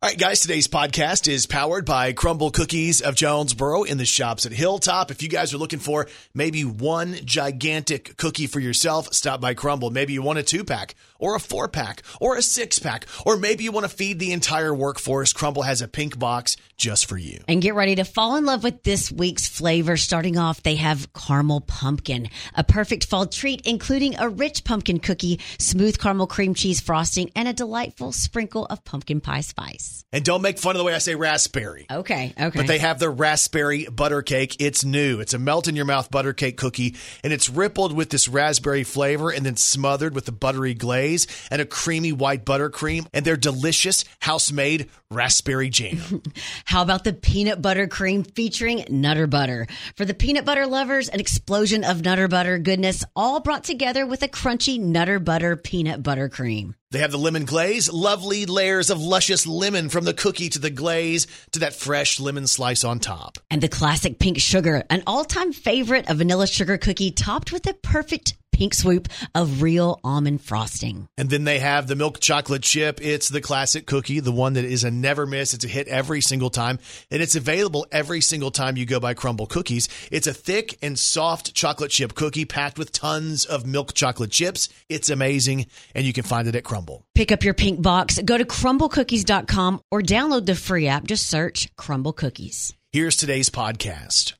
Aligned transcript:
All 0.00 0.08
right, 0.08 0.16
guys, 0.16 0.38
today's 0.38 0.68
podcast 0.68 1.26
is 1.26 1.46
powered 1.46 1.84
by 1.84 2.12
Crumble 2.12 2.52
Cookies 2.52 3.00
of 3.00 3.16
Jonesboro 3.16 3.82
in 3.82 3.98
the 3.98 4.04
shops 4.04 4.46
at 4.46 4.52
Hilltop. 4.52 5.10
If 5.10 5.24
you 5.24 5.28
guys 5.28 5.52
are 5.52 5.58
looking 5.58 5.80
for 5.80 6.06
maybe 6.32 6.64
one 6.64 7.16
gigantic 7.24 8.16
cookie 8.16 8.46
for 8.46 8.60
yourself, 8.60 9.12
stop 9.12 9.40
by 9.40 9.54
Crumble. 9.54 9.90
Maybe 9.90 10.12
you 10.12 10.22
want 10.22 10.38
a 10.38 10.44
two 10.44 10.62
pack 10.62 10.94
or 11.18 11.34
a 11.34 11.40
four 11.40 11.66
pack 11.66 12.04
or 12.20 12.36
a 12.36 12.42
six 12.42 12.78
pack, 12.78 13.06
or 13.26 13.36
maybe 13.36 13.64
you 13.64 13.72
want 13.72 13.86
to 13.86 13.96
feed 13.96 14.20
the 14.20 14.30
entire 14.30 14.72
workforce. 14.72 15.32
Crumble 15.32 15.62
has 15.62 15.82
a 15.82 15.88
pink 15.88 16.16
box 16.16 16.56
just 16.76 17.06
for 17.06 17.18
you. 17.18 17.40
And 17.48 17.60
get 17.60 17.74
ready 17.74 17.96
to 17.96 18.04
fall 18.04 18.36
in 18.36 18.44
love 18.44 18.62
with 18.62 18.84
this 18.84 19.10
week's 19.10 19.48
flavor. 19.48 19.96
Starting 19.96 20.38
off, 20.38 20.62
they 20.62 20.76
have 20.76 21.12
caramel 21.12 21.62
pumpkin, 21.62 22.28
a 22.54 22.62
perfect 22.62 23.06
fall 23.06 23.26
treat, 23.26 23.66
including 23.66 24.16
a 24.16 24.28
rich 24.28 24.62
pumpkin 24.62 25.00
cookie, 25.00 25.40
smooth 25.58 25.98
caramel 25.98 26.28
cream 26.28 26.54
cheese 26.54 26.80
frosting, 26.80 27.32
and 27.34 27.48
a 27.48 27.52
delightful 27.52 28.12
sprinkle 28.12 28.64
of 28.66 28.84
pumpkin 28.84 29.20
pie 29.20 29.40
spice. 29.40 29.87
And 30.10 30.24
don't 30.24 30.40
make 30.40 30.58
fun 30.58 30.74
of 30.74 30.78
the 30.78 30.84
way 30.84 30.94
I 30.94 30.98
say 30.98 31.14
raspberry. 31.14 31.86
Okay, 31.90 32.32
okay. 32.40 32.58
But 32.58 32.66
they 32.66 32.78
have 32.78 32.98
the 32.98 33.10
raspberry 33.10 33.84
butter 33.86 34.22
cake. 34.22 34.56
It's 34.58 34.82
new. 34.82 35.20
It's 35.20 35.34
a 35.34 35.38
melt 35.38 35.68
in 35.68 35.76
your 35.76 35.84
mouth 35.84 36.10
butter 36.10 36.32
cake 36.32 36.56
cookie, 36.56 36.96
and 37.22 37.30
it's 37.30 37.50
rippled 37.50 37.92
with 37.92 38.08
this 38.08 38.26
raspberry 38.26 38.84
flavor 38.84 39.30
and 39.30 39.44
then 39.44 39.56
smothered 39.56 40.14
with 40.14 40.24
the 40.24 40.32
buttery 40.32 40.72
glaze 40.72 41.26
and 41.50 41.60
a 41.60 41.66
creamy 41.66 42.12
white 42.12 42.46
buttercream 42.46 43.06
and 43.12 43.24
their 43.24 43.36
delicious 43.36 44.06
house 44.20 44.50
made 44.50 44.88
raspberry 45.10 45.68
jam. 45.68 46.22
How 46.64 46.82
about 46.82 47.04
the 47.04 47.12
peanut 47.12 47.60
butter 47.60 47.86
cream 47.86 48.24
featuring 48.24 48.84
Nutter 48.88 49.26
Butter? 49.26 49.66
For 49.96 50.06
the 50.06 50.14
peanut 50.14 50.46
butter 50.46 50.66
lovers, 50.66 51.10
an 51.10 51.20
explosion 51.20 51.84
of 51.84 52.02
Nutter 52.02 52.28
Butter 52.28 52.58
goodness, 52.58 53.04
all 53.14 53.40
brought 53.40 53.64
together 53.64 54.06
with 54.06 54.22
a 54.22 54.28
crunchy 54.28 54.80
Nutter 54.80 55.18
Butter 55.18 55.56
peanut 55.56 56.02
butter 56.02 56.30
cream. 56.30 56.74
They 56.90 57.00
have 57.00 57.12
the 57.12 57.18
lemon 57.18 57.44
glaze, 57.44 57.92
lovely 57.92 58.46
layers 58.46 58.88
of 58.88 58.98
luscious 58.98 59.46
lemon 59.46 59.90
from 59.90 60.06
the 60.06 60.14
cookie 60.14 60.48
to 60.48 60.58
the 60.58 60.70
glaze 60.70 61.26
to 61.52 61.58
that 61.58 61.74
fresh 61.74 62.18
lemon 62.18 62.46
slice 62.46 62.82
on 62.82 62.98
top. 62.98 63.36
And 63.50 63.60
the 63.60 63.68
classic 63.68 64.18
pink 64.18 64.38
sugar, 64.38 64.82
an 64.88 65.02
all 65.06 65.26
time 65.26 65.52
favorite, 65.52 66.08
a 66.08 66.14
vanilla 66.14 66.46
sugar 66.46 66.78
cookie 66.78 67.10
topped 67.10 67.52
with 67.52 67.66
a 67.66 67.74
perfect 67.74 68.36
pink 68.58 68.74
swoop 68.74 69.08
of 69.36 69.62
real 69.62 70.00
almond 70.02 70.42
frosting. 70.42 71.06
And 71.16 71.30
then 71.30 71.44
they 71.44 71.60
have 71.60 71.86
the 71.86 71.94
milk 71.94 72.18
chocolate 72.18 72.62
chip. 72.62 72.98
It's 73.00 73.28
the 73.28 73.40
classic 73.40 73.86
cookie, 73.86 74.18
the 74.18 74.32
one 74.32 74.54
that 74.54 74.64
is 74.64 74.82
a 74.82 74.90
never 74.90 75.26
miss. 75.26 75.54
It's 75.54 75.64
a 75.64 75.68
hit 75.68 75.86
every 75.86 76.20
single 76.20 76.50
time, 76.50 76.80
and 77.08 77.22
it's 77.22 77.36
available 77.36 77.86
every 77.92 78.20
single 78.20 78.50
time 78.50 78.76
you 78.76 78.84
go 78.84 78.98
by 78.98 79.14
Crumble 79.14 79.46
Cookies. 79.46 79.88
It's 80.10 80.26
a 80.26 80.34
thick 80.34 80.76
and 80.82 80.98
soft 80.98 81.54
chocolate 81.54 81.92
chip 81.92 82.14
cookie 82.14 82.44
packed 82.44 82.78
with 82.78 82.90
tons 82.90 83.44
of 83.44 83.64
milk 83.64 83.94
chocolate 83.94 84.32
chips. 84.32 84.68
It's 84.88 85.08
amazing, 85.08 85.66
and 85.94 86.04
you 86.04 86.12
can 86.12 86.24
find 86.24 86.48
it 86.48 86.56
at 86.56 86.64
Crumble. 86.64 87.04
Pick 87.14 87.30
up 87.30 87.44
your 87.44 87.54
pink 87.54 87.80
box, 87.80 88.18
go 88.24 88.36
to 88.36 88.44
crumblecookies.com 88.44 89.82
or 89.92 90.02
download 90.02 90.46
the 90.46 90.56
free 90.56 90.88
app. 90.88 91.04
Just 91.04 91.26
search 91.26 91.68
Crumble 91.76 92.12
Cookies. 92.12 92.74
Here's 92.90 93.14
today's 93.16 93.50
podcast. 93.50 94.34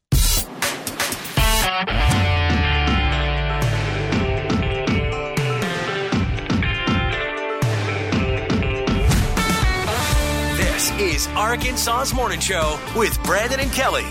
This 10.89 11.27
is 11.27 11.27
Arkansas's 11.37 12.15
Morning 12.15 12.41
Show 12.41 12.81
with 12.97 13.23
Brandon 13.23 13.61
and 13.61 13.71
Kelly. 13.71 14.07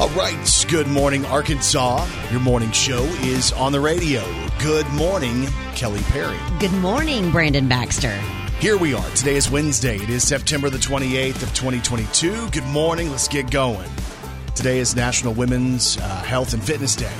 All 0.00 0.08
right. 0.10 0.66
Good 0.68 0.86
morning, 0.86 1.26
Arkansas. 1.26 2.08
Your 2.30 2.40
morning 2.40 2.70
show 2.72 3.02
is 3.20 3.52
on 3.52 3.72
the 3.72 3.80
radio. 3.80 4.22
Good 4.58 4.88
morning, 4.94 5.46
Kelly 5.74 6.00
Perry. 6.04 6.38
Good 6.60 6.72
morning, 6.72 7.30
Brandon 7.30 7.68
Baxter. 7.68 8.16
Here 8.58 8.78
we 8.78 8.94
are. 8.94 9.10
Today 9.10 9.36
is 9.36 9.50
Wednesday. 9.50 9.96
It 9.96 10.08
is 10.08 10.26
September 10.26 10.70
the 10.70 10.78
28th 10.78 11.42
of 11.42 11.52
2022. 11.52 12.48
Good 12.50 12.64
morning. 12.68 13.10
Let's 13.10 13.28
get 13.28 13.50
going. 13.50 13.90
Today 14.54 14.78
is 14.78 14.96
National 14.96 15.34
Women's 15.34 15.98
uh, 15.98 16.00
Health 16.22 16.54
and 16.54 16.64
Fitness 16.64 16.96
Day. 16.96 17.12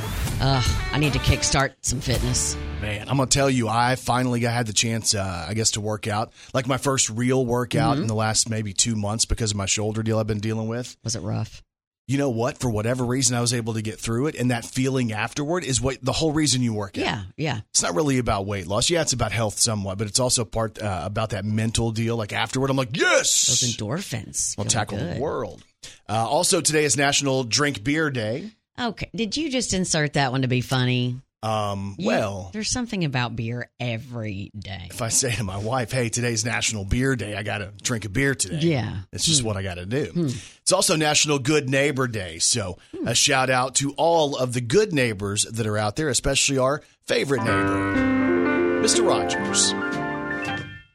Ugh, 0.46 0.62
I 0.92 0.98
need 0.98 1.14
to 1.14 1.18
kickstart 1.20 1.72
some 1.80 2.02
fitness. 2.02 2.54
Man, 2.82 3.08
I'm 3.08 3.16
gonna 3.16 3.30
tell 3.30 3.48
you, 3.48 3.66
I 3.66 3.96
finally 3.96 4.40
got, 4.40 4.52
had 4.52 4.66
the 4.66 4.74
chance, 4.74 5.14
uh, 5.14 5.46
I 5.48 5.54
guess, 5.54 5.70
to 5.70 5.80
work 5.80 6.06
out. 6.06 6.34
Like 6.52 6.66
my 6.66 6.76
first 6.76 7.08
real 7.08 7.46
workout 7.46 7.96
in 7.96 8.08
the 8.08 8.14
last 8.14 8.50
maybe 8.50 8.74
two 8.74 8.94
months 8.94 9.24
because 9.24 9.52
of 9.52 9.56
my 9.56 9.64
shoulder 9.64 10.02
deal 10.02 10.18
I've 10.18 10.26
been 10.26 10.40
dealing 10.40 10.68
with. 10.68 10.98
Was 11.02 11.16
it 11.16 11.20
rough? 11.20 11.62
You 12.06 12.18
know 12.18 12.28
what? 12.28 12.58
For 12.58 12.68
whatever 12.68 13.06
reason, 13.06 13.34
I 13.34 13.40
was 13.40 13.54
able 13.54 13.72
to 13.72 13.80
get 13.80 13.98
through 13.98 14.26
it, 14.26 14.34
and 14.34 14.50
that 14.50 14.66
feeling 14.66 15.12
afterward 15.12 15.64
is 15.64 15.80
what 15.80 15.96
the 16.02 16.12
whole 16.12 16.32
reason 16.32 16.60
you 16.60 16.74
work 16.74 16.98
out. 16.98 17.04
Yeah, 17.04 17.22
yeah. 17.38 17.60
It's 17.70 17.82
not 17.82 17.94
really 17.94 18.18
about 18.18 18.44
weight 18.44 18.66
loss. 18.66 18.90
Yeah, 18.90 19.00
it's 19.00 19.14
about 19.14 19.32
health 19.32 19.58
somewhat, 19.58 19.96
but 19.96 20.08
it's 20.08 20.20
also 20.20 20.44
part 20.44 20.78
uh, 20.78 21.04
about 21.06 21.30
that 21.30 21.46
mental 21.46 21.90
deal. 21.90 22.18
Like 22.18 22.34
afterward, 22.34 22.68
I'm 22.68 22.76
like, 22.76 22.94
yes, 22.94 23.46
Those 23.46 23.74
endorphins. 23.74 24.56
I'll 24.58 24.66
tackle 24.66 24.98
good. 24.98 25.16
the 25.16 25.20
world. 25.20 25.64
Uh, 26.06 26.28
also, 26.28 26.60
today 26.60 26.84
is 26.84 26.98
National 26.98 27.44
Drink 27.44 27.82
Beer 27.82 28.10
Day. 28.10 28.50
Okay. 28.78 29.10
Did 29.14 29.36
you 29.36 29.50
just 29.50 29.72
insert 29.72 30.14
that 30.14 30.32
one 30.32 30.42
to 30.42 30.48
be 30.48 30.60
funny? 30.60 31.20
Um, 31.44 31.94
You- 31.98 32.06
well, 32.06 32.50
there's 32.54 32.70
something 32.70 33.04
about 33.04 33.36
beer 33.36 33.68
every 33.78 34.50
day. 34.58 34.88
if 34.90 35.02
I 35.02 35.10
say 35.10 35.30
to 35.32 35.44
my 35.44 35.58
wife, 35.58 35.92
"Hey, 35.92 36.08
today's 36.08 36.42
National 36.42 36.86
Beer 36.86 37.16
Day. 37.16 37.36
I 37.36 37.42
got 37.42 37.58
to 37.58 37.70
drink 37.82 38.06
a 38.06 38.08
beer 38.08 38.34
today." 38.34 38.66
Yeah. 38.66 39.00
It's 39.12 39.26
just 39.26 39.42
hmm. 39.42 39.48
what 39.48 39.58
I 39.58 39.62
got 39.62 39.74
to 39.74 39.84
do. 39.84 40.06
Hmm. 40.06 40.28
It's 40.62 40.72
also 40.72 40.96
National 40.96 41.38
Good 41.38 41.68
Neighbor 41.68 42.08
Day. 42.08 42.38
So, 42.38 42.78
hmm. 42.96 43.06
a 43.06 43.14
shout 43.14 43.50
out 43.50 43.74
to 43.76 43.92
all 43.98 44.36
of 44.36 44.54
the 44.54 44.62
good 44.62 44.94
neighbors 44.94 45.44
that 45.44 45.66
are 45.66 45.76
out 45.76 45.96
there, 45.96 46.08
especially 46.08 46.56
our 46.56 46.82
favorite 47.02 47.40
neighbor, 47.40 48.82
Mr. 48.82 49.06
Rogers. 49.06 49.74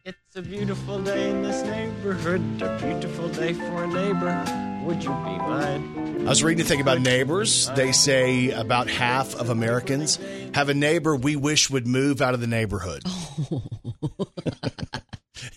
It's 0.03 0.35
a 0.35 0.41
beautiful 0.41 0.99
day 1.03 1.29
in 1.29 1.43
this 1.43 1.63
neighborhood, 1.63 2.41
a 2.63 2.79
beautiful 2.81 3.29
day 3.29 3.53
for 3.53 3.83
a 3.83 3.87
neighbor. 3.87 4.68
Would 4.89 5.03
you 5.03 5.11
be 5.11 5.37
mine? 5.37 6.25
I 6.25 6.29
was 6.29 6.41
reading 6.41 6.65
a 6.65 6.67
thing 6.67 6.81
about 6.81 6.99
neighbors. 6.99 7.69
They 7.75 7.91
say 7.91 8.49
about 8.49 8.89
half 8.89 9.35
of 9.35 9.51
Americans 9.51 10.17
have 10.55 10.69
a 10.69 10.73
neighbor 10.73 11.15
we 11.15 11.35
wish 11.35 11.69
would 11.69 11.85
move 11.85 12.23
out 12.23 12.33
of 12.33 12.41
the 12.41 12.47
neighborhood. 12.47 13.03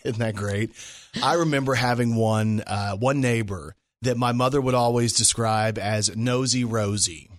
Isn't 0.05 0.19
that 0.19 0.35
great? 0.35 0.73
I 1.23 1.37
remember 1.37 1.73
having 1.73 2.15
one 2.15 2.63
uh, 2.67 2.95
one 2.97 3.23
neighbor 3.23 3.75
that 4.03 4.19
my 4.19 4.33
mother 4.33 4.61
would 4.61 4.75
always 4.75 5.15
describe 5.15 5.79
as 5.79 6.15
nosy 6.15 6.65
Rosie. 6.65 7.31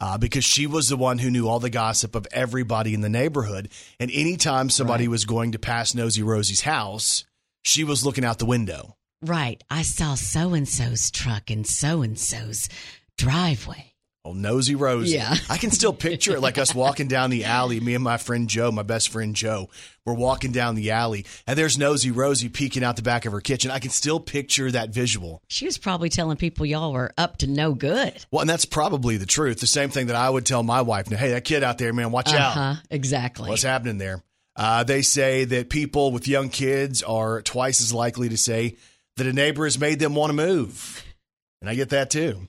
Uh, 0.00 0.18
because 0.18 0.44
she 0.44 0.68
was 0.68 0.88
the 0.88 0.96
one 0.96 1.18
who 1.18 1.32
knew 1.32 1.48
all 1.48 1.58
the 1.58 1.68
gossip 1.68 2.14
of 2.14 2.28
everybody 2.30 2.94
in 2.94 3.00
the 3.00 3.08
neighborhood. 3.08 3.70
And 3.98 4.08
anytime 4.12 4.70
somebody 4.70 5.08
was 5.08 5.24
going 5.24 5.50
to 5.50 5.58
pass 5.58 5.96
Nosy 5.96 6.22
Rosie's 6.22 6.60
house, 6.60 7.24
she 7.64 7.82
was 7.82 8.06
looking 8.06 8.24
out 8.24 8.38
the 8.38 8.46
window. 8.46 8.97
Right. 9.22 9.62
I 9.70 9.82
saw 9.82 10.14
so 10.14 10.54
and 10.54 10.68
so's 10.68 11.10
truck 11.10 11.50
in 11.50 11.64
so 11.64 12.02
and 12.02 12.18
so's 12.18 12.68
driveway. 13.16 13.84
Oh, 14.24 14.32
nosy 14.32 14.74
Rosie. 14.74 15.16
Yeah. 15.16 15.34
I 15.48 15.56
can 15.56 15.70
still 15.70 15.92
picture 15.92 16.34
it 16.34 16.40
like 16.40 16.58
us 16.58 16.74
walking 16.74 17.08
down 17.08 17.30
the 17.30 17.44
alley. 17.46 17.80
Me 17.80 17.94
and 17.94 18.04
my 18.04 18.18
friend 18.18 18.46
Joe, 18.48 18.70
my 18.70 18.82
best 18.82 19.08
friend 19.08 19.34
Joe, 19.34 19.70
we're 20.04 20.12
walking 20.12 20.52
down 20.52 20.74
the 20.74 20.90
alley, 20.90 21.24
and 21.46 21.56
there's 21.58 21.78
nosy 21.78 22.10
Rosie 22.10 22.48
peeking 22.50 22.84
out 22.84 22.96
the 22.96 23.02
back 23.02 23.24
of 23.24 23.32
her 23.32 23.40
kitchen. 23.40 23.70
I 23.70 23.78
can 23.78 23.90
still 23.90 24.20
picture 24.20 24.70
that 24.70 24.90
visual. 24.90 25.40
She 25.48 25.64
was 25.64 25.78
probably 25.78 26.10
telling 26.10 26.36
people 26.36 26.66
y'all 26.66 26.92
were 26.92 27.12
up 27.16 27.38
to 27.38 27.46
no 27.46 27.72
good. 27.72 28.22
Well, 28.30 28.42
and 28.42 28.50
that's 28.50 28.66
probably 28.66 29.16
the 29.16 29.24
truth. 29.26 29.60
The 29.60 29.66
same 29.66 29.88
thing 29.88 30.08
that 30.08 30.16
I 30.16 30.28
would 30.28 30.44
tell 30.44 30.62
my 30.62 30.82
wife. 30.82 31.10
Now, 31.10 31.16
Hey, 31.16 31.30
that 31.30 31.44
kid 31.44 31.62
out 31.64 31.78
there, 31.78 31.92
man, 31.94 32.10
watch 32.10 32.32
Uh 32.32 32.36
out. 32.38 32.52
huh. 32.52 32.74
Exactly. 32.90 33.48
What's 33.48 33.62
happening 33.62 33.96
there? 33.98 34.22
Uh, 34.56 34.82
they 34.84 35.00
say 35.02 35.44
that 35.44 35.70
people 35.70 36.10
with 36.10 36.26
young 36.28 36.48
kids 36.50 37.02
are 37.02 37.40
twice 37.42 37.80
as 37.80 37.94
likely 37.94 38.28
to 38.30 38.36
say 38.36 38.76
that 39.18 39.26
a 39.26 39.32
neighbor 39.32 39.64
has 39.64 39.78
made 39.78 39.98
them 40.00 40.14
want 40.14 40.30
to 40.30 40.34
move. 40.34 41.04
And 41.60 41.68
I 41.70 41.74
get 41.74 41.90
that 41.90 42.10
too. 42.10 42.48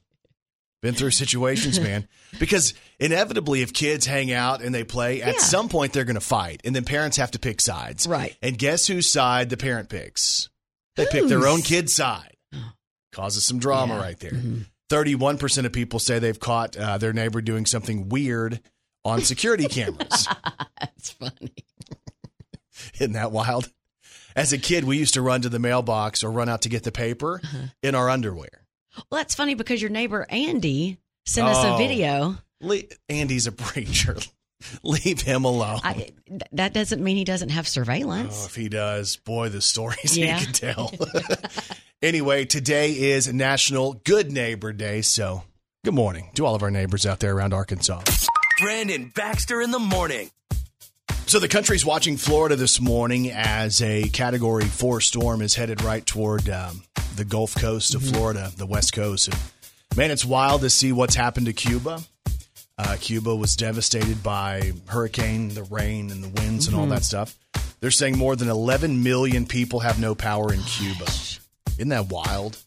Been 0.81 0.95
through 0.95 1.11
situations, 1.11 1.79
man. 1.81 2.07
Because 2.39 2.73
inevitably, 2.99 3.61
if 3.61 3.73
kids 3.73 4.05
hang 4.05 4.31
out 4.31 4.61
and 4.61 4.73
they 4.73 4.83
play, 4.83 5.21
at 5.21 5.33
Yeah. 5.35 5.39
some 5.41 5.67
point 5.69 5.91
they're 5.93 6.05
going 6.05 6.15
to 6.15 6.21
fight. 6.21 6.61
And 6.63 6.75
then 6.75 6.85
parents 6.85 7.17
have 7.17 7.31
to 7.31 7.39
pick 7.39 7.59
sides. 7.61 8.07
Right. 8.07 8.35
And 8.41 8.57
guess 8.57 8.87
whose 8.87 9.11
side 9.11 9.49
the 9.49 9.57
parent 9.57 9.89
picks? 9.89 10.49
They 10.95 11.05
pick 11.05 11.27
their 11.27 11.47
own 11.47 11.61
kid's 11.61 11.93
side. 11.93 12.35
Causes 13.11 13.45
some 13.45 13.59
drama 13.59 13.95
Yeah. 13.95 14.01
right 14.01 14.19
there. 14.19 14.31
Mhm. 14.31 14.65
31% 14.89 15.65
of 15.65 15.73
people 15.73 15.99
say 15.99 16.17
they've 16.19 16.39
caught 16.39 16.75
uh, 16.77 16.97
their 16.97 17.13
neighbor 17.13 17.41
doing 17.41 17.65
something 17.65 18.09
weird 18.09 18.59
on 19.05 19.21
security 19.21 19.67
cameras. 19.69 20.27
That's 20.79 21.11
funny. 21.11 21.53
Isn't 22.95 23.13
that 23.13 23.31
wild? 23.31 23.69
As 24.35 24.53
a 24.53 24.57
kid, 24.57 24.83
we 24.83 24.97
used 24.97 25.15
to 25.15 25.21
run 25.21 25.41
to 25.41 25.49
the 25.49 25.59
mailbox 25.59 26.23
or 26.23 26.31
run 26.31 26.49
out 26.49 26.61
to 26.63 26.69
get 26.69 26.83
the 26.83 26.91
paper 26.91 27.41
Uh-huh. 27.43 27.57
in 27.83 27.95
our 27.95 28.09
underwear. 28.09 28.65
Well, 29.09 29.19
that's 29.19 29.35
funny 29.35 29.55
because 29.55 29.81
your 29.81 29.91
neighbor 29.91 30.25
Andy 30.29 30.97
sent 31.25 31.47
us 31.47 31.57
Oh. 31.59 31.75
a 31.75 31.77
video. 31.77 32.37
Le- 32.61 32.83
Andy's 33.07 33.47
a 33.47 33.51
preacher. 33.51 34.17
Leave 34.83 35.21
him 35.21 35.45
alone. 35.45 35.79
I, 35.83 36.09
that 36.51 36.73
doesn't 36.73 37.01
mean 37.01 37.15
he 37.15 37.23
doesn't 37.23 37.49
have 37.49 37.65
oh, 37.65 37.69
surveillance. 37.69 38.45
if 38.45 38.55
he 38.55 38.67
does, 38.67 39.15
boy, 39.15 39.49
the 39.49 39.61
stories 39.61 40.17
Yeah. 40.17 40.37
he 40.37 40.45
can 40.45 40.53
tell. 40.53 40.91
anyway, 42.01 42.43
today 42.45 42.91
is 42.91 43.31
National 43.31 43.93
Good 43.93 44.31
Neighbor 44.31 44.73
Day. 44.73 45.01
So, 45.01 45.43
good 45.85 45.93
morning 45.93 46.29
to 46.35 46.45
all 46.45 46.55
of 46.55 46.63
our 46.63 46.71
neighbors 46.71 47.05
out 47.05 47.19
there 47.19 47.33
around 47.35 47.53
Arkansas. 47.53 48.01
Brandon 48.61 49.11
Baxter 49.15 49.61
in 49.61 49.71
the 49.71 49.79
morning. 49.79 50.29
So 51.29 51.37
the 51.37 51.47
country's 51.47 51.85
watching 51.85 52.17
Florida 52.17 52.55
this 52.55 52.81
morning 52.81 53.29
as 53.29 53.83
a 53.83 54.09
Category 54.09 54.65
Four 54.65 54.99
storm 54.99 55.43
is 55.43 55.53
headed 55.53 55.83
right 55.83 56.03
toward 56.03 56.49
um, 56.49 56.81
the 57.17 57.23
Gulf 57.23 57.53
Coast 57.53 57.93
of 57.93 58.01
Florida, 58.01 58.51
the 58.57 58.65
West 58.65 58.93
Coast. 58.93 59.27
And 59.27 59.37
man, 59.95 60.09
it's 60.09 60.25
wild 60.25 60.61
to 60.61 60.71
see 60.71 60.91
what's 60.91 61.13
happened 61.13 61.45
to 61.45 61.53
Cuba. 61.53 62.01
Uh, 62.79 62.97
Cuba 62.99 63.35
was 63.35 63.55
devastated 63.55 64.23
by 64.23 64.71
hurricane, 64.87 65.49
the 65.49 65.61
rain, 65.65 66.09
and 66.09 66.23
the 66.23 66.29
winds, 66.29 66.65
and 66.65 66.75
all 66.75 66.87
that 66.87 67.03
stuff. 67.03 67.37
They're 67.79 67.91
saying 67.91 68.17
more 68.17 68.35
than 68.35 68.49
11 68.49 69.03
million 69.03 69.45
people 69.45 69.81
have 69.81 69.99
no 69.99 70.15
power 70.15 70.51
in 70.51 70.63
Cuba. 70.63 71.05
Isn't 71.77 71.89
that 71.89 72.07
wild? 72.07 72.57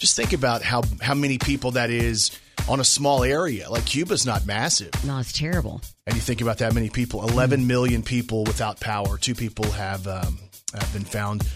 Just 0.00 0.16
think 0.16 0.32
about 0.32 0.62
how 0.62 0.82
how 1.00 1.14
many 1.14 1.38
people 1.38 1.70
that 1.72 1.90
is 1.90 2.36
on 2.68 2.80
a 2.80 2.84
small 2.84 3.24
area. 3.24 3.68
Like 3.70 3.86
Cuba's 3.86 4.26
not 4.26 4.46
massive. 4.46 4.92
No, 5.04 5.18
it's 5.18 5.32
terrible. 5.32 5.80
And 6.06 6.14
you 6.14 6.20
think 6.20 6.40
about 6.40 6.58
that 6.58 6.74
many 6.74 6.90
people 6.90 7.26
11 7.28 7.66
million 7.66 8.02
people 8.02 8.44
without 8.44 8.80
power. 8.80 9.18
Two 9.18 9.34
people 9.34 9.70
have, 9.72 10.06
um, 10.06 10.38
have 10.74 10.92
been 10.92 11.04
found 11.04 11.46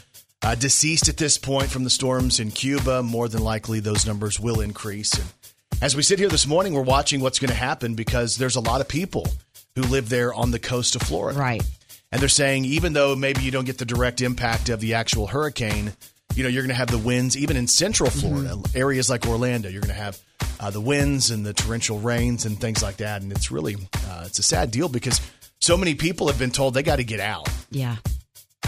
uh, 0.42 0.54
deceased 0.54 1.08
at 1.08 1.16
this 1.16 1.38
point 1.38 1.70
from 1.70 1.84
the 1.84 1.90
storms 1.90 2.40
in 2.40 2.50
Cuba. 2.50 3.02
More 3.02 3.28
than 3.28 3.42
likely, 3.42 3.80
those 3.80 4.06
numbers 4.06 4.38
will 4.38 4.60
increase. 4.60 5.14
And 5.14 5.28
as 5.80 5.96
we 5.96 6.02
sit 6.02 6.18
here 6.18 6.28
this 6.28 6.46
morning, 6.46 6.74
we're 6.74 6.82
watching 6.82 7.20
what's 7.20 7.38
going 7.38 7.48
to 7.48 7.54
happen 7.54 7.94
because 7.94 8.36
there's 8.36 8.56
a 8.56 8.60
lot 8.60 8.80
of 8.80 8.88
people 8.88 9.26
who 9.74 9.82
live 9.82 10.08
there 10.08 10.32
on 10.32 10.50
the 10.50 10.58
coast 10.58 10.96
of 10.96 11.02
Florida. 11.02 11.38
Right. 11.38 11.62
And 12.12 12.20
they're 12.20 12.28
saying 12.28 12.64
even 12.66 12.92
though 12.92 13.16
maybe 13.16 13.42
you 13.42 13.50
don't 13.50 13.64
get 13.64 13.78
the 13.78 13.84
direct 13.84 14.20
impact 14.20 14.68
of 14.68 14.80
the 14.80 14.94
actual 14.94 15.26
hurricane, 15.26 15.92
you 16.34 16.42
know, 16.42 16.48
you're 16.48 16.62
going 16.62 16.69
to 16.70 16.75
have 16.75 16.90
the 16.90 16.98
winds, 16.98 17.36
even 17.36 17.56
in 17.56 17.66
central 17.66 18.10
Florida, 18.10 18.58
areas 18.75 19.08
like 19.08 19.26
Orlando, 19.26 19.69
you're 19.69 19.81
going 19.81 19.94
to 19.94 20.00
have 20.00 20.19
uh, 20.60 20.70
the 20.70 20.81
winds 20.81 21.31
and 21.31 21.44
the 21.44 21.52
torrential 21.52 21.98
rains 21.98 22.44
and 22.44 22.60
things 22.60 22.82
like 22.82 22.96
that. 22.98 23.22
And 23.22 23.31
it's 23.32 23.50
really, 23.50 23.76
uh, 24.08 24.25
it's 24.26 24.38
a 24.38 24.42
sad 24.42 24.70
deal 24.70 24.88
because 24.88 25.20
so 25.60 25.76
many 25.76 25.94
people 25.94 26.26
have 26.28 26.38
been 26.38 26.50
told 26.50 26.75
they 26.75 26.82
got 26.82 26.96
to 26.96 27.04
get 27.04 27.20
out. 27.20 27.48
Yeah. 27.70 27.96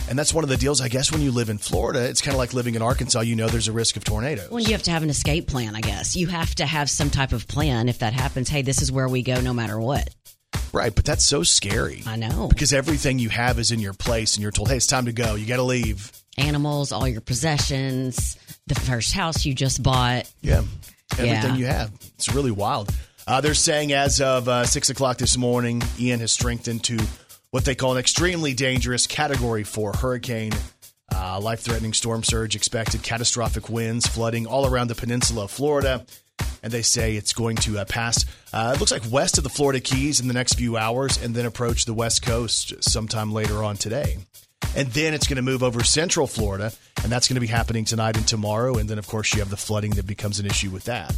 And 0.08 0.16
that's 0.16 0.32
one 0.32 0.44
of 0.44 0.50
the 0.50 0.56
deals, 0.56 0.80
I 0.80 0.88
guess, 0.88 1.10
when 1.10 1.20
you 1.20 1.32
live 1.32 1.48
in 1.48 1.58
Florida, 1.58 2.08
it's 2.08 2.22
kind 2.22 2.32
of 2.34 2.38
like 2.38 2.54
living 2.54 2.76
in 2.76 2.82
Arkansas. 2.82 3.20
You 3.20 3.34
know, 3.34 3.48
there's 3.48 3.66
a 3.66 3.72
risk 3.72 3.96
of 3.96 4.04
tornadoes. 4.04 4.50
Well, 4.50 4.60
you 4.60 4.70
have 4.72 4.84
to 4.84 4.92
have 4.92 5.02
an 5.02 5.10
escape 5.10 5.48
plan, 5.48 5.74
I 5.74 5.80
guess. 5.80 6.14
You 6.14 6.28
have 6.28 6.54
to 6.56 6.66
have 6.66 6.88
some 6.88 7.10
type 7.10 7.32
of 7.32 7.48
plan 7.48 7.88
if 7.88 7.98
that 7.98 8.12
happens. 8.12 8.48
Hey, 8.48 8.62
this 8.62 8.82
is 8.82 8.92
where 8.92 9.08
we 9.08 9.22
go 9.22 9.40
no 9.40 9.52
matter 9.52 9.80
what. 9.80 10.08
right. 10.72 10.94
But 10.94 11.04
that's 11.04 11.24
so 11.24 11.42
scary. 11.42 12.04
I 12.06 12.14
know. 12.14 12.46
Because 12.48 12.72
everything 12.72 13.18
you 13.18 13.30
have 13.30 13.58
is 13.58 13.72
in 13.72 13.80
your 13.80 13.94
place 13.94 14.36
and 14.36 14.42
you're 14.42 14.52
told, 14.52 14.68
hey, 14.68 14.76
it's 14.76 14.86
time 14.86 15.06
to 15.06 15.12
go. 15.12 15.34
You 15.34 15.46
got 15.46 15.56
to 15.56 15.62
leave. 15.64 16.12
Animals, 16.38 16.92
all 16.92 17.08
your 17.08 17.20
possessions, 17.20 18.36
the 18.66 18.74
first 18.74 19.12
house 19.12 19.44
you 19.44 19.54
just 19.54 19.82
bought. 19.82 20.30
Yeah. 20.42 20.62
Everything 21.12 21.28
Yeah. 21.52 21.56
you 21.56 21.66
have. 21.66 21.92
It's 22.16 22.32
really 22.34 22.50
wild. 22.50 22.92
Uh, 23.26 23.40
they're 23.40 23.54
saying 23.54 23.92
as 23.92 24.20
of 24.20 24.48
uh, 24.48 24.64
6 24.66 24.90
o'clock 24.90 25.18
this 25.18 25.36
morning, 25.36 25.82
Ian 25.98 26.20
has 26.20 26.32
strengthened 26.32 26.84
to 26.84 26.98
what 27.50 27.64
they 27.64 27.74
call 27.74 27.92
an 27.92 27.98
extremely 27.98 28.54
dangerous 28.54 29.06
Category 29.06 29.64
4 29.64 29.94
hurricane. 29.94 30.52
Uh, 31.14 31.40
Life 31.40 31.60
threatening 31.60 31.92
storm 31.92 32.22
surge 32.22 32.54
expected, 32.54 33.02
catastrophic 33.02 33.68
winds, 33.70 34.06
flooding 34.06 34.46
all 34.46 34.66
around 34.66 34.88
the 34.88 34.94
peninsula 34.94 35.44
of 35.44 35.50
Florida. 35.50 36.04
And 36.62 36.72
they 36.72 36.82
say 36.82 37.16
it's 37.16 37.32
going 37.32 37.56
to 37.58 37.78
uh, 37.78 37.84
pass, 37.86 38.26
uh, 38.52 38.72
it 38.74 38.80
looks 38.80 38.92
like 38.92 39.02
west 39.10 39.38
of 39.38 39.44
the 39.44 39.50
Florida 39.50 39.80
Keys 39.80 40.20
in 40.20 40.28
the 40.28 40.34
next 40.34 40.54
few 40.54 40.76
hours 40.76 41.16
and 41.22 41.34
then 41.34 41.46
approach 41.46 41.84
the 41.84 41.94
West 41.94 42.22
Coast 42.22 42.74
sometime 42.82 43.32
later 43.32 43.62
on 43.64 43.76
today. 43.76 44.18
And 44.76 44.88
then 44.88 45.14
it's 45.14 45.26
going 45.26 45.36
to 45.36 45.42
move 45.42 45.62
over 45.62 45.82
central 45.82 46.26
Florida, 46.26 46.70
and 47.02 47.10
that's 47.10 47.28
going 47.28 47.36
to 47.36 47.40
be 47.40 47.46
happening 47.46 47.84
tonight 47.86 48.16
and 48.16 48.28
tomorrow. 48.28 48.76
And 48.76 48.88
then, 48.88 48.98
of 48.98 49.06
course, 49.06 49.32
you 49.32 49.40
have 49.40 49.48
the 49.50 49.56
flooding 49.56 49.92
that 49.92 50.06
becomes 50.06 50.38
an 50.38 50.46
issue 50.46 50.70
with 50.70 50.84
that. 50.84 51.16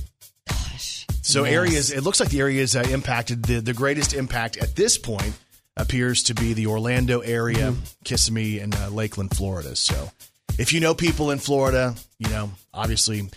Gosh. 0.49 1.07
So 1.23 1.45
Yes. 1.45 1.53
areas, 1.53 1.91
it 1.91 2.03
looks 2.03 2.21
like 2.21 2.31
the 2.31 2.41
areas 2.41 2.77
uh, 2.77 2.87
impacted. 2.91 3.43
The 3.45 3.61
the 3.61 3.75
greatest 3.75 4.15
impact 4.15 4.57
at 4.59 4.77
this 4.77 4.97
point 4.97 5.35
appears 5.77 6.23
to 6.25 6.35
be 6.35 6.55
the 6.55 6.67
Orlando 6.69 7.21
area, 7.21 7.75
Kissimmee, 8.05 8.61
and 8.61 8.75
uh, 8.75 8.89
Lakeland, 8.91 9.37
Florida. 9.37 9.75
So 9.77 10.11
if 10.59 10.73
you 10.73 10.81
know 10.81 10.95
people 10.95 11.31
in 11.31 11.39
Florida, 11.39 11.95
you 12.19 12.31
know 12.31 12.51
obviously 12.73 13.29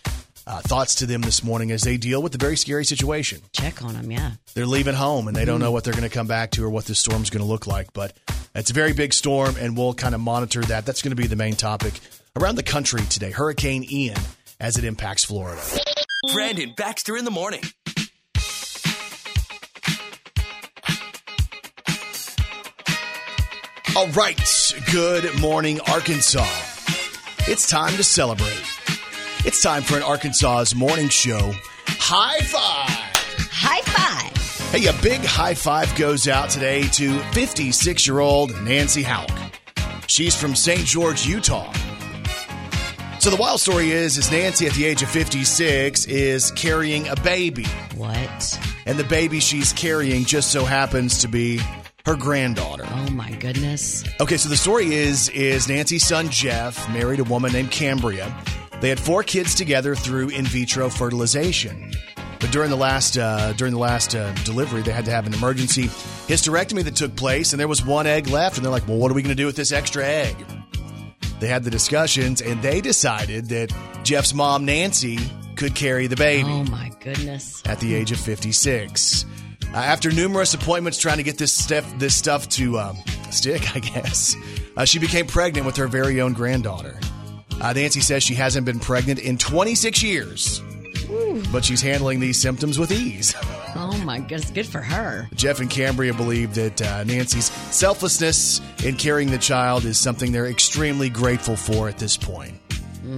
uh, 0.48 0.62
thoughts 0.62 0.96
to 0.96 1.06
them 1.06 1.22
this 1.22 1.44
morning 1.44 1.72
as 1.72 1.82
they 1.82 1.98
deal 1.98 2.22
with 2.22 2.32
the 2.32 2.38
very 2.38 2.58
scary 2.58 2.86
situation. 2.86 3.42
Check 3.54 3.84
on 3.84 3.94
them, 3.94 4.12
yeah. 4.12 4.32
They're 4.54 4.66
leaving 4.66 4.96
home 4.96 5.28
and 5.28 5.36
they 5.36 5.46
don't 5.46 5.60
know 5.60 5.72
what 5.72 5.84
they're 5.84 5.94
going 5.94 6.08
to 6.08 6.10
come 6.10 6.28
back 6.28 6.52
to 6.52 6.64
or 6.64 6.70
what 6.70 6.86
this 6.86 7.00
storm's 7.00 7.30
going 7.30 7.44
to 7.44 7.48
look 7.50 7.68
like. 7.68 7.94
But 7.94 8.14
it's 8.56 8.70
a 8.70 8.74
very 8.74 8.94
big 8.94 9.14
storm, 9.14 9.56
and 9.60 9.78
we'll 9.78 9.94
kind 9.94 10.14
of 10.14 10.22
monitor 10.22 10.62
that. 10.62 10.86
That's 10.86 11.02
going 11.02 11.16
to 11.16 11.22
be 11.22 11.28
the 11.28 11.36
main 11.36 11.56
topic 11.56 11.94
around 12.36 12.56
the 12.56 12.64
country 12.64 13.02
today. 13.04 13.32
Hurricane 13.32 13.86
Ian 13.90 14.18
as 14.60 14.78
it 14.78 14.84
impacts 14.84 15.24
Florida. 15.24 15.62
Brandon 16.34 16.74
Baxter 16.78 17.18
in 17.18 17.26
the 17.26 17.32
morning. 17.32 17.62
All 23.96 24.08
right. 24.10 24.74
Good 24.92 25.40
morning, 25.42 25.82
Arkansas. 25.82 26.48
It's 27.48 27.70
time 27.70 27.96
to 27.98 28.04
celebrate. 28.04 28.62
It's 29.44 29.62
time 29.62 29.82
for 29.82 29.98
an 29.98 30.04
Arkansas's 30.04 30.76
morning 30.76 31.10
show. 31.10 31.52
High 31.88 32.40
five. 32.40 33.48
High 33.52 33.82
five. 33.82 34.41
Hey, 34.72 34.88
a 34.88 34.94
big 35.04 35.20
high 35.26 35.54
five 35.54 35.94
goes 35.98 36.30
out 36.30 36.50
today 36.50 36.84
to 36.84 37.20
56 37.34 38.08
year 38.08 38.20
old 38.20 38.56
Nancy 38.62 39.04
Hauck. 39.04 39.30
She's 40.08 40.34
from 40.34 40.56
St. 40.56 40.86
George, 40.86 41.26
Utah. 41.26 41.70
So 43.20 43.30
the 43.30 43.36
wild 43.38 43.60
story 43.60 43.92
is, 43.92 44.18
is 44.18 44.32
Nancy 44.32 44.68
at 44.68 44.74
the 44.74 44.86
age 44.86 45.04
of 45.04 45.10
56 45.10 46.06
is 46.06 46.52
carrying 46.52 47.06
a 47.10 47.18
baby. 47.18 47.66
What? 47.98 48.60
And 48.86 48.98
the 48.98 49.04
baby 49.04 49.42
she's 49.42 49.74
carrying 49.74 50.24
just 50.24 50.54
so 50.54 50.64
happens 50.64 51.18
to 51.18 51.28
be 51.28 51.60
her 52.06 52.16
granddaughter. 52.16 52.86
Oh 52.88 53.10
my 53.10 53.34
goodness. 53.34 54.06
Okay, 54.22 54.38
so 54.38 54.48
the 54.48 54.56
story 54.56 54.96
is 54.96 55.28
is 55.30 55.68
Nancy's 55.68 56.08
son 56.08 56.30
Jeff 56.30 56.90
married 56.94 57.20
a 57.20 57.26
woman 57.26 57.52
named 57.52 57.72
Cambria. 57.72 58.34
They 58.80 58.88
had 58.88 59.02
four 59.02 59.22
kids 59.22 59.54
together 59.54 59.96
through 59.96 60.30
in 60.30 60.46
vitro 60.46 60.90
fertilization. 60.90 61.92
But 62.42 62.52
during 62.52 62.70
the 62.72 62.76
last 62.76 63.18
uh, 63.18 63.54
during 63.54 63.72
the 63.74 63.80
last 63.80 64.16
uh, 64.16 64.34
delivery, 64.44 64.82
they 64.82 64.92
had 64.92 65.06
to 65.06 65.12
have 65.12 65.28
an 65.28 65.34
emergency 65.34 65.84
hysterectomy 66.28 66.84
that 66.84 66.96
took 66.96 67.16
place, 67.16 67.54
and 67.54 67.60
there 67.60 67.68
was 67.68 67.86
one 67.86 68.08
egg 68.08 68.28
left. 68.28 68.58
And 68.58 68.66
they're 68.66 68.72
like, 68.72 68.88
"Well, 68.88 68.98
what 68.98 69.12
are 69.12 69.14
we 69.14 69.22
going 69.22 69.36
to 69.36 69.42
do 69.42 69.46
with 69.46 69.56
this 69.56 69.72
extra 69.72 70.04
egg?" 70.06 70.36
They 71.40 71.48
had 71.48 71.64
the 71.64 71.70
discussions, 71.72 72.42
and 72.42 72.62
they 72.62 72.82
decided 72.82 73.50
that 73.50 73.72
Jeff's 74.04 74.34
mom 74.34 74.66
Nancy 74.66 75.20
could 75.56 75.76
carry 75.76 76.08
the 76.08 76.16
baby 76.16 76.50
Oh 76.50 76.64
my 76.66 76.92
goodness. 77.00 77.62
at 77.66 77.80
the 77.80 77.94
age 77.96 78.12
of 78.12 78.20
56. 78.20 79.26
Uh, 79.74 79.78
after 79.78 80.12
numerous 80.12 80.54
appointments 80.54 80.98
trying 81.00 81.18
to 81.18 81.24
get 81.24 81.38
this 81.38 81.54
stuff, 81.54 81.86
this 82.00 82.16
stuff 82.16 82.50
to 82.50 82.78
um, 82.80 82.98
stick, 83.32 83.76
I 83.76 83.80
guess, 83.80 84.36
uh, 84.78 84.86
she 84.86 84.98
became 85.00 85.28
pregnant 85.28 85.66
with 85.66 85.78
her 85.78 85.88
very 85.88 86.22
own 86.22 86.34
granddaughter. 86.34 87.00
Uh, 87.60 87.74
Nancy 87.74 88.02
says 88.02 88.24
she 88.24 88.34
hasn't 88.36 88.66
been 88.66 88.80
pregnant 88.80 89.20
in 89.20 89.38
26 89.38 90.02
years, 90.04 90.62
but 91.52 91.66
she's 91.66 91.82
handling 91.82 92.20
these 92.20 92.40
symptoms 92.40 92.80
with 92.80 92.92
ease. 92.92 93.36
Oh 93.76 94.02
my 94.06 94.20
goodness. 94.20 94.52
Good 94.52 94.68
for 94.68 94.82
her. 94.82 95.28
Jeff 95.36 95.60
and 95.60 95.70
Cambria 95.70 96.14
believe 96.14 96.56
that 96.56 96.82
uh, 96.82 97.04
Nancy's 97.04 97.52
selflessness 97.74 98.62
in 98.84 98.96
carrying 98.96 99.32
the 99.32 99.38
child 99.38 99.86
is 99.86 99.98
something 99.98 100.32
they're 100.32 100.48
extremely 100.48 101.10
grateful 101.10 101.56
for 101.56 101.90
at 101.90 101.98
this 101.98 102.18
point. 102.18 102.54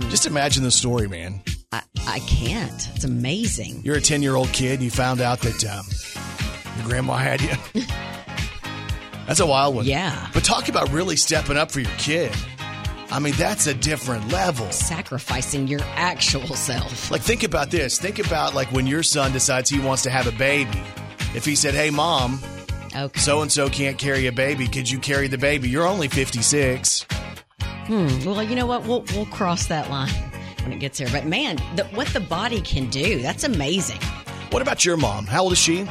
Just 0.09 0.25
imagine 0.25 0.63
the 0.63 0.71
story, 0.71 1.07
man. 1.07 1.41
I, 1.71 1.81
I 2.07 2.19
can't. 2.19 2.89
It's 2.95 3.03
amazing. 3.03 3.81
You're 3.83 3.97
a 3.97 4.01
10 4.01 4.21
year 4.21 4.35
old 4.35 4.49
kid 4.49 4.75
and 4.75 4.83
you 4.83 4.91
found 4.91 5.21
out 5.21 5.39
that 5.41 5.65
um, 5.65 5.85
your 6.77 6.87
grandma 6.87 7.17
had 7.17 7.41
you. 7.41 7.51
that's 9.27 9.39
a 9.39 9.45
wild 9.45 9.75
one. 9.75 9.85
Yeah. 9.85 10.29
But 10.33 10.43
talk 10.43 10.69
about 10.69 10.91
really 10.91 11.15
stepping 11.15 11.57
up 11.57 11.71
for 11.71 11.79
your 11.79 11.91
kid. 11.97 12.31
I 13.13 13.19
mean, 13.19 13.35
that's 13.37 13.67
a 13.67 13.75
different 13.75 14.29
level. 14.31 14.71
Sacrificing 14.71 15.67
your 15.67 15.81
actual 15.93 16.55
self. 16.55 17.11
Like, 17.11 17.21
think 17.21 17.43
about 17.43 17.69
this. 17.69 17.99
Think 17.99 18.17
about 18.17 18.55
like 18.55 18.71
when 18.71 18.87
your 18.87 19.03
son 19.03 19.31
decides 19.31 19.69
he 19.69 19.79
wants 19.79 20.01
to 20.03 20.09
have 20.09 20.25
a 20.25 20.31
baby. 20.31 20.81
If 21.35 21.45
he 21.45 21.55
said, 21.55 21.75
Hey, 21.75 21.91
mom, 21.91 22.39
Okay. 22.95 23.19
so 23.19 23.41
and 23.43 23.51
so 23.51 23.69
can't 23.69 23.99
carry 23.99 24.25
a 24.25 24.31
baby, 24.31 24.67
could 24.67 24.89
you 24.89 24.97
carry 24.97 25.27
the 25.27 25.37
baby? 25.37 25.69
You're 25.69 25.85
only 25.87 26.07
56. 26.07 27.05
Hmm. 27.61 28.07
Well, 28.25 28.41
you 28.41 28.55
know 28.55 28.65
what? 28.65 28.83
We'll 28.87 29.03
we'll 29.13 29.25
cross 29.27 29.67
that 29.67 29.89
line 29.91 30.09
when 30.63 30.73
it 30.73 30.79
gets 30.79 30.97
there. 30.97 31.09
But 31.11 31.25
man, 31.25 31.57
the, 31.75 31.83
what 31.93 32.07
the 32.07 32.19
body 32.19 32.61
can 32.61 32.89
do—that's 32.89 33.43
amazing. 33.43 33.99
What 34.51 34.61
about 34.61 34.85
your 34.85 34.95
mom? 34.97 35.25
How 35.27 35.43
old 35.43 35.51
is 35.53 35.57
she? 35.59 35.85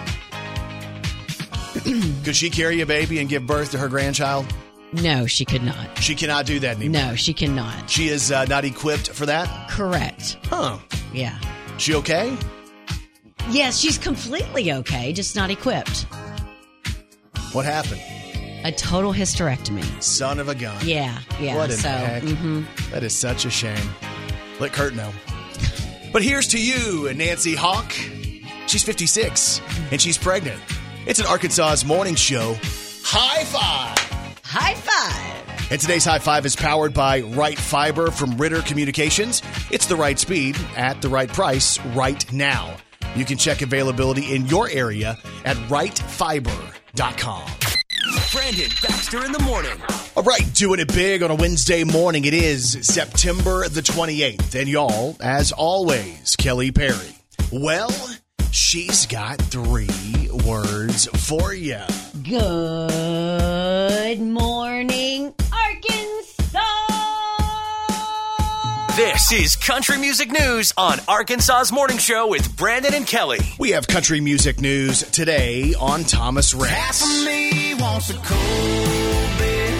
could 2.24 2.34
she 2.36 2.50
carry 2.50 2.80
a 2.80 2.86
baby 2.86 3.18
and 3.20 3.28
give 3.28 3.46
birth 3.46 3.70
to 3.72 3.78
her 3.78 3.88
grandchild? 3.88 4.46
No, 4.92 5.26
she 5.26 5.44
could 5.44 5.62
not. 5.62 5.98
She 5.98 6.14
cannot 6.14 6.44
do 6.46 6.58
that 6.60 6.76
anymore. 6.76 7.02
No, 7.02 7.14
she 7.16 7.32
cannot. 7.32 7.88
She 7.88 8.08
is 8.08 8.30
uh, 8.30 8.44
not 8.46 8.64
equipped 8.64 9.08
for 9.10 9.24
that? 9.26 9.70
Correct. 9.70 10.36
Huh. 10.44 10.78
Yeah. 11.12 11.38
She 11.78 11.94
okay? 11.94 12.36
Yes, 13.50 13.78
she's 13.78 13.98
completely 13.98 14.72
okay, 14.72 15.12
just 15.12 15.34
not 15.34 15.50
equipped. 15.50 16.06
What 17.52 17.64
happened? 17.64 18.00
A 18.64 18.70
total 18.72 19.12
hysterectomy. 19.12 19.82
Son 20.02 20.38
of 20.38 20.48
a 20.48 20.54
gun. 20.54 20.76
Yeah, 20.86 21.18
yeah. 21.40 21.56
What 21.56 21.70
in 21.70 21.76
so, 21.76 21.88
heck? 21.88 22.22
mhm. 22.22 22.64
That 22.90 23.02
is 23.02 23.16
such 23.16 23.44
a 23.44 23.50
shame. 23.50 23.90
Let 24.60 24.72
Kurt 24.72 24.94
know. 24.94 25.10
But 26.12 26.22
here's 26.22 26.46
to 26.48 26.60
you, 26.62 27.12
Nancy 27.14 27.54
Hauck. 27.54 27.90
She's 28.68 28.82
56 28.84 29.60
and 29.90 30.00
she's 30.00 30.16
pregnant. 30.18 30.60
It's 31.06 31.18
an 31.18 31.26
Arkansas's 31.26 31.84
morning 31.84 32.14
show. 32.14 32.56
High 33.02 33.44
five! 33.44 34.01
High 34.52 34.74
five. 34.74 35.70
And 35.70 35.80
today's 35.80 36.04
high 36.04 36.18
five 36.18 36.44
is 36.44 36.54
powered 36.54 36.92
by 36.92 37.22
Right 37.22 37.58
Fiber 37.58 38.10
from 38.10 38.36
Ritter 38.36 38.60
Communications. 38.60 39.40
It's 39.70 39.86
the 39.86 39.96
right 39.96 40.18
speed 40.18 40.58
at 40.76 41.00
the 41.00 41.08
right 41.08 41.32
price 41.32 41.80
right 41.86 42.30
now. 42.32 42.76
You 43.16 43.24
can 43.24 43.38
check 43.38 43.62
availability 43.62 44.34
in 44.34 44.46
your 44.46 44.68
area 44.68 45.16
at 45.46 45.56
rightfiber.com. 45.68 47.50
Brandon 48.32 48.68
Baxter 48.82 49.24
in 49.24 49.32
the 49.32 49.38
morning. 49.40 49.80
All 50.16 50.22
right, 50.22 50.52
doing 50.54 50.80
it 50.80 50.92
big 50.92 51.22
on 51.22 51.30
a 51.30 51.34
Wednesday 51.34 51.84
morning. 51.84 52.26
It 52.26 52.34
is 52.34 52.72
September 52.82 53.66
the 53.68 53.80
28th. 53.80 54.54
And 54.54 54.68
y'all, 54.68 55.16
as 55.20 55.52
always, 55.52 56.36
Kelly 56.36 56.72
Perry. 56.72 57.16
Well, 57.50 57.90
she's 58.52 59.06
got 59.06 59.40
three 59.40 59.88
words 60.46 61.06
for 61.26 61.52
you. 61.54 61.80
Good 62.22 64.20
morning, 64.20 65.34
Arkansas. 65.52 66.58
This 68.94 69.32
is 69.32 69.56
Country 69.56 69.96
Music 69.96 70.30
News 70.30 70.74
on 70.76 70.98
Arkansas's 71.08 71.72
Morning 71.72 71.96
Show 71.96 72.28
with 72.28 72.54
Brandon 72.56 72.92
and 72.92 73.06
Kelly. 73.06 73.40
We 73.58 73.70
have 73.70 73.86
country 73.88 74.20
music 74.20 74.60
news 74.60 75.02
today 75.10 75.74
on 75.80 76.04
Thomas 76.04 76.52
Rhett. 76.52 76.70
Half 76.70 77.02
of 77.02 77.24
me 77.24 77.72
wants 77.74 78.10
a 78.10 78.14
cold 78.14 79.38
beer. 79.38 79.70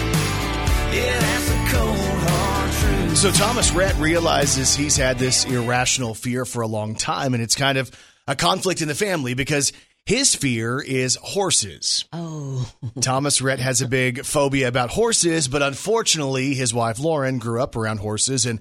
Yeah, 0.91 1.19
that's 1.19 1.49
a 1.51 1.77
cold 1.77 1.95
hard 1.95 2.71
truth. 2.71 3.17
So 3.17 3.31
Thomas 3.31 3.71
Rhett 3.71 3.95
realizes 3.99 4.75
he's 4.75 4.97
had 4.97 5.19
this 5.19 5.45
irrational 5.45 6.15
fear 6.15 6.43
for 6.43 6.63
a 6.63 6.67
long 6.67 6.95
time, 6.95 7.35
and 7.35 7.43
it's 7.43 7.55
kind 7.55 7.77
of 7.77 7.91
a 8.27 8.35
conflict 8.35 8.81
in 8.81 8.87
the 8.87 8.95
family 8.95 9.33
because 9.33 9.73
his 10.05 10.35
fear 10.35 10.81
is 10.81 11.15
horses. 11.15 12.05
Oh, 12.11 12.69
Thomas 13.01 13.41
Rhett 13.41 13.59
has 13.59 13.81
a 13.81 13.87
big 13.87 14.25
phobia 14.25 14.67
about 14.67 14.89
horses, 14.89 15.47
but 15.47 15.61
unfortunately, 15.61 16.53
his 16.53 16.73
wife 16.73 16.99
Lauren 16.99 17.39
grew 17.39 17.61
up 17.61 17.75
around 17.75 17.97
horses 17.97 18.45
and 18.45 18.59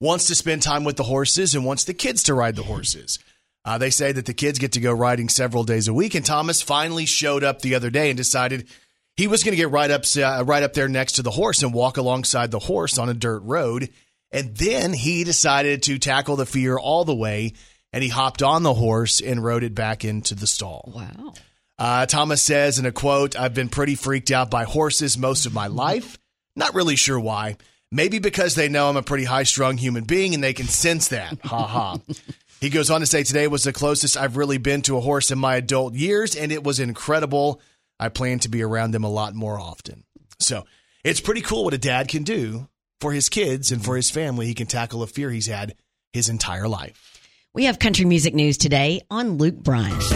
wants 0.00 0.26
to 0.28 0.34
spend 0.34 0.62
time 0.62 0.84
with 0.84 0.96
the 0.96 1.02
horses 1.02 1.54
and 1.54 1.64
wants 1.64 1.84
the 1.84 1.94
kids 1.94 2.24
to 2.24 2.34
ride 2.34 2.56
the 2.56 2.62
horses. 2.62 3.18
Uh, 3.64 3.78
they 3.78 3.90
say 3.90 4.12
that 4.12 4.26
the 4.26 4.34
kids 4.34 4.58
get 4.58 4.72
to 4.72 4.80
go 4.80 4.92
riding 4.92 5.28
several 5.28 5.64
days 5.64 5.88
a 5.88 5.94
week, 5.94 6.14
and 6.14 6.24
Thomas 6.24 6.60
finally 6.60 7.06
showed 7.06 7.42
up 7.42 7.62
the 7.62 7.74
other 7.74 7.90
day 7.90 8.10
and 8.10 8.16
decided 8.16 8.68
he 9.16 9.26
was 9.26 9.42
going 9.42 9.52
to 9.52 9.56
get 9.56 9.70
right 9.70 9.90
up, 9.90 10.04
uh, 10.16 10.44
right 10.44 10.62
up 10.62 10.74
there 10.74 10.88
next 10.88 11.12
to 11.12 11.22
the 11.22 11.30
horse 11.30 11.62
and 11.62 11.72
walk 11.72 11.96
alongside 11.96 12.50
the 12.50 12.58
horse 12.58 12.98
on 12.98 13.08
a 13.08 13.14
dirt 13.14 13.40
road. 13.40 13.88
And 14.30 14.54
then 14.56 14.92
he 14.92 15.24
decided 15.24 15.84
to 15.84 15.98
tackle 15.98 16.36
the 16.36 16.46
fear 16.46 16.76
all 16.76 17.04
the 17.04 17.14
way, 17.14 17.52
and 17.94 18.02
he 18.02 18.08
hopped 18.08 18.42
on 18.42 18.64
the 18.64 18.74
horse 18.74 19.20
and 19.20 19.42
rode 19.42 19.62
it 19.62 19.72
back 19.72 20.04
into 20.04 20.34
the 20.34 20.48
stall. 20.48 20.92
wow. 20.94 21.32
Uh, 21.78 22.06
Thomas 22.06 22.42
says 22.42 22.78
in 22.80 22.86
a 22.86 22.92
quote, 22.92 23.38
I've 23.38 23.54
been 23.54 23.68
pretty 23.68 23.94
freaked 23.94 24.32
out 24.32 24.50
by 24.50 24.64
horses 24.64 25.16
most 25.16 25.46
of 25.46 25.54
my 25.54 25.68
life. 25.68 26.18
Not 26.56 26.74
really 26.74 26.96
sure 26.96 27.20
why. 27.20 27.56
Maybe 27.92 28.18
because 28.18 28.56
they 28.56 28.68
know 28.68 28.88
I'm 28.88 28.96
a 28.96 29.02
pretty 29.02 29.22
high 29.24 29.44
strung 29.44 29.76
human 29.76 30.02
being 30.02 30.34
and 30.34 30.42
they 30.42 30.54
can 30.54 30.66
sense 30.66 31.08
that. 31.08 31.38
Ha 31.44 31.66
ha. 31.66 31.98
He 32.60 32.68
goes 32.68 32.90
on 32.90 33.00
to 33.00 33.06
say, 33.06 33.22
Today 33.22 33.46
was 33.46 33.62
the 33.62 33.72
closest 33.72 34.16
I've 34.16 34.36
really 34.36 34.58
been 34.58 34.82
to 34.82 34.96
a 34.96 35.00
horse 35.00 35.30
in 35.30 35.38
my 35.38 35.56
adult 35.56 35.94
years, 35.94 36.34
and 36.34 36.50
it 36.50 36.64
was 36.64 36.80
incredible. 36.80 37.60
I 38.00 38.08
plan 38.08 38.40
to 38.40 38.48
be 38.48 38.62
around 38.62 38.90
them 38.90 39.04
a 39.04 39.10
lot 39.10 39.34
more 39.34 39.58
often. 39.58 40.02
So 40.40 40.64
it's 41.04 41.20
pretty 41.20 41.42
cool 41.42 41.64
what 41.64 41.74
a 41.74 41.78
dad 41.78 42.08
can 42.08 42.24
do 42.24 42.68
for 43.00 43.12
his 43.12 43.28
kids 43.28 43.70
and 43.70 43.84
for 43.84 43.94
his 43.94 44.10
family. 44.10 44.46
He 44.46 44.54
can 44.54 44.66
tackle 44.66 45.02
a 45.02 45.06
fear 45.06 45.30
he's 45.30 45.46
had 45.46 45.76
his 46.12 46.28
entire 46.28 46.66
life. 46.66 47.13
We 47.54 47.66
have 47.66 47.78
country 47.78 48.04
music 48.04 48.34
news 48.34 48.58
today 48.58 49.02
on 49.12 49.38
Luke 49.38 49.54
Bryan. 49.54 49.92
Bucks 49.92 50.10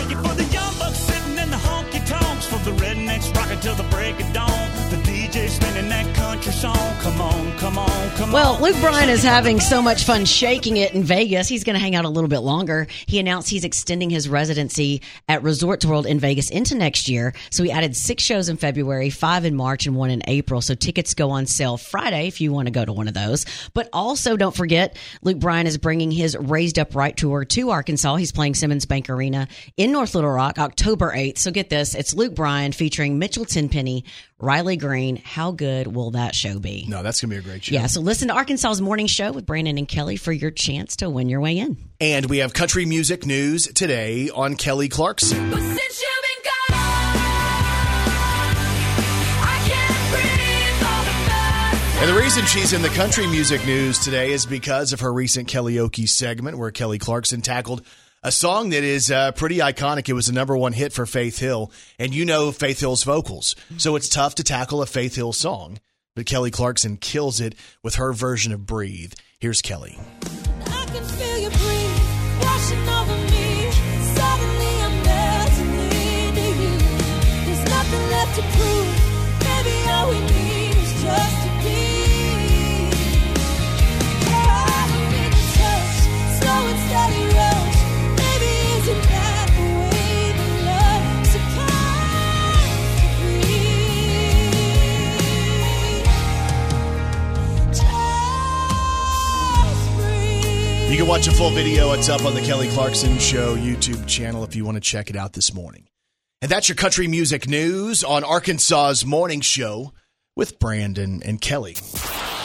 the 2.64 2.72
rednecks 2.82 3.32
rocking 3.36 3.60
till 3.60 3.76
the 3.76 3.84
break 3.84 4.18
of 4.18 4.32
dawn. 4.32 4.48
The 4.90 4.96
DJ 4.96 5.48
spinning 5.48 5.88
that 5.88 6.16
country 6.16 6.50
song. 6.50 6.87
Come 7.00 7.20
on, 7.20 7.52
come 7.58 7.78
on, 7.78 8.10
come 8.10 8.32
Well, 8.32 8.56
on. 8.56 8.62
Luke 8.62 8.76
Bryan 8.80 9.08
is 9.08 9.22
having 9.22 9.60
so 9.60 9.80
much 9.80 10.04
fun 10.04 10.24
shaking 10.24 10.76
it 10.76 10.92
in 10.94 11.04
Vegas. 11.04 11.48
He's 11.48 11.62
going 11.64 11.74
to 11.74 11.80
hang 11.80 11.94
out 11.94 12.04
a 12.04 12.08
little 12.08 12.28
bit 12.28 12.40
longer. 12.40 12.88
He 13.06 13.18
announced 13.18 13.48
he's 13.48 13.64
extending 13.64 14.10
his 14.10 14.28
residency 14.28 15.02
at 15.28 15.42
Resorts 15.42 15.86
World 15.86 16.06
in 16.06 16.18
Vegas 16.18 16.50
into 16.50 16.74
next 16.74 17.08
year. 17.08 17.34
So 17.50 17.62
he 17.62 17.70
added 17.70 17.96
six 17.96 18.22
shows 18.24 18.48
in 18.48 18.56
February, 18.56 19.10
five 19.10 19.44
in 19.44 19.54
March, 19.54 19.86
and 19.86 19.96
one 19.96 20.10
in 20.10 20.22
April. 20.26 20.60
So 20.60 20.74
tickets 20.74 21.14
go 21.14 21.30
on 21.30 21.46
sale 21.46 21.76
Friday 21.76 22.26
if 22.26 22.40
you 22.40 22.52
want 22.52 22.66
to 22.66 22.72
go 22.72 22.84
to 22.84 22.92
one 22.92 23.06
of 23.08 23.14
those. 23.14 23.46
But 23.74 23.88
also, 23.92 24.36
don't 24.36 24.54
forget, 24.56 24.96
Luke 25.22 25.38
Bryan 25.38 25.66
is 25.68 25.78
bringing 25.78 26.10
his 26.10 26.36
Raised 26.36 26.78
Up 26.78 26.94
Right 26.94 27.16
tour 27.16 27.44
to 27.44 27.70
Arkansas. 27.70 28.16
He's 28.16 28.32
playing 28.32 28.54
Simmons 28.54 28.86
Bank 28.86 29.08
Arena 29.08 29.46
in 29.76 29.92
North 29.92 30.14
Little 30.14 30.30
Rock 30.30 30.58
October 30.58 31.12
8th. 31.14 31.38
So 31.38 31.50
get 31.52 31.70
this 31.70 31.94
it's 31.94 32.12
Luke 32.12 32.34
Bryan 32.34 32.72
featuring 32.72 33.18
Mitchell 33.18 33.44
Tenpenny, 33.44 34.04
Riley 34.40 34.76
Green. 34.76 35.16
How 35.16 35.52
good 35.52 35.86
will 35.94 36.10
that 36.12 36.34
show 36.34 36.58
be? 36.58 36.86
No, 36.88 37.02
that's 37.02 37.20
going 37.20 37.28
to 37.30 37.36
be 37.36 37.40
a 37.40 37.42
great 37.42 37.64
show. 37.64 37.74
Yeah, 37.74 37.86
so 37.86 38.00
listen 38.00 38.28
to 38.28 38.34
Arkansas's 38.34 38.80
Morning 38.80 39.06
Show 39.06 39.30
with 39.32 39.44
Brandon 39.44 39.76
and 39.76 39.86
Kelly 39.86 40.16
for 40.16 40.32
your 40.32 40.50
chance 40.50 40.96
to 40.96 41.10
win 41.10 41.28
your 41.28 41.40
way 41.40 41.58
in. 41.58 41.76
And 42.00 42.26
we 42.26 42.38
have 42.38 42.54
country 42.54 42.86
music 42.86 43.26
news 43.26 43.66
today 43.66 44.30
on 44.30 44.56
Kelly 44.56 44.88
Clarkson. 44.88 45.50
But 45.50 45.60
since 45.60 46.00
you've 46.00 46.22
been 46.22 46.50
gone, 46.50 46.78
I 49.44 49.60
can't 49.68 50.10
breathe 50.10 50.88
all 50.88 51.04
the. 51.04 52.00
And 52.00 52.08
the 52.16 52.18
reason 52.18 52.46
she's 52.46 52.72
in 52.72 52.80
the 52.80 52.88
country 52.88 53.26
music 53.26 53.66
news 53.66 53.98
today 53.98 54.32
is 54.32 54.46
because 54.46 54.94
of 54.94 55.00
her 55.00 55.12
recent 55.12 55.46
karaoke 55.48 56.08
segment 56.08 56.56
where 56.56 56.70
Kelly 56.70 56.98
Clarkson 56.98 57.42
tackled 57.42 57.84
a 58.22 58.32
song 58.32 58.70
that 58.70 58.82
is 58.82 59.10
uh, 59.10 59.32
pretty 59.32 59.58
iconic. 59.58 60.08
It 60.08 60.14
was 60.14 60.28
a 60.30 60.32
number 60.32 60.56
one 60.56 60.72
hit 60.72 60.94
for 60.94 61.04
Faith 61.04 61.38
Hill, 61.38 61.70
and 61.98 62.14
you 62.14 62.24
know 62.24 62.50
Faith 62.50 62.80
Hill's 62.80 63.04
vocals. 63.04 63.54
So 63.76 63.94
it's 63.94 64.08
tough 64.08 64.36
to 64.36 64.42
tackle 64.42 64.80
a 64.80 64.86
Faith 64.86 65.14
Hill 65.16 65.32
song. 65.34 65.78
But 66.18 66.26
Kelly 66.26 66.50
Clarkson 66.50 66.96
kills 66.96 67.40
it 67.40 67.54
with 67.80 67.94
her 67.94 68.12
version 68.12 68.52
of 68.52 68.66
Breathe. 68.66 69.12
Here's 69.38 69.62
Kelly. 69.62 69.96
You 100.88 100.96
can 100.96 101.06
watch 101.06 101.28
a 101.28 101.32
full 101.32 101.50
video. 101.50 101.92
It's 101.92 102.08
up 102.08 102.24
on 102.24 102.32
the 102.32 102.40
Kelly 102.40 102.66
Clarkson 102.68 103.18
Show 103.18 103.56
YouTube 103.56 104.06
channel 104.06 104.42
if 104.42 104.56
you 104.56 104.64
want 104.64 104.76
to 104.76 104.80
check 104.80 105.10
it 105.10 105.16
out 105.16 105.34
this 105.34 105.52
morning. 105.52 105.86
And 106.40 106.50
that's 106.50 106.66
your 106.66 106.76
country 106.76 107.06
music 107.08 107.46
news 107.46 108.02
on 108.02 108.24
Arkansas's 108.24 109.04
Morning 109.04 109.42
Show 109.42 109.92
with 110.34 110.58
Brandon 110.58 111.22
and 111.22 111.42
Kelly. 111.42 111.74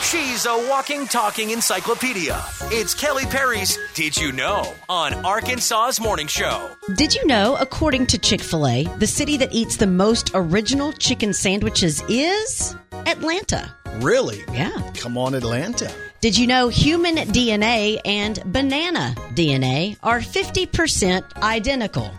She's 0.02 0.44
a 0.44 0.66
walking, 0.68 1.06
talking 1.06 1.50
encyclopedia. 1.50 2.44
It's 2.64 2.92
Kelly 2.92 3.24
Perry's 3.24 3.78
Did 3.94 4.14
You 4.18 4.30
Know 4.30 4.70
on 4.90 5.14
Arkansas's 5.24 5.98
Morning 5.98 6.26
Show. 6.26 6.68
Did 6.96 7.14
you 7.14 7.26
know, 7.26 7.56
according 7.58 8.06
to 8.08 8.18
Chick 8.18 8.42
fil 8.42 8.66
A, 8.66 8.84
the 8.98 9.06
city 9.06 9.38
that 9.38 9.54
eats 9.54 9.78
the 9.78 9.86
most 9.86 10.30
original 10.34 10.92
chicken 10.92 11.32
sandwiches 11.32 12.02
is 12.10 12.76
Atlanta? 13.06 13.74
Really? 14.00 14.44
Yeah. 14.52 14.90
Come 14.96 15.16
on, 15.16 15.34
Atlanta. 15.34 15.90
Did 16.24 16.38
you 16.38 16.46
know 16.46 16.68
human 16.68 17.16
DNA 17.16 18.00
and 18.02 18.42
banana 18.46 19.14
DNA 19.34 19.98
are 20.02 20.20
50% 20.20 21.42
identical? 21.42 22.10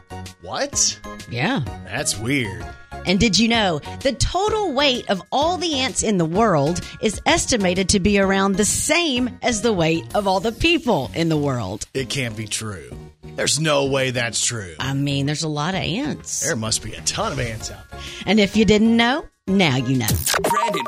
What? 0.44 1.00
Yeah. 1.32 1.62
That's 1.86 2.16
weird. 2.16 2.64
And 3.08 3.20
did 3.20 3.40
you 3.40 3.48
know 3.48 3.80
the 4.02 4.14
total 4.14 4.74
weight 4.74 5.10
of 5.10 5.24
all 5.32 5.58
the 5.58 5.80
ants 5.80 6.04
in 6.04 6.20
the 6.20 6.26
world 6.26 6.82
is 7.02 7.20
estimated 7.26 7.90
to 7.90 8.00
be 8.00 8.20
around 8.20 8.58
the 8.58 8.64
same 8.64 9.40
as 9.42 9.64
the 9.64 9.74
weight 9.74 10.14
of 10.14 10.28
all 10.28 10.40
the 10.40 10.52
people 10.52 11.10
in 11.16 11.30
the 11.30 11.38
world? 11.38 11.88
It 11.96 12.08
can't 12.08 12.38
be 12.38 12.46
true. 12.46 12.92
There's 13.24 13.60
no 13.60 13.88
way 13.88 14.12
that's 14.12 14.46
true. 14.46 14.76
I 14.80 14.94
mean, 14.94 15.26
there's 15.26 15.42
a 15.42 15.48
lot 15.48 15.74
of 15.74 15.82
ants. 15.82 16.42
There 16.42 16.56
must 16.56 16.84
be 16.84 16.94
a 16.94 17.02
ton 17.02 17.32
of 17.32 17.40
ants 17.40 17.72
out 17.72 17.90
there. 17.90 18.00
And 18.28 18.40
if 18.40 18.56
you 18.56 18.66
didn't 18.66 18.96
know, 18.96 19.26
now 19.48 19.78
you 19.78 19.98
know. 19.98 20.06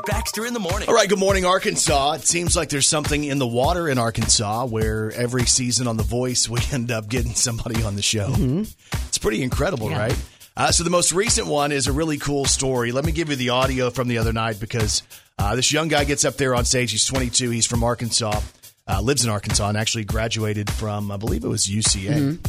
Brandon 0.07 0.21
Baxter 0.23 0.45
in 0.45 0.53
the 0.53 0.59
morning. 0.59 0.87
All 0.87 0.95
right, 0.95 1.09
good 1.09 1.19
morning, 1.19 1.45
Arkansas. 1.45 2.13
It 2.13 2.21
seems 2.25 2.55
like 2.55 2.69
there's 2.69 2.87
something 2.87 3.23
in 3.23 3.39
the 3.39 3.47
water 3.47 3.89
in 3.89 3.97
Arkansas 3.97 4.65
where 4.65 5.11
every 5.11 5.45
season 5.45 5.87
on 5.87 5.97
The 5.97 6.03
Voice 6.03 6.47
we 6.49 6.59
end 6.71 6.91
up 6.91 7.07
getting 7.09 7.33
somebody 7.33 7.83
on 7.83 7.95
the 7.95 8.01
show. 8.01 8.33
It's 9.07 9.17
pretty 9.17 9.43
incredible, 9.43 9.89
Yeah. 9.89 9.99
right? 9.99 10.17
Uh, 10.55 10.71
so 10.71 10.83
the 10.83 10.89
most 10.89 11.11
recent 11.13 11.47
one 11.47 11.71
is 11.71 11.85
a 11.87 11.91
really 11.91 12.17
cool 12.17 12.45
story. 12.45 12.91
Let 12.91 13.05
me 13.05 13.11
give 13.11 13.29
you 13.29 13.35
the 13.35 13.49
audio 13.49 13.89
from 13.91 14.07
the 14.07 14.17
other 14.17 14.33
night 14.33 14.59
because 14.59 15.03
uh, 15.37 15.55
this 15.55 15.71
young 15.71 15.87
guy 15.87 16.03
gets 16.03 16.25
up 16.25 16.35
there 16.35 16.55
on 16.55 16.65
stage. 16.65 16.91
He's 16.91 17.05
22. 17.05 17.51
He's 17.51 17.67
from 17.67 17.83
Arkansas, 17.83 18.39
uh, 18.87 19.01
lives 19.01 19.23
in 19.23 19.29
Arkansas, 19.29 19.69
and 19.69 19.77
actually 19.77 20.05
graduated 20.05 20.71
from, 20.71 21.11
I 21.11 21.17
believe 21.17 21.43
it 21.43 21.47
was 21.47 21.67
UCA. 21.67 22.39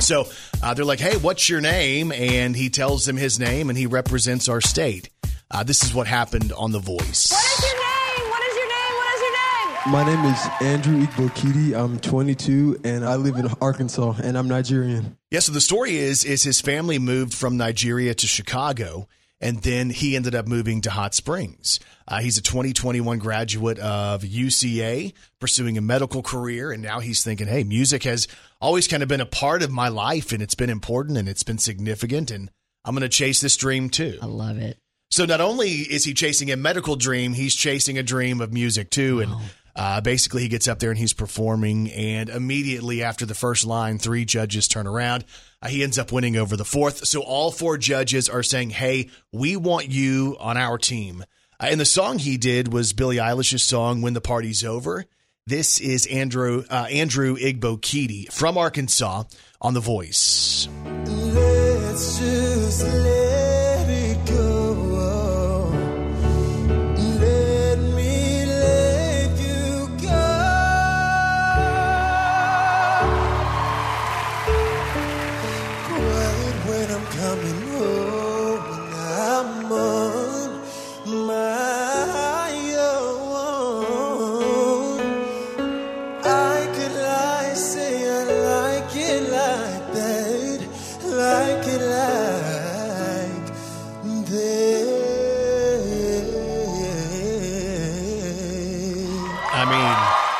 So 0.00 0.28
uh, 0.62 0.74
they're 0.74 0.84
like, 0.84 1.00
"Hey, 1.00 1.16
what's 1.16 1.48
your 1.48 1.62
name?" 1.62 2.12
And 2.12 2.54
he 2.54 2.68
tells 2.68 3.06
them 3.06 3.16
his 3.16 3.38
name, 3.38 3.70
and 3.70 3.78
he 3.78 3.86
represents 3.86 4.48
our 4.50 4.60
state. 4.60 5.08
Uh, 5.50 5.62
this 5.62 5.82
is 5.82 5.94
what 5.94 6.06
happened 6.06 6.52
on 6.52 6.72
The 6.72 6.78
Voice. 6.78 7.30
What 7.32 7.58
is 7.58 7.64
your 7.64 7.78
name? 7.78 8.30
What 8.30 8.42
is 8.42 8.56
your 8.56 8.68
name? 8.68 8.96
What 8.96 9.14
is 9.14 9.20
your 9.22 9.32
name? 9.32 9.92
My 9.92 10.04
name 10.04 10.24
is 10.32 10.48
Andrew 10.60 11.06
Igbokidi. 11.06 11.74
I'm 11.74 11.98
22 11.98 12.80
and 12.84 13.02
I 13.02 13.16
live 13.16 13.36
in 13.36 13.46
Arkansas 13.60 14.16
and 14.22 14.36
I'm 14.36 14.46
Nigerian. 14.46 15.16
Yeah, 15.30 15.40
so 15.40 15.52
the 15.52 15.62
story 15.62 15.96
is 15.96 16.22
is 16.24 16.42
his 16.42 16.60
family 16.60 16.98
moved 16.98 17.32
from 17.32 17.56
Nigeria 17.56 18.12
to 18.14 18.26
Chicago, 18.26 19.08
and 19.40 19.62
then 19.62 19.88
he 19.88 20.16
ended 20.16 20.34
up 20.34 20.46
moving 20.46 20.82
to 20.82 20.90
Hot 20.90 21.14
Springs. 21.14 21.80
Uh, 22.06 22.20
he's 22.20 22.36
a 22.36 22.42
2021 22.42 23.18
graduate 23.18 23.78
of 23.78 24.22
UCA, 24.22 25.14
pursuing 25.40 25.78
a 25.78 25.82
medical 25.82 26.22
career, 26.22 26.72
and 26.72 26.82
now 26.82 27.00
he's 27.00 27.24
thinking, 27.24 27.46
hey, 27.46 27.64
music 27.64 28.02
has 28.02 28.28
always 28.60 28.86
kind 28.86 29.02
of 29.02 29.08
been 29.08 29.22
a 29.22 29.26
part 29.26 29.62
of 29.62 29.70
my 29.70 29.88
life, 29.88 30.30
and 30.30 30.42
it's 30.42 30.54
been 30.54 30.70
important 30.70 31.16
and 31.16 31.26
it's 31.26 31.42
been 31.42 31.58
significant, 31.58 32.30
and 32.30 32.50
I'm 32.84 32.94
going 32.94 33.00
to 33.00 33.08
chase 33.08 33.40
this 33.40 33.56
dream 33.56 33.88
too. 33.88 34.18
I 34.20 34.26
love 34.26 34.58
it. 34.58 34.78
So 35.10 35.24
not 35.24 35.40
only 35.40 35.70
is 35.70 36.04
he 36.04 36.14
chasing 36.14 36.50
a 36.50 36.56
medical 36.56 36.96
dream, 36.96 37.32
he's 37.32 37.54
chasing 37.54 37.98
a 37.98 38.02
dream 38.02 38.40
of 38.40 38.52
music 38.52 38.90
too. 38.90 39.20
And 39.20 39.34
uh, 39.74 40.00
basically, 40.00 40.42
he 40.42 40.48
gets 40.48 40.68
up 40.68 40.80
there 40.80 40.90
and 40.90 40.98
he's 40.98 41.12
performing. 41.12 41.90
And 41.92 42.28
immediately 42.28 43.02
after 43.02 43.24
the 43.24 43.34
first 43.34 43.64
line, 43.64 43.98
three 43.98 44.24
judges 44.24 44.68
turn 44.68 44.86
around. 44.86 45.24
Uh, 45.62 45.68
he 45.68 45.82
ends 45.82 45.98
up 45.98 46.12
winning 46.12 46.36
over 46.36 46.56
the 46.56 46.64
fourth. 46.64 47.06
So 47.06 47.20
all 47.22 47.50
four 47.50 47.78
judges 47.78 48.28
are 48.28 48.42
saying, 48.42 48.70
"Hey, 48.70 49.10
we 49.32 49.56
want 49.56 49.88
you 49.88 50.36
on 50.40 50.56
our 50.56 50.78
team." 50.78 51.24
Uh, 51.60 51.68
and 51.70 51.80
the 51.80 51.84
song 51.84 52.18
he 52.18 52.36
did 52.36 52.72
was 52.72 52.92
Billie 52.92 53.16
Eilish's 53.16 53.62
song 53.62 54.02
"When 54.02 54.14
the 54.14 54.20
Party's 54.20 54.64
Over." 54.64 55.04
This 55.46 55.80
is 55.80 56.06
Andrew 56.06 56.64
uh, 56.68 56.86
Andrew 56.90 57.36
Igbokidi 57.36 58.30
from 58.30 58.58
Arkansas 58.58 59.24
on 59.60 59.74
The 59.74 59.80
Voice. 59.80 60.68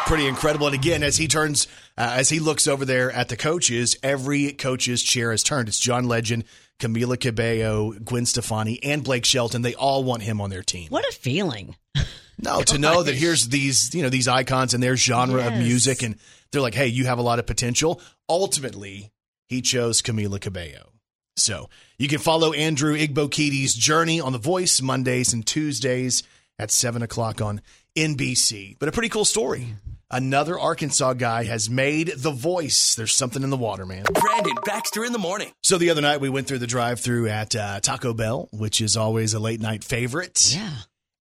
Pretty 0.08 0.26
incredible. 0.26 0.66
And 0.66 0.74
again, 0.74 1.02
as 1.02 1.18
he 1.18 1.28
turns, 1.28 1.68
uh, 1.98 2.14
as 2.16 2.30
he 2.30 2.40
looks 2.40 2.66
over 2.66 2.86
there 2.86 3.12
at 3.12 3.28
the 3.28 3.36
coaches, 3.36 3.94
every 4.02 4.52
coach's 4.52 5.02
chair 5.02 5.32
has 5.32 5.42
turned. 5.42 5.68
It's 5.68 5.78
John 5.78 6.08
Legend, 6.08 6.44
Camila 6.80 7.20
Cabello, 7.20 7.92
Gwen 7.92 8.24
Stefani, 8.24 8.82
and 8.82 9.04
Blake 9.04 9.26
Shelton. 9.26 9.60
They 9.60 9.74
all 9.74 10.02
want 10.04 10.22
him 10.22 10.40
on 10.40 10.48
their 10.48 10.62
team. 10.62 10.88
What 10.88 11.04
a 11.04 11.12
feeling. 11.12 11.76
No, 12.40 12.62
to 12.62 12.78
know 12.78 13.02
that 13.02 13.16
here's 13.16 13.48
these, 13.48 13.92
you 13.92 14.04
know, 14.04 14.10
these 14.10 14.28
icons 14.28 14.72
and 14.72 14.80
their 14.80 14.96
genre 14.96 15.44
of 15.44 15.54
music, 15.54 16.04
and 16.04 16.14
they're 16.52 16.62
like, 16.62 16.72
hey, 16.72 16.86
you 16.86 17.04
have 17.06 17.18
a 17.18 17.22
lot 17.22 17.40
of 17.40 17.46
potential. 17.46 18.00
Ultimately, 18.28 19.10
he 19.48 19.60
chose 19.60 20.02
Camila 20.02 20.40
Cabello. 20.40 20.92
So 21.36 21.68
you 21.98 22.06
can 22.06 22.20
follow 22.20 22.52
Andrew 22.52 22.96
Igbokidi's 22.96 23.74
journey 23.74 24.20
on 24.20 24.30
The 24.32 24.38
Voice 24.38 24.80
Mondays 24.80 25.32
and 25.32 25.44
Tuesdays 25.44 26.22
at 26.60 26.70
7 26.70 27.02
o'clock 27.02 27.40
on 27.40 27.60
NBC. 27.96 28.76
But 28.78 28.88
a 28.88 28.92
pretty 28.92 29.08
cool 29.08 29.24
story. 29.24 29.74
Another 30.10 30.58
Arkansas 30.58 31.12
guy 31.14 31.44
has 31.44 31.68
made 31.68 32.08
The 32.16 32.30
Voice. 32.30 32.94
There's 32.94 33.12
something 33.12 33.42
in 33.42 33.50
the 33.50 33.58
water, 33.58 33.84
man. 33.84 34.04
Brandon 34.04 34.56
Baxter 34.64 35.04
in 35.04 35.12
the 35.12 35.18
morning. 35.18 35.52
So 35.62 35.76
the 35.76 35.90
other 35.90 36.00
night 36.00 36.22
we 36.22 36.30
went 36.30 36.46
through 36.46 36.60
the 36.60 36.66
drive-through 36.66 37.28
at 37.28 37.54
uh, 37.54 37.80
Taco 37.80 38.14
Bell, 38.14 38.48
which 38.50 38.80
is 38.80 38.96
always 38.96 39.34
a 39.34 39.38
late 39.38 39.60
night 39.60 39.84
favorite. 39.84 40.54
Yeah. 40.54 40.72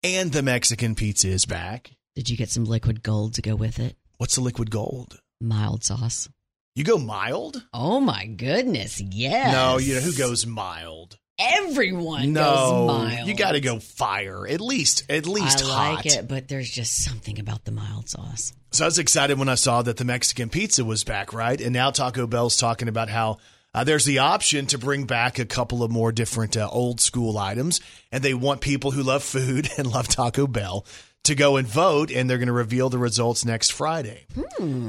And 0.06 0.32
the 0.32 0.42
Mexican 0.42 0.96
pizza 0.96 1.28
is 1.28 1.46
back. 1.46 1.92
Did 2.16 2.30
you 2.30 2.38
get 2.38 2.50
some 2.50 2.64
liquid 2.64 3.04
gold 3.04 3.34
to 3.34 3.42
go 3.42 3.56
with 3.56 3.78
it? 3.80 3.98
What's 4.20 4.36
the 4.36 4.42
liquid 4.42 4.72
gold? 4.72 5.20
Mild 5.42 5.84
sauce. 5.84 6.30
You 6.74 6.86
go 6.86 6.98
mild? 6.98 7.62
Oh 7.74 8.00
my 8.00 8.26
goodness. 8.26 9.02
Yes. 9.02 9.52
No, 9.52 9.80
you 9.80 9.96
know 9.96 10.02
who 10.02 10.14
goes 10.14 10.46
mild? 10.46 11.18
Everyone 11.38 12.32
no, 12.32 12.42
goes 12.42 12.88
mild. 12.88 13.28
you 13.28 13.36
got 13.36 13.52
to 13.52 13.60
go 13.60 13.80
fire. 13.80 14.48
At 14.48 14.62
least, 14.62 15.04
at 15.10 15.28
least 15.28 15.62
I 15.62 15.68
hot. 15.68 15.96
like 15.96 16.06
it, 16.06 16.28
but 16.30 16.48
there's 16.48 16.70
just 16.70 17.04
something 17.04 17.38
about 17.38 17.66
the 17.66 17.72
mild 17.72 18.10
sauce. 18.10 18.54
So 18.78 18.86
I 18.86 18.90
was 18.90 19.00
excited 19.00 19.40
when 19.40 19.50
I 19.50 19.56
saw 19.56 19.82
that 19.82 19.98
the 19.98 20.06
Mexican 20.06 20.50
pizza 20.50 20.86
was 20.86 21.04
back, 21.04 21.34
right? 21.34 21.60
And 21.60 21.74
now 21.74 21.90
Taco 21.90 22.28
Bell's 22.28 22.58
talking 22.58 22.88
about 22.88 23.10
how 23.10 23.40
uh, 23.74 23.84
there's 23.84 24.06
the 24.06 24.20
option 24.20 24.68
to 24.68 24.78
bring 24.78 25.06
back 25.06 25.40
a 25.40 25.48
couple 25.48 25.82
of 25.82 25.90
more 25.90 26.12
different 26.12 26.56
uh, 26.56 26.70
old 26.72 27.02
school 27.02 27.40
items, 27.40 27.82
and 28.12 28.24
they 28.24 28.36
want 28.36 28.62
people 28.62 28.92
who 28.92 29.02
love 29.02 29.24
food 29.24 29.68
and 29.80 29.88
love 29.88 30.08
Taco 30.08 30.46
Bell 30.46 30.86
to 31.24 31.34
go 31.34 31.58
and 31.58 31.68
vote, 31.68 32.12
and 32.12 32.30
they're 32.30 32.38
going 32.38 32.50
to 32.50 32.54
reveal 32.54 32.88
the 32.90 33.00
results 33.00 33.44
next 33.44 33.72
Friday. 33.72 34.28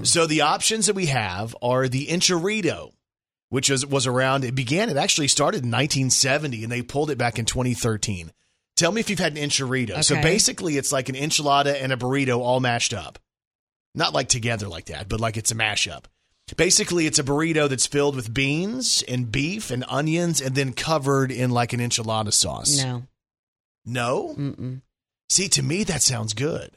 So 0.05 0.27
the 0.27 0.43
options 0.43 0.85
that 0.85 0.95
we 0.95 1.07
have 1.07 1.57
are 1.63 1.89
the 1.89 2.09
enchilito, 2.09 2.93
which 3.49 3.71
was, 3.71 3.87
was 3.87 4.07
around. 4.07 4.45
It 4.45 4.55
began. 4.55 4.91
It 4.91 4.99
actually 4.99 5.29
started 5.29 5.65
in 5.65 5.71
1970, 5.71 6.63
and 6.63 6.71
they 6.71 6.83
pulled 6.83 7.11
it 7.11 7.17
back 7.17 7.39
in 7.39 7.47
2013. 7.47 8.33
Tell 8.77 8.93
me 8.93 9.01
if 9.01 9.09
you've 9.09 9.19
had 9.19 9.35
an 9.35 9.43
enchilito. 9.43 10.05
So 10.05 10.17
basically, 10.21 10.77
it's 10.77 10.93
like 10.93 11.09
an 11.09 11.15
enchilada 11.15 11.83
and 11.83 11.91
a 11.91 11.97
burrito 11.97 12.41
all 12.41 12.61
mashed 12.61 12.93
up. 12.93 13.19
Not 13.99 14.15
like 14.15 14.29
together 14.29 14.69
like 14.69 14.87
that, 14.87 15.09
but 15.09 15.21
like 15.21 15.37
it's 15.37 15.51
a 15.51 15.57
mashup. 15.57 16.05
Basically, 16.57 17.07
it's 17.07 17.19
a 17.19 17.25
burrito 17.25 17.69
that's 17.69 17.87
filled 17.87 18.15
with 18.15 18.33
beans 18.33 19.03
and 19.09 19.31
beef 19.31 19.73
and 19.73 19.85
onions, 19.89 20.41
and 20.41 20.55
then 20.55 20.73
covered 20.73 21.33
in 21.33 21.51
like 21.51 21.73
an 21.73 21.81
enchilada 21.81 22.33
sauce. 22.33 22.81
No. 22.83 23.03
No? 23.85 24.35
Mm-mm. 24.39 24.83
See, 25.29 25.49
to 25.49 25.63
me, 25.65 25.83
that 25.83 26.01
sounds 26.01 26.33
good. 26.33 26.71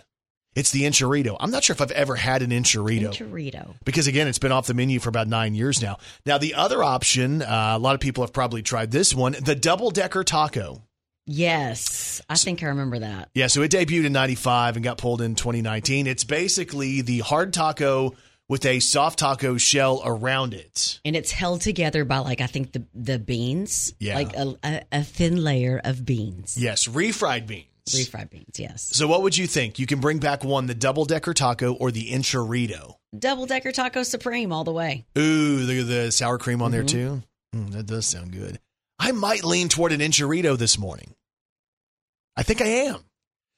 It's 0.56 0.72
the 0.72 0.82
enchilito. 0.82 1.38
I'm 1.40 1.52
not 1.52 1.64
sure 1.64 1.74
if 1.76 1.80
I've 1.80 1.92
ever 1.92 2.16
had 2.16 2.42
an 2.42 2.50
enchilito 2.50 3.14
Chorito. 3.14 3.76
because 3.86 4.08
again, 4.08 4.28
it's 4.28 4.40
been 4.40 4.52
off 4.52 4.66
the 4.68 4.74
menu 4.74 5.00
for 5.00 5.10
about 5.10 5.28
nine 5.28 5.54
years 5.54 5.80
now. 5.80 5.98
Now, 6.26 6.40
the 6.40 6.56
other 6.56 6.84
option, 6.84 7.44
uh, 7.44 7.74
a 7.76 7.80
lot 7.80 7.94
of 7.94 8.02
people 8.02 8.24
have 8.24 8.34
probably 8.34 8.64
tried 8.64 8.92
this 8.92 9.14
one, 9.14 9.34
the 9.40 9.56
double 9.56 9.92
decker 9.92 10.24
taco. 10.24 10.82
Yes. 11.32 12.22
I 12.30 12.36
think 12.36 12.62
I 12.64 12.68
remember 12.68 13.00
that. 13.00 13.30
Yeah, 13.34 13.48
so 13.48 13.62
it 13.62 13.72
debuted 13.72 14.06
in 14.06 14.14
95 14.14 14.76
and 14.76 14.84
got 14.84 14.98
pulled 14.98 15.22
in 15.22 15.36
2019. 15.36 16.08
It's 16.08 16.24
basically 16.24 17.02
the 17.02 17.20
hard 17.20 17.54
taco 17.54 18.14
with 18.50 18.66
a 18.66 18.80
soft 18.80 19.20
taco 19.20 19.58
shell 19.58 20.02
around 20.04 20.54
it. 20.54 21.00
And 21.06 21.16
it's 21.16 21.32
held 21.32 21.62
together 21.62 22.04
by 22.06 22.20
like 22.20 22.42
I 22.42 22.48
think 22.48 22.74
the 22.74 22.84
the 22.94 23.18
beans. 23.20 23.94
Yeah. 24.00 24.16
Like 24.16 24.36
a, 24.36 24.56
a, 24.64 24.82
a 24.92 25.04
thin 25.04 25.44
layer 25.44 25.80
of 25.84 26.06
beans. 26.06 26.58
Yes, 26.60 26.88
refried 26.88 27.48
beans. 27.48 27.66
Refried 27.90 28.30
beans, 28.30 28.60
yes. 28.60 28.84
So, 28.96 29.08
what 29.08 29.24
would 29.24 29.36
you 29.38 29.48
think? 29.48 29.80
You 29.80 29.88
can 29.88 30.00
bring 30.00 30.20
back 30.20 30.44
one, 30.44 30.68
the 30.68 30.76
double 30.76 31.04
decker 31.06 31.34
taco 31.34 31.74
or 31.74 31.92
the 31.92 32.12
enchilito. 32.12 32.96
Double 33.18 33.46
decker 33.48 33.72
taco 33.72 34.04
supreme 34.04 34.54
all 34.54 34.64
the 34.64 34.72
way. 34.72 35.06
Ooh, 35.18 35.66
the, 35.66 35.82
the 35.82 36.12
sour 36.12 36.38
cream 36.38 36.62
on 36.62 36.72
there 36.72 36.84
Mm-hmm. 36.84 37.20
too. 37.20 37.24
Mm, 37.56 37.72
that 37.72 37.86
does 37.88 38.06
sound 38.06 38.32
good. 38.32 38.60
I 39.00 39.12
might 39.14 39.44
lean 39.44 39.68
toward 39.68 39.92
an 39.94 40.00
enchilito 40.00 40.58
this 40.58 40.78
morning. 40.78 41.16
I 42.36 42.44
think 42.44 42.62
I 42.62 42.68
am 42.68 43.00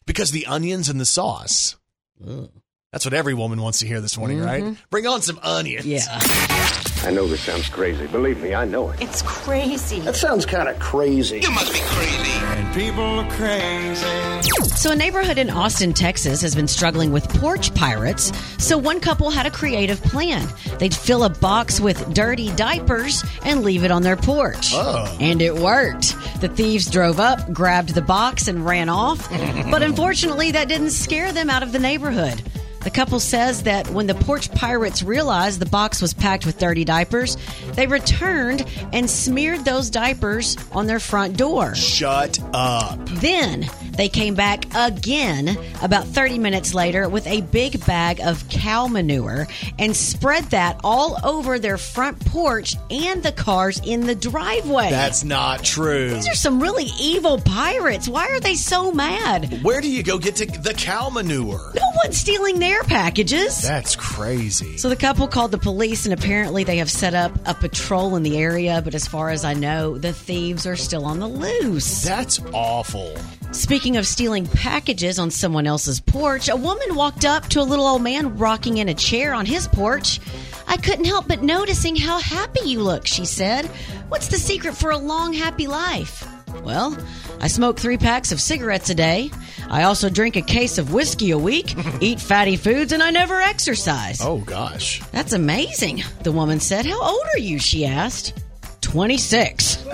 because 0.06 0.32
the 0.32 0.48
onions 0.48 0.90
and 0.90 1.00
the 1.00 1.06
sauce. 1.06 1.78
Ugh. 2.26 2.50
That's 2.92 3.06
what 3.06 3.14
every 3.14 3.34
woman 3.34 3.60
wants 3.62 3.80
to 3.80 3.88
hear 3.88 4.02
this 4.02 4.18
morning, 4.18 4.40
right? 4.40 4.76
Bring 4.92 5.08
on 5.08 5.22
some 5.24 5.40
onions. 5.42 5.86
Mm-hmm. 5.86 6.90
Yeah. 6.90 6.93
I 7.06 7.12
know 7.12 7.28
this 7.28 7.42
sounds 7.42 7.68
crazy. 7.68 8.08
Believe 8.08 8.42
me, 8.42 8.54
I 8.54 8.64
know 8.64 8.90
it. 8.92 9.02
It's 9.02 9.22
crazy. 9.24 10.00
That 10.00 10.16
sounds 10.16 10.46
kind 10.46 10.70
of 10.70 10.80
crazy. 10.80 11.42
You 11.42 11.52
must 11.52 11.74
be 11.74 11.80
crazy. 11.82 12.32
And 12.32 12.74
people 12.74 13.04
are 13.04 13.30
crazy. 13.32 14.64
So, 14.78 14.92
a 14.92 14.96
neighborhood 14.96 15.38
in 15.38 15.50
Austin, 15.50 15.92
Texas 15.94 16.42
has 16.42 16.56
been 16.56 16.68
struggling 16.68 17.12
with 17.12 17.28
porch 17.42 17.74
pirates. 17.76 18.32
So, 18.58 18.78
one 18.78 19.02
couple 19.02 19.30
had 19.30 19.46
a 19.46 19.52
creative 19.52 20.02
plan. 20.02 20.48
They'd 20.80 20.96
fill 20.96 21.26
a 21.26 21.30
box 21.30 21.82
with 21.82 22.14
dirty 22.14 22.54
diapers 22.56 23.22
and 23.44 23.64
leave 23.64 23.84
it 23.84 23.92
on 23.92 24.04
their 24.04 24.16
porch. 24.16 24.72
Oh. 24.74 25.18
And 25.20 25.42
it 25.42 25.56
worked. 25.56 26.16
The 26.40 26.48
thieves 26.48 26.90
drove 26.90 27.20
up, 27.20 27.52
grabbed 27.52 27.96
the 27.96 28.02
box, 28.02 28.48
and 28.48 28.66
ran 28.66 28.88
off. 28.88 29.30
but 29.70 29.84
unfortunately, 29.84 30.52
that 30.52 30.70
didn't 30.70 30.92
scare 30.92 31.34
them 31.34 31.50
out 31.50 31.64
of 31.64 31.74
the 31.74 31.80
neighborhood. 31.80 32.42
The 32.84 32.92
couple 32.92 33.22
says 33.22 33.64
that 33.64 33.90
when 33.90 34.08
the 34.08 34.14
porch 34.14 34.52
pirates 34.52 35.04
realized 35.04 35.62
the 35.62 35.66
box 35.66 36.02
was 36.02 36.14
packed 36.14 36.46
with 36.46 36.58
dirty 36.58 36.84
diapers, 36.84 37.38
they 37.76 37.88
returned 37.88 38.66
and 38.94 39.10
smeared 39.10 39.66
those 39.66 39.90
diapers 39.90 40.58
on 40.72 40.88
their 40.88 41.00
front 41.00 41.38
door. 41.38 41.76
Shut 41.76 42.40
up. 42.54 43.00
Then 43.06 43.70
They 43.96 44.10
came 44.10 44.34
back 44.34 44.66
again 44.76 45.56
about 45.84 46.08
30 46.08 46.40
minutes 46.40 46.74
later 46.74 47.08
with 47.08 47.28
a 47.28 47.42
big 47.42 47.86
bag 47.86 48.22
of 48.22 48.48
cow 48.50 48.88
manure 48.88 49.48
and 49.78 49.96
spread 49.96 50.46
that 50.46 50.80
all 50.84 51.20
over 51.24 51.60
their 51.60 51.78
front 51.78 52.20
porch 52.26 52.76
and 52.90 53.22
the 53.22 53.32
cars 53.32 53.80
in 53.86 54.02
the 54.08 54.16
driveway. 54.16 54.90
That's 54.90 55.24
not 55.24 55.64
true. 55.64 56.10
These 56.10 56.28
are 56.28 56.36
some 56.36 56.60
really 56.60 56.88
evil 57.00 57.40
pirates. 57.40 58.08
Why 58.08 58.30
are 58.30 58.40
they 58.40 58.56
so 58.56 58.92
mad? 58.92 59.62
Where 59.64 59.80
do 59.80 59.90
you 59.90 60.02
go 60.02 60.18
get 60.18 60.38
to 60.38 60.46
the 60.48 60.74
cow 60.74 61.10
manure? 61.10 61.72
No 61.76 61.92
one's 62.04 62.18
stealing 62.18 62.58
their 62.58 62.82
packages. 62.84 63.62
That's 63.62 63.96
crazy. 63.96 64.78
So 64.78 64.90
the 64.90 64.96
couple 64.96 65.28
called 65.28 65.52
the 65.52 65.60
police, 65.60 66.06
and 66.06 66.14
apparently 66.14 66.64
they 66.64 66.78
have 66.78 66.90
set 66.90 67.14
up 67.14 67.32
a 67.46 67.54
patrol 67.64 68.18
in 68.18 68.24
the 68.24 68.38
area. 68.38 68.82
But 68.84 68.94
as 68.94 69.08
far 69.08 69.30
as 69.30 69.46
I 69.46 69.54
know, 69.54 69.98
the 69.98 70.12
thieves 70.12 70.68
are 70.68 70.76
still 70.76 71.06
on 71.06 71.20
the 71.20 71.28
loose. 71.28 72.04
That's 72.04 72.42
awful. 72.52 73.16
Speaking 73.52 73.96
of 73.96 74.06
stealing 74.06 74.46
packages 74.46 75.18
on 75.18 75.32
someone 75.32 75.66
else's 75.66 76.02
porch, 76.02 76.50
a 76.50 76.58
woman 76.58 76.96
walked 76.96 77.24
up 77.24 77.48
to 77.50 77.62
a 77.62 77.64
little 77.64 77.88
old 77.88 78.02
man 78.02 78.38
rocking 78.38 78.80
in 78.80 78.90
a 78.90 78.94
chair 78.94 79.34
on 79.34 79.46
his 79.46 79.68
porch. 79.68 80.20
I 80.68 80.76
couldn't 80.76 81.06
help 81.06 81.28
but 81.30 81.42
noticing 81.42 81.96
how 81.96 82.20
happy 82.20 82.68
you 82.68 82.82
look, 82.82 83.08
she 83.08 83.26
said. 83.26 83.66
What's 84.10 84.28
the 84.28 84.38
secret 84.38 84.76
for 84.76 84.92
a 84.92 84.98
long, 84.98 85.32
happy 85.32 85.68
life? 85.68 86.33
Well, 86.64 86.98
I 87.42 87.48
smoke 87.48 87.80
three 87.80 87.98
packs 87.98 88.32
of 88.32 88.40
cigarettes 88.42 88.90
a 88.90 88.96
day. 88.96 89.32
I 89.70 89.84
also 89.84 90.10
drink 90.10 90.36
a 90.36 90.42
case 90.42 90.78
of 90.78 90.94
whiskey 90.94 91.32
a 91.32 91.38
week, 91.38 91.76
eat 92.02 92.20
fatty 92.20 92.56
foods, 92.58 92.92
and 92.94 93.02
I 93.04 93.12
never 93.12 93.40
exercise. 93.42 94.20
Oh, 94.22 94.38
gosh. 94.40 95.02
That's 95.12 95.34
amazing, 95.34 96.04
the 96.24 96.32
woman 96.32 96.60
said. 96.60 96.86
How 96.86 97.02
old 97.02 97.26
are 97.34 97.40
you? 97.40 97.60
She 97.60 97.86
asked. 97.86 98.34
26. 98.82 99.86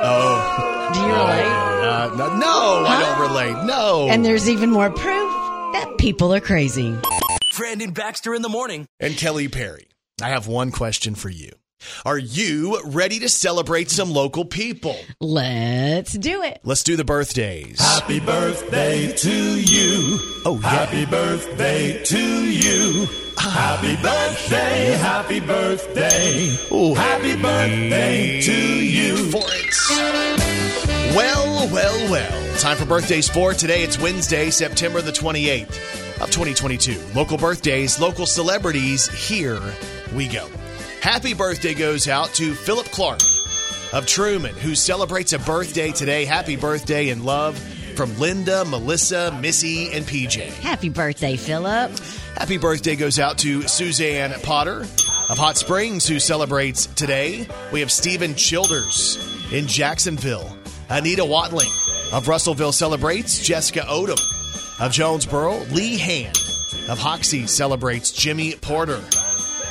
Oh. 0.00 0.90
Do 0.94 1.00
you 1.00 1.06
relate? 1.06 1.44
Uh, 1.44 2.14
no, 2.16 2.36
no, 2.38 2.84
I 2.86 3.00
don't 3.00 3.20
relate. 3.28 3.64
No. 3.66 4.08
And 4.08 4.24
there's 4.24 4.48
even 4.48 4.70
more 4.70 4.90
proof 4.90 5.02
that 5.72 5.96
people 5.98 6.32
are 6.32 6.40
crazy. 6.40 6.96
Brandon 7.56 7.90
Baxter 7.90 8.32
in 8.34 8.42
the 8.42 8.48
morning. 8.48 8.86
and 9.00 9.16
Kelly 9.16 9.48
Perry, 9.48 9.88
I 10.22 10.28
have 10.28 10.46
one 10.46 10.70
question 10.70 11.14
for 11.16 11.28
you. 11.28 11.50
Are 12.04 12.18
you 12.18 12.80
ready 12.86 13.18
to 13.20 13.28
celebrate 13.28 13.90
some 13.90 14.10
local 14.10 14.44
people? 14.44 14.96
Let's 15.20 16.12
do 16.12 16.42
it. 16.42 16.60
Let's 16.64 16.82
do 16.82 16.96
the 16.96 17.04
birthdays. 17.04 17.80
Happy 17.80 18.20
birthday 18.20 19.12
to 19.12 19.60
you. 19.60 20.18
Oh, 20.44 20.58
yeah. 20.62 20.68
Happy 20.68 21.06
birthday 21.06 22.02
to 22.04 22.18
you. 22.18 23.06
Happy 23.38 23.94
birthday, 24.02 24.96
happy 24.98 25.40
birthday. 25.40 26.56
Ooh. 26.72 26.94
Happy 26.94 27.40
birthday 27.40 28.40
to 28.40 28.52
you. 28.52 29.30
for 29.30 29.42
it. 29.44 29.68
Well, 31.14 31.68
well, 31.72 32.10
well. 32.10 32.58
Time 32.58 32.76
for 32.76 32.84
birthdays 32.84 33.28
for 33.28 33.54
Today 33.54 33.82
it's 33.82 33.98
Wednesday, 33.98 34.50
September 34.50 35.00
the 35.00 35.12
28th 35.12 36.20
of 36.20 36.30
2022. 36.30 37.00
Local 37.14 37.38
birthdays, 37.38 38.00
local 38.00 38.26
celebrities. 38.26 39.08
Here 39.28 39.60
we 40.14 40.26
go. 40.26 40.48
Happy 41.00 41.32
birthday 41.32 41.74
goes 41.74 42.08
out 42.08 42.28
to 42.34 42.54
Philip 42.54 42.86
Clark 42.86 43.20
of 43.92 44.04
Trumann, 44.04 44.54
who 44.54 44.74
celebrates 44.74 45.32
a 45.32 45.38
birthday 45.38 45.92
today. 45.92 46.24
Happy 46.24 46.56
birthday 46.56 47.10
and 47.10 47.24
love 47.24 47.56
from 47.94 48.18
Linda, 48.18 48.64
Melissa, 48.64 49.36
Missy, 49.40 49.92
and 49.92 50.04
PJ. 50.04 50.42
Happy 50.60 50.88
birthday, 50.88 51.36
Philip. 51.36 51.92
Happy 52.36 52.58
birthday 52.58 52.96
goes 52.96 53.18
out 53.18 53.38
to 53.38 53.62
Suzanne 53.62 54.32
Potter 54.42 54.80
of 54.80 55.38
Hot 55.38 55.56
Springs, 55.56 56.06
who 56.06 56.18
celebrates 56.18 56.86
today. 56.86 57.46
We 57.72 57.80
have 57.80 57.92
Stephen 57.92 58.34
Childers 58.34 59.18
in 59.52 59.66
Jacksonville. 59.66 60.56
Anita 60.90 61.24
Watling 61.24 61.70
of 62.12 62.26
Russellville 62.28 62.72
celebrates. 62.72 63.40
Jessica 63.40 63.80
Odom 63.80 64.20
of 64.80 64.92
Jonesboro. 64.92 65.58
Lee 65.70 65.96
Hand 65.96 66.36
of 66.88 66.98
Hoxie 66.98 67.46
celebrates. 67.46 68.10
Jimmy 68.10 68.54
Porter 68.54 69.00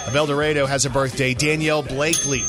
of 0.08 0.16
El 0.16 0.26
Dorado 0.28 0.66
has 0.66 0.86
a 0.86 0.90
birthday. 0.90 1.34
Danielle 1.34 1.84
Blakely 1.84 2.44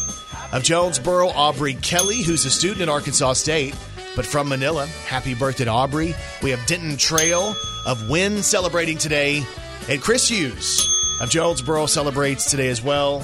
of 0.52 0.62
Jonesboro. 0.62 1.28
Aubrey 1.28 1.74
Kelly, 1.74 2.22
who's 2.22 2.44
a 2.44 2.50
student 2.50 2.82
at 2.82 2.88
Arkansas 2.88 3.34
State, 3.34 3.74
but 4.16 4.24
from 4.24 4.48
Manila. 4.48 4.86
Happy 5.06 5.34
birthday 5.34 5.64
to 5.64 5.70
Aubrey. 5.70 6.14
We 6.42 6.50
have 6.50 6.64
Denton 6.66 6.96
Trail 6.96 7.54
of 7.86 8.08
Wynne 8.08 8.42
celebrating 8.42 8.98
today. 8.98 9.42
And 9.88 10.00
Chris 10.00 10.28
Hughes 10.28 11.18
of 11.20 11.30
Jonesboro 11.30 11.86
celebrates 11.86 12.50
today 12.50 12.68
as 12.68 12.82
well. 12.82 13.22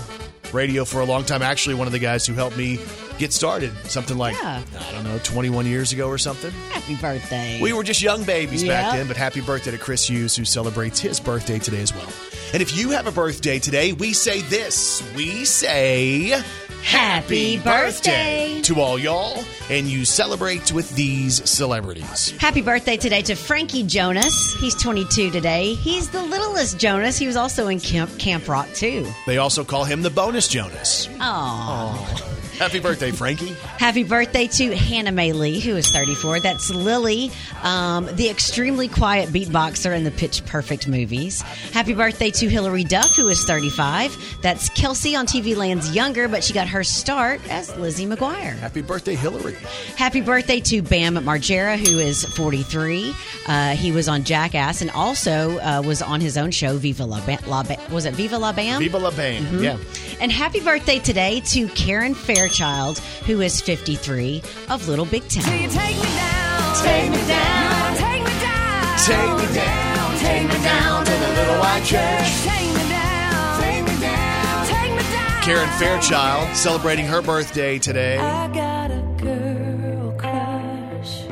Radio 0.53 0.85
for 0.85 1.01
a 1.01 1.05
long 1.05 1.25
time. 1.25 1.43
Actually, 1.43 1.75
one 1.75 1.87
of 1.87 1.93
the 1.93 1.99
guys 1.99 2.27
who 2.27 2.33
helped 2.35 2.57
me 2.57 2.79
get 3.19 3.33
started. 3.33 3.73
Something 3.89 4.17
like, 4.19 4.35
Yeah. 4.41 4.63
I 4.79 4.93
don't 4.93 5.05
know, 5.05 5.19
21 5.23 5.67
years 5.67 5.93
ago 5.93 6.09
or 6.09 6.17
something. 6.19 6.51
Happy 6.71 6.95
birthday. 6.97 7.61
We 7.61 7.73
were 7.73 7.83
just 7.85 8.01
young 8.03 8.25
babies 8.25 8.65
back 8.65 8.93
then, 8.95 9.07
but 9.09 9.17
happy 9.17 9.41
birthday 9.41 9.73
to 9.73 9.79
Chris 9.79 10.09
Hughes, 10.09 10.35
who 10.37 10.45
celebrates 10.45 11.01
his 11.01 11.19
birthday 11.21 11.59
today 11.59 11.81
as 11.83 11.93
well. 11.95 12.09
And 12.55 12.63
if 12.63 12.77
you 12.79 12.91
have 12.91 13.09
a 13.09 13.11
birthday 13.11 13.59
today, 13.59 13.93
we 13.93 14.13
say 14.13 14.41
this. 14.43 15.03
We 15.17 15.45
say 15.45 16.41
Happy 16.85 17.59
birthday. 17.59 18.61
to 18.63 18.81
all 18.81 18.97
y'all, 18.97 19.43
and 19.71 19.89
you 19.89 20.05
celebrate 20.05 20.71
with 20.71 20.89
these 20.95 21.51
celebrities. 21.51 22.31
Happy 22.39 22.63
birthday 22.63 22.97
today 22.97 23.23
to 23.23 23.35
Frankie 23.35 23.83
Jonas. 23.83 24.55
He's 24.55 24.77
22 24.77 25.33
today. 25.33 25.75
He's 25.75 26.11
the 26.11 26.23
littlest 26.23 26.79
Jonas. 26.79 27.19
He 27.19 27.27
was 27.27 27.35
also 27.35 27.67
in 27.67 27.81
Camp, 27.81 28.17
Camp 28.21 28.47
Rock, 28.47 28.69
too. 28.73 29.05
They 29.27 29.39
also 29.39 29.65
call 29.65 29.83
him 29.83 30.03
the 30.03 30.11
bonus 30.11 30.47
Jonas. 30.47 31.09
Aww. 31.09 32.44
Happy 32.59 32.79
birthday, 32.79 33.11
Frankie. 33.11 33.53
Happy 33.79 34.05
birthday 34.05 34.47
to 34.47 34.77
Hana 34.77 35.11
Mae 35.13 35.33
Lee, 35.33 35.61
who 35.61 35.77
is 35.77 35.91
34. 35.91 36.41
That's 36.41 36.71
Lily, 36.71 37.31
um, 37.63 38.07
the 38.15 38.29
extremely 38.31 38.87
quiet 38.89 39.31
beatboxer 39.31 39.95
in 39.95 40.05
the 40.05 40.11
Pitch 40.13 40.45
Perfect 40.47 40.87
movies. 40.87 41.43
Happy 41.73 41.95
birthday 41.95 42.31
to 42.31 42.49
Hilary 42.49 42.85
Duff, 42.85 43.17
who 43.17 43.29
is 43.29 43.45
35. 43.45 44.17
That's 44.41 44.69
Kelsey 44.71 45.17
on 45.17 45.27
TV 45.27 45.57
Land's 45.57 45.95
younger, 45.95 46.29
but 46.29 46.45
she 46.45 46.53
got 46.53 46.69
her 46.69 46.85
start 46.85 47.41
as 47.51 47.77
Lizzie 47.77 48.07
McGuire. 48.07 48.57
Happy 48.57 48.83
birthday, 48.83 49.17
Hilary. 49.17 49.57
Happy 49.97 50.21
birthday 50.21 50.61
to 50.61 50.81
Bam 50.81 51.17
Margera, 51.17 51.77
who 51.77 51.99
is 51.99 52.25
43. 52.25 53.15
Uh, 53.49 53.71
he 53.71 53.91
was 53.91 54.09
on 54.09 54.23
Jackass 54.23 54.81
and 54.81 54.91
also 54.93 55.59
uh, 55.59 55.83
was 55.85 56.03
on 56.03 56.21
his 56.21 56.39
own 56.39 56.51
show, 56.53 56.77
Viva 56.77 57.05
La, 57.05 57.25
ba- 57.27 57.39
La 57.47 57.63
ba- 57.65 57.79
was 57.91 58.07
it 58.07 58.15
Viva 58.15 58.39
La 58.39 58.53
Bam? 58.53 58.79
Viva 58.81 58.99
la 58.99 59.11
Bam. 59.11 59.63
Yeah. 59.63 59.77
And 60.21 60.31
happy 60.31 60.61
birthday 60.61 61.01
today 61.01 61.41
to 61.47 61.67
Karen 61.69 62.15
Fairchild, 62.45 62.99
who 63.25 63.41
is 63.41 63.63
53 63.63 64.43
of 64.69 64.87
Little 64.87 65.07
Big 65.07 65.27
Town. 65.29 65.45
Take 65.45 65.63
me 65.63 65.69
down. 65.73 66.85
Take 66.85 67.11
me 67.11 67.27
down. 67.27 67.97
Take 67.97 68.23
me 68.23 68.41
down. 68.43 68.99
Take 68.99 69.49
me 69.49 69.55
down, 69.55 70.19
take 70.19 70.43
me 70.43 70.63
down 70.63 71.05
to 71.07 71.11
the 71.11 71.29
little 71.37 71.59
white 71.59 71.83
church. 71.87 72.43
Take 72.45 72.69
me 72.69 72.89
down. 72.91 73.63
Take 73.63 73.85
me 73.87 73.99
down. 73.99 74.67
Take 74.67 74.91
me 74.91 75.03
down. 75.11 75.43
Karen 75.43 75.71
Fairchild 75.79 76.55
celebrating 76.55 77.07
her 77.07 77.23
birthday 77.23 77.79
today. 77.79 78.19
I 78.19 78.49
got 78.49 78.91
a 78.91 79.01
girl 79.23 80.13
crush. 80.19 81.23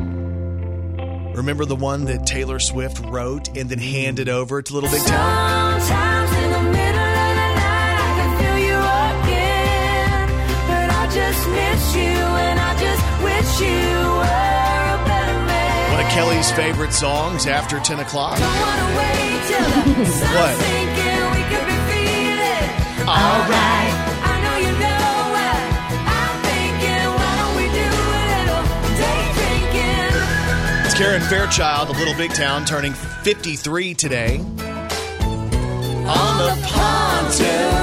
Remember 1.37 1.67
the 1.67 1.77
one 1.77 2.07
that 2.07 2.25
Taylor 2.25 2.59
Swift 2.59 3.05
wrote 3.05 3.55
and 3.55 3.69
then 3.69 3.81
handed 3.81 4.31
over 4.31 4.63
to 4.63 4.73
Little 4.73 4.89
Big 4.89 5.05
Town? 5.05 6.42
Miss 11.49 11.95
you, 11.95 12.19
and 12.47 12.59
I 12.61 12.73
just 12.79 13.05
wish 13.23 13.61
you 13.61 13.89
were 14.21 14.83
a 14.95 14.99
better 15.07 15.39
man. 15.47 15.93
One 15.93 16.01
of 16.05 16.11
Kelly's 16.13 16.51
favorite 16.53 16.93
songs 16.93 17.47
after 17.47 17.79
10 17.81 18.01
o'clock. 18.01 18.39
Don't 18.39 18.49
wanna 18.49 18.97
wait 18.99 19.41
till 19.49 19.69
the 19.95 20.07
sun's 20.11 20.35
What? 20.35 20.55
sinking. 20.57 21.23
We 21.35 21.43
could 21.51 21.67
be 21.67 21.79
feeling 21.91 22.69
Alright. 23.09 23.95
I 24.23 24.35
know 24.45 24.57
you 24.63 24.73
know 24.79 25.13
what 25.35 25.59
I'm 26.07 26.35
thinking. 26.47 27.05
Why 27.19 27.33
don't 27.41 27.55
we 27.59 27.67
do 27.73 27.89
a 27.91 28.23
little 28.31 28.63
day 28.97 29.21
drinking? 29.37 30.87
It's 30.87 30.95
Karen 30.95 31.23
Fairchild 31.23 31.91
of 31.91 31.99
Little 31.99 32.15
Big 32.15 32.33
Town 32.33 32.65
turning 32.65 32.93
53 32.93 33.95
today. 33.95 34.39
on 36.03 36.37
the 36.39 36.53
pontoon, 36.67 37.82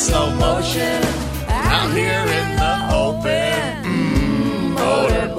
slow 0.00 0.34
motion 0.36 1.02
out 1.48 1.92
here 1.92 2.24
in 2.38 2.56
the 2.56 2.74
open. 2.94 3.84
Mm. 3.84 4.78
All 4.78 5.08
right. 5.08 5.30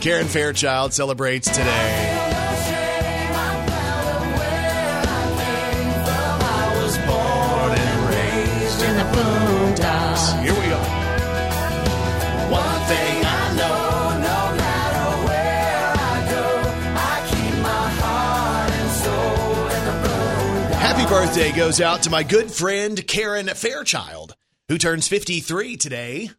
Karen 0.00 0.26
Fairchild 0.26 0.92
celebrates 0.92 1.48
today. 1.48 2.19
Birthday 21.10 21.50
goes 21.50 21.80
out 21.80 22.04
to 22.04 22.10
my 22.10 22.22
good 22.22 22.52
friend 22.52 23.04
Karen 23.04 23.48
Fairchild, 23.48 24.36
who 24.68 24.78
turns 24.78 25.08
53 25.08 25.76
today. 25.76 26.30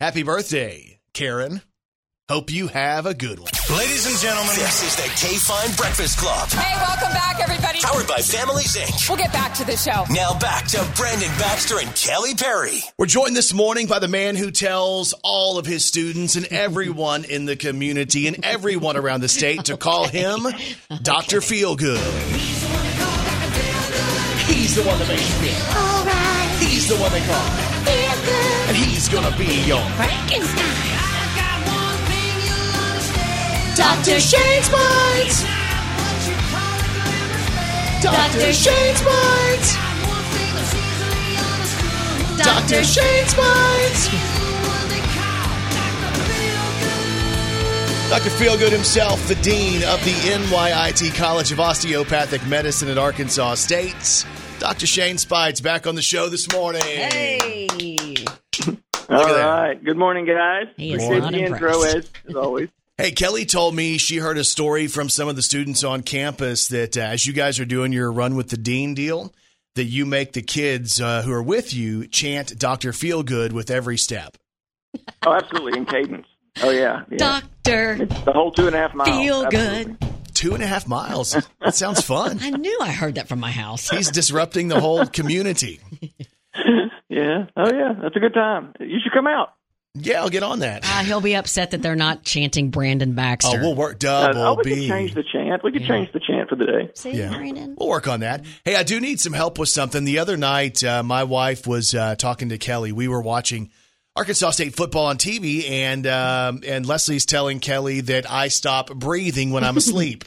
Happy 0.00 0.22
birthday, 0.22 1.00
Karen. 1.12 1.60
Hope 2.30 2.50
you 2.50 2.68
have 2.68 3.04
a 3.04 3.12
good 3.12 3.38
one. 3.38 3.50
Ladies 3.76 4.06
and 4.06 4.16
gentlemen, 4.16 4.54
this 4.56 4.82
is 4.82 4.96
the 4.96 5.02
KFIN 5.02 5.76
Breakfast 5.76 6.16
Club. 6.16 6.48
Hey, 6.48 6.74
welcome 6.80 7.12
back, 7.12 7.38
everybody. 7.40 7.80
Powered 7.82 8.06
by 8.06 8.22
Families 8.22 8.74
Inc. 8.74 9.06
We'll 9.06 9.18
get 9.18 9.34
back 9.34 9.52
to 9.56 9.64
the 9.66 9.76
show. 9.76 10.06
Now 10.10 10.38
back 10.38 10.66
to 10.68 10.82
Brandon 10.96 11.28
Baxter 11.38 11.78
and 11.78 11.94
Kelly 11.94 12.34
Perry. 12.34 12.80
We're 12.98 13.04
joined 13.04 13.36
this 13.36 13.52
morning 13.52 13.86
by 13.86 13.98
the 13.98 14.08
man 14.08 14.34
who 14.36 14.50
tells 14.50 15.12
all 15.22 15.58
of 15.58 15.66
his 15.66 15.84
students 15.84 16.36
and 16.36 16.46
everyone 16.46 17.24
in 17.24 17.44
the 17.44 17.56
community 17.56 18.26
and 18.28 18.42
everyone 18.42 18.96
around 18.96 19.20
the 19.20 19.28
state 19.28 19.66
to 19.66 19.76
call 19.76 20.08
him 20.08 20.46
Dr. 21.02 21.40
Feelgood. 21.40 22.53
He's 24.64 24.76
the 24.76 24.82
one 24.88 24.98
that 24.98 25.06
makes 25.08 25.20
you 25.28 25.36
feel. 25.44 25.60
All 25.76 26.08
right. 26.08 26.48
He's 26.56 26.88
the 26.88 26.96
one 26.96 27.12
they 27.12 27.20
call. 27.20 27.36
Feel 27.84 28.16
good. 28.24 28.72
And 28.72 28.74
he's 28.74 29.12
gonna 29.12 29.36
be 29.36 29.60
your 29.68 29.84
Frankenstein. 29.92 30.64
Dr. 33.76 34.16
Shane 34.16 34.62
Sports. 34.64 35.44
Dr. 38.00 38.52
Shane 38.56 38.96
Sports. 38.96 39.76
Dr. 42.40 42.80
Shane 42.80 43.26
Sports. 43.28 43.84
Dr. 43.84 44.00
Shainsmind! 44.00 44.44
Dr. 48.08 48.30
Feelgood 48.30 48.72
himself, 48.72 49.28
the 49.28 49.34
dean 49.36 49.84
of 49.84 50.02
the 50.04 50.14
NYIT 50.32 51.14
College 51.14 51.52
of 51.52 51.60
Osteopathic 51.60 52.46
Medicine 52.46 52.88
at 52.88 52.96
Arkansas 52.96 53.56
State. 53.56 54.24
Dr. 54.64 54.86
Shane 54.86 55.18
Speights 55.18 55.60
back 55.60 55.86
on 55.86 55.94
the 55.94 56.00
show 56.00 56.30
this 56.30 56.50
morning. 56.50 56.80
Hey. 56.80 57.68
All 59.10 59.20
at 59.20 59.28
that. 59.28 59.44
right. 59.44 59.84
Good 59.84 59.98
morning, 59.98 60.24
guys. 60.24 60.68
He 60.78 60.94
is 60.94 61.04
Appreciate 61.04 61.18
not 61.20 61.32
the 61.32 61.38
intro 61.40 61.72
impressed. 61.82 61.96
as, 61.96 62.10
as 62.30 62.34
always. 62.34 62.68
Hey, 62.96 63.10
Kelly 63.10 63.44
told 63.44 63.74
me 63.74 63.98
she 63.98 64.16
heard 64.18 64.38
a 64.38 64.44
story 64.44 64.86
from 64.86 65.10
some 65.10 65.28
of 65.28 65.34
the 65.36 65.42
students 65.42 65.84
on 65.84 66.00
campus 66.02 66.68
that 66.68 66.96
uh, 66.96 67.00
as 67.00 67.26
you 67.26 67.34
guys 67.34 67.60
are 67.60 67.64
doing 67.66 67.92
your 67.92 68.10
run 68.10 68.36
with 68.36 68.48
the 68.48 68.56
dean 68.56 68.94
deal, 68.94 69.34
that 69.74 69.84
you 69.84 70.06
make 70.06 70.32
the 70.32 70.40
kids 70.40 70.98
uh, 71.00 71.20
who 71.22 71.32
are 71.32 71.42
with 71.42 71.74
you 71.74 72.06
chant 72.06 72.58
Dr. 72.58 72.92
Feelgood 72.92 73.52
with 73.52 73.68
every 73.70 73.98
step. 73.98 74.38
Oh, 75.26 75.32
absolutely. 75.34 75.76
In 75.80 75.84
cadence. 75.86 76.26
Oh, 76.62 76.70
yeah. 76.70 77.02
yeah. 77.10 77.18
Doctor, 77.18 77.98
It's 78.00 78.20
the 78.22 78.32
whole 78.32 78.50
two 78.52 78.66
and 78.68 78.76
a 78.76 78.78
half 78.78 78.94
miles. 78.94 79.10
feel 79.10 79.44
Absolutely. 79.44 79.96
good. 79.96 80.13
Two 80.44 80.52
and 80.54 80.62
a 80.62 80.66
half 80.66 80.86
miles. 80.86 81.32
That 81.62 81.74
sounds 81.74 82.02
fun. 82.02 82.38
I 82.42 82.50
knew 82.50 82.78
I 82.82 82.92
heard 82.92 83.14
that 83.14 83.28
from 83.28 83.40
my 83.40 83.50
house. 83.50 83.88
He's 83.88 84.10
disrupting 84.10 84.68
the 84.68 84.78
whole 84.78 85.06
community. 85.06 85.80
Yeah. 87.08 87.46
Oh, 87.56 87.72
yeah. 87.72 87.94
That's 88.02 88.16
a 88.16 88.20
good 88.20 88.34
time. 88.34 88.72
You 88.80 88.98
should 89.02 89.12
come 89.12 89.26
out. 89.28 89.52
Yeah, 89.94 90.20
I'll 90.22 90.30
get 90.30 90.42
on 90.42 90.60
that. 90.60 90.82
Uh, 90.84 91.04
he'll 91.04 91.20
be 91.20 91.36
upset 91.36 91.70
that 91.70 91.80
they're 91.82 91.94
not 91.94 92.24
chanting 92.24 92.70
Brandon 92.70 93.12
Baxter. 93.12 93.58
Oh, 93.58 93.60
we'll 93.60 93.74
work 93.76 93.94
Uh, 94.04 94.32
double 94.32 94.40
oh, 94.42 94.54
we 94.56 94.64
B. 94.64 94.74
could 94.80 94.88
change 94.88 95.14
the 95.14 95.22
chant. 95.22 95.62
We 95.62 95.70
could 95.70 95.82
Yeah. 95.82 95.88
change 95.88 96.12
the 96.12 96.18
chant 96.20 96.48
for 96.48 96.56
the 96.56 96.66
day. 96.66 96.90
See, 96.94 97.12
Yeah. 97.12 97.28
Brandon? 97.36 97.76
We'll 97.78 97.88
work 97.88 98.08
on 98.08 98.20
that. 98.20 98.44
Hey, 98.64 98.74
I 98.74 98.82
do 98.82 98.98
need 99.00 99.20
some 99.20 99.32
help 99.32 99.58
with 99.58 99.68
something. 99.68 100.04
The 100.04 100.18
other 100.18 100.36
night, 100.36 100.82
uh, 100.82 101.04
my 101.04 101.22
wife 101.22 101.66
was 101.68 101.94
uh, 101.94 102.16
talking 102.16 102.48
to 102.48 102.58
Kelly. 102.58 102.90
We 102.90 103.06
were 103.06 103.20
watching 103.22 103.70
Arkansas 104.16 104.50
State 104.50 104.74
football 104.76 105.06
on 105.06 105.18
TV, 105.18 105.68
and 105.70 106.06
um, 106.08 106.62
and 106.66 106.86
Leslie's 106.86 107.26
telling 107.26 107.60
Kelly 107.60 108.00
that 108.02 108.30
I 108.30 108.48
stop 108.48 108.92
breathing 108.94 109.50
when 109.52 109.62
I'm 109.64 109.76
asleep. 109.76 110.24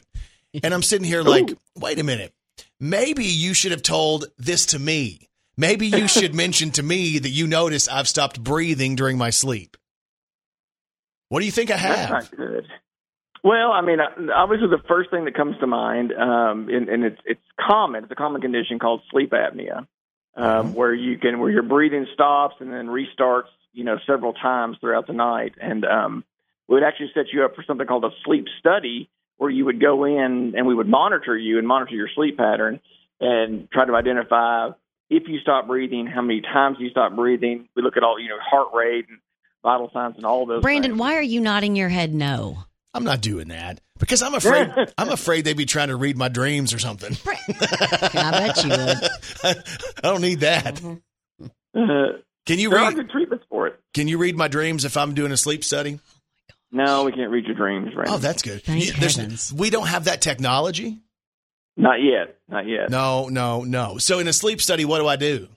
and 0.63 0.73
I'm 0.73 0.83
sitting 0.83 1.05
here 1.05 1.23
like, 1.23 1.53
wait 1.75 1.99
a 1.99 2.03
minute. 2.03 2.33
Maybe 2.79 3.25
you 3.25 3.53
should 3.53 3.71
have 3.71 3.83
told 3.83 4.25
this 4.38 4.67
to 4.67 4.79
me. 4.79 5.29
Maybe 5.57 5.88
you 5.88 6.07
should 6.07 6.36
mention 6.36 6.71
to 6.71 6.83
me 6.83 7.19
that 7.19 7.29
you 7.29 7.47
notice 7.47 7.88
I've 7.88 8.07
stopped 8.07 8.43
breathing 8.43 8.95
during 8.95 9.17
my 9.17 9.29
sleep. 9.29 9.77
What 11.29 11.39
do 11.39 11.45
you 11.45 11.51
think 11.51 11.71
I 11.71 11.77
That's 11.77 11.99
have? 11.99 12.10
not 12.10 12.31
good. 12.31 12.67
Well, 13.43 13.71
I 13.71 13.81
mean, 13.81 13.99
uh, 13.99 14.33
obviously, 14.33 14.67
the 14.67 14.81
first 14.88 15.10
thing 15.10 15.25
that 15.25 15.36
comes 15.36 15.57
to 15.60 15.67
mind, 15.67 16.12
um, 16.12 16.69
and, 16.69 16.89
and 16.89 17.03
it's 17.03 17.21
it's 17.25 17.41
common. 17.60 18.03
It's 18.03 18.12
a 18.12 18.15
common 18.15 18.41
condition 18.41 18.79
called 18.79 19.01
sleep 19.12 19.31
apnea, 19.31 19.88
um, 20.36 20.73
where 20.73 20.93
you 20.93 21.17
can 21.17 21.39
where 21.39 21.51
your 21.51 21.63
breathing 21.63 22.07
stops 22.13 22.55
and 22.60 22.71
then 22.71 22.88
restarts, 22.88 23.49
you 23.73 23.83
know, 23.83 23.97
several 24.07 24.33
times 24.33 24.77
throughout 24.81 25.07
the 25.07 25.13
night. 25.13 25.53
And 25.62 25.86
um, 25.86 26.23
we 26.67 26.75
would 26.75 26.83
actually 26.83 27.12
set 27.13 27.27
you 27.31 27.45
up 27.45 27.55
for 27.55 27.63
something 27.63 27.88
called 27.88 28.05
a 28.05 28.12
sleep 28.25 28.47
study, 28.60 29.10
where 29.38 29.50
you 29.50 29.65
would 29.65 29.80
go 29.80 30.04
in 30.06 30.54
and 30.56 30.67
we 30.67 30.73
would 30.76 30.88
monitor 30.88 31.38
you 31.38 31.58
and 31.60 31.67
monitor 31.67 31.95
your 31.95 32.10
sleep 32.15 32.38
pattern 32.38 32.80
and 33.19 33.69
try 33.71 33.86
to 33.86 33.95
identify 33.95 34.69
if 35.10 35.23
you 35.28 35.39
stop 35.39 35.67
breathing, 35.67 36.06
how 36.08 36.21
many 36.21 36.41
times 36.41 36.78
you 36.80 36.89
stop 36.89 37.15
breathing. 37.15 37.69
We 37.76 37.82
look 37.82 37.97
at 37.97 38.04
all, 38.04 38.19
you 38.19 38.30
know, 38.30 38.38
heart 38.41 38.69
rate 38.73 39.06
and 39.08 39.19
vital 39.63 39.89
signs 39.93 40.15
and 40.17 40.26
all 40.26 40.45
those. 40.45 40.62
Brandon, 40.62 40.91
things. 40.91 41.00
why 41.00 41.15
are 41.15 41.21
you 41.21 41.39
nodding 41.39 41.76
your 41.76 41.89
head 41.89 42.13
no? 42.13 42.58
I'm 42.93 43.04
not 43.04 43.21
doing 43.21 43.50
that 43.50 43.80
because 44.00 44.23
I'm 44.23 44.34
afraid 44.34 44.71
I'm 44.97 45.10
afraid 45.10 45.45
they'd 45.45 45.56
be 45.56 45.65
trying 45.65 45.89
to 45.89 45.95
read 45.95 46.17
my 46.17 46.30
dreams 46.30 46.73
or 46.73 46.80
something. 46.80 47.15
I 47.28 48.32
bet 48.32 48.63
you 48.63 48.69
would. 48.69 49.58
I 49.97 50.02
don't 50.02 50.21
need 50.21 50.39
that. 50.39 50.82
Uh, 51.76 52.19
Can 52.47 52.60
you 52.60 52.71
there 52.71 52.80
are 52.80 52.88
read? 52.88 52.95
good 52.95 53.10
treatments 53.12 53.45
for 53.50 53.67
it. 53.67 53.80
Can 53.93 54.08
you 54.08 54.17
read 54.17 54.36
my 54.36 54.47
dreams 54.47 54.84
if 54.84 54.97
I'm 54.97 55.13
doing 55.13 55.32
a 55.32 55.38
sleep 55.38 55.63
study? 55.63 56.00
No, 56.71 57.03
we 57.06 57.12
can't 57.13 57.32
read 57.32 57.45
your 57.45 57.56
dreams, 57.56 57.95
right? 57.95 58.08
Oh, 58.10 58.17
that's 58.17 58.41
good. 58.41 58.62
Thank 58.63 58.86
You- 58.86 58.93
there's- 58.93 59.15
heavens. 59.15 59.53
We 59.53 59.69
don't 59.69 59.88
have 59.88 60.06
that 60.06 60.21
technology. 60.21 60.97
not 61.80 62.01
yet, 62.01 62.36
not 62.49 62.67
yet. 62.67 62.89
No, 62.89 63.30
no, 63.30 63.63
no. 63.63 63.97
So 63.99 64.17
in 64.19 64.27
a 64.27 64.34
sleep 64.34 64.60
study, 64.62 64.84
what 64.84 64.97
do 64.99 65.08
I 65.08 65.15
do? 65.15 65.47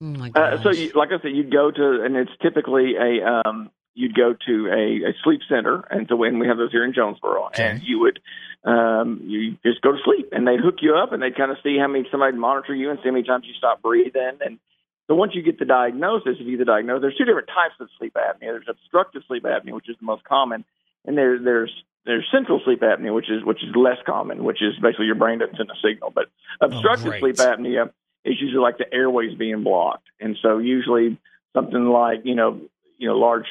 Oh 0.00 0.06
my 0.06 0.30
Uh, 0.34 0.62
so, 0.62 0.70
you, 0.72 0.90
like 0.94 1.10
I 1.12 1.20
said, 1.20 1.32
you'd 1.36 1.52
go 1.52 1.70
to, 1.70 2.02
and 2.04 2.16
it's 2.16 2.30
typically 2.40 2.94
a, 2.96 3.42
um, 3.46 3.70
you'd 3.94 4.14
go 4.16 4.34
to 4.46 4.66
a, 4.68 5.10
a 5.10 5.14
sleep 5.22 5.42
center, 5.48 5.84
and 5.90 6.06
so 6.08 6.16
when 6.16 6.38
we 6.38 6.46
have 6.48 6.56
those 6.56 6.72
here 6.72 6.84
in 6.86 6.94
Jonesboro, 6.94 7.46
Okay. 7.48 7.64
and 7.72 7.82
you 7.82 7.98
would, 8.00 8.18
um, 8.64 9.20
you 9.26 9.58
just 9.64 9.82
go 9.82 9.92
to 9.92 9.98
sleep, 10.04 10.30
and 10.32 10.48
they'd 10.48 10.58
hook 10.58 10.76
you 10.80 10.96
up, 10.96 11.12
and 11.12 11.22
they'd 11.22 11.36
kind 11.36 11.50
of 11.52 11.58
see 11.62 11.76
how 11.78 11.86
many 11.86 12.08
somebody 12.10 12.36
monitor 12.36 12.74
you 12.74 12.88
and 12.90 12.98
see 13.00 13.08
how 13.10 13.12
many 13.12 13.24
times 13.24 13.44
you 13.46 13.52
stop 13.54 13.82
breathing, 13.82 14.38
and 14.44 14.58
so 15.08 15.14
once 15.14 15.32
you 15.34 15.42
get 15.42 15.58
the 15.58 15.64
diagnosis, 15.64 16.36
if 16.38 16.46
you 16.46 16.52
get 16.56 16.64
the 16.66 16.72
diagnosis, 16.72 17.02
there's 17.02 17.16
two 17.16 17.24
different 17.24 17.48
types 17.48 17.74
of 17.80 17.88
sleep 17.98 18.14
apnea. 18.14 18.52
There's 18.52 18.68
obstructive 18.68 19.22
sleep 19.26 19.44
apnea, 19.44 19.72
which 19.72 19.88
is 19.88 19.96
the 19.98 20.06
most 20.06 20.24
common, 20.24 20.64
and 21.04 21.18
there, 21.18 21.38
there's 21.38 21.72
there's 22.04 22.26
central 22.32 22.60
sleep 22.64 22.80
apnea, 22.80 23.14
which 23.14 23.30
is 23.30 23.44
which 23.44 23.62
is 23.62 23.74
less 23.74 23.98
common, 24.06 24.44
which 24.44 24.62
is 24.62 24.74
basically 24.80 25.06
your 25.06 25.14
brain 25.14 25.38
doesn't 25.38 25.56
send 25.56 25.70
a 25.70 25.78
signal. 25.82 26.12
But 26.14 26.26
obstructive 26.60 27.12
great. 27.12 27.20
sleep 27.20 27.36
apnea 27.38 27.90
is 28.24 28.36
usually 28.40 28.62
like 28.62 28.78
the 28.78 28.92
airways 28.92 29.36
being 29.36 29.64
blocked, 29.64 30.06
and 30.20 30.36
so 30.40 30.58
usually 30.58 31.18
something 31.54 31.86
like 31.86 32.20
you 32.24 32.34
know 32.34 32.60
you 32.98 33.08
know 33.08 33.18
large 33.18 33.46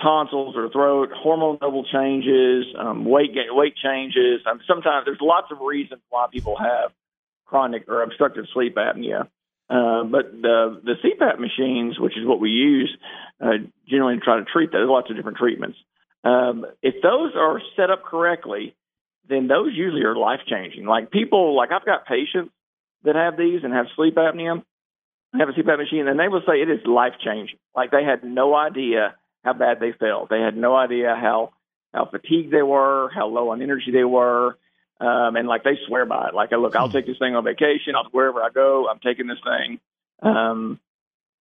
tonsils 0.00 0.56
or 0.56 0.68
throat, 0.70 1.10
hormone 1.14 1.58
level 1.60 1.84
changes, 1.84 2.66
um, 2.78 3.04
weight 3.04 3.34
ga- 3.34 3.50
weight 3.54 3.74
changes. 3.76 4.40
Um, 4.50 4.60
sometimes 4.66 5.06
there's 5.06 5.20
lots 5.20 5.48
of 5.50 5.58
reasons 5.60 6.00
why 6.10 6.26
people 6.30 6.56
have 6.56 6.92
chronic 7.46 7.88
or 7.88 8.02
obstructive 8.02 8.46
sleep 8.52 8.76
apnea. 8.76 9.28
Uh, 9.68 10.04
but 10.04 10.30
the 10.30 10.80
the 10.84 10.94
CPAP 11.02 11.40
machines, 11.40 11.98
which 11.98 12.16
is 12.16 12.24
what 12.26 12.40
we 12.40 12.50
use, 12.50 12.96
uh, 13.40 13.58
generally 13.88 14.14
to 14.14 14.20
try 14.20 14.38
to 14.38 14.44
treat. 14.44 14.70
There's 14.70 14.88
lots 14.88 15.10
of 15.10 15.16
different 15.16 15.38
treatments. 15.38 15.76
Um, 16.22 16.66
if 16.82 16.94
those 17.02 17.32
are 17.36 17.60
set 17.76 17.90
up 17.90 18.04
correctly, 18.04 18.74
then 19.28 19.48
those 19.48 19.72
usually 19.74 20.02
are 20.02 20.16
life 20.16 20.40
changing. 20.46 20.86
Like 20.86 21.10
people, 21.10 21.56
like 21.56 21.70
I've 21.72 21.84
got 21.84 22.06
patients 22.06 22.52
that 23.04 23.16
have 23.16 23.36
these 23.36 23.64
and 23.64 23.72
have 23.72 23.86
sleep 23.96 24.14
apnea, 24.16 24.62
have 25.34 25.48
a 25.48 25.52
CPAP 25.52 25.78
machine, 25.78 26.08
and 26.08 26.18
they 26.18 26.28
will 26.28 26.42
say 26.46 26.62
it 26.62 26.70
is 26.70 26.86
life 26.86 27.14
changing. 27.24 27.58
Like 27.74 27.90
they 27.90 28.04
had 28.04 28.24
no 28.24 28.54
idea 28.54 29.16
how 29.44 29.52
bad 29.52 29.78
they 29.80 29.92
felt. 29.92 30.30
They 30.30 30.40
had 30.40 30.56
no 30.56 30.76
idea 30.76 31.14
how 31.20 31.52
how 31.92 32.06
fatigued 32.06 32.52
they 32.52 32.62
were, 32.62 33.10
how 33.14 33.26
low 33.26 33.50
on 33.50 33.62
energy 33.62 33.90
they 33.92 34.04
were, 34.04 34.58
um, 35.00 35.36
and 35.36 35.46
like 35.48 35.64
they 35.64 35.78
swear 35.86 36.06
by 36.06 36.28
it. 36.28 36.34
Like, 36.34 36.50
look, 36.52 36.74
I'll 36.76 36.88
take 36.90 37.06
this 37.06 37.18
thing 37.18 37.34
on 37.34 37.44
vacation. 37.44 37.94
I'll 37.96 38.08
wherever 38.10 38.42
I 38.42 38.50
go, 38.50 38.88
I'm 38.88 38.98
taking 39.00 39.26
this 39.26 39.38
thing. 39.44 39.78
Um, 40.22 40.80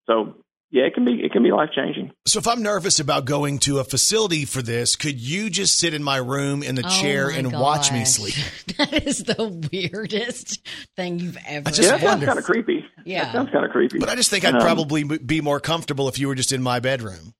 so 0.08 0.36
yeah, 0.72 0.84
it 0.84 0.94
can 0.94 1.06
be 1.06 1.24
it 1.24 1.32
can 1.32 1.42
be 1.44 1.52
life 1.52 1.70
changing. 1.74 2.12
So 2.28 2.40
if 2.40 2.48
I'm 2.48 2.62
nervous 2.62 3.00
about 3.00 3.26
going 3.26 3.60
to 3.60 3.80
a 3.80 3.84
facility 3.84 4.44
for 4.46 4.62
this, 4.62 4.96
could 4.98 5.20
you 5.20 5.50
just 5.50 5.80
sit 5.80 5.94
in 5.94 6.04
my 6.04 6.18
room 6.18 6.64
in 6.64 6.76
the 6.76 6.84
Oh 6.86 6.90
chair 6.90 7.30
my 7.30 7.38
and 7.38 7.52
watch 7.54 7.94
me 7.94 8.04
sleep? 8.04 8.34
that 8.78 9.06
is 9.08 9.20
the 9.24 9.68
weirdest 9.72 10.68
thing 10.98 11.20
you've 11.20 11.38
ever 11.48 11.70
I 11.70 11.72
just 11.72 11.90
Yeah, 11.90 11.98
that 11.98 12.26
kind 12.26 12.40
of 12.40 12.44
creepy. 12.44 12.84
Yeah. 13.06 13.26
that 13.26 13.34
sounds 13.34 13.52
kind 13.52 13.64
of 13.64 13.72
creepy. 13.72 14.00
But 14.00 14.10
I 14.10 14.16
just 14.16 14.30
think 14.30 14.44
I'd 14.44 14.56
Um, 14.56 14.62
probably 14.62 15.04
be 15.04 15.40
more 15.40 15.60
comfortable 15.62 16.10
if 16.10 16.20
you 16.20 16.28
were 16.28 16.36
just 16.36 16.52
in 16.52 16.62
my 16.62 16.80
bedroom. 16.82 17.34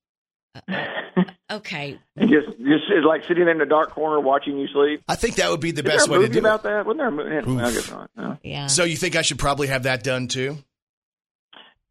Okay. 1.50 1.98
and 2.16 2.28
just 2.30 2.48
just 2.58 2.84
it's 2.90 3.06
like 3.06 3.24
sitting 3.28 3.46
in 3.48 3.58
the 3.58 3.66
dark 3.66 3.90
corner 3.90 4.18
watching 4.18 4.58
you 4.58 4.66
sleep. 4.68 5.02
I 5.08 5.14
think 5.14 5.36
that 5.36 5.48
would 5.50 5.60
be 5.60 5.70
the 5.70 5.82
Is 5.82 5.88
best 5.88 6.08
there 6.10 6.18
way 6.18 6.24
a 6.24 6.28
to 6.28 6.28
movie 6.28 6.40
do 6.40 6.46
it. 6.46 6.50
about 6.50 6.62
that? 6.64 6.86
Wasn't 6.86 6.98
there 6.98 7.08
a 7.08 7.12
movie? 7.44 7.62
I 7.62 7.72
guess 7.72 7.90
not. 7.90 8.10
No. 8.16 8.38
Yeah. 8.42 8.66
So 8.66 8.82
you 8.84 8.96
think 8.96 9.14
I 9.14 9.22
should 9.22 9.38
probably 9.38 9.68
have 9.68 9.84
that 9.84 10.02
done 10.02 10.26
too? 10.28 10.58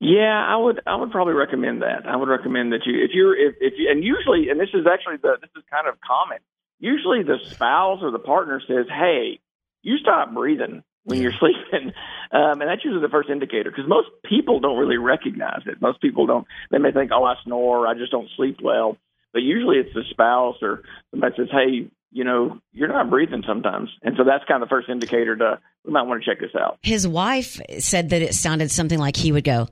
Yeah, 0.01 0.45
I 0.45 0.57
would. 0.57 0.81
I 0.85 0.97
would 0.97 1.11
probably 1.11 1.33
recommend 1.33 1.81
that. 1.81 2.05
I 2.05 2.17
would 2.17 2.27
recommend 2.27 2.73
that 2.73 2.81
you, 2.85 3.01
if 3.03 3.11
you're, 3.13 3.33
if, 3.35 3.55
if 3.61 3.73
you, 3.77 3.89
and 3.89 4.03
usually, 4.03 4.49
and 4.49 4.59
this 4.59 4.69
is 4.73 4.85
actually 4.91 5.17
the, 5.21 5.37
this 5.39 5.49
is 5.55 5.63
kind 5.71 5.87
of 5.87 5.95
common. 6.01 6.39
Usually, 6.79 7.23
the 7.23 7.37
spouse 7.51 7.99
or 8.01 8.11
the 8.11 8.19
partner 8.19 8.61
says, 8.67 8.87
"Hey, 8.89 9.39
you 9.83 9.97
stop 9.97 10.33
breathing. 10.33 10.83
when 11.05 11.21
you're 11.21 11.31
sleeping, 11.39 11.93
um, 12.31 12.59
and 12.61 12.69
that's 12.69 12.83
usually 12.83 13.01
the 13.01 13.09
first 13.09 13.29
indicator 13.29 13.71
because 13.71 13.87
most 13.87 14.09
people 14.25 14.59
don't 14.59 14.77
really 14.77 14.97
recognize 14.97 15.61
it. 15.65 15.81
Most 15.81 16.01
people 16.01 16.25
don't. 16.27 16.45
They 16.71 16.77
may 16.77 16.91
think, 16.91 17.11
"Oh, 17.13 17.23
I 17.23 17.35
snore. 17.45 17.87
I 17.87 17.93
just 17.93 18.11
don't 18.11 18.27
sleep 18.35 18.57
well." 18.61 18.97
But 19.35 19.43
usually, 19.43 19.79
it's 19.79 19.93
the 19.93 20.03
spouse 20.11 20.55
or 20.61 20.83
somebody 21.11 21.35
says, 21.35 21.49
"Hey, 21.51 21.89
you 22.13 22.23
know, 22.23 22.57
you're 22.71 22.87
not 22.87 23.09
breathing 23.09 23.43
sometimes," 23.45 23.89
and 24.01 24.15
so 24.15 24.23
that's 24.23 24.45
kind 24.45 24.63
of 24.63 24.69
the 24.69 24.73
first 24.73 24.87
indicator 24.87 25.35
to 25.35 25.59
we 25.83 25.91
might 25.91 26.03
want 26.03 26.23
to 26.23 26.29
check 26.31 26.39
this 26.39 26.55
out. 26.57 26.79
His 26.81 27.05
wife 27.05 27.59
said 27.79 28.11
that 28.11 28.21
it 28.21 28.33
sounded 28.33 28.71
something 28.71 28.97
like 28.97 29.17
he 29.17 29.33
would 29.33 29.43
go 29.43 29.67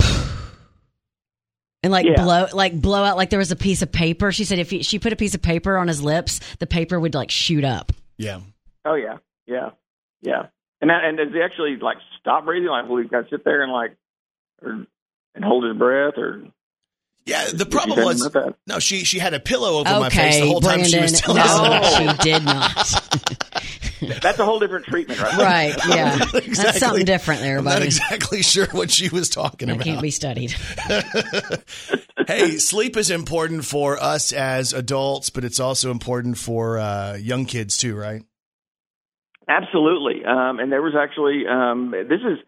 and 1.82 1.92
like 1.92 2.06
Yeah. 2.06 2.22
blow 2.24 2.46
like 2.52 2.80
blow 2.80 3.04
out 3.04 3.16
like 3.16 3.30
there 3.30 3.38
was 3.38 3.52
a 3.52 3.56
piece 3.56 3.82
of 3.82 3.92
paper. 3.92 4.32
She 4.32 4.44
said 4.44 4.58
if 4.58 4.70
he, 4.70 4.82
she 4.82 4.98
put 4.98 5.12
a 5.12 5.16
piece 5.16 5.36
of 5.36 5.42
paper 5.42 5.76
on 5.76 5.86
his 5.88 6.02
lips, 6.02 6.40
the 6.58 6.66
paper 6.66 6.98
would 6.98 7.14
like 7.14 7.30
shoot 7.30 7.62
up. 7.64 7.92
Yeah. 8.18 8.40
Oh 8.84 8.94
yeah, 8.94 9.18
yeah, 9.46 9.70
yeah. 10.22 10.46
And 10.80 10.90
that, 10.90 11.04
and 11.04 11.16
does 11.16 11.28
he 11.32 11.40
actually 11.40 11.76
like 11.76 11.98
stop 12.20 12.44
breathing? 12.44 12.68
Like, 12.68 12.88
will 12.88 12.98
he 12.98 13.04
got 13.08 13.22
to 13.22 13.28
sit 13.30 13.44
there 13.44 13.62
and 13.62 13.72
like, 13.72 13.96
or 14.60 14.86
and 15.34 15.44
hold 15.44 15.64
his 15.64 15.76
breath, 15.76 16.14
or 16.18 16.42
Yeah, 17.26 17.50
the 17.52 17.66
problem 17.66 18.04
was 18.04 18.22
anything 18.22 18.40
about 18.40 18.56
that? 18.66 18.72
no. 18.74 18.78
She 18.78 19.02
she 19.04 19.18
had 19.18 19.34
a 19.34 19.40
pillow 19.40 19.80
over 19.80 20.00
my 20.00 20.10
face 20.10 20.38
the 20.38 20.46
whole 20.46 20.60
time 20.60 20.84
she 20.84 21.00
was 21.00 21.20
telling 21.20 21.38
no, 21.38 21.42
us. 21.44 21.96
she 21.96 22.30
did 22.30 22.44
not. 22.44 24.20
that's 24.22 24.38
a 24.38 24.44
whole 24.44 24.60
different 24.60 24.86
treatment, 24.86 25.20
right? 25.20 25.36
right? 25.36 25.76
Yeah, 25.88 26.14
Exactly. 26.14 26.54
that's 26.54 26.78
something 26.78 27.04
different 27.04 27.40
there, 27.40 27.58
I'm 27.58 27.64
not 27.64 27.82
exactly 27.82 28.42
sure 28.42 28.66
what 28.70 28.92
she 28.92 29.08
was 29.08 29.28
talking 29.28 29.66
That 29.68 29.74
about. 29.74 29.84
can't 29.84 30.02
be 30.02 30.12
studied. 30.12 30.52
hey, 32.28 32.58
sleep 32.58 32.96
is 32.96 33.10
important 33.10 33.64
for 33.64 34.00
us 34.00 34.32
as 34.32 34.72
adults, 34.72 35.30
but 35.30 35.44
it's 35.44 35.58
also 35.60 35.90
important 35.90 36.38
for 36.38 36.78
uh, 36.78 37.16
young 37.16 37.44
kids 37.44 37.76
too, 37.78 37.96
right? 37.96 38.22
Absolutely. 39.48 40.24
Um, 40.24 40.58
and 40.58 40.70
there 40.72 40.82
was 40.82 40.94
actually 40.98 41.44
um, 41.48 41.90
this 41.90 42.20
is 42.20 42.38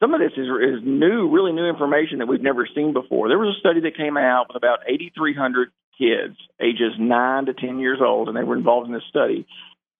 some 0.00 0.14
of 0.14 0.20
this 0.20 0.32
is 0.36 0.46
is 0.46 0.80
new, 0.84 1.28
really 1.30 1.52
new 1.52 1.68
information 1.68 2.18
that 2.18 2.26
we've 2.26 2.42
never 2.42 2.68
seen 2.74 2.92
before. 2.92 3.28
There 3.28 3.38
was 3.38 3.56
a 3.56 3.60
study 3.60 3.80
that 3.80 3.96
came 3.96 4.16
out 4.16 4.46
with 4.48 4.56
about 4.56 4.80
8,300 4.86 5.70
kids, 5.98 6.36
ages 6.60 6.94
nine 6.98 7.46
to 7.46 7.54
10 7.54 7.80
years 7.80 7.98
old, 8.00 8.28
and 8.28 8.36
they 8.36 8.44
were 8.44 8.56
involved 8.56 8.86
in 8.86 8.94
this 8.94 9.02
study. 9.08 9.46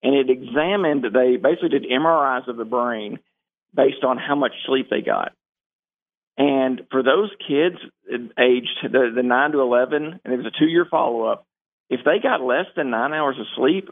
And 0.01 0.15
it 0.15 0.29
examined. 0.29 1.03
They 1.03 1.35
basically 1.35 1.69
did 1.69 1.83
MRIs 1.83 2.47
of 2.47 2.55
the 2.55 2.65
brain 2.65 3.19
based 3.75 4.03
on 4.03 4.17
how 4.17 4.35
much 4.35 4.53
sleep 4.65 4.87
they 4.89 5.01
got. 5.01 5.33
And 6.37 6.83
for 6.89 7.03
those 7.03 7.29
kids 7.45 7.75
uh, 8.11 8.41
aged 8.41 8.79
the, 8.83 9.11
the 9.13 9.23
nine 9.23 9.51
to 9.51 9.59
11, 9.59 10.21
and 10.23 10.33
it 10.33 10.37
was 10.37 10.45
a 10.45 10.57
two 10.57 10.69
year 10.69 10.87
follow 10.89 11.25
up, 11.25 11.45
if 11.89 11.99
they 12.05 12.19
got 12.23 12.41
less 12.41 12.67
than 12.77 12.91
nine 12.91 13.13
hours 13.13 13.35
of 13.37 13.45
sleep, 13.57 13.89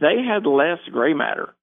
they 0.00 0.22
had 0.26 0.46
less 0.46 0.78
gray 0.90 1.12
matter. 1.12 1.54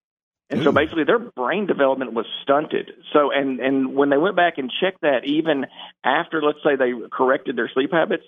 And 0.54 0.63
so 0.63 0.72
basically 0.72 1.04
their 1.04 1.20
brain 1.20 1.66
development 1.66 2.13
was 2.13 2.26
stunted. 2.44 2.92
So 3.12 3.32
and 3.32 3.60
and 3.60 3.96
when 3.96 4.10
they 4.10 4.18
went 4.18 4.36
back 4.36 4.58
and 4.58 4.72
checked 4.82 5.02
that 5.02 5.26
even 5.26 5.66
after 6.04 6.42
let's 6.42 6.60
say 6.63 6.76
they 6.76 6.92
corrected 7.12 7.56
their 7.56 7.70
sleep 7.74 7.92
habits, 7.92 8.24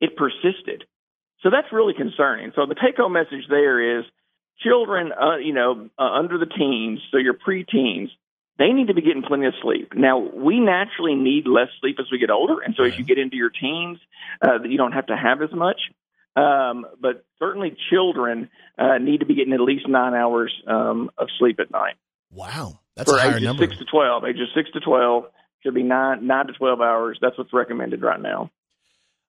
it 0.00 0.16
persisted. 0.16 0.84
So 1.42 1.50
that's 1.50 1.72
really 1.72 1.94
concerning. 1.94 2.52
So 2.54 2.66
the 2.66 2.74
take 2.74 2.96
home 2.96 3.12
message 3.14 3.48
there 3.48 3.98
is 3.98 4.04
children 4.60 5.12
uh, 5.12 5.36
you 5.36 5.54
know 5.54 5.88
uh, 5.98 6.02
under 6.02 6.38
the 6.38 6.46
teens, 6.46 7.00
so 7.10 7.16
your 7.16 7.34
preteens, 7.34 8.10
they 8.58 8.72
need 8.72 8.88
to 8.88 8.94
be 8.94 9.02
getting 9.02 9.22
plenty 9.22 9.46
of 9.46 9.54
sleep. 9.62 9.94
Now, 9.94 10.18
we 10.18 10.60
naturally 10.60 11.14
need 11.14 11.46
less 11.46 11.68
sleep 11.80 11.96
as 11.98 12.06
we 12.12 12.18
get 12.18 12.30
older, 12.30 12.60
and 12.60 12.74
so 12.76 12.84
as 12.84 12.96
you 12.96 13.04
get 13.04 13.18
into 13.18 13.36
your 13.36 13.50
teens, 13.50 13.98
uh, 14.46 14.62
you 14.62 14.76
don't 14.76 14.92
have 14.92 15.06
to 15.06 15.16
have 15.16 15.42
as 15.42 15.52
much. 15.52 15.80
Um, 16.36 16.86
but 17.00 17.24
certainly, 17.38 17.76
children 17.90 18.50
uh, 18.78 18.98
need 18.98 19.20
to 19.20 19.26
be 19.26 19.34
getting 19.34 19.52
at 19.52 19.60
least 19.60 19.88
nine 19.88 20.14
hours 20.14 20.52
um, 20.66 21.10
of 21.16 21.28
sleep 21.38 21.60
at 21.60 21.70
night. 21.70 21.94
Wow, 22.32 22.80
that's 22.96 23.10
For 23.10 23.18
a 23.18 23.20
higher 23.20 23.30
ages 23.36 23.42
number. 23.44 23.62
six 23.64 23.78
to 23.78 23.84
twelve, 23.84 24.24
ages 24.24 24.48
six 24.54 24.70
to 24.72 24.80
twelve 24.80 25.26
should 25.62 25.74
be 25.74 25.84
nine 25.84 26.26
nine 26.26 26.48
to 26.48 26.52
twelve 26.52 26.80
hours. 26.80 27.18
That's 27.20 27.38
what's 27.38 27.52
recommended 27.52 28.02
right 28.02 28.20
now. 28.20 28.50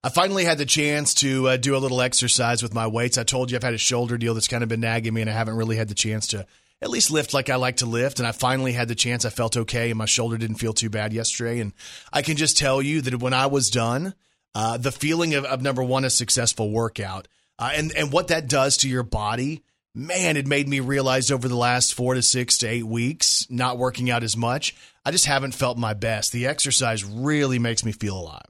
I 0.02 0.08
finally 0.08 0.44
had 0.44 0.58
the 0.58 0.66
chance 0.66 1.14
to 1.14 1.48
uh, 1.48 1.56
do 1.56 1.76
a 1.76 1.78
little 1.78 2.00
exercise 2.00 2.62
with 2.62 2.74
my 2.74 2.86
weights. 2.86 3.18
I 3.18 3.24
told 3.24 3.50
you 3.50 3.56
I've 3.56 3.62
had 3.62 3.74
a 3.74 3.78
shoulder 3.78 4.18
deal 4.18 4.34
that's 4.34 4.46
kind 4.48 4.62
of 4.62 4.68
been 4.68 4.80
nagging 4.80 5.14
me, 5.14 5.20
and 5.20 5.30
I 5.30 5.32
haven't 5.32 5.56
really 5.56 5.76
had 5.76 5.88
the 5.88 5.94
chance 5.94 6.28
to 6.28 6.46
at 6.82 6.90
least 6.90 7.10
lift 7.10 7.32
like 7.34 7.48
I 7.50 7.56
like 7.56 7.76
to 7.78 7.86
lift. 7.86 8.18
And 8.18 8.28
I 8.28 8.32
finally 8.32 8.72
had 8.72 8.86
the 8.88 8.94
chance. 8.94 9.24
I 9.24 9.30
felt 9.30 9.56
okay, 9.56 9.90
and 9.90 9.98
my 9.98 10.04
shoulder 10.04 10.36
didn't 10.36 10.56
feel 10.56 10.72
too 10.74 10.90
bad 10.90 11.12
yesterday. 11.12 11.60
And 11.60 11.72
I 12.12 12.22
can 12.22 12.36
just 12.36 12.56
tell 12.58 12.82
you 12.82 13.00
that 13.00 13.20
when 13.20 13.32
I 13.32 13.46
was 13.46 13.70
done, 13.70 14.14
uh, 14.56 14.78
the 14.78 14.90
feeling 14.90 15.34
of, 15.34 15.44
of 15.44 15.60
number 15.60 15.82
one, 15.82 16.06
a 16.06 16.08
successful 16.08 16.70
workout, 16.70 17.28
uh, 17.58 17.72
and 17.74 17.92
and 17.94 18.10
what 18.10 18.28
that 18.28 18.48
does 18.48 18.78
to 18.78 18.88
your 18.88 19.02
body. 19.02 19.62
Man, 19.94 20.38
it 20.38 20.46
made 20.46 20.66
me 20.66 20.80
realize 20.80 21.30
over 21.30 21.46
the 21.46 21.56
last 21.56 21.92
four 21.92 22.14
to 22.14 22.22
six 22.22 22.56
to 22.58 22.66
eight 22.66 22.86
weeks, 22.86 23.46
not 23.50 23.76
working 23.76 24.10
out 24.10 24.22
as 24.22 24.34
much, 24.34 24.74
I 25.04 25.10
just 25.10 25.26
haven't 25.26 25.52
felt 25.52 25.76
my 25.76 25.92
best. 25.92 26.32
The 26.32 26.46
exercise 26.46 27.04
really 27.04 27.58
makes 27.58 27.84
me 27.84 27.92
feel 27.92 28.18
alive. 28.18 28.46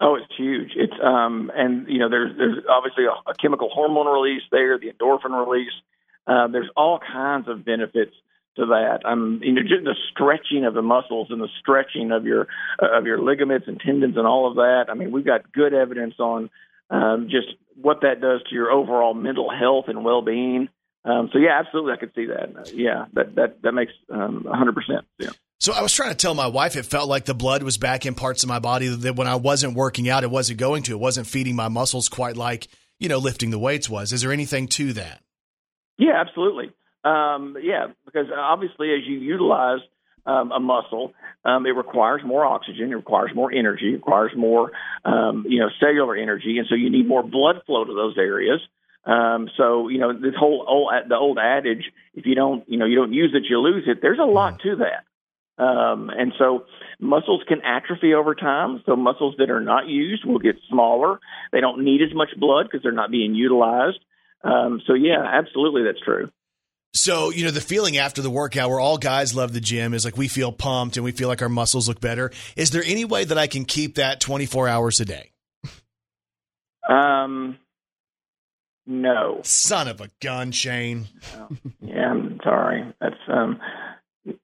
Oh, 0.00 0.16
it's 0.16 0.26
huge. 0.36 0.72
It's 0.74 0.92
um, 1.00 1.52
and 1.54 1.86
you 1.88 2.00
know, 2.00 2.08
there's 2.08 2.36
there's 2.36 2.64
obviously 2.68 3.04
a, 3.04 3.30
a 3.30 3.34
chemical 3.40 3.70
hormone 3.72 4.08
release 4.08 4.42
there, 4.50 4.76
the 4.76 4.90
endorphin 4.90 5.30
release. 5.46 5.72
Uh, 6.26 6.48
there's 6.48 6.68
all 6.76 6.98
kinds 6.98 7.46
of 7.46 7.64
benefits 7.64 8.12
to 8.56 8.66
that. 8.66 9.00
I'm 9.04 9.40
you 9.42 9.52
know, 9.52 9.62
just 9.62 9.84
the 9.84 9.96
stretching 10.10 10.64
of 10.64 10.74
the 10.74 10.82
muscles 10.82 11.28
and 11.30 11.40
the 11.40 11.48
stretching 11.60 12.12
of 12.12 12.24
your 12.24 12.48
uh, 12.82 12.98
of 12.98 13.06
your 13.06 13.20
ligaments 13.20 13.68
and 13.68 13.80
tendons 13.80 14.16
and 14.16 14.26
all 14.26 14.48
of 14.48 14.56
that. 14.56 14.86
I 14.88 14.94
mean, 14.94 15.12
we've 15.12 15.24
got 15.24 15.52
good 15.52 15.74
evidence 15.74 16.14
on 16.18 16.50
um, 16.90 17.28
just 17.30 17.48
what 17.80 18.00
that 18.02 18.20
does 18.20 18.42
to 18.48 18.54
your 18.54 18.70
overall 18.70 19.14
mental 19.14 19.50
health 19.50 19.86
and 19.88 20.04
well 20.04 20.22
being. 20.22 20.68
Um, 21.04 21.30
so 21.32 21.38
yeah, 21.38 21.58
absolutely, 21.58 21.92
I 21.92 21.96
could 21.96 22.12
see 22.14 22.26
that. 22.26 22.56
Uh, 22.56 22.64
yeah, 22.74 23.06
that 23.12 23.34
that 23.36 23.62
that 23.62 23.72
makes 23.72 23.92
um, 24.10 24.46
100%. 24.48 25.02
Yeah. 25.18 25.30
So 25.58 25.72
I 25.72 25.80
was 25.80 25.92
trying 25.92 26.10
to 26.10 26.16
tell 26.16 26.34
my 26.34 26.48
wife 26.48 26.76
it 26.76 26.84
felt 26.84 27.08
like 27.08 27.24
the 27.24 27.34
blood 27.34 27.62
was 27.62 27.78
back 27.78 28.04
in 28.04 28.14
parts 28.14 28.42
of 28.42 28.48
my 28.48 28.58
body 28.58 28.88
that 28.88 29.16
when 29.16 29.26
I 29.26 29.36
wasn't 29.36 29.74
working 29.74 30.08
out, 30.08 30.22
it 30.22 30.30
wasn't 30.30 30.58
going 30.58 30.82
to. 30.84 30.92
It 30.92 31.00
wasn't 31.00 31.26
feeding 31.26 31.56
my 31.56 31.68
muscles 31.68 32.08
quite 32.08 32.36
like, 32.36 32.68
you 32.98 33.08
know, 33.08 33.18
lifting 33.18 33.50
the 33.50 33.58
weights 33.58 33.88
was. 33.88 34.12
Is 34.12 34.20
there 34.20 34.32
anything 34.32 34.68
to 34.68 34.92
that? 34.94 35.22
Yeah, 35.96 36.20
absolutely. 36.20 36.72
Um, 37.06 37.56
yeah, 37.62 37.86
because 38.04 38.26
obviously, 38.36 38.92
as 38.92 39.06
you 39.06 39.18
utilize 39.18 39.78
um, 40.26 40.50
a 40.50 40.58
muscle, 40.58 41.12
um, 41.44 41.64
it 41.66 41.70
requires 41.70 42.22
more 42.24 42.44
oxygen, 42.44 42.90
it 42.90 42.96
requires 42.96 43.30
more 43.34 43.52
energy, 43.52 43.90
it 43.90 43.96
requires 43.96 44.32
more, 44.36 44.72
um, 45.04 45.44
you 45.48 45.60
know, 45.60 45.68
cellular 45.78 46.16
energy, 46.16 46.58
and 46.58 46.66
so 46.68 46.74
you 46.74 46.90
need 46.90 47.06
more 47.06 47.22
blood 47.22 47.62
flow 47.64 47.84
to 47.84 47.94
those 47.94 48.18
areas. 48.18 48.60
Um, 49.04 49.48
so, 49.56 49.88
you 49.88 49.98
know, 49.98 50.12
this 50.12 50.34
whole 50.36 50.64
old, 50.66 50.90
the 51.08 51.14
old 51.14 51.38
adage, 51.38 51.84
if 52.14 52.26
you 52.26 52.34
don't, 52.34 52.68
you 52.68 52.76
know, 52.76 52.86
you 52.86 52.96
don't 52.96 53.12
use 53.12 53.30
it, 53.34 53.44
you 53.48 53.60
lose 53.60 53.84
it. 53.86 53.98
There's 54.02 54.18
a 54.18 54.24
lot 54.24 54.60
to 54.62 54.76
that. 54.76 55.04
Um, 55.62 56.10
and 56.10 56.32
so 56.36 56.66
muscles 56.98 57.42
can 57.46 57.62
atrophy 57.62 58.14
over 58.14 58.34
time. 58.34 58.82
So 58.84 58.96
muscles 58.96 59.36
that 59.38 59.48
are 59.48 59.60
not 59.60 59.86
used 59.86 60.24
will 60.24 60.40
get 60.40 60.56
smaller. 60.68 61.20
They 61.52 61.60
don't 61.60 61.84
need 61.84 62.02
as 62.02 62.14
much 62.14 62.30
blood 62.36 62.66
because 62.66 62.82
they're 62.82 62.90
not 62.90 63.12
being 63.12 63.36
utilized. 63.36 64.00
Um, 64.42 64.82
so 64.86 64.94
yeah, 64.94 65.22
absolutely, 65.24 65.84
that's 65.84 66.04
true. 66.04 66.30
So, 66.96 67.30
you 67.30 67.44
know, 67.44 67.50
the 67.50 67.60
feeling 67.60 67.98
after 67.98 68.22
the 68.22 68.30
workout 68.30 68.70
where 68.70 68.80
all 68.80 68.96
guys 68.96 69.34
love 69.34 69.52
the 69.52 69.60
gym 69.60 69.92
is 69.92 70.04
like 70.04 70.16
we 70.16 70.28
feel 70.28 70.50
pumped 70.50 70.96
and 70.96 71.04
we 71.04 71.12
feel 71.12 71.28
like 71.28 71.42
our 71.42 71.48
muscles 71.48 71.88
look 71.88 72.00
better. 72.00 72.32
Is 72.56 72.70
there 72.70 72.82
any 72.84 73.04
way 73.04 73.24
that 73.24 73.36
I 73.36 73.46
can 73.46 73.64
keep 73.66 73.96
that 73.96 74.18
24 74.20 74.66
hours 74.66 75.00
a 75.00 75.04
day? 75.04 75.32
Um, 76.88 77.58
no. 78.86 79.40
Son 79.42 79.88
of 79.88 80.00
a 80.00 80.08
gun, 80.22 80.52
Shane. 80.52 81.06
Yeah, 81.82 82.10
I'm 82.10 82.40
sorry. 82.42 82.84
That's 83.00 83.16
um, 83.28 83.60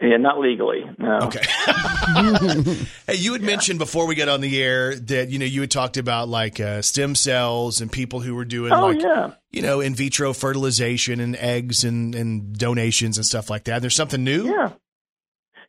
yeah, 0.00 0.16
not 0.16 0.38
legally. 0.38 0.84
No. 0.98 1.20
Okay. 1.22 1.42
hey, 3.06 3.16
you 3.16 3.32
had 3.32 3.42
mentioned 3.42 3.78
before 3.78 4.06
we 4.06 4.14
got 4.14 4.28
on 4.28 4.40
the 4.40 4.62
air 4.62 4.94
that 4.94 5.30
you 5.30 5.38
know 5.38 5.44
you 5.44 5.60
had 5.60 5.70
talked 5.70 5.96
about 5.96 6.28
like 6.28 6.60
uh, 6.60 6.82
stem 6.82 7.14
cells 7.14 7.80
and 7.80 7.90
people 7.90 8.20
who 8.20 8.34
were 8.34 8.44
doing 8.44 8.72
Oh 8.72 8.86
like 8.86 9.00
yeah. 9.00 9.32
you 9.50 9.62
know 9.62 9.80
in 9.80 9.94
vitro 9.94 10.32
fertilization 10.32 11.20
and 11.20 11.34
eggs 11.36 11.82
and 11.84 12.14
and 12.14 12.56
donations 12.56 13.16
and 13.16 13.26
stuff 13.26 13.50
like 13.50 13.64
that. 13.64 13.80
There's 13.80 13.96
something 13.96 14.22
new. 14.22 14.44
Yeah. 14.46 14.72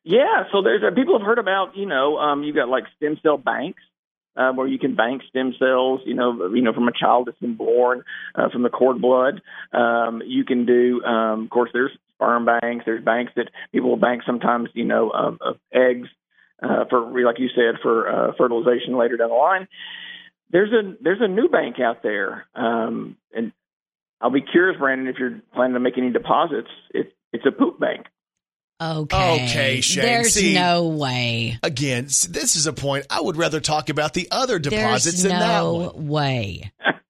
Yeah. 0.04 0.44
So 0.52 0.62
there's 0.62 0.84
uh, 0.84 0.94
people 0.94 1.18
have 1.18 1.26
heard 1.26 1.40
about 1.40 1.76
you 1.76 1.88
know 1.88 2.18
um, 2.18 2.44
you've 2.44 2.56
got 2.56 2.70
like 2.70 2.84
stem 2.98 3.18
cell 3.24 3.38
banks. 3.38 3.82
Uh, 4.36 4.52
where 4.52 4.66
you 4.66 4.80
can 4.80 4.96
bank 4.96 5.22
stem 5.30 5.54
cells, 5.60 6.02
you 6.08 6.16
know, 6.16 6.48
you 6.56 6.64
know, 6.64 6.74
from 6.74 6.88
a 6.88 6.92
child 6.92 7.28
that's 7.28 7.38
been 7.38 7.54
born 7.56 8.04
uh, 8.34 8.50
from 8.50 8.64
the 8.64 8.70
cord 8.70 9.00
blood. 9.00 9.40
Um, 9.72 10.24
you 10.26 10.44
can 10.44 10.66
do, 10.66 11.04
um, 11.04 11.44
of 11.44 11.52
course, 11.52 11.70
there's 11.72 11.96
sperm 12.16 12.46
banks. 12.46 12.86
There's 12.86 13.04
banks 13.04 13.34
that 13.36 13.50
people 13.72 13.90
will 13.90 13.98
bank 13.98 14.22
sometimes, 14.26 14.70
you 14.74 14.86
know, 14.86 15.10
of, 15.10 15.38
of 15.42 15.58
eggs 15.74 16.08
uh, 16.62 16.86
for, 16.90 17.02
like 17.24 17.40
you 17.40 17.50
said, 17.56 17.80
for 17.82 18.08
uh, 18.10 18.32
fertilization 18.38 18.98
later 18.98 19.18
down 19.18 19.30
the 19.30 19.36
line. 19.36 19.68
There's 20.52 20.72
a 20.72 20.96
there's 21.02 21.22
a 21.22 21.28
new 21.28 21.50
bank 21.50 21.80
out 21.80 22.04
there, 22.04 22.46
um, 22.54 23.18
and 23.34 23.52
I'll 24.22 24.30
be 24.30 24.42
curious, 24.44 24.78
Brandon, 24.78 25.08
if 25.08 25.16
you're 25.18 25.42
planning 25.54 25.74
to 25.74 25.80
make 25.80 25.98
any 25.98 26.12
deposits. 26.12 26.70
It, 26.92 27.12
it's 27.32 27.46
a 27.48 27.52
poop 27.52 27.80
bank. 27.80 28.06
Okay. 28.82 29.46
Okay, 29.46 29.82
Shane. 29.82 30.04
There's 30.06 30.34
See- 30.34 30.54
no 30.54 30.88
way. 30.90 31.58
Again, 31.64 32.06
this 32.06 32.56
is 32.56 32.68
a 32.68 32.74
point. 32.74 33.06
I 33.10 33.22
would 33.22 33.38
rather 33.38 33.60
talk 33.60 33.90
about 33.90 34.14
the 34.14 34.28
other 34.30 34.60
deposits 34.60 35.22
There's 35.22 35.24
than 35.24 35.40
that 35.40 35.48
no 35.60 35.74
one. 35.74 36.08
way. 36.08 36.72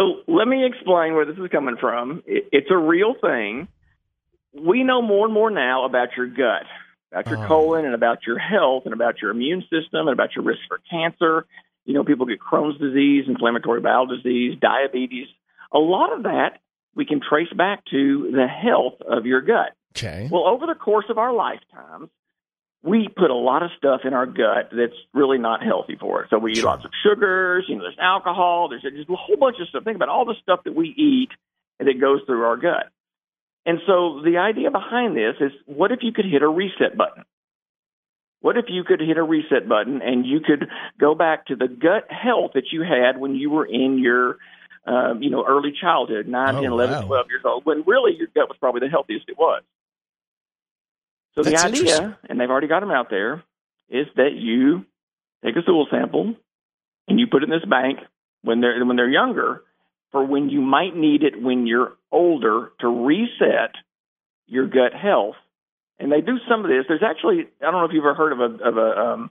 So 0.00 0.22
let 0.26 0.48
me 0.48 0.64
explain 0.64 1.14
where 1.14 1.26
this 1.26 1.36
is 1.36 1.48
coming 1.52 1.76
from. 1.78 2.22
It's 2.26 2.70
a 2.70 2.76
real 2.76 3.14
thing. 3.20 3.68
We 4.54 4.82
know 4.82 5.02
more 5.02 5.26
and 5.26 5.34
more 5.34 5.50
now 5.50 5.84
about 5.84 6.16
your 6.16 6.26
gut, 6.26 6.64
about 7.12 7.26
your 7.26 7.44
Oh. 7.44 7.46
colon, 7.46 7.84
and 7.84 7.94
about 7.94 8.26
your 8.26 8.38
health, 8.38 8.84
and 8.86 8.94
about 8.94 9.20
your 9.20 9.30
immune 9.30 9.60
system, 9.62 10.08
and 10.08 10.10
about 10.10 10.34
your 10.34 10.42
risk 10.44 10.60
for 10.68 10.80
cancer. 10.90 11.44
You 11.84 11.92
know, 11.92 12.02
people 12.02 12.24
get 12.24 12.40
Crohn's 12.40 12.78
disease, 12.78 13.28
inflammatory 13.28 13.80
bowel 13.80 14.06
disease, 14.06 14.58
diabetes. 14.58 15.28
A 15.72 15.78
lot 15.78 16.12
of 16.14 16.22
that 16.22 16.60
we 16.94 17.04
can 17.04 17.20
trace 17.20 17.52
back 17.52 17.84
to 17.90 18.30
the 18.32 18.46
health 18.46 19.02
of 19.02 19.26
your 19.26 19.42
gut. 19.42 19.72
Okay. 19.96 20.28
Well, 20.30 20.46
over 20.46 20.66
the 20.66 20.74
course 20.74 21.06
of 21.10 21.18
our 21.18 21.32
lifetimes, 21.32 22.08
we 22.82 23.08
put 23.08 23.30
a 23.30 23.34
lot 23.34 23.62
of 23.62 23.70
stuff 23.76 24.02
in 24.04 24.14
our 24.14 24.26
gut 24.26 24.70
that's 24.72 24.96
really 25.12 25.38
not 25.38 25.62
healthy 25.62 25.96
for 26.00 26.22
us. 26.24 26.30
So 26.30 26.38
we 26.38 26.52
eat 26.52 26.64
lots 26.64 26.84
of 26.84 26.90
sugars, 27.02 27.66
you 27.68 27.76
know, 27.76 27.82
there's 27.82 27.98
alcohol, 28.00 28.68
there's 28.68 28.82
just 28.82 29.10
a 29.10 29.16
whole 29.16 29.36
bunch 29.36 29.56
of 29.60 29.68
stuff. 29.68 29.84
Think 29.84 29.96
about 29.96 30.08
all 30.08 30.24
the 30.24 30.36
stuff 30.42 30.60
that 30.64 30.74
we 30.74 30.88
eat 30.88 31.28
and 31.78 31.88
it 31.88 32.00
goes 32.00 32.20
through 32.26 32.44
our 32.44 32.56
gut. 32.56 32.88
And 33.66 33.80
so 33.86 34.22
the 34.24 34.38
idea 34.38 34.70
behind 34.70 35.14
this 35.16 35.36
is 35.40 35.52
what 35.66 35.92
if 35.92 35.98
you 36.02 36.12
could 36.12 36.24
hit 36.24 36.42
a 36.42 36.48
reset 36.48 36.96
button? 36.96 37.24
What 38.40 38.56
if 38.56 38.66
you 38.68 38.84
could 38.84 39.00
hit 39.00 39.18
a 39.18 39.22
reset 39.22 39.68
button 39.68 40.00
and 40.00 40.24
you 40.24 40.40
could 40.40 40.66
go 40.98 41.14
back 41.14 41.46
to 41.46 41.56
the 41.56 41.68
gut 41.68 42.10
health 42.10 42.52
that 42.54 42.72
you 42.72 42.82
had 42.82 43.20
when 43.20 43.34
you 43.34 43.50
were 43.50 43.66
in 43.66 43.98
your 43.98 44.38
um, 44.86 45.22
you 45.22 45.28
know, 45.28 45.44
early 45.46 45.72
childhood, 45.78 46.26
9, 46.26 46.54
Oh, 46.56 46.62
10, 46.62 46.72
11, 46.72 46.94
wow. 47.02 47.06
12 47.06 47.26
years 47.28 47.42
old, 47.44 47.66
when 47.66 47.82
really 47.86 48.16
your 48.16 48.28
gut 48.34 48.48
was 48.48 48.56
probably 48.58 48.80
the 48.80 48.88
healthiest 48.88 49.28
it 49.28 49.36
was. 49.38 49.62
So 51.34 51.42
That's 51.42 51.62
the 51.62 51.68
idea, 51.68 52.18
and 52.28 52.40
they've 52.40 52.50
already 52.50 52.66
got 52.66 52.80
them 52.80 52.90
out 52.90 53.08
there, 53.10 53.44
is 53.88 54.06
that 54.16 54.32
you 54.34 54.84
take 55.44 55.56
a 55.56 55.62
stool 55.62 55.86
sample 55.90 56.34
and 57.08 57.18
you 57.18 57.26
put 57.26 57.42
it 57.42 57.44
in 57.44 57.50
this 57.50 57.68
bank 57.68 57.98
when 58.42 58.60
they're 58.60 58.84
when 58.84 58.96
they're 58.96 59.08
younger 59.08 59.62
for 60.12 60.24
when 60.24 60.48
you 60.48 60.60
might 60.60 60.96
need 60.96 61.22
it 61.22 61.40
when 61.40 61.66
you're 61.66 61.92
older 62.10 62.72
to 62.80 62.88
reset 62.88 63.74
your 64.46 64.66
gut 64.66 64.92
health. 64.92 65.36
And 65.98 66.10
they 66.10 66.20
do 66.20 66.38
some 66.48 66.64
of 66.64 66.70
this. 66.70 66.84
There's 66.88 67.02
actually 67.02 67.48
I 67.60 67.70
don't 67.70 67.80
know 67.80 67.84
if 67.84 67.92
you've 67.92 68.04
ever 68.04 68.14
heard 68.14 68.32
of 68.32 68.40
a 68.40 68.64
of 68.64 68.76
a 68.76 69.00
um, 69.00 69.30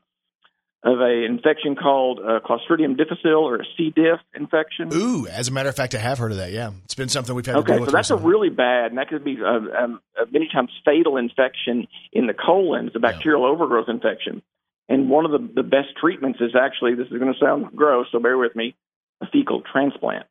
of 0.83 0.99
a 1.01 1.25
infection 1.25 1.75
called 1.75 2.19
uh, 2.19 2.39
Clostridium 2.39 2.95
difficile 2.97 3.45
or 3.47 3.57
a 3.57 3.65
C. 3.75 3.91
diff 3.93 4.19
infection. 4.33 4.89
Ooh, 4.93 5.27
as 5.27 5.49
a 5.49 5.51
matter 5.51 5.67
of 5.67 5.75
fact, 5.75 5.93
I 5.93 5.97
have 5.97 6.17
heard 6.17 6.31
of 6.31 6.37
that. 6.37 6.51
Yeah, 6.53 6.71
it's 6.85 6.95
been 6.95 7.09
something 7.09 7.35
we've 7.35 7.45
had 7.45 7.53
to 7.53 7.59
Okay, 7.59 7.73
deal 7.73 7.79
so 7.79 7.85
with. 7.85 7.93
that's 7.93 8.11
a 8.11 8.15
really 8.15 8.49
bad, 8.49 8.91
and 8.91 8.97
that 8.97 9.09
could 9.09 9.23
be 9.25 9.37
a, 9.41 9.45
um, 9.83 9.99
a 10.17 10.25
many 10.31 10.47
times 10.53 10.69
fatal 10.85 11.17
infection 11.17 11.87
in 12.13 12.27
the 12.27 12.33
colon. 12.33 12.87
It's 12.87 12.95
a 12.95 12.99
bacterial 12.99 13.45
overgrowth 13.45 13.89
infection, 13.89 14.41
and 14.87 15.09
one 15.09 15.25
of 15.25 15.31
the, 15.31 15.49
the 15.53 15.63
best 15.63 15.89
treatments 15.99 16.39
is 16.39 16.51
actually 16.55 16.95
this 16.95 17.07
is 17.11 17.19
going 17.19 17.33
to 17.33 17.39
sound 17.39 17.75
gross, 17.75 18.07
so 18.13 18.19
bear 18.19 18.37
with 18.37 18.55
me, 18.55 18.73
a 19.21 19.27
fecal 19.27 19.61
transplant. 19.69 20.25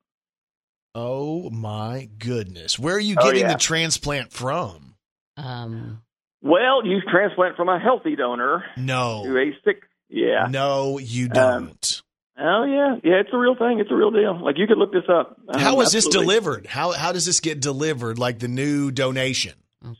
Oh 0.94 1.50
my 1.50 2.08
goodness, 2.18 2.78
where 2.78 2.96
are 2.96 3.00
you 3.00 3.16
Oh, 3.18 3.24
getting 3.24 3.42
yeah. 3.42 3.52
the 3.52 3.58
transplant 3.58 4.32
from? 4.32 4.94
Um, 5.36 6.02
Well, 6.42 6.86
you 6.86 7.00
transplant 7.02 7.56
from 7.56 7.68
a 7.68 7.78
healthy 7.78 8.16
donor 8.16 8.64
No, 8.76 9.24
to 9.24 9.36
a 9.38 9.52
sick. 9.64 9.82
Yeah. 10.08 10.46
no, 10.50 10.98
you 10.98 11.26
Um, 11.26 11.30
don't. 11.32 12.02
Oh 12.40 12.64
yeah, 12.64 12.96
yeah. 13.02 13.20
It's 13.20 13.30
a 13.32 13.36
real 13.36 13.56
thing. 13.56 13.80
It's 13.80 13.90
a 13.90 13.94
real 13.94 14.10
deal. 14.12 14.38
Like 14.42 14.58
you 14.58 14.66
could 14.68 14.78
look 14.78 14.92
this 14.92 15.08
up. 15.08 15.36
how 15.54 15.76
Um, 15.76 15.82
is 15.82 15.90
this 15.92 16.06
delivered? 16.06 16.66
How 16.66 16.92
how 16.92 17.10
does 17.12 17.26
this 17.26 17.40
get 17.40 17.60
delivered? 17.60 18.18
Like 18.18 18.38
the 18.38 18.46
new 18.48 18.90
donation? 18.92 19.54
Okay. 19.84 19.96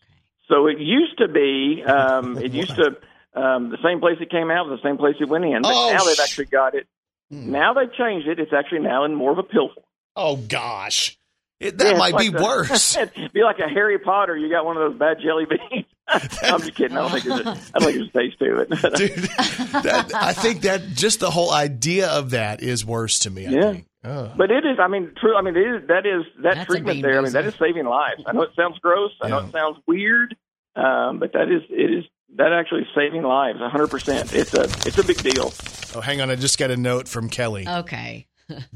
So 0.49 0.67
it 0.69 0.79
used 0.79 1.19
to 1.19 1.29
be, 1.29 1.83
um, 1.85 2.39
it 2.43 2.53
used 2.53 2.75
to, 2.77 2.97
um, 3.35 3.71
the 3.71 3.77
same 3.85 3.99
place 4.01 4.17
it 4.21 4.31
came 4.31 4.51
out 4.51 4.67
was 4.69 4.81
the 4.81 4.89
same 4.89 4.97
place 4.99 5.17
it 5.21 5.29
went 5.29 5.45
in. 5.45 5.63
But 5.63 5.73
Oh, 5.75 5.93
now 5.93 6.05
they've 6.05 6.15
sh- 6.15 6.21
actually 6.21 6.47
got 6.47 6.75
it. 6.75 6.87
Now 7.31 7.75
they've 7.75 7.93
changed 7.93 8.27
it. 8.29 8.39
It's 8.39 8.53
actually 8.53 8.81
now 8.81 9.05
in 9.05 9.15
more 9.15 9.33
of 9.33 9.39
a 9.39 9.43
pill 9.43 9.69
form. 9.75 9.85
Oh 10.17 10.37
gosh, 10.37 11.19
it, 11.61 11.77
that 11.79 11.93
Yeah, 11.93 11.99
might 11.99 12.13
like 12.15 12.21
be 12.23 12.31
the- 12.31 12.43
worse. 12.43 12.97
It'd 12.97 13.33
be 13.33 13.43
like 13.43 13.59
a 13.59 13.69
Harry 13.69 13.99
Potter. 13.99 14.37
You 14.37 14.49
got 14.49 14.65
one 14.65 14.77
of 14.77 14.91
those 14.93 14.99
bad 14.99 15.19
jelly 15.23 15.45
beans. 15.45 15.87
I'm 16.09 16.61
just 16.61 16.75
kidding. 16.75 16.97
I 16.97 17.01
don't 17.09 17.11
think 17.13 17.25
there's 17.25 17.41
a, 17.41 17.49
I 17.51 17.79
don't 17.79 17.93
think 17.93 17.95
there's 17.97 18.09
a 18.09 18.13
taste 18.13 18.39
to 18.39 18.61
it. 18.61 18.69
Dude, 18.97 19.83
that, 19.85 20.11
I 20.15 20.33
think 20.33 20.63
that 20.63 20.83
just 20.95 21.21
the 21.21 21.31
whole 21.31 21.53
idea 21.53 22.09
of 22.09 22.31
that 22.31 22.63
is 22.63 22.85
worse 22.85 23.21
to 23.21 23.31
me. 23.31 23.47
I 23.47 23.51
Yeah. 23.51 23.73
think. 23.73 23.87
Oh. 24.05 24.33
But 24.37 24.51
it 24.51 24.65
is. 24.65 24.79
I 24.81 24.87
mean, 24.89 25.13
true. 25.21 25.37
I 25.37 25.43
mean, 25.43 25.57
it 25.57 25.61
is. 25.83 25.89
That 25.89 26.07
is 26.07 26.25
that 26.43 26.55
That's 26.55 26.67
treatment 26.71 27.03
there. 27.03 27.19
I 27.19 27.21
mean, 27.23 27.33
that 27.33 27.45
is 27.45 27.55
saving 27.57 27.85
lives. 27.85 28.23
I 28.27 28.33
know 28.33 28.43
it 28.43 28.51
sounds 28.57 28.79
gross. 28.79 29.11
I 29.21 29.29
know 29.29 29.39
it 29.41 29.53
sounds 29.53 29.77
weird. 29.87 30.37
Um, 30.77 31.19
but 31.19 31.33
that 31.33 31.51
is. 31.51 31.63
It 31.69 31.91
is. 31.99 32.05
That 32.37 32.53
actually 32.53 32.83
is 32.83 32.89
saving 32.95 33.23
lives. 33.23 33.59
100. 33.61 33.89
percent 33.89 34.33
It's 34.35 34.55
a. 34.55 34.63
It's 34.87 34.99
a 34.99 35.05
big 35.05 35.19
deal. 35.23 35.53
oh, 35.97 36.01
hang 36.01 36.21
on. 36.21 36.31
I 36.31 36.37
just 36.37 36.59
got 36.59 36.71
a 36.71 36.77
note 36.77 37.09
from 37.09 37.29
Kelly. 37.29 37.67
okay. 37.69 38.27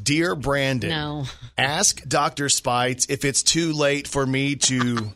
Dear 0.03 0.35
Brandon, 0.35 0.91
No. 0.91 1.24
ask 1.57 2.03
Dr. 2.07 2.51
Speights 2.51 3.07
if 3.09 3.24
it's 3.24 3.43
too 3.43 3.72
late 3.72 4.07
for 4.07 4.26
me 4.26 4.57
to 4.57 5.12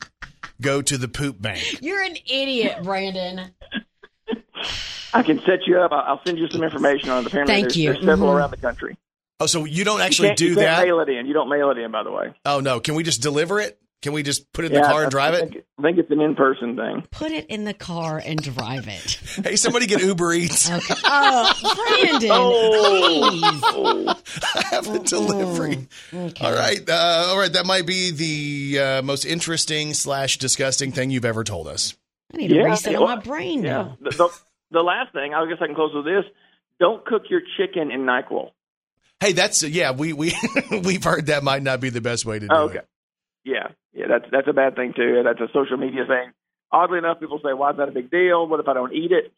go 0.61 0.83
to 0.83 0.97
the 0.99 1.09
poop 1.09 1.41
bank. 1.41 1.79
You're 1.83 2.03
an 2.03 2.17
idiot, 2.27 2.83
Brandon. 2.83 3.51
I 5.15 5.23
can 5.23 5.41
set 5.47 5.67
you 5.67 5.79
up. 5.81 5.93
I- 5.93 6.01
I'll 6.01 6.21
send 6.27 6.39
you 6.39 6.47
some 6.51 6.63
information 6.63 7.11
on 7.11 7.23
the 7.25 7.29
Apparently, 7.29 7.55
Thank 7.55 7.65
there's, 7.69 7.77
you. 7.77 7.93
there's 7.93 8.05
several 8.05 8.31
Mhm. 8.31 8.37
around 8.37 8.51
the 8.51 8.57
country. 8.59 8.97
Oh, 9.41 9.47
so 9.47 9.65
you 9.65 9.85
don't 9.85 9.99
You 9.99 10.03
actually 10.05 10.29
can't- 10.29 10.39
do 10.39 10.47
you 10.47 10.55
can't 10.55 10.67
that? 10.67 10.85
Mail 10.87 11.01
it 11.01 11.09
in. 11.09 11.27
You 11.27 11.35
don't 11.35 11.49
mail 11.49 11.71
it 11.71 11.79
in, 11.79 11.91
by 11.91 12.03
the 12.03 12.11
way. 12.11 12.33
Oh 12.45 12.61
no, 12.61 12.81
can 12.81 12.95
we 12.95 13.03
just 13.03 13.23
deliver 13.23 13.61
it? 13.61 13.79
Can 14.03 14.13
we 14.13 14.23
just 14.23 14.53
put 14.53 14.65
it 14.65 14.69
in 14.73 14.75
Yeah, 14.75 14.83
the 14.83 14.89
car 14.93 15.03
and 15.03 15.11
drive 15.11 15.35
I 15.35 15.39
it? 15.39 15.67
I 15.79 15.83
think 15.83 15.99
it's 15.99 16.11
an 16.11 16.21
in-person 16.21 16.77
thing. 16.77 17.03
Put 17.11 17.33
it 17.33 17.47
in 17.47 17.65
the 17.65 17.75
car 17.75 18.23
and 18.25 18.41
drive 18.41 18.87
it. 18.89 19.19
Hey, 19.45 19.57
somebody 19.57 19.87
get 19.87 20.03
Uber 20.03 20.33
Eats. 20.35 20.71
Okay. 20.77 20.95
Oh, 21.05 21.53
Brandon, 21.99 22.31
Oh. 23.65 24.15
I 24.55 24.63
have 24.71 24.85
the 24.93 24.99
delivery. 25.01 25.89
All 26.41 26.53
right, 26.53 26.89
uh, 26.89 27.27
all 27.29 27.39
right. 27.39 27.53
That 27.53 27.67
might 27.67 27.87
be 27.87 28.11
the 28.11 28.81
uh, 28.83 29.03
most 29.03 29.25
interesting 29.25 29.95
slash 29.95 30.39
disgusting 30.39 30.93
thing 30.93 31.11
you've 31.11 31.25
ever 31.25 31.43
told 31.45 31.67
us. 31.67 31.95
I 32.35 32.39
need 32.39 32.49
to 32.49 32.55
Yeah, 32.57 32.63
reset 32.65 32.93
yeah, 32.93 32.99
on 32.99 33.05
my 33.05 33.15
well, 33.15 33.23
brain 33.25 33.63
Yeah. 33.63 33.71
now. 33.73 33.99
The, 34.03 34.11
the, 34.11 34.29
the 34.73 34.81
last 34.83 35.13
thing, 35.13 35.33
I 35.35 35.47
guess 35.49 35.59
I 35.61 35.67
can 35.67 35.75
close 35.75 35.93
with 35.95 36.05
this. 36.05 36.25
Don't 36.81 37.05
cook 37.05 37.23
your 37.31 37.41
chicken 37.57 37.91
in 37.91 38.01
NyQuil. 38.03 38.51
Hey, 39.21 39.33
that's 39.33 39.63
yeah. 39.63 39.93
We 39.93 40.13
we 40.13 40.35
we've 40.85 41.03
heard 41.05 41.27
that 41.27 41.43
might 41.43 41.63
not 41.63 41.81
be 41.81 41.89
the 41.91 42.03
best 42.03 42.27
way 42.27 42.39
to 42.39 42.47
do 42.47 42.55
Oh, 42.55 42.65
okay. 42.65 42.79
it. 42.79 42.89
Yeah, 43.45 43.69
yeah, 43.97 44.07
that's 44.09 44.31
that's 44.31 44.49
a 44.49 44.53
bad 44.53 44.77
thing 44.77 44.93
too. 44.95 45.23
That's 45.25 45.41
a 45.41 45.53
social 45.53 45.77
media 45.77 46.05
thing. 46.07 46.33
Oddly 46.71 46.99
enough, 46.99 47.19
people 47.19 47.41
say, 47.43 47.53
"Why 47.53 47.71
is 47.71 47.79
that 47.79 47.89
a 47.89 47.93
big 47.93 48.11
deal? 48.11 48.47
What 48.47 48.61
if 48.61 48.69
I 48.69 48.75
don't 48.75 48.93
eat 48.93 49.11
it?" 49.11 49.33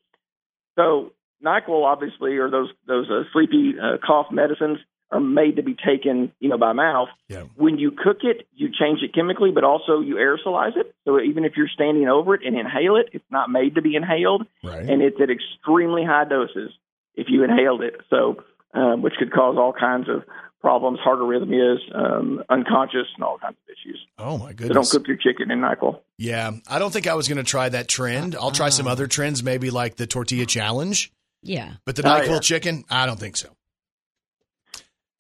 So 0.77 1.13
Nyquil, 1.45 1.85
obviously, 1.85 2.37
or 2.37 2.51
those 2.51 2.71
those 2.87 3.09
uh, 3.11 3.23
sleepy 3.33 3.75
uh, 3.81 3.99
cough 4.05 4.27
medicines, 4.33 4.79
are 5.11 5.21
made 5.21 5.57
to 5.57 5.63
be 5.63 5.75
taken, 5.75 6.33
you 6.39 6.49
know, 6.49 6.59
by 6.59 6.73
mouth. 6.73 7.09
Yeah. 7.29 7.45
When 7.57 7.79
you 7.79 7.91
cook 7.93 8.19
it, 8.23 8.47
you 8.55 8.69
change 8.69 9.01
it 9.03 9.15
chemically, 9.15 9.51
but 9.53 9.65
also 9.65 10.01
you 10.01 10.17
aerosolize 10.17 10.77
it. 10.77 10.95
So 11.07 11.21
even 11.21 11.45
if 11.45 11.53
you're 11.57 11.69
standing 11.69 12.09
over 12.09 12.35
it 12.35 12.43
and 12.45 12.59
inhale 12.59 12.97
it, 12.97 13.09
it's 13.13 13.25
not 13.31 13.49
made 13.51 13.77
to 13.77 13.83
be 13.83 13.97
inhaled, 13.97 14.47
Right. 14.63 14.89
and 14.89 15.01
it's 15.01 15.17
at 15.21 15.31
extremely 15.31 16.05
high 16.05 16.25
doses 16.25 16.73
if 17.15 17.29
you 17.31 17.43
inhaled 17.43 17.83
it. 17.83 18.01
So, 18.11 18.43
um, 18.75 19.01
which 19.01 19.15
could 19.19 19.33
cause 19.33 19.57
all 19.57 19.73
kinds 19.73 20.09
of 20.11 20.25
problems, 20.61 20.99
heart 21.01 21.19
arrhythmias, 21.21 21.79
um, 21.95 22.43
unconscious, 22.49 23.07
and 23.15 23.25
all 23.25 23.39
kinds 23.39 23.57
of 23.65 23.71
issues. 23.73 24.01
Oh 24.19 24.39
my 24.39 24.53
goodness! 24.53 24.69
So 24.69 24.75
don't 24.75 24.91
cook 24.91 25.09
your 25.09 25.17
chicken 25.17 25.51
in 25.51 25.61
NyQuil. 25.61 26.01
Yeah, 26.19 26.51
I 26.69 26.79
don't 26.79 26.93
think 26.93 27.07
I 27.07 27.15
was 27.15 27.29
going 27.29 27.39
to 27.39 27.45
try 27.45 27.69
that 27.69 27.89
trend. 27.89 28.35
I'll 28.35 28.51
try 28.51 28.69
some 28.71 28.87
other 28.87 29.07
trends, 29.07 29.43
maybe 29.43 29.71
like 29.71 29.97
the 29.97 30.07
tortilla 30.07 30.47
challenge. 30.47 31.13
Yeah. 31.43 31.75
But 31.85 31.95
the 31.97 32.03
Oh, 32.11 32.23
yeah. 32.23 32.39
chicken, 32.41 32.85
I 32.91 33.07
don't 33.07 33.21
think 33.21 33.37
so. 33.37 33.49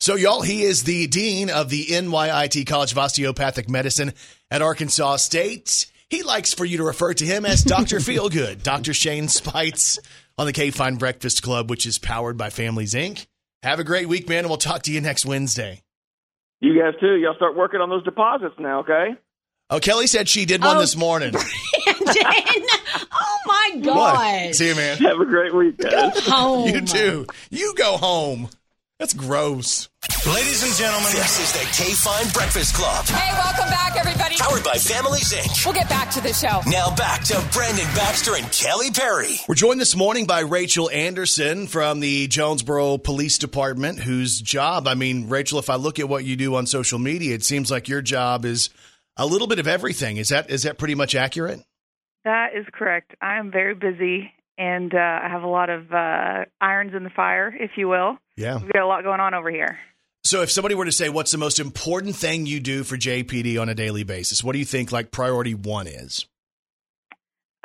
So, 0.01 0.14
y'all, 0.14 0.43
he 0.43 0.62
is 0.62 0.84
the 0.84 1.07
dean 1.09 1.51
of 1.51 1.70
the 1.70 1.86
NYIT 1.86 2.66
College 2.66 2.93
of 2.93 2.99
Osteopathic 2.99 3.68
Medicine 3.68 4.12
at 4.51 4.62
Arkansas 4.62 5.16
State. 5.16 5.86
He 6.09 6.22
likes 6.22 6.55
for 6.55 6.64
you 6.64 6.78
to 6.78 6.84
refer 6.84 7.14
to 7.14 7.24
him 7.24 7.45
as 7.45 7.64
Dr. 7.64 7.97
Feelgood, 8.01 8.62
Dr. 8.62 8.95
Shane 8.95 9.28
Speights 9.28 9.99
on 10.39 10.47
the 10.47 10.53
KFIN 10.53 10.99
Breakfast 10.99 11.43
Club, 11.43 11.68
which 11.68 11.84
is 11.84 11.99
powered 11.99 12.36
by 12.39 12.49
Families 12.51 12.95
Inc. 12.95 13.26
Have 13.63 13.81
a 13.81 13.85
great 13.85 14.09
week, 14.09 14.29
man, 14.29 14.39
and 14.41 14.49
we'll 14.49 14.57
talk 14.57 14.83
to 14.83 14.93
you 14.93 15.01
next 15.01 15.27
Wednesday. 15.27 15.83
You 16.61 16.79
guys 16.81 16.95
too. 17.01 17.17
Y'all 17.17 17.35
start 17.35 17.57
working 17.57 17.81
on 17.81 17.89
those 17.91 18.05
deposits 18.05 18.55
now, 18.59 18.81
okay? 18.81 19.15
Oh, 19.71 19.81
Kelly 19.81 20.07
said 20.07 20.29
she 20.29 20.45
did 20.45 20.63
one 20.63 20.77
Oh, 20.77 20.81
this 20.81 20.97
morning. 20.97 21.33
Brandon, 21.85 22.67
oh 23.13 23.39
my 23.47 23.71
What? 23.75 23.85
God. 23.85 24.55
See 24.55 24.69
you, 24.69 24.75
man. 24.77 24.97
Have 24.99 25.21
a 25.21 25.27
great 25.27 25.55
week, 25.55 25.77
guys. 25.77 26.27
Home. 26.27 26.69
You 26.69 26.81
too. 26.83 27.27
You 27.51 27.75
go 27.77 27.97
home. 27.97 28.49
That's 28.99 29.14
gross. 29.14 29.88
Ladies 30.26 30.64
and 30.64 30.74
gentlemen, 30.74 31.12
this 31.12 31.38
is 31.38 31.53
the 31.53 31.61
KFIN 31.70 32.34
Breakfast 32.34 32.74
Club, 32.74 33.05
Hey, 33.07 33.32
welcome 33.32 33.70
back, 33.70 33.96
everybody. 33.96 34.34
powered 34.36 34.64
by 34.64 34.72
Families 34.72 35.32
Inc. 35.32 35.64
We'll 35.64 35.74
get 35.74 35.88
back 35.88 36.11
to 36.12 36.20
the 36.20 36.32
show. 36.32 36.61
Now 36.68 36.92
back 36.96 37.22
to 37.24 37.34
Brandon 37.53 37.84
Baxter 37.94 38.34
and 38.34 38.51
Kelly 38.51 38.90
Perry. 38.90 39.36
We're 39.49 39.55
joined 39.55 39.80
this 39.80 39.94
morning 39.94 40.26
by 40.26 40.40
Rachel 40.40 40.90
Anderson 40.90 41.68
from 41.68 42.01
the 42.01 42.26
Jonesboro 42.26 42.99
Police 42.99 43.38
Department, 43.38 44.01
whose 44.01 44.40
job, 44.40 44.88
I 44.88 44.94
mean, 44.94 45.28
Rachel, 45.28 45.61
if 45.61 45.70
I 45.70 45.76
look 45.76 46.01
at 46.01 46.09
what 46.09 46.24
you 46.24 46.34
do 46.34 46.57
on 46.57 46.66
social 46.66 46.99
media, 46.99 47.36
it 47.36 47.44
seems 47.44 47.70
like 47.70 47.88
your 47.88 48.03
job 48.03 48.44
is 48.44 48.70
a 49.16 49.26
little 49.26 49.46
bit 49.46 49.61
of 49.61 49.68
everything. 49.68 50.16
Is 50.16 50.30
that 50.30 50.51
is 50.51 50.64
that 50.64 50.76
pretty 50.76 50.96
much 50.96 51.14
accurate? 51.14 51.61
That 52.24 52.49
is 52.57 52.66
correct. 52.72 53.14
I 53.22 53.38
am 53.38 53.53
very 53.53 53.74
busy 53.76 54.32
and 54.59 54.93
uh, 54.93 54.99
I 54.99 55.29
have 55.29 55.45
a 55.45 55.49
lot 55.49 55.71
of 55.71 55.93
uh, 55.93 56.45
irons 56.61 56.93
in 56.95 57.05
the 57.05 57.11
fire, 57.11 57.55
if 57.59 57.73
you 57.77 57.89
will. 57.89 58.19
Yeah. 58.37 58.59
We've 58.59 58.73
got 58.73 58.83
a 58.83 58.87
lot 58.87 59.05
going 59.05 59.21
on 59.21 59.33
over 59.33 59.51
here. 59.51 59.79
So, 60.25 60.43
if 60.43 60.51
somebody 60.51 60.75
were 60.75 60.85
to 60.85 60.93
say, 60.93 61.09
"What's 61.09 61.31
the 61.31 61.39
most 61.39 61.61
important 61.61 62.17
thing 62.17 62.45
you 62.45 62.61
do 62.61 62.85
for 62.85 62.97
JPD 62.97 63.59
on 63.59 63.69
a 63.69 63.75
daily 63.75 64.03
basis?" 64.03 64.43
What 64.43 64.53
do 64.53 64.59
you 64.59 64.65
think 64.65 64.93
like 64.93 65.11
priority 65.11 65.55
one 65.55 65.87
is? 65.87 66.27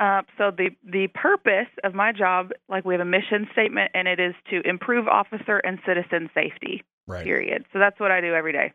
Uh, 0.00 0.22
so 0.38 0.50
the 0.50 0.70
the 0.84 1.08
purpose 1.14 1.68
of 1.82 1.94
my 1.94 2.12
job, 2.12 2.50
like 2.68 2.84
we 2.84 2.94
have 2.94 3.00
a 3.00 3.04
mission 3.04 3.48
statement, 3.52 3.90
and 3.94 4.08
it 4.08 4.20
is 4.20 4.34
to 4.50 4.60
improve 4.68 5.08
officer 5.08 5.58
and 5.58 5.78
citizen 5.86 6.30
safety. 6.34 6.82
Right. 7.06 7.24
Period. 7.24 7.64
So 7.72 7.78
that's 7.78 7.98
what 8.00 8.10
I 8.10 8.20
do 8.20 8.32
every 8.34 8.52
day. 8.52 8.72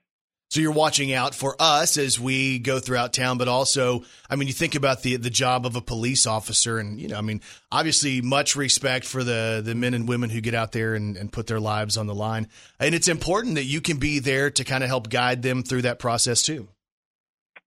So 0.49 0.61
you're 0.61 0.71
watching 0.71 1.13
out 1.13 1.35
for 1.35 1.55
us 1.59 1.95
as 1.97 2.19
we 2.19 2.57
go 2.57 2.79
throughout 2.79 3.13
town, 3.13 3.37
but 3.37 3.47
also, 3.47 4.03
I 4.31 4.35
mean, 4.35 4.47
you 4.47 4.53
think 4.53 4.73
about 4.73 5.03
the 5.03 5.17
the 5.17 5.29
job 5.29 5.65
of 5.65 5.75
a 5.75 5.81
police 5.81 6.25
officer, 6.25 6.79
and 6.79 6.99
you 6.99 7.07
know, 7.07 7.17
I 7.17 7.21
mean, 7.21 7.41
obviously, 7.71 8.21
much 8.21 8.55
respect 8.55 9.05
for 9.05 9.23
the 9.23 9.61
the 9.63 9.75
men 9.75 9.93
and 9.93 10.07
women 10.07 10.31
who 10.31 10.41
get 10.41 10.55
out 10.55 10.71
there 10.71 10.95
and, 10.95 11.15
and 11.17 11.31
put 11.31 11.45
their 11.45 11.59
lives 11.59 11.97
on 11.97 12.07
the 12.07 12.15
line, 12.15 12.47
and 12.79 12.95
it's 12.95 13.07
important 13.07 13.55
that 13.55 13.65
you 13.65 13.79
can 13.79 13.97
be 13.97 14.17
there 14.17 14.49
to 14.49 14.63
kind 14.63 14.83
of 14.83 14.89
help 14.89 15.09
guide 15.09 15.43
them 15.43 15.61
through 15.61 15.83
that 15.83 15.99
process 15.99 16.41
too. 16.41 16.67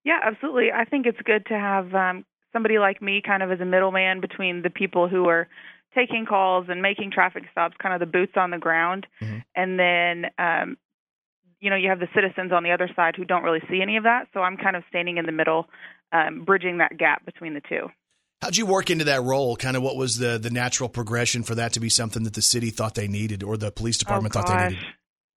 Yeah, 0.03 0.19
absolutely. 0.21 0.69
I 0.75 0.83
think 0.83 1.05
it's 1.05 1.21
good 1.23 1.45
to 1.45 1.53
have 1.53 1.95
um, 1.95 2.25
somebody 2.51 2.79
like 2.79 3.01
me 3.01 3.21
kind 3.25 3.41
of 3.41 3.49
as 3.49 3.61
a 3.61 3.65
middleman 3.65 4.19
between 4.19 4.61
the 4.61 4.69
people 4.69 5.07
who 5.07 5.29
are 5.29 5.47
taking 5.95 6.25
calls 6.25 6.65
and 6.67 6.81
making 6.81 7.11
traffic 7.11 7.43
stops, 7.51 7.75
kind 7.81 7.93
of 7.93 8.01
the 8.01 8.11
boots 8.11 8.33
on 8.35 8.51
the 8.51 8.57
ground, 8.57 9.07
Mm-hmm. 9.21 9.37
and 9.55 9.79
then 9.79 10.25
um, 10.37 10.77
you 11.63 11.69
know 11.69 11.77
you 11.77 11.89
have 11.89 11.99
the 11.99 12.09
citizens 12.13 12.51
on 12.51 12.63
the 12.63 12.71
other 12.71 12.89
side 12.93 13.15
who 13.15 13.23
don't 13.23 13.43
really 13.43 13.61
see 13.69 13.81
any 13.81 13.95
of 13.95 14.03
that. 14.03 14.27
So 14.33 14.41
I'm 14.41 14.57
kind 14.57 14.75
of 14.75 14.83
standing 14.89 15.17
in 15.17 15.25
the 15.25 15.31
middle, 15.31 15.69
um, 16.11 16.43
bridging 16.43 16.79
that 16.79 16.97
gap 16.97 17.25
between 17.25 17.53
the 17.53 17.61
two. 17.61 17.87
How'd 18.41 18.57
you 18.57 18.65
work 18.65 18.89
into 18.89 19.05
that 19.05 19.23
role? 19.23 19.55
Kind 19.55 19.77
of 19.77 19.81
what 19.81 19.95
was 19.95 20.17
the 20.17 20.37
the 20.37 20.49
natural 20.49 20.89
progression 20.89 21.43
for 21.43 21.55
that 21.55 21.71
to 21.73 21.79
be 21.79 21.87
something 21.87 22.23
that 22.23 22.33
the 22.33 22.41
city 22.41 22.69
thought 22.69 22.95
they 22.95 23.07
needed 23.07 23.43
or 23.43 23.55
the 23.55 23.71
police 23.71 23.97
department 23.97 24.35
oh, 24.35 24.41
thought 24.41 24.47
they 24.49 24.69
needed? 24.69 24.85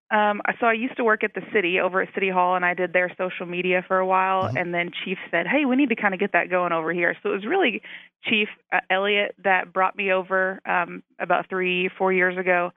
Um, 0.08 0.40
so 0.60 0.66
I 0.66 0.72
used 0.72 0.96
to 0.98 1.04
work 1.04 1.24
at 1.24 1.34
the 1.34 1.42
city 1.52 1.80
over 1.80 2.00
at 2.00 2.14
City 2.14 2.30
Hall, 2.30 2.54
and 2.54 2.64
I 2.64 2.74
did 2.74 2.92
their 2.92 3.12
social 3.18 3.44
media 3.44 3.84
for 3.86 3.98
a 3.98 4.06
while. 4.06 4.44
Mm-hmm. 4.44 4.56
And 4.56 4.74
then 4.74 4.90
Chief 5.04 5.18
said, 5.30 5.46
"Hey, 5.46 5.64
we 5.64 5.76
need 5.76 5.90
to 5.90 5.96
kind 5.96 6.14
of 6.14 6.20
get 6.20 6.32
that 6.32 6.50
going 6.50 6.72
over 6.72 6.92
here." 6.92 7.16
So 7.22 7.30
it 7.30 7.34
was 7.34 7.46
really 7.46 7.82
Chief 8.24 8.48
uh, 8.72 8.80
Elliott 8.90 9.36
that 9.44 9.72
brought 9.72 9.96
me 9.96 10.12
over 10.12 10.60
um, 10.66 11.04
about 11.20 11.48
three, 11.48 11.88
four 11.96 12.12
years 12.12 12.36
ago, 12.36 12.72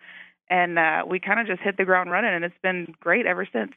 and 0.49 0.79
uh, 0.79 1.03
we 1.07 1.19
kind 1.19 1.39
of 1.39 1.47
just 1.47 1.61
hit 1.61 1.77
the 1.77 1.85
ground 1.85 2.11
running, 2.11 2.33
and 2.33 2.43
it's 2.43 2.57
been 2.61 2.93
great 2.99 3.25
ever 3.25 3.47
since. 3.51 3.73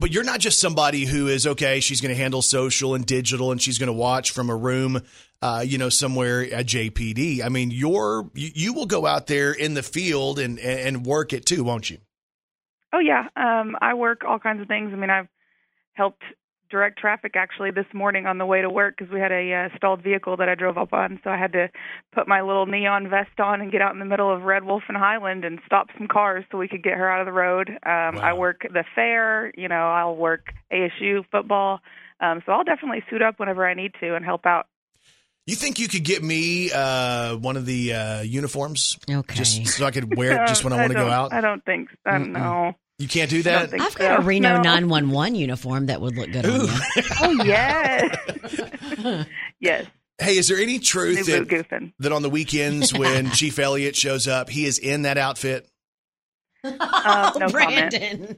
But 0.00 0.12
you're 0.12 0.24
not 0.24 0.40
just 0.40 0.58
somebody 0.58 1.04
who 1.04 1.28
is 1.28 1.46
okay. 1.46 1.80
She's 1.80 2.00
going 2.00 2.14
to 2.14 2.20
handle 2.20 2.40
social 2.40 2.94
and 2.94 3.04
digital, 3.04 3.52
and 3.52 3.60
she's 3.60 3.78
going 3.78 3.88
to 3.88 3.92
watch 3.92 4.30
from 4.30 4.48
a 4.48 4.56
room, 4.56 5.02
uh, 5.42 5.62
you 5.66 5.76
know, 5.76 5.90
somewhere 5.90 6.42
at 6.42 6.64
JPD. 6.64 7.44
I 7.44 7.50
mean, 7.50 7.70
you're 7.70 8.30
you, 8.34 8.50
you 8.54 8.72
will 8.72 8.86
go 8.86 9.04
out 9.06 9.26
there 9.26 9.52
in 9.52 9.74
the 9.74 9.82
field 9.82 10.38
and 10.38 10.58
and 10.58 11.04
work 11.04 11.34
it 11.34 11.44
too, 11.44 11.62
won't 11.64 11.90
you? 11.90 11.98
Oh 12.94 12.98
yeah, 12.98 13.28
um, 13.36 13.76
I 13.80 13.94
work 13.94 14.22
all 14.26 14.38
kinds 14.38 14.62
of 14.62 14.68
things. 14.68 14.90
I 14.92 14.96
mean, 14.96 15.10
I've 15.10 15.28
helped 15.92 16.22
direct 16.70 16.98
traffic 16.98 17.36
actually 17.36 17.70
this 17.70 17.86
morning 17.92 18.26
on 18.26 18.38
the 18.38 18.46
way 18.46 18.62
to 18.62 18.70
work 18.70 18.96
because 18.96 19.12
we 19.12 19.20
had 19.20 19.32
a 19.32 19.52
uh, 19.52 19.76
stalled 19.76 20.02
vehicle 20.02 20.36
that 20.36 20.48
I 20.48 20.54
drove 20.54 20.78
up 20.78 20.92
on, 20.92 21.20
so 21.22 21.30
I 21.30 21.36
had 21.36 21.52
to 21.52 21.68
put 22.12 22.28
my 22.28 22.40
little 22.40 22.66
neon 22.66 23.08
vest 23.10 23.38
on 23.38 23.60
and 23.60 23.72
get 23.72 23.82
out 23.82 23.92
in 23.92 23.98
the 23.98 24.04
middle 24.04 24.32
of 24.32 24.42
Red 24.42 24.64
Wolf 24.64 24.84
and 24.88 24.96
Highland 24.96 25.44
and 25.44 25.60
stop 25.66 25.88
some 25.98 26.08
cars 26.08 26.44
so 26.50 26.58
we 26.58 26.68
could 26.68 26.82
get 26.82 26.94
her 26.94 27.10
out 27.10 27.20
of 27.20 27.26
the 27.26 27.32
road. 27.32 27.68
Um, 27.70 28.18
I 28.18 28.32
work 28.32 28.62
the 28.62 28.84
fair, 28.94 29.52
you 29.56 29.68
know, 29.68 29.88
I'll 29.88 30.16
work 30.16 30.52
ASU 30.72 31.24
football, 31.30 31.80
um, 32.20 32.42
so 32.46 32.52
I'll 32.52 32.64
definitely 32.64 33.02
suit 33.10 33.22
up 33.22 33.38
whenever 33.38 33.66
I 33.66 33.74
need 33.74 33.92
to 34.00 34.14
and 34.14 34.24
help 34.24 34.46
out. 34.46 34.66
You 35.46 35.56
think 35.56 35.78
you 35.80 35.88
could 35.88 36.04
get 36.04 36.22
me 36.22 36.70
uh, 36.70 37.36
one 37.36 37.56
of 37.56 37.66
the 37.66 37.92
uh, 37.92 38.20
uniforms? 38.20 38.98
Okay. 39.10 39.34
Just 39.34 39.66
so 39.66 39.84
I 39.84 39.90
could 39.90 40.16
wear 40.16 40.40
it 40.42 40.46
just 40.48 40.62
when 40.62 40.72
I 40.72 40.76
want 40.76 40.92
to 40.92 40.98
go 40.98 41.08
out? 41.08 41.32
I 41.32 41.40
don't 41.40 41.64
think. 41.64 41.88
so. 41.90 42.10
don't 42.12 42.32
know. 42.32 42.74
You 43.00 43.08
can't 43.08 43.30
do 43.30 43.42
that? 43.44 43.72
I've 43.72 43.94
got 43.94 44.20
a. 44.20 44.22
Reno 44.22 44.56
No. 44.58 44.62
911 44.62 45.34
uniform 45.34 45.86
that 45.86 46.02
would 46.02 46.16
look 46.16 46.30
good 46.30 46.44
on 46.44 46.60
you. 46.66 46.68
Oh 47.22 47.44
yes, 47.44 49.26
yes. 49.60 49.86
Hey, 50.18 50.36
is 50.36 50.48
there 50.48 50.58
any 50.58 50.78
truth 50.78 51.24
that, 51.26 51.92
that 51.98 52.12
on 52.12 52.20
the 52.20 52.28
weekends 52.28 52.92
when 52.98 53.30
Chief 53.30 53.58
Elliott 53.58 53.96
shows 53.96 54.28
up, 54.28 54.50
he 54.50 54.66
is 54.66 54.78
in 54.78 55.02
that 55.02 55.16
outfit? 55.16 55.66
Uh, 56.64 57.32
no 57.38 57.48
comment. 57.50 57.52
Brandon. 57.52 58.36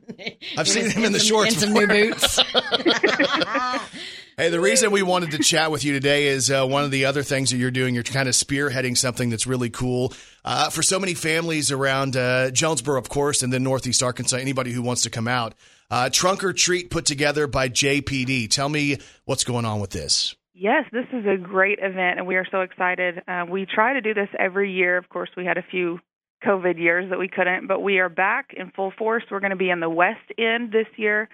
I've 0.56 0.68
seen 0.68 0.90
him 0.90 1.04
in 1.04 1.12
the 1.12 1.18
shorts 1.18 1.52
and 1.52 1.60
some 1.60 1.72
new 1.72 1.86
boots. 1.86 2.38
Hey, 4.38 4.48
the 4.48 4.60
reason 4.60 4.90
we 4.92 5.02
wanted 5.02 5.32
to 5.32 5.38
chat 5.40 5.70
with 5.70 5.84
you 5.84 5.92
today 5.92 6.28
is 6.28 6.50
uh, 6.50 6.66
one 6.66 6.84
of 6.84 6.90
the 6.90 7.04
other 7.04 7.22
things 7.22 7.50
that 7.50 7.58
you're 7.58 7.70
doing. 7.70 7.94
You're 7.94 8.02
kind 8.02 8.30
of 8.30 8.34
spearheading 8.34 8.96
something 8.96 9.28
that's 9.28 9.46
really 9.46 9.68
cool 9.68 10.14
uh, 10.42 10.70
for 10.70 10.82
so 10.82 10.98
many 10.98 11.12
families 11.12 11.70
around 11.70 12.16
uh, 12.16 12.50
Jonesboro, 12.50 12.98
of 12.98 13.10
course, 13.10 13.42
and 13.42 13.52
then 13.52 13.62
Northeast 13.62 14.02
Arkansas. 14.02 14.38
Anybody 14.38 14.72
who 14.72 14.80
wants 14.80 15.02
to 15.02 15.10
come 15.10 15.28
out, 15.28 15.54
uh, 15.90 16.08
trunk 16.08 16.42
or 16.44 16.54
treat 16.54 16.90
put 16.90 17.04
together 17.04 17.46
by 17.46 17.68
JPD. 17.68 18.48
Tell 18.48 18.70
me 18.70 18.96
what's 19.26 19.44
going 19.44 19.66
on 19.66 19.80
with 19.80 19.90
this. 19.90 20.34
Yes, 20.54 20.86
this 20.92 21.06
is 21.12 21.26
a 21.26 21.36
great 21.36 21.78
event, 21.82 22.18
and 22.18 22.26
we 22.26 22.36
are 22.36 22.46
so 22.50 22.62
excited. 22.62 23.22
Uh, 23.28 23.44
we 23.46 23.66
try 23.66 23.92
to 23.92 24.00
do 24.00 24.14
this 24.14 24.28
every 24.38 24.72
year. 24.72 24.96
Of 24.96 25.10
course, 25.10 25.28
we 25.36 25.44
had 25.44 25.58
a 25.58 25.64
few 25.70 25.98
COVID 26.44 26.78
years 26.78 27.10
that 27.10 27.18
we 27.18 27.28
couldn't, 27.28 27.66
but 27.66 27.80
we 27.80 27.98
are 27.98 28.08
back 28.08 28.52
in 28.56 28.70
full 28.70 28.92
force. 28.98 29.24
We're 29.30 29.40
going 29.40 29.50
to 29.50 29.56
be 29.56 29.70
in 29.70 29.80
the 29.80 29.90
West 29.90 30.20
End 30.38 30.72
this 30.72 30.86
year. 30.96 31.28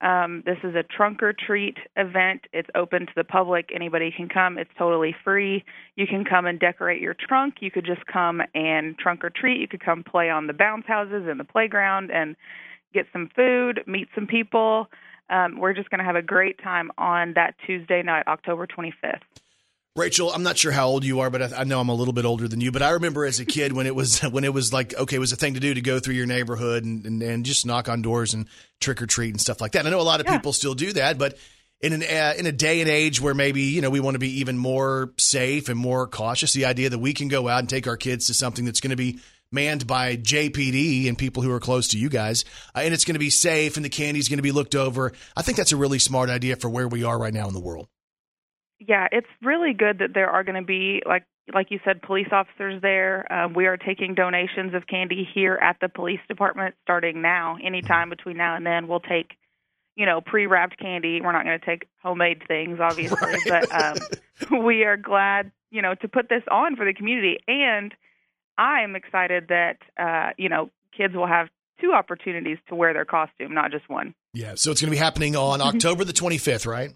Um, 0.00 0.44
this 0.46 0.58
is 0.62 0.76
a 0.76 0.84
trunk 0.84 1.22
or 1.22 1.32
treat 1.32 1.76
event. 1.96 2.42
It's 2.52 2.68
open 2.74 3.06
to 3.06 3.12
the 3.16 3.24
public. 3.24 3.70
Anybody 3.74 4.12
can 4.16 4.28
come. 4.28 4.56
It's 4.56 4.70
totally 4.78 5.14
free. 5.24 5.64
You 5.96 6.06
can 6.06 6.24
come 6.24 6.46
and 6.46 6.60
decorate 6.60 7.00
your 7.00 7.14
trunk. 7.14 7.56
You 7.60 7.70
could 7.70 7.84
just 7.84 8.06
come 8.06 8.40
and 8.54 8.96
trunk 8.96 9.24
or 9.24 9.30
treat. 9.30 9.60
You 9.60 9.66
could 9.66 9.84
come 9.84 10.04
play 10.04 10.30
on 10.30 10.46
the 10.46 10.52
bounce 10.52 10.86
houses 10.86 11.26
and 11.28 11.40
the 11.40 11.44
playground 11.44 12.10
and 12.12 12.36
get 12.94 13.06
some 13.12 13.28
food, 13.34 13.82
meet 13.86 14.08
some 14.14 14.26
people. 14.26 14.88
Um, 15.30 15.58
we're 15.58 15.74
just 15.74 15.90
going 15.90 15.98
to 15.98 16.04
have 16.04 16.16
a 16.16 16.22
great 16.22 16.62
time 16.62 16.90
on 16.96 17.34
that 17.34 17.54
Tuesday 17.66 18.02
night, 18.02 18.26
October 18.28 18.66
25th. 18.66 19.20
Rachel, 19.96 20.32
I'm 20.32 20.44
not 20.44 20.56
sure 20.56 20.70
how 20.70 20.86
old 20.86 21.04
you 21.04 21.20
are, 21.20 21.30
but 21.30 21.52
I, 21.52 21.60
I 21.60 21.64
know 21.64 21.80
I'm 21.80 21.88
a 21.88 21.94
little 21.94 22.14
bit 22.14 22.24
older 22.24 22.46
than 22.46 22.60
you. 22.60 22.70
But 22.70 22.82
I 22.82 22.90
remember 22.90 23.24
as 23.24 23.40
a 23.40 23.44
kid 23.44 23.72
when 23.72 23.86
it 23.86 23.94
was 23.94 24.20
when 24.30 24.44
it 24.44 24.54
was 24.54 24.72
like 24.72 24.94
okay, 24.94 25.16
it 25.16 25.20
was 25.20 25.32
a 25.32 25.36
thing 25.36 25.54
to 25.54 25.60
do 25.60 25.74
to 25.74 25.80
go 25.80 25.98
through 25.98 26.14
your 26.14 26.26
neighborhood 26.26 26.84
and, 26.84 27.04
and, 27.04 27.22
and 27.22 27.44
just 27.44 27.66
knock 27.66 27.88
on 27.88 28.02
doors 28.02 28.34
and 28.34 28.46
trick 28.80 29.02
or 29.02 29.06
treat 29.06 29.30
and 29.30 29.40
stuff 29.40 29.60
like 29.60 29.72
that. 29.72 29.86
I 29.86 29.90
know 29.90 30.00
a 30.00 30.02
lot 30.02 30.20
of 30.20 30.26
people 30.26 30.52
still 30.52 30.74
do 30.74 30.92
that, 30.94 31.18
but 31.18 31.36
in 31.80 31.92
an 31.92 32.02
uh, 32.02 32.34
in 32.36 32.46
a 32.46 32.52
day 32.52 32.80
and 32.80 32.90
age 32.90 33.20
where 33.20 33.34
maybe 33.34 33.62
you 33.62 33.80
know 33.80 33.90
we 33.90 34.00
want 34.00 34.14
to 34.14 34.20
be 34.20 34.40
even 34.40 34.58
more 34.58 35.12
safe 35.16 35.68
and 35.68 35.78
more 35.78 36.06
cautious, 36.06 36.52
the 36.52 36.64
idea 36.64 36.90
that 36.90 36.98
we 36.98 37.12
can 37.12 37.28
go 37.28 37.48
out 37.48 37.60
and 37.60 37.68
take 37.68 37.86
our 37.86 37.96
kids 37.96 38.26
to 38.26 38.34
something 38.34 38.64
that's 38.64 38.80
going 38.80 38.90
to 38.90 38.96
be 38.96 39.18
manned 39.50 39.86
by 39.86 40.16
JPD 40.16 41.08
and 41.08 41.16
people 41.16 41.42
who 41.42 41.50
are 41.52 41.60
close 41.60 41.88
to 41.88 41.98
you 41.98 42.08
guys, 42.08 42.44
uh, 42.74 42.80
and 42.80 42.92
it's 42.92 43.04
going 43.04 43.14
to 43.14 43.20
be 43.20 43.30
safe 43.30 43.76
and 43.76 43.84
the 43.84 43.90
candy's 43.90 44.28
going 44.28 44.38
to 44.38 44.42
be 44.42 44.52
looked 44.52 44.74
over. 44.74 45.12
I 45.36 45.42
think 45.42 45.56
that's 45.56 45.72
a 45.72 45.76
really 45.76 45.98
smart 45.98 46.30
idea 46.30 46.56
for 46.56 46.68
where 46.68 46.86
we 46.88 47.04
are 47.04 47.18
right 47.18 47.32
now 47.32 47.48
in 47.48 47.54
the 47.54 47.60
world. 47.60 47.88
Yeah, 48.80 49.08
it's 49.10 49.26
really 49.42 49.72
good 49.72 49.98
that 49.98 50.14
there 50.14 50.30
are 50.30 50.44
going 50.44 50.60
to 50.60 50.66
be 50.66 51.02
like 51.06 51.24
like 51.52 51.70
you 51.70 51.80
said, 51.84 52.02
police 52.02 52.28
officers 52.30 52.80
there. 52.82 53.30
Um, 53.32 53.54
we 53.54 53.66
are 53.66 53.76
taking 53.76 54.14
donations 54.14 54.74
of 54.74 54.86
candy 54.86 55.26
here 55.34 55.58
at 55.62 55.76
the 55.80 55.88
police 55.88 56.20
department 56.28 56.74
starting 56.82 57.22
now. 57.22 57.56
Anytime 57.62 58.10
between 58.10 58.36
now 58.36 58.56
and 58.56 58.66
then, 58.66 58.86
we'll 58.86 59.00
take 59.00 59.36
you 59.96 60.06
know 60.06 60.20
pre-wrapped 60.20 60.78
candy. 60.78 61.20
We're 61.20 61.32
not 61.32 61.44
going 61.44 61.58
to 61.58 61.66
take 61.66 61.88
homemade 62.02 62.42
things, 62.46 62.78
obviously, 62.80 63.36
but 63.48 63.72
um, 63.72 63.96
we 64.64 64.84
are 64.84 64.96
glad 64.96 65.50
you 65.70 65.82
know 65.82 65.94
to 65.96 66.08
put 66.08 66.28
this 66.28 66.42
on 66.50 66.76
for 66.76 66.84
the 66.84 66.94
community. 66.94 67.38
And 67.48 67.94
I 68.56 68.82
am 68.82 68.94
excited 68.96 69.48
that 69.48 69.78
uh, 69.98 70.30
you 70.36 70.48
know 70.48 70.70
kids 70.96 71.14
will 71.14 71.26
have 71.26 71.48
two 71.80 71.92
opportunities 71.92 72.58
to 72.68 72.74
wear 72.74 72.92
their 72.92 73.04
costume, 73.04 73.54
not 73.54 73.70
just 73.70 73.88
one. 73.88 74.14
Yeah, 74.34 74.54
so 74.56 74.70
it's 74.70 74.80
going 74.80 74.90
to 74.90 74.96
be 74.96 75.02
happening 75.02 75.36
on 75.36 75.60
October 75.60 76.04
the 76.04 76.12
25th, 76.12 76.66
right? 76.66 76.90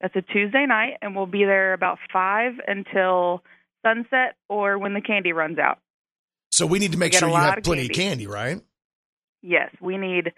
That's 0.00 0.14
a 0.16 0.22
Tuesday 0.22 0.66
night, 0.66 0.94
and 1.00 1.16
we'll 1.16 1.26
be 1.26 1.44
there 1.44 1.72
about 1.72 1.98
five 2.12 2.52
until 2.66 3.42
sunset 3.84 4.36
or 4.48 4.78
when 4.78 4.94
the 4.94 5.00
candy 5.00 5.32
runs 5.32 5.58
out. 5.58 5.78
So 6.50 6.66
we 6.66 6.78
need 6.78 6.92
to 6.92 6.98
make 6.98 7.12
We 7.12 7.18
sure 7.18 7.28
you 7.28 7.34
have 7.34 7.58
of 7.58 7.64
plenty 7.64 7.88
candy. 7.88 8.02
of 8.02 8.08
candy, 8.08 8.26
right? 8.26 8.60
Yes, 9.42 9.70
we 9.80 9.96
need 9.96 10.32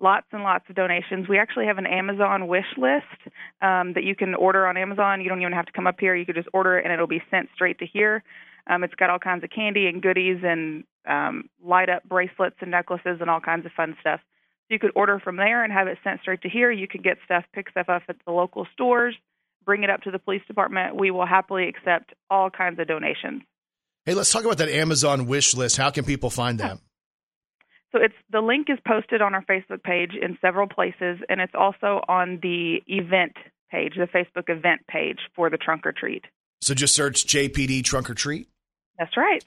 lots 0.00 0.26
and 0.32 0.42
lots 0.42 0.64
of 0.68 0.76
donations. 0.76 1.28
We 1.28 1.38
actually 1.38 1.66
have 1.66 1.78
an 1.78 1.86
Amazon 1.86 2.46
wish 2.48 2.66
list 2.76 3.04
um, 3.62 3.92
that 3.94 4.04
you 4.04 4.14
can 4.14 4.34
order 4.34 4.66
on 4.66 4.76
Amazon. 4.76 5.20
You 5.20 5.28
don't 5.28 5.40
even 5.40 5.52
have 5.52 5.66
to 5.66 5.72
come 5.72 5.86
up 5.86 5.96
here. 6.00 6.14
You 6.14 6.24
could 6.26 6.34
just 6.36 6.48
order 6.52 6.78
it, 6.78 6.84
and 6.84 6.92
it'll 6.92 7.06
be 7.06 7.22
sent 7.30 7.48
straight 7.54 7.78
to 7.80 7.86
here. 7.86 8.22
Um, 8.66 8.84
it's 8.84 8.94
got 8.94 9.10
all 9.10 9.18
kinds 9.18 9.44
of 9.44 9.50
candy 9.50 9.86
and 9.86 10.02
goodies 10.02 10.38
and 10.42 10.84
um, 11.08 11.48
light 11.64 11.88
up 11.88 12.04
bracelets 12.04 12.56
and 12.60 12.70
necklaces 12.70 13.18
and 13.20 13.28
all 13.28 13.40
kinds 13.40 13.66
of 13.66 13.72
fun 13.72 13.96
stuff. 14.00 14.20
You 14.70 14.78
could 14.78 14.92
order 14.94 15.18
from 15.18 15.36
there 15.36 15.64
and 15.64 15.72
have 15.72 15.88
it 15.88 15.98
sent 16.02 16.20
straight 16.20 16.42
to 16.42 16.48
here. 16.48 16.70
You 16.70 16.86
could 16.86 17.02
get 17.02 17.18
stuff, 17.24 17.44
pick 17.52 17.68
stuff 17.70 17.88
up 17.88 18.02
at 18.08 18.16
the 18.24 18.32
local 18.32 18.66
stores, 18.72 19.16
bring 19.64 19.82
it 19.82 19.90
up 19.90 20.02
to 20.02 20.12
the 20.12 20.18
police 20.18 20.42
department. 20.46 20.94
We 20.96 21.10
will 21.10 21.26
happily 21.26 21.68
accept 21.68 22.14
all 22.30 22.50
kinds 22.50 22.78
of 22.78 22.86
donations. 22.86 23.42
Hey, 24.06 24.14
let's 24.14 24.32
talk 24.32 24.44
about 24.44 24.58
that 24.58 24.68
Amazon 24.68 25.26
wish 25.26 25.54
list. 25.54 25.76
How 25.76 25.90
can 25.90 26.04
people 26.04 26.30
find 26.30 26.60
that? 26.60 26.78
So 27.92 27.98
it's 28.00 28.14
the 28.30 28.40
link 28.40 28.68
is 28.70 28.78
posted 28.86 29.20
on 29.20 29.34
our 29.34 29.44
Facebook 29.44 29.82
page 29.82 30.12
in 30.14 30.38
several 30.40 30.68
places, 30.68 31.18
and 31.28 31.40
it's 31.40 31.54
also 31.54 32.00
on 32.08 32.38
the 32.40 32.80
event 32.86 33.32
page, 33.70 33.94
the 33.96 34.06
Facebook 34.06 34.48
event 34.48 34.86
page 34.88 35.18
for 35.34 35.50
the 35.50 35.56
trunk 35.56 35.84
or 35.84 35.92
treat. 35.92 36.24
So 36.60 36.74
just 36.74 36.94
search 36.94 37.26
JPD 37.26 37.82
Trunk 37.84 38.08
or 38.08 38.14
Treat. 38.14 38.48
That's 38.98 39.16
right. 39.16 39.44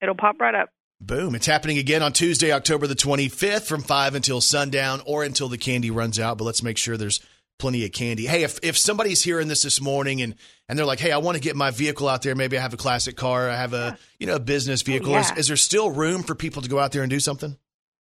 It'll 0.00 0.14
pop 0.14 0.40
right 0.40 0.54
up. 0.54 0.70
Boom. 1.02 1.34
It's 1.34 1.46
happening 1.46 1.78
again 1.78 2.00
on 2.00 2.12
Tuesday, 2.12 2.52
October 2.52 2.86
the 2.86 2.94
25th 2.94 3.62
from 3.62 3.82
5 3.82 4.14
until 4.14 4.40
sundown 4.40 5.02
or 5.04 5.24
until 5.24 5.48
the 5.48 5.58
candy 5.58 5.90
runs 5.90 6.20
out. 6.20 6.38
But 6.38 6.44
let's 6.44 6.62
make 6.62 6.78
sure 6.78 6.96
there's 6.96 7.18
plenty 7.58 7.84
of 7.84 7.90
candy. 7.90 8.26
Hey, 8.26 8.44
if, 8.44 8.60
if 8.62 8.78
somebody's 8.78 9.20
hearing 9.20 9.48
this 9.48 9.62
this 9.62 9.80
morning 9.80 10.22
and, 10.22 10.36
and 10.68 10.78
they're 10.78 10.86
like, 10.86 11.00
hey, 11.00 11.10
I 11.10 11.18
want 11.18 11.36
to 11.36 11.42
get 11.42 11.56
my 11.56 11.72
vehicle 11.72 12.08
out 12.08 12.22
there. 12.22 12.36
Maybe 12.36 12.56
I 12.56 12.60
have 12.60 12.72
a 12.72 12.76
classic 12.76 13.16
car. 13.16 13.50
I 13.50 13.56
have 13.56 13.72
a, 13.72 13.98
you 14.20 14.28
know, 14.28 14.36
a 14.36 14.40
business 14.40 14.80
oh, 14.82 14.86
vehicle. 14.86 15.10
yeah. 15.10 15.32
is, 15.32 15.38
is 15.38 15.48
there 15.48 15.56
still 15.56 15.90
room 15.90 16.22
for 16.22 16.36
people 16.36 16.62
to 16.62 16.68
go 16.68 16.78
out 16.78 16.92
there 16.92 17.02
and 17.02 17.10
do 17.10 17.18
something? 17.18 17.56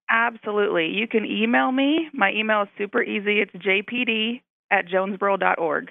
Absolutely. 0.09 0.87
You 0.87 1.07
can 1.07 1.25
email 1.25 1.71
me. 1.71 2.09
My 2.13 2.33
email 2.33 2.63
is 2.63 2.67
super 2.77 3.01
easy. 3.01 3.39
It's 3.39 3.53
jpd 3.53 4.41
at 4.71 4.87
jonesboro.org. 4.89 5.89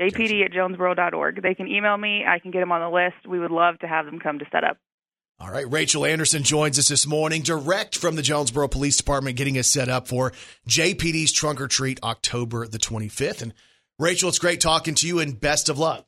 jpd 0.00 0.44
at 0.46 0.52
jonesboro.org. 0.52 1.42
They 1.42 1.54
can 1.54 1.68
email 1.68 1.98
me. 1.98 2.24
I 2.26 2.38
can 2.38 2.52
get 2.52 2.60
them 2.60 2.72
on 2.72 2.80
the 2.80 2.94
list. 2.94 3.28
We 3.28 3.38
would 3.38 3.50
love 3.50 3.78
to 3.80 3.86
have 3.86 4.06
them 4.06 4.18
come 4.18 4.38
to 4.38 4.46
set 4.50 4.64
up. 4.64 4.78
All 5.40 5.50
right. 5.50 5.70
Rachel 5.70 6.04
Anderson 6.04 6.42
joins 6.42 6.80
us 6.80 6.88
this 6.88 7.06
morning, 7.06 7.42
direct 7.42 7.96
from 7.96 8.16
the 8.16 8.22
Jonesboro 8.22 8.66
Police 8.66 8.96
Department, 8.96 9.36
getting 9.36 9.56
us 9.56 9.68
set 9.68 9.88
up 9.88 10.08
for 10.08 10.32
JPD's 10.68 11.30
Trunk 11.30 11.60
or 11.60 11.68
Treat 11.68 12.02
October 12.02 12.66
the 12.66 12.78
25th. 12.78 13.42
And 13.42 13.54
Rachel, 14.00 14.30
it's 14.30 14.40
great 14.40 14.60
talking 14.60 14.96
to 14.96 15.06
you 15.06 15.20
and 15.20 15.40
best 15.40 15.68
of 15.68 15.78
luck. 15.78 16.06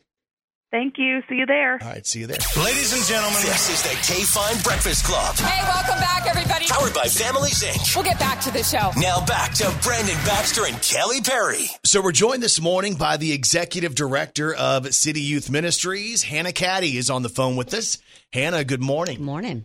Thank 0.70 0.98
you. 0.98 1.20
See 1.28 1.34
you 1.34 1.46
there. 1.46 1.78
All 1.82 1.88
right. 1.88 2.06
See 2.06 2.20
you 2.20 2.28
there. 2.28 2.38
Ladies 2.56 2.92
and 2.92 3.04
gentlemen, 3.04 3.40
this 3.42 3.68
is 3.70 3.82
the 3.82 3.88
KFIN 3.88 4.62
Breakfast 4.62 5.04
Club. 5.04 5.34
Hey, 5.36 5.64
welcome 5.64 5.98
back, 5.98 6.28
everybody. 6.28 6.66
Powered 6.68 6.94
by 6.94 7.06
Families 7.06 7.62
Inc. 7.64 7.96
We'll 7.96 8.04
get 8.04 8.20
back 8.20 8.40
to 8.42 8.52
the 8.52 8.62
show. 8.62 8.92
Now 8.96 9.24
back 9.24 9.52
to 9.54 9.74
Brandon 9.82 10.14
Baxter 10.24 10.66
and 10.66 10.80
Kelly 10.80 11.22
Perry. 11.22 11.66
So 11.82 12.00
we're 12.00 12.12
joined 12.12 12.42
this 12.42 12.60
morning 12.60 12.94
by 12.94 13.16
the 13.16 13.32
executive 13.32 13.96
director 13.96 14.54
of 14.54 14.94
City 14.94 15.20
Youth 15.20 15.50
Ministries. 15.50 16.22
Hannah 16.22 16.52
Caddy 16.52 16.96
is 16.96 17.10
on 17.10 17.22
the 17.22 17.28
phone 17.28 17.56
with 17.56 17.74
us. 17.74 17.98
Hannah, 18.32 18.62
good 18.62 18.82
morning. 18.82 19.16
Good 19.16 19.24
morning. 19.24 19.64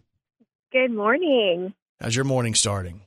Good 0.71 0.91
morning. 0.91 1.73
How's 2.01 2.15
your 2.15 2.25
morning 2.25 2.55
starting? 2.55 3.01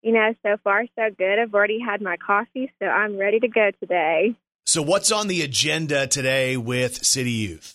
You 0.00 0.12
know, 0.12 0.34
so 0.42 0.56
far 0.64 0.86
so 0.96 1.10
good. 1.18 1.38
I've 1.38 1.52
already 1.52 1.80
had 1.80 2.00
my 2.00 2.16
coffee, 2.16 2.72
so 2.78 2.86
I'm 2.86 3.18
ready 3.18 3.40
to 3.40 3.48
go 3.48 3.70
today. 3.78 4.34
So 4.70 4.82
what's 4.82 5.10
on 5.10 5.26
the 5.26 5.42
agenda 5.42 6.06
today 6.06 6.56
with 6.56 7.04
City 7.04 7.32
Youth? 7.32 7.74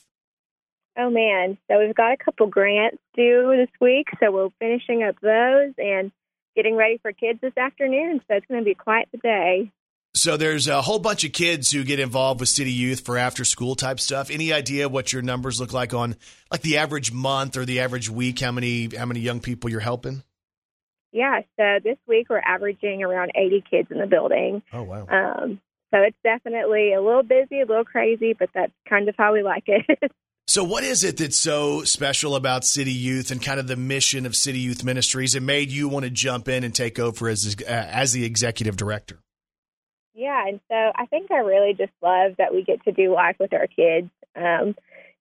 Oh 0.98 1.10
man, 1.10 1.58
so 1.70 1.78
we've 1.78 1.93
got 1.93 2.14
a 2.14 2.16
couple 2.16 2.48
grants 2.48 3.00
due 3.14 3.54
this 3.58 3.68
week, 3.82 4.08
so 4.18 4.32
we're 4.32 4.48
finishing 4.62 5.04
up 5.04 5.20
those 5.22 5.74
and 5.78 6.14
getting 6.56 6.78
ready 6.78 6.98
for 7.00 7.12
kids 7.12 7.39
this 7.41 7.52
afternoon. 7.58 8.22
So 8.26 8.38
it's 8.38 8.46
going 8.46 8.62
to 8.62 8.64
be 8.64 8.76
quite 8.76 9.10
the 9.12 9.18
day. 9.18 9.74
So 10.14 10.38
there's 10.38 10.70
a 10.70 10.82
whole 10.82 11.00
bunch 11.00 11.26
of 11.26 11.34
kids 11.34 11.70
who 11.70 11.84
get 11.84 12.00
involved 12.00 12.39
with 12.39 12.48
City 12.48 12.72
Youth 12.72 13.02
for 13.02 13.18
after 13.18 13.43
school 13.43 13.76
type 13.76 14.00
stuff. 14.00 14.32
Any 14.32 14.54
idea 14.54 14.88
what 14.88 15.12
your 15.12 15.22
numbers 15.22 15.60
look 15.60 15.74
like 15.74 15.93
on 15.93 16.16
like 16.50 16.62
the 16.62 16.78
average 16.78 17.12
month 17.12 17.58
or 17.58 17.66
the 17.66 17.82
average 17.82 18.10
week? 18.10 18.39
How 18.39 18.54
many 18.54 18.88
how 18.96 19.06
many 19.06 19.20
young 19.20 19.41
people 19.41 19.70
you're 19.70 19.82
helping? 19.82 20.24
Yeah, 21.12 21.41
so 21.60 21.80
this 21.84 21.98
week 22.08 22.30
we're 22.30 22.39
averaging 22.39 23.04
around 23.04 23.34
80 23.36 23.66
kids 23.70 23.89
in 23.91 23.98
the 23.98 24.08
building. 24.08 24.62
Oh 24.72 24.84
wow. 24.84 25.08
Um, 25.10 25.60
so 25.91 26.01
it's 26.01 26.17
definitely 26.23 26.93
a 26.93 27.01
little 27.01 27.23
busy, 27.23 27.61
a 27.61 27.65
little 27.65 27.86
crazy, 27.86 28.33
but 28.33 28.49
that's 28.53 28.73
kind 28.88 29.07
of 29.09 29.15
how 29.17 29.33
we 29.33 29.43
like 29.43 29.65
it. 29.67 30.11
So 30.47 30.63
what 30.63 30.83
is 30.83 31.03
it 31.03 31.17
that's 31.17 31.39
so 31.39 31.83
special 31.83 32.36
about 32.36 32.63
City 32.63 32.91
Youth 32.91 33.31
and 33.31 33.41
kind 33.41 33.59
of 33.59 33.67
the 33.67 33.75
mission 33.75 34.27
of 34.27 34.36
City 34.36 34.59
Youth 34.59 34.83
Ministries? 34.83 35.33
It 35.33 35.41
made 35.41 35.71
you 35.71 35.89
want 35.89 36.05
to 36.05 36.11
jump 36.11 36.47
in 36.47 36.63
and 36.63 36.73
take 36.73 36.99
over 36.99 37.27
as 37.27 37.55
uh, 37.61 37.71
as 37.71 38.13
the 38.13 38.23
executive 38.25 38.77
director. 38.77 39.17
Yeah, 40.13 40.47
and 40.47 40.59
so 40.69 40.75
I 40.75 41.07
think 41.07 41.31
I 41.31 41.39
really 41.39 41.73
just 41.73 41.91
love 42.01 42.36
that 42.38 42.53
we 42.53 42.63
get 42.63 42.83
to 42.83 42.91
do 42.91 43.13
life 43.13 43.38
with 43.39 43.53
our 43.53 43.67
kids. 43.67 44.09
Um, 44.36 44.75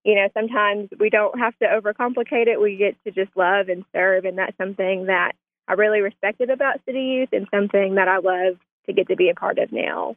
you 0.05 0.15
know, 0.15 0.29
sometimes 0.35 0.91
we 1.01 1.09
don't 1.09 1.39
have 1.39 1.59
to 1.59 1.67
overcomplicate 1.67 2.47
it. 2.47 2.61
We 2.61 2.77
get 2.77 2.95
to 3.05 3.11
just 3.11 3.35
love 3.35 3.71
and 3.71 3.85
serve, 3.95 4.27
and 4.27 4.37
that's 4.37 4.57
something 4.59 5.07
that 5.07 5.33
I 5.67 5.73
really 5.73 6.01
respected 6.01 6.51
about 6.51 6.85
City 6.85 7.01
Youth 7.01 7.31
and 7.33 7.49
something 7.53 7.95
that 7.95 8.09
I 8.09 8.19
love 8.19 8.59
to 8.87 8.93
get 8.93 9.09
to 9.09 9.17
be 9.17 9.31
a 9.31 9.35
part 9.35 9.59
of 9.59 9.73
now. 9.73 10.17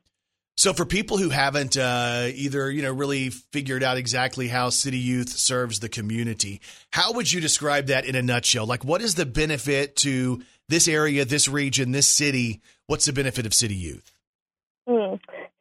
So 0.57 0.73
for 0.73 0.85
people 0.85 1.17
who 1.17 1.29
haven't 1.29 1.77
uh, 1.77 2.29
either 2.33 2.71
you 2.71 2.81
know 2.81 2.91
really 2.91 3.29
figured 3.29 3.83
out 3.83 3.97
exactly 3.97 4.47
how 4.47 4.69
City 4.69 4.97
Youth 4.97 5.29
serves 5.29 5.79
the 5.79 5.87
community, 5.87 6.61
how 6.91 7.13
would 7.13 7.31
you 7.31 7.39
describe 7.39 7.87
that 7.87 8.05
in 8.05 8.15
a 8.15 8.23
nutshell? 8.23 8.65
Like, 8.65 8.83
what 8.83 9.01
is 9.01 9.13
the 9.13 9.25
benefit 9.25 9.95
to 9.97 10.41
this 10.67 10.87
area, 10.87 11.25
this 11.25 11.47
region, 11.47 11.91
this 11.91 12.07
city? 12.07 12.61
What's 12.87 13.05
the 13.05 13.13
benefit 13.13 13.45
of 13.45 13.53
City 13.53 13.75
Youth? 13.75 14.11
Mm. 14.89 15.19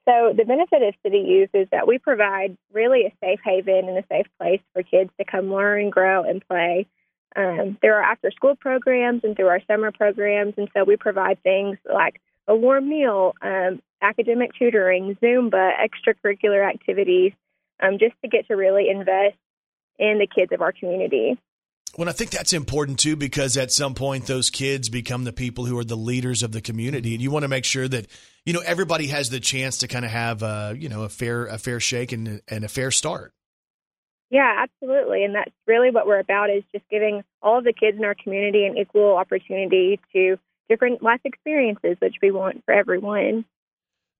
So 0.08 0.32
the 0.34 0.44
benefit 0.44 0.82
of 0.82 0.94
City 1.02 1.18
Youth 1.18 1.50
is 1.52 1.68
that 1.72 1.86
we 1.86 1.98
provide 1.98 2.56
really 2.72 3.02
a 3.02 3.12
safe 3.20 3.40
haven 3.44 3.88
and 3.88 3.98
a 3.98 4.04
safe 4.10 4.26
place 4.38 4.60
for 4.72 4.82
kids 4.82 5.10
to 5.18 5.26
come 5.26 5.52
learn, 5.52 5.90
grow, 5.90 6.22
and 6.22 6.46
play. 6.48 6.86
Um, 7.34 7.76
there 7.82 7.98
are 7.98 8.02
after 8.02 8.30
school 8.30 8.56
programs 8.56 9.24
and 9.24 9.36
through 9.36 9.48
our 9.48 9.60
summer 9.66 9.92
programs, 9.92 10.54
and 10.56 10.70
so 10.74 10.84
we 10.84 10.96
provide 10.96 11.42
things 11.42 11.76
like 11.84 12.22
a 12.48 12.54
warm 12.54 12.88
meal, 12.88 13.34
um, 13.42 13.80
academic 14.02 14.50
tutoring, 14.58 15.16
Zumba, 15.22 15.72
extracurricular 15.78 16.68
activities, 16.68 17.32
um, 17.80 17.98
just 17.98 18.14
to 18.22 18.28
get 18.28 18.46
to 18.48 18.54
really 18.54 18.88
invest 18.88 19.36
in 19.98 20.18
the 20.18 20.26
kids 20.26 20.52
of 20.52 20.60
our 20.60 20.72
community. 20.72 21.38
Well, 21.96 22.08
I 22.08 22.12
think 22.12 22.30
that's 22.30 22.52
important 22.52 22.98
too 22.98 23.16
because 23.16 23.56
at 23.56 23.72
some 23.72 23.94
point 23.94 24.26
those 24.26 24.50
kids 24.50 24.90
become 24.90 25.24
the 25.24 25.32
people 25.32 25.64
who 25.64 25.78
are 25.78 25.84
the 25.84 25.96
leaders 25.96 26.42
of 26.42 26.52
the 26.52 26.60
community, 26.60 27.14
and 27.14 27.22
you 27.22 27.30
want 27.30 27.44
to 27.44 27.48
make 27.48 27.64
sure 27.64 27.88
that 27.88 28.06
you 28.44 28.52
know 28.52 28.62
everybody 28.66 29.06
has 29.06 29.30
the 29.30 29.40
chance 29.40 29.78
to 29.78 29.88
kind 29.88 30.04
of 30.04 30.10
have 30.10 30.42
a 30.42 30.74
you 30.76 30.90
know 30.90 31.04
a 31.04 31.08
fair 31.08 31.46
a 31.46 31.56
fair 31.56 31.80
shake 31.80 32.12
and 32.12 32.42
and 32.48 32.64
a 32.64 32.68
fair 32.68 32.90
start. 32.90 33.32
Yeah, 34.28 34.64
absolutely. 34.64 35.24
And 35.24 35.34
that's 35.34 35.52
really 35.66 35.90
what 35.90 36.06
we're 36.06 36.18
about 36.18 36.50
is 36.50 36.64
just 36.72 36.84
giving 36.90 37.22
all 37.42 37.58
of 37.58 37.64
the 37.64 37.72
kids 37.72 37.96
in 37.96 38.04
our 38.04 38.16
community 38.16 38.66
an 38.66 38.76
equal 38.76 39.16
opportunity 39.16 40.00
to 40.12 40.36
different 40.68 41.02
life 41.02 41.20
experiences, 41.24 41.96
which 42.00 42.16
we 42.22 42.30
want 42.30 42.64
for 42.64 42.74
everyone. 42.74 43.44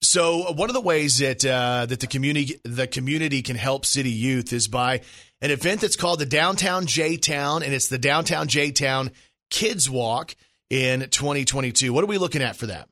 So 0.02 0.52
one 0.52 0.68
of 0.68 0.74
the 0.74 0.80
ways 0.80 1.18
that 1.18 1.44
uh, 1.44 1.86
that 1.86 2.00
the 2.00 2.06
community 2.06 2.60
the 2.64 2.86
community 2.86 3.42
can 3.42 3.56
help 3.56 3.84
City 3.84 4.10
Youth 4.10 4.52
is 4.52 4.68
by 4.68 5.00
an 5.40 5.50
event 5.50 5.80
that's 5.80 5.96
called 5.96 6.18
the 6.18 6.26
Downtown 6.26 6.86
J 6.86 7.16
Town, 7.16 7.62
and 7.62 7.72
it's 7.72 7.88
the 7.88 7.98
Downtown 7.98 8.48
J 8.48 8.72
Town 8.72 9.10
Kids 9.50 9.88
Walk 9.88 10.34
in 10.70 11.00
2022. 11.00 11.92
What 11.92 12.04
are 12.04 12.08
we 12.08 12.18
looking 12.18 12.42
at 12.42 12.56
for 12.56 12.66
that? 12.66 12.88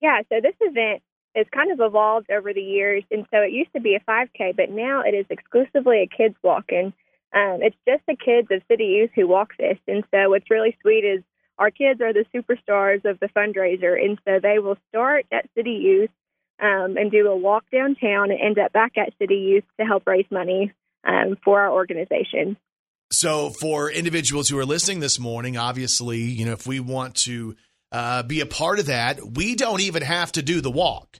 Yeah, 0.00 0.22
so 0.28 0.40
this 0.42 0.54
event 0.60 1.02
has 1.36 1.46
kind 1.54 1.70
of 1.70 1.80
evolved 1.80 2.30
over 2.30 2.52
the 2.52 2.60
years, 2.60 3.04
and 3.10 3.24
so 3.30 3.38
it 3.38 3.52
used 3.52 3.72
to 3.74 3.80
be 3.80 3.94
a 3.94 4.00
5K, 4.00 4.56
but 4.56 4.70
now 4.70 5.02
it 5.02 5.14
is 5.14 5.26
exclusively 5.30 6.02
a 6.02 6.16
kids 6.16 6.34
walk, 6.42 6.64
and 6.70 6.92
um, 7.32 7.60
it's 7.62 7.76
just 7.88 8.02
the 8.06 8.16
kids 8.16 8.48
of 8.50 8.62
City 8.68 8.84
Youth 8.84 9.10
who 9.14 9.26
walk 9.26 9.50
this. 9.58 9.78
And 9.88 10.04
so 10.10 10.30
what's 10.30 10.50
really 10.50 10.76
sweet 10.82 11.04
is 11.04 11.22
our 11.58 11.70
kids 11.70 12.00
are 12.00 12.12
the 12.12 12.24
superstars 12.34 13.04
of 13.04 13.20
the 13.20 13.28
fundraiser, 13.28 14.02
and 14.02 14.18
so 14.26 14.40
they 14.42 14.58
will 14.58 14.76
start 14.88 15.26
at 15.32 15.48
City 15.56 15.72
Youth 15.72 16.10
um, 16.60 16.96
and 16.96 17.10
do 17.10 17.28
a 17.28 17.36
walk 17.36 17.64
downtown 17.72 18.30
and 18.30 18.40
end 18.40 18.58
up 18.58 18.72
back 18.72 18.92
at 18.96 19.12
City 19.20 19.36
Youth 19.36 19.64
to 19.78 19.86
help 19.86 20.06
raise 20.06 20.26
money 20.30 20.72
um, 21.04 21.36
for 21.44 21.60
our 21.60 21.70
organization. 21.70 22.56
So 23.10 23.50
for 23.50 23.90
individuals 23.90 24.48
who 24.48 24.58
are 24.58 24.64
listening 24.64 25.00
this 25.00 25.18
morning, 25.18 25.56
obviously, 25.56 26.18
you 26.18 26.46
know, 26.46 26.52
if 26.52 26.66
we 26.66 26.80
want 26.80 27.14
to 27.16 27.56
uh, 27.90 28.22
be 28.22 28.40
a 28.40 28.46
part 28.46 28.78
of 28.78 28.86
that, 28.86 29.20
we 29.34 29.54
don't 29.54 29.82
even 29.82 30.02
have 30.02 30.32
to 30.32 30.42
do 30.42 30.62
the 30.62 30.70
walk. 30.70 31.18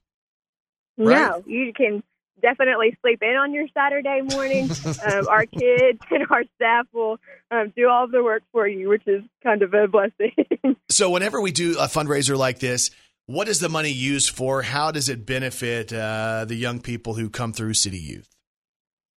Right. 0.97 1.17
No, 1.17 1.43
you 1.47 1.73
can 1.75 2.03
definitely 2.43 2.97
sleep 3.01 3.23
in 3.23 3.37
on 3.37 3.53
your 3.55 3.67
Saturday 3.73 4.21
morning. 4.21 4.71
um, 5.07 5.29
our 5.29 5.47
kids 5.47 6.01
and 6.11 6.27
our 6.31 6.45
staff 6.57 6.87
will 6.93 7.19
um, 7.51 7.73
do 7.77 7.89
all 7.89 8.05
of 8.05 8.11
the 8.11 8.23
work 8.23 8.43
for 8.53 8.67
you, 8.67 8.89
which 8.89 9.07
is 9.07 9.23
kind 9.43 9.63
of 9.63 9.73
a 9.75 9.89
blessing. 9.89 10.35
So 10.91 11.09
whenever 11.09 11.41
we 11.41 11.53
do 11.53 11.79
a 11.79 11.87
fundraiser 11.87 12.37
like 12.37 12.59
this, 12.59 12.91
what 13.25 13.49
is 13.49 13.61
the 13.61 13.71
money 13.71 13.89
used 13.89 14.29
for? 14.29 14.61
How 14.61 14.91
does 14.91 15.09
it 15.09 15.25
benefit 15.25 15.91
uh, 15.91 16.45
the 16.47 16.55
young 16.55 16.81
people 16.81 17.15
who 17.15 17.31
come 17.31 17.55
through 17.55 17.73
City 17.75 17.99
Youth? 17.99 18.29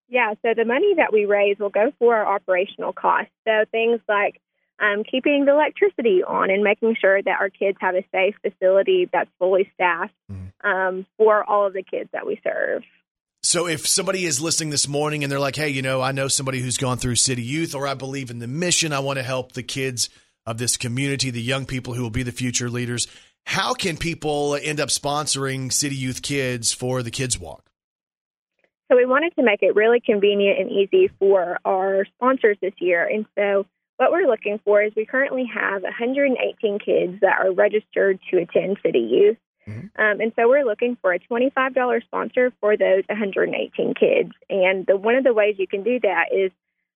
yeah, 0.07 0.33
so 0.41 0.53
the 0.55 0.65
money 0.65 0.93
that 0.95 1.11
we 1.11 1.25
raise 1.25 1.57
will 1.59 1.69
go 1.69 1.91
for 1.99 2.15
our 2.15 2.35
operational 2.35 2.93
costs. 2.93 3.31
So 3.47 3.65
things 3.71 3.99
like 4.07 4.39
um, 4.79 5.03
keeping 5.03 5.45
the 5.45 5.51
electricity 5.51 6.23
on 6.23 6.49
and 6.49 6.63
making 6.63 6.95
sure 6.99 7.21
that 7.21 7.39
our 7.39 7.49
kids 7.49 7.77
have 7.81 7.95
a 7.95 8.05
safe 8.13 8.35
facility 8.41 9.09
that's 9.11 9.29
fully 9.39 9.69
staffed 9.73 10.13
um, 10.63 11.05
for 11.17 11.43
all 11.43 11.67
of 11.67 11.73
the 11.73 11.83
kids 11.83 12.09
that 12.13 12.25
we 12.25 12.39
serve. 12.43 12.83
So 13.55 13.67
if 13.67 13.87
somebody 13.87 14.25
is 14.25 14.41
listening 14.41 14.71
this 14.71 14.85
morning 14.85 15.23
and 15.23 15.31
they're 15.31 15.39
like, 15.39 15.55
"Hey, 15.55 15.69
you 15.69 15.81
know, 15.81 16.01
I 16.01 16.11
know 16.11 16.27
somebody 16.27 16.59
who's 16.59 16.75
gone 16.75 16.97
through 16.97 17.15
City 17.15 17.41
Youth, 17.41 17.73
or 17.73 17.87
I 17.87 17.93
believe 17.93 18.29
in 18.29 18.39
the 18.39 18.47
mission. 18.47 18.91
I 18.91 18.99
want 18.99 19.15
to 19.15 19.23
help 19.23 19.53
the 19.53 19.63
kids 19.63 20.09
of 20.45 20.57
this 20.57 20.75
community, 20.75 21.29
the 21.29 21.41
young 21.41 21.65
people 21.65 21.93
who 21.93 22.03
will 22.03 22.09
be 22.09 22.23
the 22.23 22.33
future 22.33 22.69
leaders." 22.69 23.07
How 23.45 23.73
can 23.73 23.95
people 23.95 24.57
end 24.61 24.81
up 24.81 24.89
sponsoring 24.89 25.71
City 25.71 25.95
Youth 25.95 26.21
Kids 26.21 26.73
for 26.73 27.01
the 27.01 27.11
Kids 27.11 27.39
Walk? 27.39 27.63
So 28.91 28.97
we 28.97 29.05
wanted 29.05 29.33
to 29.37 29.41
make 29.41 29.63
it 29.63 29.73
really 29.73 30.01
convenient 30.01 30.59
and 30.59 30.69
easy 30.69 31.07
for 31.17 31.57
our 31.63 32.03
sponsors 32.17 32.57
this 32.61 32.73
year. 32.79 33.07
And 33.07 33.25
so 33.37 33.65
what 33.95 34.11
we're 34.11 34.27
looking 34.27 34.59
for 34.65 34.83
is 34.83 34.91
we 34.97 35.05
currently 35.05 35.45
have 35.45 35.83
118 35.83 36.77
kids 36.79 37.21
that 37.21 37.39
are 37.39 37.53
registered 37.53 38.19
to 38.31 38.37
attend 38.39 38.79
City 38.83 38.99
Youth. 38.99 39.37
Um, 39.97 40.21
and 40.21 40.31
so 40.35 40.47
we're 40.47 40.65
looking 40.65 40.97
for 41.01 41.13
a 41.13 41.19
$25 41.19 42.03
sponsor 42.03 42.51
for 42.59 42.77
those 42.77 43.03
118 43.07 43.93
kids. 43.93 44.31
And 44.49 44.85
the, 44.85 44.97
one 44.97 45.15
of 45.15 45.23
the 45.23 45.33
ways 45.33 45.55
you 45.57 45.67
can 45.67 45.83
do 45.83 45.99
that 46.01 46.25
is 46.31 46.51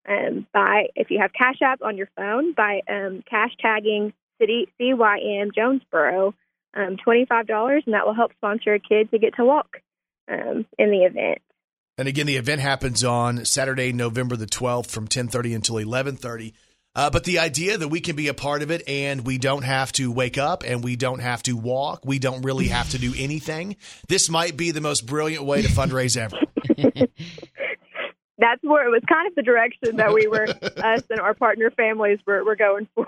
um, 0.08 0.48
by 0.54 0.88
if 0.96 1.12
you 1.12 1.20
have 1.20 1.34
Cash 1.34 1.62
App 1.62 1.82
on 1.82 1.98
your 1.98 2.10
phone 2.16 2.54
by 2.54 2.82
um, 2.90 3.24
cash 3.30 3.52
tagging 3.60 4.14
City 4.40 4.68
CYM 4.80 5.54
Jonesboro 5.54 6.34
um, 6.74 6.98
twenty 7.04 7.26
five 7.26 7.48
dollars, 7.48 7.84
and 7.86 7.94
that 7.94 8.06
will 8.06 8.14
help 8.14 8.32
sponsor 8.34 8.74
a 8.74 8.80
kid 8.80 9.12
to 9.12 9.20
get 9.20 9.36
to 9.36 9.46
walk 9.46 9.82
um, 10.32 10.66
in 10.78 10.92
the 10.92 11.04
event. 11.04 11.40
And 11.98 12.08
again, 12.08 12.28
the 12.28 12.38
event 12.38 12.62
happens 12.62 13.04
on 13.04 13.44
Saturday, 13.44 13.92
November 13.92 14.38
the 14.38 14.46
12th 14.46 14.90
from 14.90 15.04
1030 15.04 15.54
until 15.54 15.76
1130. 15.76 16.54
Uh, 17.00 17.10
but 17.10 17.24
the 17.24 17.40
idea 17.40 17.78
that 17.78 17.88
we 17.88 18.02
can 18.02 18.18
be 18.18 18.28
a 18.28 18.34
part 18.34 18.62
of 18.62 18.72
it 18.72 18.84
and 18.86 19.26
we 19.26 19.38
don't 19.38 19.64
have 19.64 19.90
to 19.90 20.12
wake 20.12 20.38
up 20.38 20.64
and 20.68 20.84
we 20.84 20.98
don't 20.98 21.22
have 21.22 21.42
to 21.42 21.54
walk, 21.56 22.02
we 22.04 22.20
don't 22.20 22.42
really 22.42 22.68
have 22.68 22.90
to 22.90 22.98
do 22.98 23.14
anything. 23.18 23.78
This 24.10 24.30
might 24.30 24.58
be 24.58 24.72
the 24.72 24.82
most 24.82 25.06
brilliant 25.06 25.46
way 25.46 25.62
to 25.62 25.70
fundraise 25.70 26.18
ever. 26.18 26.38
That's 28.38 28.62
where 28.64 28.86
it 28.86 28.90
was 28.90 29.02
kind 29.08 29.30
of 29.30 29.36
the 29.36 29.44
direction 29.44 29.96
that 29.96 30.14
we 30.14 30.28
were, 30.28 30.44
us 30.84 31.04
and 31.10 31.22
our 31.22 31.34
partner 31.34 31.72
families 31.72 32.20
were, 32.28 32.44
were 32.44 32.58
going 32.58 32.90
for. 32.94 33.08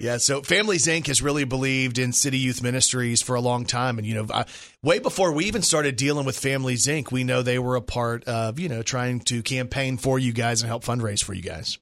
Yeah, 0.00 0.16
so 0.16 0.40
Families 0.40 0.86
Inc. 0.86 1.06
has 1.08 1.20
really 1.20 1.44
believed 1.44 1.98
in 1.98 2.14
City 2.14 2.38
Youth 2.38 2.62
Ministries 2.62 3.20
for 3.20 3.34
a 3.34 3.40
long 3.42 3.66
time, 3.66 3.98
and 3.98 4.06
you 4.06 4.14
know, 4.14 4.26
uh, 4.30 4.44
way 4.82 4.98
before 4.98 5.32
we 5.32 5.44
even 5.44 5.60
started 5.60 5.96
dealing 5.96 6.24
with 6.24 6.38
Families 6.38 6.86
Inc., 6.86 7.12
we 7.12 7.24
know 7.24 7.42
they 7.42 7.58
were 7.58 7.76
a 7.76 7.82
part 7.82 8.24
of 8.24 8.58
you 8.58 8.70
know 8.70 8.82
trying 8.82 9.20
to 9.20 9.42
campaign 9.42 9.98
for 9.98 10.18
you 10.18 10.32
guys 10.32 10.62
and 10.62 10.68
help 10.68 10.84
fundraise 10.84 11.22
for 11.22 11.34
you 11.34 11.42
guys. 11.42 11.78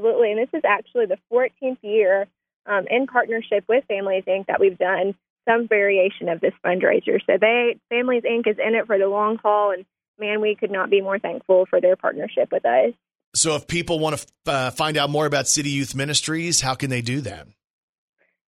Absolutely, 0.00 0.32
and 0.32 0.40
this 0.40 0.48
is 0.54 0.62
actually 0.64 1.06
the 1.06 1.18
14th 1.30 1.78
year 1.82 2.26
um, 2.64 2.86
in 2.88 3.06
partnership 3.06 3.64
with 3.68 3.84
Families 3.86 4.24
Inc. 4.26 4.46
that 4.46 4.58
we've 4.58 4.78
done 4.78 5.14
some 5.46 5.68
variation 5.68 6.28
of 6.30 6.40
this 6.40 6.54
fundraiser. 6.64 7.18
So 7.26 7.36
they 7.38 7.76
Families 7.90 8.22
Inc. 8.22 8.46
is 8.46 8.56
in 8.58 8.74
it 8.74 8.86
for 8.86 8.98
the 8.98 9.08
long 9.08 9.36
haul, 9.36 9.72
and 9.72 9.84
man, 10.18 10.40
we 10.40 10.54
could 10.54 10.70
not 10.70 10.88
be 10.88 11.02
more 11.02 11.18
thankful 11.18 11.66
for 11.68 11.82
their 11.82 11.96
partnership 11.96 12.50
with 12.50 12.64
us. 12.64 12.94
So, 13.34 13.56
if 13.56 13.66
people 13.66 13.98
want 13.98 14.16
to 14.44 14.50
uh, 14.50 14.70
find 14.70 14.96
out 14.96 15.10
more 15.10 15.26
about 15.26 15.46
City 15.46 15.70
Youth 15.70 15.94
Ministries, 15.94 16.62
how 16.62 16.74
can 16.74 16.88
they 16.88 17.02
do 17.02 17.20
that? 17.20 17.46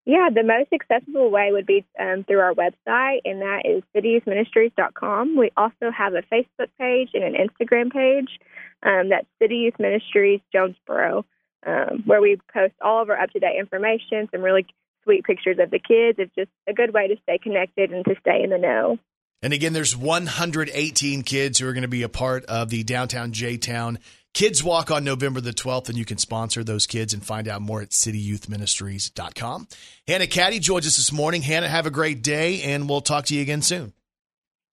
Yeah, 0.05 0.28
the 0.34 0.42
most 0.42 0.72
accessible 0.72 1.30
way 1.30 1.50
would 1.53 1.66
be 1.66 1.84
um, 2.00 2.24
through 2.24 2.40
our 2.40 2.55
website, 2.55 3.20
and 3.24 3.42
that 3.42 3.62
is 3.64 3.82
cityyouthministries.com. 3.94 5.36
We 5.36 5.53
also 5.57 5.92
have 5.96 6.14
a 6.14 6.22
Facebook 6.22 6.70
page 6.78 7.11
and 7.14 7.22
an 7.22 7.34
Instagram 7.34 7.92
page. 7.92 8.40
Um, 8.82 9.11
that's 9.11 9.26
City 9.40 9.57
Youth 9.57 9.78
Ministries 9.78 10.40
Jonesboro, 10.53 11.24
um, 11.66 12.02
where 12.06 12.20
we 12.20 12.38
post 12.52 12.74
all 12.80 13.02
of 13.02 13.10
our 13.10 13.18
up 13.18 13.30
to 13.30 13.38
date 13.38 13.58
information, 13.58 14.28
some 14.32 14.42
really 14.42 14.66
sweet 15.04 15.24
pictures 15.24 15.58
of 15.60 15.70
the 15.70 15.78
kids. 15.78 16.18
It's 16.18 16.34
just 16.34 16.50
a 16.68 16.72
good 16.72 16.92
way 16.92 17.08
to 17.08 17.16
stay 17.22 17.38
connected 17.38 17.92
and 17.92 18.04
to 18.04 18.14
stay 18.20 18.42
in 18.42 18.50
the 18.50 18.58
know. 18.58 18.98
And 19.42 19.52
again, 19.52 19.72
there's 19.72 19.96
118 19.96 21.22
kids 21.22 21.58
who 21.58 21.66
are 21.66 21.72
going 21.72 21.82
to 21.82 21.88
be 21.88 22.04
a 22.04 22.08
part 22.08 22.44
of 22.44 22.70
the 22.70 22.84
downtown 22.84 23.32
J 23.32 23.56
Town 23.56 23.98
Kids 24.34 24.64
Walk 24.64 24.90
on 24.90 25.04
November 25.04 25.42
the 25.42 25.52
12th, 25.52 25.90
and 25.90 25.98
you 25.98 26.06
can 26.06 26.16
sponsor 26.16 26.64
those 26.64 26.86
kids 26.86 27.12
and 27.12 27.24
find 27.24 27.46
out 27.46 27.60
more 27.60 27.82
at 27.82 27.90
cityyouthministries.com. 27.90 29.68
Hannah 30.08 30.26
Caddy 30.26 30.58
joins 30.58 30.86
us 30.86 30.96
this 30.96 31.12
morning. 31.12 31.42
Hannah, 31.42 31.68
have 31.68 31.84
a 31.84 31.90
great 31.90 32.22
day, 32.22 32.62
and 32.62 32.88
we'll 32.88 33.02
talk 33.02 33.26
to 33.26 33.34
you 33.34 33.42
again 33.42 33.60
soon. 33.60 33.92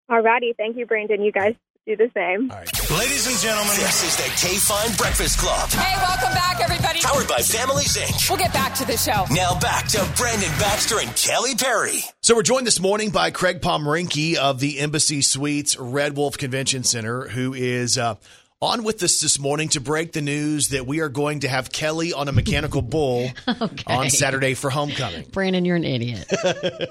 All 0.08 0.22
righty. 0.22 0.54
Thank 0.56 0.78
you, 0.78 0.86
Brandon. 0.86 1.22
You 1.22 1.34
guys 1.34 1.56
do 1.90 1.96
the 1.96 2.12
same. 2.14 2.52
All 2.52 2.58
right. 2.58 2.92
Ladies 2.92 3.26
and 3.26 3.36
gentlemen, 3.40 3.74
this 3.78 4.04
is 4.04 4.16
the 4.18 4.30
KFIN 4.48 4.98
Breakfast 4.98 5.40
Club. 5.40 5.70
Hey, 5.72 5.96
welcome 6.02 6.34
back, 6.36 6.60
everybody. 6.62 7.00
Powered 7.02 7.28
by 7.28 7.40
Families 7.40 7.98
Inc. 7.98 8.30
We'll 8.30 8.38
get 8.38 8.54
back 8.54 8.76
to 8.76 8.86
the 8.86 8.96
show. 8.98 9.26
Now 9.34 9.60
back 9.60 9.88
to 9.90 10.08
Brandon 10.16 10.50
Baxter 10.60 11.00
and 11.00 11.10
Kelly 11.16 11.56
Perry. 11.56 12.02
So 12.22 12.36
we're 12.36 12.44
joined 12.44 12.68
this 12.68 12.80
morning 12.80 13.10
by 13.10 13.32
Craig 13.32 13.62
Pomeranke 13.62 14.36
of 14.36 14.60
the 14.60 14.80
Embassy 14.80 15.22
Suites 15.24 15.78
Red 15.80 16.16
Wolf 16.16 16.38
Convention 16.38 16.84
Center, 16.84 17.28
who 17.28 17.56
is 17.56 17.98
uh, 17.98 18.16
on 18.62 18.84
with 18.84 19.02
us 19.02 19.20
this 19.20 19.40
morning 19.40 19.70
to 19.70 19.82
break 19.82 20.12
the 20.12 20.22
news 20.22 20.70
that 20.70 20.86
we 20.86 21.00
are 21.00 21.10
going 21.10 21.40
to 21.40 21.48
have 21.48 21.72
Kelly 21.72 22.14
on 22.14 22.28
a 22.28 22.32
mechanical 22.32 22.84
bull 22.84 23.30
Okay. 23.48 23.84
on 23.96 24.10
Saturday 24.12 24.54
for 24.54 24.70
homecoming. 24.70 25.26
Brandon, 25.32 25.66
you're 25.66 25.76
an 25.78 25.86
idiot. 25.86 26.28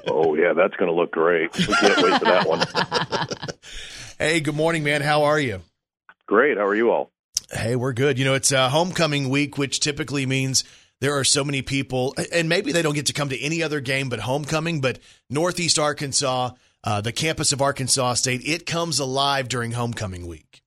Oh 0.09 0.35
yeah, 0.35 0.55
that's 0.55 0.75
going 0.75 0.91
to 0.91 0.97
look 0.97 1.13
great. 1.13 1.57
We 1.57 1.67
can't 1.67 2.03
wait 2.03 2.19
for 2.19 2.25
that 2.25 2.49
one. 2.49 2.65
Hey, 4.21 4.41
good 4.41 4.57
morning, 4.57 4.83
man. 4.83 5.01
How 5.01 5.23
are 5.23 5.39
you? 5.39 5.61
Great. 6.27 6.59
How 6.59 6.67
are 6.67 6.75
you 6.75 6.91
all? 6.91 7.13
Hey, 7.53 7.77
we're 7.77 7.93
good. 7.93 8.19
You 8.19 8.25
know, 8.25 8.35
it's 8.35 8.51
uh, 8.51 8.69
homecoming 8.69 9.29
week, 9.29 9.57
which 9.57 9.79
typically 9.79 10.27
means 10.27 10.65
there 11.01 11.17
are 11.17 11.23
so 11.23 11.45
many 11.45 11.63
people, 11.63 12.17
and 12.33 12.49
maybe 12.49 12.73
they 12.73 12.83
don't 12.83 12.97
get 12.97 13.07
to 13.07 13.13
come 13.13 13.29
to 13.29 13.41
any 13.41 13.63
other 13.63 13.79
game 13.79 14.09
but 14.09 14.19
homecoming. 14.19 14.81
But 14.81 14.99
Northeast 15.31 15.79
Arkansas, 15.79 16.51
uh, 16.83 17.01
the 17.01 17.13
campus 17.13 17.53
of 17.53 17.63
Arkansas 17.63 18.15
State, 18.15 18.43
it 18.45 18.67
comes 18.67 18.99
alive 18.99 19.47
during 19.47 19.71
homecoming 19.71 20.27
week. 20.27 20.63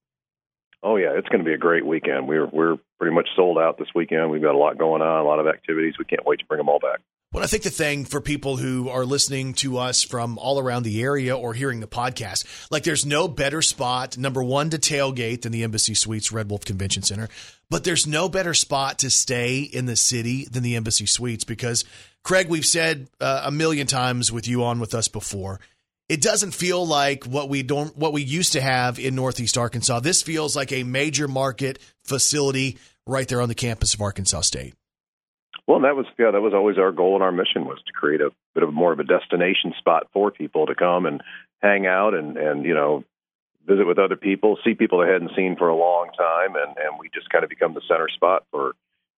Oh 0.82 0.96
yeah, 0.96 1.10
it's 1.18 1.28
going 1.28 1.44
to 1.44 1.46
be 1.46 1.54
a 1.54 1.58
great 1.58 1.86
weekend. 1.86 2.30
We're 2.30 2.48
we're 2.48 2.78
pretty 3.00 3.14
much 3.14 3.28
sold 3.36 3.58
out 3.58 3.78
this 3.78 3.90
weekend. 3.94 4.32
We've 4.32 4.42
got 4.42 4.56
a 4.56 4.58
lot 4.58 4.78
going 4.78 5.02
on, 5.02 5.26
a 5.26 5.28
lot 5.28 5.40
of 5.40 5.48
activities. 5.48 5.96
We 6.00 6.06
can't 6.06 6.26
wait 6.26 6.40
to 6.40 6.46
bring 6.46 6.60
them 6.60 6.70
all 6.70 6.80
back. 6.80 7.02
Well, 7.34 7.46
I 7.46 7.48
think 7.48 7.64
the 7.64 7.70
thing 7.70 8.04
for 8.04 8.20
people 8.20 8.58
who 8.58 8.90
are 8.90 9.06
listening 9.06 9.54
to 9.56 9.78
us 9.78 10.04
from 10.04 10.38
all 10.38 10.60
around 10.60 10.84
the 10.84 11.02
area 11.02 11.38
or 11.38 11.54
hearing 11.54 11.80
the 11.80 11.88
podcast, 11.88 12.44
like 12.70 12.84
there's 12.84 13.06
no 13.06 13.30
better 13.30 13.62
spot, 13.62 14.18
number 14.18 14.44
one, 14.44 14.70
to 14.72 14.78
tailgate 14.78 15.44
than 15.44 15.54
the 15.54 15.64
Embassy 15.64 15.94
Suites 15.94 16.34
Red 16.34 16.50
Wolf 16.50 16.66
Convention 16.66 17.04
Center. 17.04 17.30
But 17.70 17.86
there's 17.86 18.06
no 18.06 18.28
better 18.28 18.54
spot 18.54 19.00
to 19.00 19.10
stay 19.10 19.62
in 19.62 19.86
the 19.86 19.96
city 19.96 20.44
than 20.52 20.62
the 20.62 20.76
Embassy 20.76 21.06
Suites 21.06 21.46
because, 21.46 21.86
Craig, 22.22 22.50
we've 22.50 22.66
said 22.66 23.08
uh, 23.22 23.44
a 23.46 23.52
million 23.52 23.88
times 23.88 24.30
with 24.30 24.46
you 24.46 24.66
on 24.66 24.82
with 24.82 24.94
us 24.94 25.08
before. 25.08 25.62
It 26.10 26.22
doesn't 26.22 26.52
feel 26.52 26.86
like 26.86 27.24
what 27.24 27.48
we 27.48 27.64
don't 27.64 27.98
what 27.98 28.12
we 28.12 28.24
used 28.24 28.52
to 28.54 28.62
have 28.62 29.00
in 29.00 29.16
Northeast 29.16 29.58
Arkansas. 29.58 30.02
This 30.02 30.22
feels 30.22 30.54
like 30.54 30.74
a 30.74 30.84
major 30.84 31.30
market 31.30 31.80
facility 32.04 32.78
right 33.08 33.26
there 33.26 33.40
on 33.42 33.48
the 33.48 33.56
campus 33.56 33.94
of 33.94 34.02
Arkansas 34.02 34.42
State. 34.42 34.74
Well, 35.72 35.80
that 35.80 35.96
was 35.96 36.06
yeah, 36.20 36.32
that 36.32 36.42
was 36.42 36.54
always 36.54 36.78
our 36.78 36.92
goal 36.92 37.16
and 37.16 37.24
our 37.24 37.32
mission 37.32 37.64
was 37.64 37.78
to 37.88 37.94
create 37.94 38.20
a 38.20 38.32
bit 38.54 38.64
of 38.64 38.74
more 38.74 38.92
of 38.92 39.00
a 39.00 39.06
destination 39.06 39.74
spot 39.80 40.08
for 40.12 40.30
people 40.30 40.66
to 40.66 40.76
come 40.76 41.06
and 41.06 41.22
hang 41.62 41.88
out 41.88 42.14
and 42.14 42.36
and 42.36 42.66
you 42.66 42.74
know 42.74 43.06
visit 43.66 43.88
with 43.88 43.98
other 43.98 44.18
people, 44.18 44.58
see 44.66 44.74
people 44.74 45.00
they 45.00 45.10
hadn't 45.10 45.32
seen 45.34 45.56
for 45.56 45.70
a 45.70 45.76
long 45.78 46.10
time, 46.18 46.58
and 46.58 46.76
and 46.76 47.00
we 47.00 47.10
just 47.14 47.30
kind 47.30 47.46
of 47.46 47.50
become 47.50 47.74
the 47.74 47.80
center 47.88 48.10
spot 48.14 48.44
for 48.52 48.74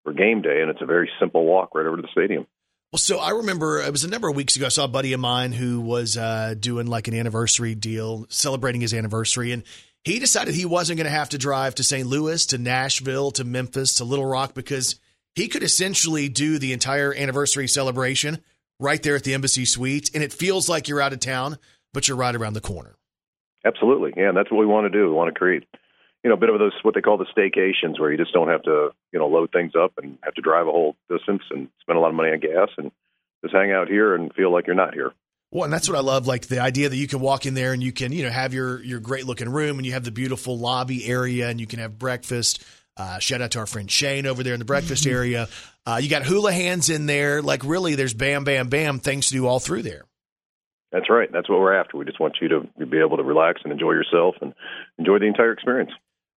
for 0.05 0.13
game 0.13 0.43
day, 0.43 0.61
and 0.61 0.71
it's 0.71 0.83
a 0.83 0.85
very 0.85 1.11
simple 1.19 1.43
walk 1.47 1.75
right 1.75 1.87
over 1.87 1.97
to 1.97 2.03
the 2.03 2.09
stadium. 2.13 2.47
Well, 2.93 2.99
so 2.99 3.19
I 3.19 3.31
remember 3.31 3.81
it 3.81 3.91
was 3.91 4.05
a 4.05 4.11
number 4.11 4.29
of 4.29 4.37
weeks 4.37 4.55
ago. 4.55 4.67
I 4.67 4.69
saw 4.69 4.85
a 4.85 4.89
buddy 4.89 5.15
of 5.15 5.21
mine 5.21 5.53
who 5.53 5.81
was 5.81 6.19
uh, 6.19 6.55
doing 6.61 6.87
like 6.87 7.09
an 7.09 7.15
anniversary 7.15 7.75
deal, 7.75 8.27
celebrating 8.29 8.83
his 8.83 8.93
anniversary, 8.93 9.53
and 9.53 9.63
he 10.05 10.19
decided 10.19 10.55
he 10.55 10.67
wasn't 10.67 10.99
going 10.99 11.07
to 11.07 11.19
have 11.19 11.31
to 11.31 11.39
drive 11.39 11.77
to 11.77 11.83
St. 11.83 12.07
Louis, 12.07 12.45
to 12.45 12.59
Nashville, 12.59 13.31
to 13.31 13.45
Memphis, 13.45 13.95
to 13.95 14.05
Little 14.05 14.27
Rock 14.27 14.53
because 14.53 15.01
he 15.35 15.49
could 15.49 15.63
essentially 15.63 16.29
do 16.29 16.59
the 16.59 16.73
entire 16.73 17.15
anniversary 17.15 17.69
celebration 17.69 18.43
right 18.79 19.03
there 19.03 19.17
at 19.17 19.25
the 19.25 19.35
Embassy 19.35 19.65
Suites, 19.65 20.11
and 20.15 20.23
it 20.23 20.33
feels 20.33 20.69
like 20.69 20.89
you're 20.89 21.01
out 21.01 21.13
of 21.13 21.21
town, 21.21 21.59
but 21.93 22.09
you're 22.09 22.17
right 22.17 22.35
around 22.35 22.55
the 22.55 22.61
corner. 22.61 22.97
Absolutely, 23.65 24.13
yeah, 24.17 24.29
and 24.29 24.37
that's 24.37 24.51
what 24.51 24.59
we 24.59 24.67
want 24.67 24.91
to 24.91 24.99
do. 24.99 25.09
We 25.09 25.15
want 25.15 25.33
to 25.33 25.39
create, 25.39 25.65
you 26.25 26.31
know, 26.31 26.35
a 26.35 26.39
bit 26.39 26.51
of 26.51 26.59
those 26.59 26.73
what 26.83 26.95
they 26.95 27.01
call 27.01 27.17
the 27.17 27.27
staycations, 27.27 28.01
where 28.01 28.11
you 28.11 28.19
just 28.19 28.33
don't 28.33 28.49
have 28.49 28.63
to, 28.65 28.91
you 29.13 29.19
know, 29.19 29.29
load 29.29 29.53
things 29.53 29.73
up 29.79 29.93
and 29.99 30.19
have 30.23 30.35
to 30.35 30.43
drive 30.43 30.67
a 30.67 30.71
whole 30.71 30.97
distance 31.09 31.43
and 31.51 31.69
spend 31.81 31.97
a 31.97 32.01
lot 32.01 32.09
of 32.09 32.15
money 32.15 32.31
on 32.31 32.41
gas, 32.41 32.69
and 32.77 32.91
just 33.43 33.55
hang 33.55 33.71
out 33.71 33.89
here 33.89 34.15
and 34.15 34.35
feel 34.35 34.53
like 34.53 34.67
you're 34.67 34.77
not 34.77 34.95
here. 34.95 35.13
Well, 35.53 35.65
and 35.65 35.73
that's 35.73 35.89
what 35.89 35.99
I 35.99 36.01
love, 36.01 36.27
like 36.27 36.47
the 36.47 36.61
idea 36.61 36.89
that 36.89 36.97
you 36.97 37.07
can 37.07 37.21
walk 37.21 37.45
in 37.45 37.53
there 37.55 37.75
and 37.75 37.83
you 37.83 37.93
can, 37.93 38.11
you 38.11 38.25
know, 38.25 38.31
have 38.31 38.55
your 38.55 38.83
your 38.83 39.01
great 39.01 39.27
looking 39.27 39.51
room 39.51 39.77
and 39.77 39.85
you 39.85 39.93
have 39.93 40.05
the 40.05 40.11
beautiful 40.11 40.59
lobby 40.59 41.07
area 41.07 41.49
and 41.49 41.61
you 41.61 41.67
can 41.67 41.79
have 41.79 41.99
breakfast. 41.99 42.65
Uh, 42.97 43.19
shout 43.19 43.41
out 43.41 43.53
to 43.53 43.59
our 43.59 43.67
friend 43.67 43.91
Shane 43.91 44.27
over 44.27 44.43
there 44.43 44.55
in 44.55 44.59
the 44.59 44.67
breakfast 44.67 45.07
area. 45.07 45.49
Uh, 45.87 45.99
you 46.03 46.11
got 46.11 46.25
hula 46.25 46.53
hands 46.53 46.91
in 46.91 47.07
there. 47.07 47.43
Like 47.43 47.65
really, 47.65 47.95
there's 47.95 48.15
bam, 48.15 48.45
bam, 48.45 48.69
bam 48.69 48.99
things 48.99 49.29
to 49.29 49.33
do 49.33 49.47
all 49.47 49.61
through 49.61 49.83
there. 49.83 50.05
That's 50.93 51.09
right. 51.09 51.31
That's 51.33 51.49
what 51.49 51.59
we're 51.59 51.75
after. 51.75 51.97
We 51.97 52.05
just 52.05 52.21
want 52.21 52.37
you 52.43 52.49
to 52.49 52.87
be 52.87 52.99
able 52.99 53.17
to 53.17 53.23
relax 53.23 53.63
and 53.65 53.73
enjoy 53.73 53.93
yourself 53.93 54.35
and 54.43 54.53
enjoy 54.99 55.19
the 55.19 55.27
entire 55.27 55.53
experience. 55.53 55.91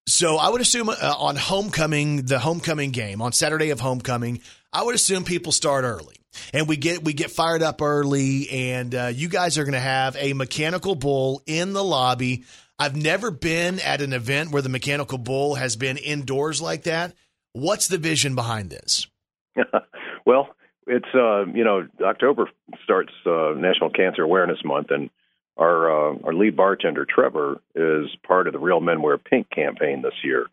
So 0.07 0.37
I 0.37 0.49
would 0.49 0.61
assume 0.61 0.87
uh, 0.87 0.93
on 1.01 1.35
homecoming, 1.35 2.25
the 2.25 2.39
homecoming 2.39 2.91
game 2.91 3.21
on 3.21 3.33
Saturday 3.33 3.71
of 3.71 3.79
homecoming, 3.79 4.39
I 4.71 4.83
would 4.83 4.95
assume 4.95 5.25
people 5.25 5.51
start 5.51 5.83
early 5.83 6.15
and 6.53 6.67
we 6.67 6.77
get 6.77 7.03
we 7.03 7.13
get 7.13 7.31
fired 7.31 7.63
up 7.63 7.81
early, 7.81 8.49
and 8.49 8.93
uh, 8.93 9.11
you 9.13 9.29
guys 9.29 9.57
are 9.57 9.63
going 9.63 9.73
to 9.73 9.79
have 9.79 10.15
a 10.19 10.33
mechanical 10.33 10.95
bull 10.95 11.41
in 11.45 11.73
the 11.73 11.83
lobby. 11.83 12.43
I've 12.77 12.95
never 12.95 13.31
been 13.31 13.79
at 13.79 14.01
an 14.01 14.13
event 14.13 14.51
where 14.51 14.61
the 14.61 14.69
mechanical 14.69 15.17
bull 15.17 15.55
has 15.55 15.75
been 15.75 15.97
indoors 15.97 16.61
like 16.61 16.83
that. 16.83 17.13
What's 17.53 17.87
the 17.87 17.97
vision 17.97 18.35
behind 18.35 18.69
this? 18.69 19.07
well, 20.25 20.49
it's 20.87 21.07
uh, 21.13 21.45
you 21.45 21.63
know 21.63 21.87
October 22.01 22.49
starts 22.83 23.13
uh, 23.25 23.53
National 23.55 23.89
Cancer 23.89 24.23
Awareness 24.23 24.59
Month, 24.65 24.87
and 24.91 25.09
our 25.57 25.89
uh, 25.89 26.17
our 26.25 26.33
lead 26.33 26.55
bartender 26.55 27.05
Trevor 27.05 27.61
is 27.73 28.07
part 28.27 28.47
of 28.47 28.53
the 28.53 28.59
Real 28.59 28.81
Men 28.81 29.01
Wear 29.01 29.17
Pink 29.17 29.49
campaign 29.49 30.01
this 30.01 30.13
year, 30.23 30.47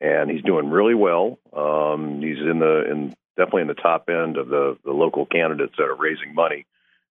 and 0.00 0.30
he's 0.30 0.42
doing 0.42 0.70
really 0.70 0.94
well. 0.94 1.38
Um, 1.52 2.20
he's 2.22 2.38
in 2.38 2.60
the 2.60 2.90
in 2.90 3.14
definitely 3.36 3.62
in 3.62 3.68
the 3.68 3.74
top 3.74 4.08
end 4.08 4.36
of 4.36 4.48
the 4.48 4.78
the 4.84 4.92
local 4.92 5.26
candidates 5.26 5.74
that 5.76 5.84
are 5.84 5.96
raising 5.96 6.34
money, 6.34 6.66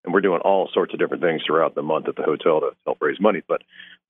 and 0.06 0.14
we're 0.14 0.22
doing 0.22 0.40
all 0.40 0.70
sorts 0.74 0.94
of 0.94 1.00
different 1.00 1.22
things 1.22 1.42
throughout 1.46 1.76
the 1.76 1.84
month 1.84 2.08
at 2.08 2.16
the 2.16 2.24
hotel 2.24 2.62
to 2.62 2.72
help 2.86 3.02
raise 3.02 3.20
money. 3.20 3.42
But 3.46 3.62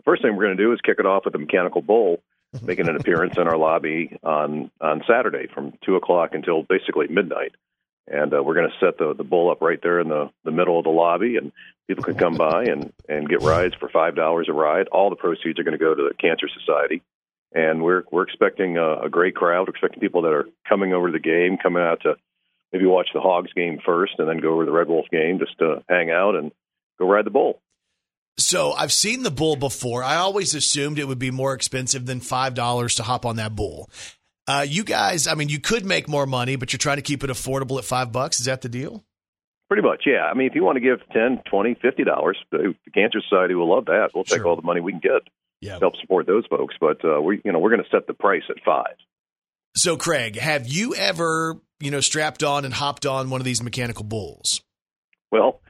first 0.05 0.21
thing 0.21 0.35
we're 0.35 0.45
going 0.45 0.57
to 0.57 0.63
do 0.63 0.71
is 0.73 0.79
kick 0.81 0.97
it 0.99 1.05
off 1.05 1.25
with 1.25 1.35
a 1.35 1.39
mechanical 1.39 1.81
bowl. 1.81 2.21
making 2.61 2.87
an 2.87 2.95
appearance 2.95 3.37
in 3.37 3.47
our 3.47 3.57
lobby 3.57 4.15
on 4.23 4.69
on 4.79 5.01
Saturday 5.07 5.47
from 5.53 5.73
two 5.83 5.95
o'clock 5.95 6.31
until 6.33 6.63
basically 6.63 7.07
midnight. 7.07 7.53
And 8.07 8.33
uh, 8.33 8.43
we're 8.43 8.53
going 8.53 8.69
to 8.69 8.85
set 8.85 8.97
the 8.97 9.13
the 9.15 9.23
bull 9.23 9.49
up 9.49 9.61
right 9.61 9.79
there 9.81 9.99
in 9.99 10.09
the 10.09 10.29
the 10.43 10.51
middle 10.51 10.77
of 10.77 10.83
the 10.83 10.91
lobby, 10.91 11.37
and 11.37 11.51
people 11.87 12.03
can 12.03 12.15
come 12.15 12.35
by 12.35 12.65
and 12.65 12.91
and 13.07 13.29
get 13.29 13.41
rides 13.41 13.75
for 13.79 13.89
five 13.89 14.15
dollars 14.15 14.47
a 14.49 14.53
ride. 14.53 14.87
All 14.89 15.09
the 15.09 15.15
proceeds 15.15 15.57
are 15.59 15.63
going 15.63 15.77
to 15.77 15.83
go 15.83 15.95
to 15.95 16.09
the 16.09 16.15
Cancer 16.15 16.47
Society, 16.59 17.01
and 17.53 17.81
we're 17.81 18.03
we're 18.11 18.23
expecting 18.23 18.77
a, 18.77 19.03
a 19.03 19.09
great 19.09 19.35
crowd. 19.35 19.67
We're 19.67 19.71
expecting 19.71 20.01
people 20.01 20.23
that 20.23 20.33
are 20.33 20.47
coming 20.67 20.93
over 20.93 21.07
to 21.07 21.13
the 21.13 21.19
game, 21.19 21.57
coming 21.57 21.81
out 21.81 22.01
to 22.01 22.15
maybe 22.73 22.85
watch 22.85 23.07
the 23.13 23.21
Hogs 23.21 23.53
game 23.53 23.79
first, 23.85 24.15
and 24.17 24.27
then 24.27 24.39
go 24.39 24.53
over 24.53 24.63
to 24.65 24.71
the 24.71 24.77
Red 24.77 24.89
Wolf 24.89 25.05
game 25.09 25.39
just 25.39 25.57
to 25.59 25.81
hang 25.87 26.11
out 26.11 26.35
and 26.35 26.51
go 26.99 27.07
ride 27.09 27.25
the 27.25 27.31
bull. 27.31 27.61
So 28.37 28.71
I've 28.73 28.91
seen 28.91 29.23
the 29.23 29.31
bull 29.31 29.55
before. 29.55 30.03
I 30.03 30.15
always 30.15 30.55
assumed 30.55 30.97
it 30.99 31.07
would 31.07 31.19
be 31.19 31.31
more 31.31 31.53
expensive 31.53 32.05
than 32.05 32.19
five 32.19 32.55
dollars 32.55 32.95
to 32.95 33.03
hop 33.03 33.25
on 33.25 33.35
that 33.37 33.55
bull. 33.55 33.89
Uh, 34.47 34.65
you 34.67 34.83
guys, 34.83 35.27
I 35.27 35.35
mean, 35.35 35.49
you 35.49 35.59
could 35.59 35.85
make 35.85 36.09
more 36.09 36.25
money, 36.25 36.55
but 36.57 36.73
you're 36.73 36.77
trying 36.79 36.97
to 36.97 37.01
keep 37.03 37.23
it 37.23 37.29
affordable 37.29 37.77
at 37.77 37.85
five 37.85 38.11
bucks. 38.11 38.39
Is 38.39 38.47
that 38.47 38.61
the 38.61 38.69
deal? 38.69 39.03
Pretty 39.69 39.83
much, 39.87 40.03
yeah. 40.05 40.25
I 40.29 40.33
mean, 40.33 40.47
if 40.47 40.55
you 40.55 40.63
want 40.63 40.75
to 40.75 40.81
give 40.81 40.99
ten, 41.13 41.41
twenty, 41.49 41.75
fifty 41.81 42.03
dollars, 42.03 42.37
the 42.51 42.73
the 42.85 42.91
Cancer 42.91 43.21
Society 43.21 43.53
will 43.55 43.73
love 43.73 43.85
that. 43.85 44.09
We'll 44.13 44.23
take 44.23 44.39
Sure. 44.39 44.47
all 44.47 44.55
the 44.55 44.61
money 44.61 44.81
we 44.81 44.91
can 44.91 44.99
get 44.99 45.21
Yeah. 45.61 45.75
to 45.75 45.79
help 45.79 45.95
support 46.01 46.25
those 46.27 46.45
folks. 46.47 46.75
But 46.79 47.03
uh, 47.05 47.21
we, 47.21 47.41
you 47.45 47.51
know, 47.51 47.59
we're 47.59 47.69
going 47.71 47.83
to 47.83 47.89
set 47.89 48.07
the 48.07 48.13
price 48.13 48.43
at 48.49 48.57
five. 48.65 48.95
So, 49.75 49.95
Craig, 49.97 50.37
have 50.37 50.67
you 50.67 50.93
ever, 50.95 51.59
you 51.79 51.89
know, 51.89 51.99
strapped 52.01 52.43
on 52.43 52.65
and 52.65 52.73
hopped 52.73 53.05
on 53.05 53.29
one 53.29 53.41
of 53.41 53.45
these 53.45 53.63
mechanical 53.63 54.03
bulls? 54.03 54.61
Well, 55.31 55.61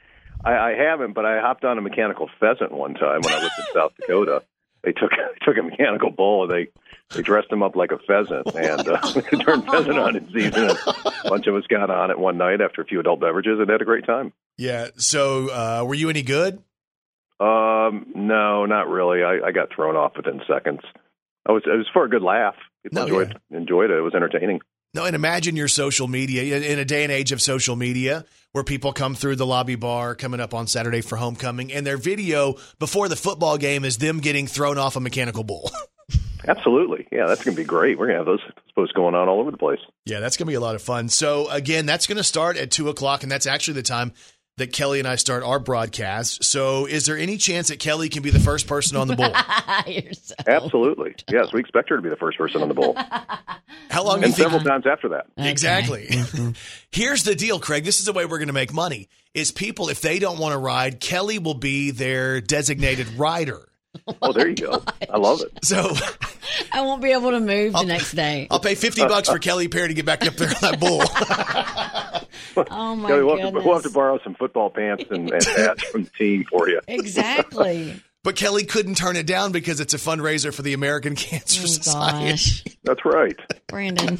I, 0.43 0.51
I 0.51 0.73
haven't, 0.75 1.13
but 1.13 1.25
I 1.25 1.39
hopped 1.39 1.63
on 1.63 1.77
a 1.77 1.81
mechanical 1.81 2.29
pheasant 2.39 2.71
one 2.71 2.93
time 2.95 3.21
when 3.21 3.33
I 3.33 3.41
lived 3.41 3.53
in 3.57 3.65
South 3.73 3.93
Dakota. 3.99 4.43
They 4.83 4.91
took 4.91 5.11
took 5.45 5.57
a 5.57 5.63
mechanical 5.63 6.11
bull 6.11 6.43
and 6.43 6.51
they 6.51 6.67
they 7.15 7.21
dressed 7.21 7.51
him 7.51 7.63
up 7.63 7.75
like 7.75 7.91
a 7.91 7.99
pheasant 7.99 8.53
and 8.55 8.87
uh, 8.87 8.99
turned 9.43 9.65
pheasant 9.65 9.97
on 9.97 10.15
in 10.15 10.27
season. 10.33 10.69
And 10.69 10.77
a 11.25 11.29
bunch 11.29 11.47
of 11.47 11.55
us 11.55 11.63
got 11.69 11.89
on 11.89 12.11
it 12.11 12.19
one 12.19 12.37
night 12.37 12.61
after 12.61 12.81
a 12.81 12.85
few 12.85 12.99
adult 12.99 13.19
beverages 13.19 13.59
and 13.59 13.69
had 13.69 13.81
a 13.81 13.85
great 13.85 14.05
time. 14.05 14.33
Yeah. 14.57 14.87
So, 14.97 15.49
uh, 15.49 15.85
were 15.85 15.95
you 15.95 16.09
any 16.09 16.21
good? 16.21 16.61
Um, 17.39 18.07
no, 18.15 18.65
not 18.65 18.87
really. 18.89 19.23
I, 19.23 19.47
I 19.47 19.51
got 19.51 19.69
thrown 19.73 19.95
off 19.95 20.13
within 20.15 20.41
seconds. 20.47 20.81
I 21.45 21.51
was 21.51 21.63
it 21.65 21.77
was 21.77 21.87
for 21.93 22.05
a 22.05 22.09
good 22.09 22.21
laugh. 22.21 22.55
People 22.83 22.99
No, 22.99 23.03
enjoyed 23.03 23.39
enjoyed 23.51 23.91
it. 23.91 23.97
It 23.97 24.01
was 24.01 24.15
entertaining. 24.15 24.61
No, 24.93 25.05
and 25.05 25.15
imagine 25.15 25.55
your 25.55 25.67
social 25.67 26.07
media 26.07 26.43
in 26.59 26.77
a 26.77 26.85
day 26.85 27.03
and 27.03 27.11
age 27.11 27.31
of 27.31 27.41
social 27.41 27.75
media 27.75 28.25
where 28.53 28.63
people 28.63 28.93
come 28.93 29.15
through 29.15 29.35
the 29.35 29.45
lobby 29.45 29.75
bar 29.75 30.15
coming 30.15 30.39
up 30.39 30.53
on 30.53 30.67
Saturday 30.67 31.01
for 31.01 31.17
homecoming, 31.17 31.73
and 31.73 31.85
their 31.85 31.97
video 31.97 32.55
before 32.79 33.09
the 33.09 33.15
football 33.15 33.57
game 33.57 33.83
is 33.83 33.97
them 33.97 34.19
getting 34.19 34.47
thrown 34.47 34.77
off 34.77 34.95
a 34.95 34.99
mechanical 34.99 35.43
bull. 35.43 35.69
Absolutely, 36.47 37.07
yeah, 37.11 37.25
that's 37.25 37.43
going 37.43 37.55
to 37.55 37.61
be 37.61 37.65
great. 37.65 37.97
We're 37.97 38.07
going 38.07 38.15
to 38.15 38.19
have 38.19 38.25
those 38.25 38.41
posts 38.75 38.93
going 38.93 39.15
on 39.15 39.27
all 39.27 39.39
over 39.39 39.49
the 39.49 39.57
place. 39.57 39.79
Yeah, 40.05 40.19
that's 40.19 40.37
going 40.37 40.45
to 40.45 40.51
be 40.51 40.55
a 40.55 40.59
lot 40.59 40.75
of 40.75 40.81
fun. 40.81 41.09
So, 41.09 41.49
again, 41.49 41.85
that's 41.85 42.05
going 42.05 42.17
to 42.17 42.23
start 42.23 42.57
at 42.57 42.69
2 42.69 42.89
o'clock, 42.89 43.23
and 43.23 43.31
that's 43.31 43.47
actually 43.47 43.75
the 43.75 43.83
time 43.83 44.13
that 44.57 44.71
Kelly 44.71 44.99
and 44.99 45.07
I 45.07 45.15
start 45.15 45.43
our 45.43 45.57
broadcast. 45.59 46.43
So, 46.43 46.85
is 46.85 47.05
there 47.05 47.17
any 47.17 47.37
chance 47.37 47.69
that 47.69 47.79
Kelly 47.79 48.09
can 48.09 48.21
be 48.21 48.29
the 48.29 48.39
first 48.39 48.67
person 48.67 48.97
on 48.97 49.07
the 49.07 49.15
bull? 49.15 49.33
So- 50.13 50.35
Absolutely, 50.47 51.15
yes. 51.31 51.51
We 51.51 51.59
expect 51.59 51.89
her 51.89 51.95
to 51.95 52.01
be 52.01 52.09
the 52.09 52.15
first 52.15 52.37
person 52.37 52.61
on 52.61 52.67
the 52.67 52.73
bowl, 52.73 52.95
How 53.89 54.03
long 54.03 54.17
do 54.17 54.21
you 54.21 54.25
and 54.27 54.35
think? 54.35 54.49
several 54.49 54.61
times 54.63 54.85
after 54.85 55.09
that. 55.09 55.25
Exactly. 55.37 56.07
Here's 56.91 57.23
the 57.23 57.35
deal, 57.35 57.59
Craig. 57.59 57.83
This 57.83 57.99
is 57.99 58.05
the 58.05 58.13
way 58.13 58.25
we're 58.25 58.37
going 58.37 58.47
to 58.47 58.53
make 58.53 58.73
money. 58.73 59.09
Is 59.33 59.51
people 59.51 59.89
if 59.89 60.01
they 60.01 60.19
don't 60.19 60.37
want 60.39 60.53
to 60.53 60.59
ride, 60.59 60.99
Kelly 60.99 61.39
will 61.39 61.53
be 61.55 61.91
their 61.91 62.39
designated 62.39 63.07
rider. 63.17 63.67
Oh, 64.21 64.33
there 64.33 64.49
you 64.49 64.55
go. 64.55 64.83
I 65.09 65.17
love 65.17 65.41
it. 65.41 65.63
So 65.63 65.93
I 66.73 66.81
won't 66.81 67.01
be 67.01 67.11
able 67.13 67.31
to 67.31 67.39
move 67.39 67.73
the 67.73 67.83
next 67.83 68.13
day. 68.13 68.47
I'll 68.51 68.59
pay 68.59 68.75
50 68.75 69.01
bucks 69.07 69.29
for 69.29 69.39
Kelly 69.39 69.67
Perry 69.69 69.89
to 69.89 69.93
get 69.93 70.05
back 70.05 70.25
up 70.25 70.33
there 70.35 70.49
on 70.49 70.55
that 70.61 70.79
bull. 70.79 71.01
Oh 72.69 72.95
my 72.95 73.09
Kelly, 73.09 73.23
we'll, 73.23 73.37
have 73.37 73.39
to, 73.39 73.43
goodness. 73.45 73.65
we'll 73.65 73.73
have 73.75 73.83
to 73.83 73.89
borrow 73.89 74.19
some 74.23 74.35
football 74.35 74.69
pants 74.69 75.05
and, 75.09 75.31
and 75.31 75.43
hats 75.43 75.83
from 75.85 76.03
the 76.03 76.09
team 76.11 76.43
for 76.49 76.69
you. 76.69 76.81
Exactly. 76.87 78.01
But 78.23 78.37
Kelly 78.37 78.63
couldn't 78.63 78.95
turn 78.95 79.17
it 79.17 79.27
down 79.27 79.51
because 79.51 79.81
it's 79.81 79.93
a 79.93 79.97
fundraiser 79.97 80.53
for 80.53 80.61
the 80.61 80.71
American 80.71 81.13
Cancer 81.13 81.63
Oh, 81.63 81.67
Society. 81.67 82.29
gosh. 82.29 82.63
That's 82.85 83.03
right. 83.03 83.35
Brandon. 83.67 84.17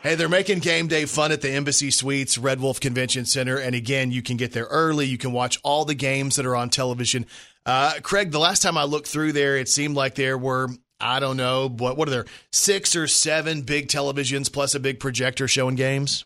Hey, 0.00 0.14
they're 0.14 0.28
making 0.28 0.60
game 0.60 0.86
day 0.86 1.04
fun 1.06 1.32
at 1.32 1.40
the 1.40 1.50
Embassy 1.50 1.90
Suites 1.90 2.38
Red 2.38 2.60
Wolf 2.60 2.78
Convention 2.78 3.24
Center. 3.24 3.56
And 3.56 3.74
again, 3.74 4.12
you 4.12 4.22
can 4.22 4.36
get 4.36 4.52
there 4.52 4.66
early. 4.66 5.06
You 5.06 5.18
can 5.18 5.32
watch 5.32 5.58
all 5.64 5.84
the 5.84 5.96
games 5.96 6.36
that 6.36 6.46
are 6.46 6.54
on 6.54 6.70
television. 6.70 7.26
Uh, 7.66 7.94
Craig, 8.02 8.30
the 8.30 8.38
last 8.38 8.62
time 8.62 8.76
I 8.76 8.84
looked 8.84 9.08
through 9.08 9.32
there, 9.32 9.56
it 9.56 9.68
seemed 9.68 9.96
like 9.96 10.14
there 10.14 10.36
were, 10.36 10.68
I 11.00 11.18
don't 11.18 11.36
know, 11.36 11.68
what, 11.68 11.96
what 11.96 12.08
are 12.08 12.10
there, 12.10 12.26
six 12.52 12.94
or 12.94 13.06
seven 13.06 13.62
big 13.62 13.88
televisions 13.88 14.52
plus 14.52 14.74
a 14.74 14.80
big 14.80 15.00
projector 15.00 15.48
showing 15.48 15.74
games? 15.74 16.24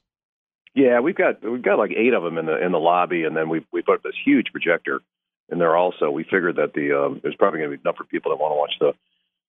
Yeah, 0.75 1.01
we've 1.01 1.17
got 1.17 1.43
we've 1.43 1.63
got 1.63 1.79
like 1.79 1.93
eight 1.97 2.15
of 2.15 2.23
them 2.23 2.39
in 2.39 2.47
the 2.47 2.65
in 2.65 2.71
the 2.71 2.79
lobby, 2.79 3.25
and 3.25 3.37
then 3.37 3.49
we 3.49 3.67
we 3.73 3.83
put 3.83 4.03
this 4.03 4.15
huge 4.25 4.53
projector 4.53 5.01
in 5.49 5.59
there 5.59 5.75
also. 5.75 6.11
We 6.11 6.23
figured 6.25 6.57
that 6.57 6.73
the 6.73 6.93
um, 6.93 7.21
there's 7.23 7.35
probably 7.35 7.61
going 7.61 7.71
to 7.73 7.77
be 7.77 7.81
enough 7.81 7.97
for 7.97 8.05
people 8.05 8.31
that 8.31 8.41
want 8.41 8.53
to 8.53 8.57
watch 8.57 8.75
the 8.79 8.93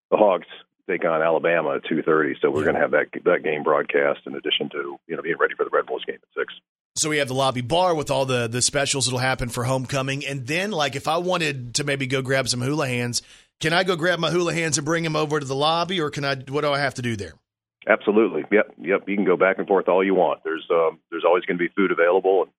the 0.10 0.18
Hogs 0.18 0.48
take 0.90 1.06
on 1.06 1.22
Alabama 1.22 1.76
at 1.76 1.86
two 1.86 2.02
thirty. 2.02 2.36
So 2.42 2.50
we're 2.50 2.64
going 2.64 2.76
to 2.76 2.82
have 2.82 2.92
that 2.92 3.08
that 3.26 3.44
game 3.44 3.62
broadcast 3.62 4.22
in 4.26 4.34
addition 4.34 4.70
to 4.70 4.98
you 5.08 5.16
know 5.16 5.22
being 5.22 5.38
ready 5.38 5.54
for 5.56 5.66
the 5.66 5.70
Red 5.72 5.86
Bulls 5.86 6.04
game 6.06 6.16
at 6.16 6.40
six. 6.40 6.54
So 6.96 7.10
we 7.10 7.18
have 7.18 7.28
the 7.28 7.34
lobby 7.34 7.62
bar 7.62 7.96
with 7.96 8.12
all 8.12 8.26
the 8.26 8.48
the 8.48 8.62
specials 8.62 9.06
that'll 9.06 9.20
happen 9.20 9.50
for 9.50 9.64
homecoming, 9.64 10.26
and 10.26 10.48
then 10.48 10.72
like 10.72 10.96
if 10.96 11.08
I 11.08 11.18
wanted 11.18 11.76
to 11.76 11.84
maybe 11.84 12.08
go 12.08 12.22
grab 12.22 12.50
some 12.50 12.62
hula 12.62 12.88
hands, 12.88 13.22
can 13.60 13.74
I 13.74 13.84
go 13.84 13.96
grab 13.96 14.20
my 14.20 14.32
hula 14.32 14.54
hands 14.54 14.78
and 14.78 14.86
bring 14.86 15.04
them 15.04 15.16
over 15.16 15.40
to 15.40 15.46
the 15.46 15.56
lobby, 15.56 16.02
or 16.02 16.10
can 16.10 16.26
I? 16.26 16.36
What 16.36 16.62
do 16.62 16.72
I 16.72 16.80
have 16.80 16.96
to 16.96 17.02
do 17.02 17.16
there? 17.16 17.34
Absolutely. 17.88 18.44
Yep. 18.52 18.74
Yep. 18.80 19.08
You 19.08 19.16
can 19.16 19.26
go 19.26 19.38
back 19.38 19.58
and 19.58 19.68
forth 19.68 19.88
all 19.88 20.04
you 20.04 20.14
want. 20.14 20.44
There's 20.44 20.66
um, 20.70 21.00
there's 21.10 21.24
always 21.26 21.46
going 21.46 21.58
to 21.58 21.64
be 21.64 21.74
food 21.76 21.92
available 21.92 22.44
and 22.44 22.52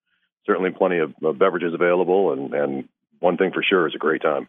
certainly 0.47 0.71
plenty 0.71 0.99
of, 0.99 1.15
of 1.23 1.39
beverages 1.39 1.75
available. 1.75 2.33
And, 2.33 2.55
and 2.55 2.89
one 3.21 3.37
thing 3.37 3.53
for 3.53 3.63
sure 3.63 3.87
is 3.87 3.95
a 3.95 3.99
great 3.99 4.23
time. 4.23 4.49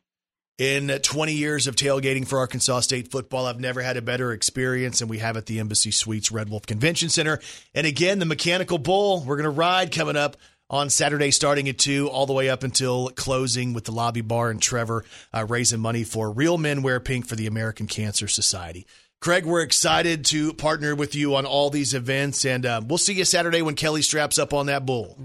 In 0.58 0.90
20 0.90 1.34
years 1.34 1.66
of 1.66 1.76
tailgating 1.76 2.28
for 2.28 2.38
Arkansas 2.38 2.82
State 2.82 3.10
football, 3.10 3.48
I've 3.48 3.60
never 3.60 3.82
had 3.82 3.98
a 3.98 4.02
better 4.02 4.32
experience 4.32 5.00
than 5.00 5.08
we 5.08 5.18
have 5.18 5.36
at 5.36 5.48
the 5.48 5.60
Embassy 5.60 5.90
Suites 5.90 6.32
Red 6.32 6.50
Wolf 6.50 6.68
Convention 6.68 7.10
Center. 7.10 7.40
And 7.74 7.88
again, 7.88 8.20
the 8.20 8.26
Mechanical 8.26 8.78
Bull, 8.78 9.24
we're 9.26 9.38
going 9.38 9.46
to 9.46 9.50
ride 9.50 9.92
coming 9.92 10.16
up 10.16 10.38
on 10.70 10.90
Saturday 10.90 11.32
starting 11.32 11.68
at 11.68 11.80
2 11.80 12.10
all 12.10 12.28
the 12.28 12.34
way 12.34 12.50
up 12.50 12.64
until 12.64 13.10
closing 13.10 13.74
with 13.74 13.86
the 13.86 13.92
lobby 13.92 14.22
bar 14.22 14.52
and 14.52 14.62
Trevor 14.62 15.04
uh, 15.34 15.46
raising 15.50 15.80
money 15.80 16.04
for 16.04 16.32
Real 16.32 16.58
Men 16.60 16.84
Wear 16.84 17.00
Pink 17.00 17.26
for 17.26 17.36
the 17.36 17.48
American 17.48 17.88
Cancer 17.88 18.28
Society. 18.28 18.86
Craig, 19.20 19.46
we're 19.46 19.62
excited 19.62 20.26
to 20.26 20.54
partner 20.54 20.96
with 20.96 21.16
you 21.16 21.36
on 21.36 21.46
all 21.46 21.70
these 21.70 21.94
events, 21.94 22.46
and 22.46 22.66
uh, 22.66 22.82
we'll 22.86 22.98
see 22.98 23.14
you 23.14 23.26
Saturday 23.26 23.62
when 23.62 23.76
Kelly 23.76 24.02
straps 24.02 24.38
up 24.38 24.54
on 24.54 24.68
that 24.68 24.86
bull. 24.86 25.18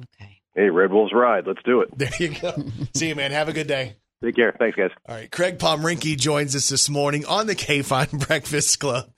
Hey, 0.54 0.70
Red 0.70 0.92
Wolves 0.92 1.12
ride. 1.12 1.46
Let's 1.46 1.62
do 1.64 1.80
it. 1.82 1.90
There 1.96 2.10
you 2.18 2.38
go. 2.40 2.54
see 2.94 3.08
you, 3.08 3.14
man. 3.14 3.32
Have 3.32 3.48
a 3.48 3.52
good 3.52 3.66
day. 3.66 3.96
Take 4.24 4.36
care. 4.36 4.54
Thanks, 4.58 4.76
guys. 4.76 4.90
All 5.08 5.14
right. 5.14 5.30
Craig 5.30 5.58
Pomrinky 5.58 6.16
joins 6.18 6.56
us 6.56 6.68
this 6.68 6.88
morning 6.88 7.24
on 7.26 7.46
the 7.46 7.54
KFIN 7.54 8.26
Breakfast 8.26 8.80
Club. 8.80 9.10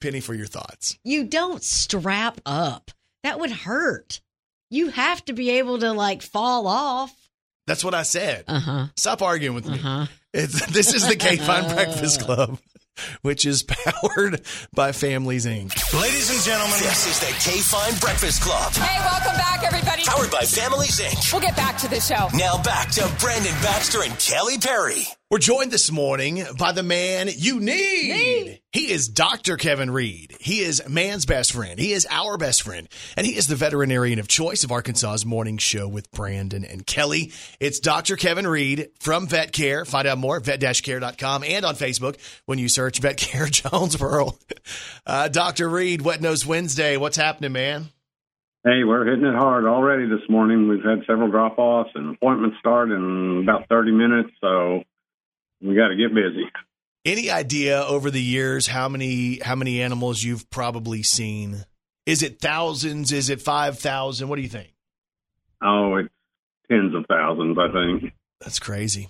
Penny 0.00 0.20
for 0.20 0.34
your 0.34 0.46
thoughts. 0.46 0.98
You 1.02 1.24
don't 1.24 1.62
strap 1.62 2.40
up. 2.46 2.90
That 3.22 3.40
would 3.40 3.50
hurt. 3.50 4.20
You 4.70 4.88
have 4.90 5.24
to 5.26 5.32
be 5.32 5.50
able 5.50 5.78
to 5.78 5.92
like 5.92 6.22
fall 6.22 6.66
off. 6.66 7.12
That's 7.66 7.82
what 7.82 7.94
I 7.94 8.02
said. 8.02 8.44
Uh 8.46 8.60
huh. 8.60 8.86
Stop 8.96 9.22
arguing 9.22 9.54
with 9.54 9.66
me. 9.66 9.74
Uh-huh. 9.78 10.06
It's, 10.32 10.66
this 10.66 10.94
is 10.94 11.06
the 11.08 11.16
KFIN 11.16 11.74
Breakfast 11.74 12.20
Club, 12.20 12.58
which 13.22 13.46
is 13.46 13.62
powered 13.62 14.40
by 14.72 14.92
Families 14.92 15.46
Inc. 15.46 15.72
Ladies 16.00 16.30
and 16.30 16.40
gentlemen, 16.42 16.78
this 16.80 17.06
is 17.06 17.20
the 17.20 17.26
KFIN 17.26 18.00
Breakfast 18.00 18.42
Club. 18.42 18.72
Hey, 18.72 18.98
welcome 19.04 19.36
back, 19.36 19.64
everybody. 19.64 20.02
Powered 20.04 20.30
by 20.30 20.42
Families 20.42 21.00
Inc. 21.00 21.32
We'll 21.32 21.42
get 21.42 21.56
back 21.56 21.78
to 21.78 21.88
the 21.88 22.00
show. 22.00 22.28
Now 22.34 22.62
back 22.62 22.90
to 22.92 23.10
Brandon 23.20 23.54
Baxter 23.62 24.02
and 24.02 24.18
Kelly 24.18 24.58
Perry. 24.58 25.04
We're 25.34 25.40
joined 25.40 25.72
this 25.72 25.90
morning 25.90 26.44
by 26.56 26.70
the 26.70 26.84
man 26.84 27.28
you 27.28 27.58
need. 27.58 28.60
He 28.70 28.92
is 28.92 29.08
Dr. 29.08 29.56
Kevin 29.56 29.90
Reed. 29.90 30.36
He 30.38 30.60
is 30.60 30.88
man's 30.88 31.26
best 31.26 31.52
friend. 31.52 31.76
He 31.76 31.92
is 31.92 32.06
our 32.08 32.38
best 32.38 32.62
friend. 32.62 32.88
And 33.16 33.26
he 33.26 33.34
is 33.34 33.48
the 33.48 33.56
veterinarian 33.56 34.20
of 34.20 34.28
choice 34.28 34.62
of 34.62 34.70
Arkansas's 34.70 35.26
morning 35.26 35.58
show 35.58 35.88
with 35.88 36.08
Brandon 36.12 36.64
and 36.64 36.86
Kelly. 36.86 37.32
It's 37.58 37.80
Dr. 37.80 38.14
Kevin 38.14 38.46
Reed 38.46 38.90
from 39.00 39.26
Vet 39.26 39.50
Care. 39.50 39.84
Find 39.84 40.06
out 40.06 40.18
more 40.18 40.36
at 40.36 40.44
vet-care.com 40.44 41.42
and 41.42 41.64
on 41.64 41.74
Facebook 41.74 42.16
when 42.46 42.60
you 42.60 42.68
search 42.68 43.00
Vet 43.00 43.16
Care 43.16 43.46
Jonesboro. 43.50 44.38
Uh, 45.04 45.26
Dr. 45.26 45.68
Reed, 45.68 46.02
Wet 46.02 46.20
Nose 46.20 46.46
Wednesday. 46.46 46.96
What's 46.96 47.16
happening, 47.16 47.50
man? 47.50 47.86
Hey, 48.62 48.84
we're 48.84 49.04
hitting 49.04 49.24
it 49.24 49.34
hard 49.34 49.64
already 49.64 50.06
this 50.06 50.30
morning. 50.30 50.68
We've 50.68 50.84
had 50.84 51.00
several 51.08 51.28
drop 51.28 51.58
offs 51.58 51.90
and 51.96 52.14
appointments 52.14 52.58
start 52.60 52.92
in 52.92 53.40
about 53.42 53.68
30 53.68 53.90
minutes, 53.90 54.30
so 54.40 54.84
we 55.64 55.74
got 55.74 55.88
to 55.88 55.96
get 55.96 56.14
busy. 56.14 56.44
Any 57.04 57.30
idea 57.30 57.82
over 57.82 58.10
the 58.10 58.22
years 58.22 58.66
how 58.66 58.88
many 58.88 59.38
how 59.40 59.54
many 59.54 59.82
animals 59.82 60.22
you've 60.22 60.48
probably 60.50 61.02
seen? 61.02 61.64
Is 62.06 62.22
it 62.22 62.40
thousands? 62.40 63.12
Is 63.12 63.30
it 63.30 63.40
five 63.42 63.78
thousand? 63.78 64.28
What 64.28 64.36
do 64.36 64.42
you 64.42 64.48
think? 64.48 64.72
Oh, 65.62 65.96
it's 65.96 66.08
tens 66.70 66.94
of 66.94 67.04
thousands, 67.08 67.56
I 67.58 67.68
think. 67.72 68.12
That's 68.40 68.58
crazy. 68.58 69.08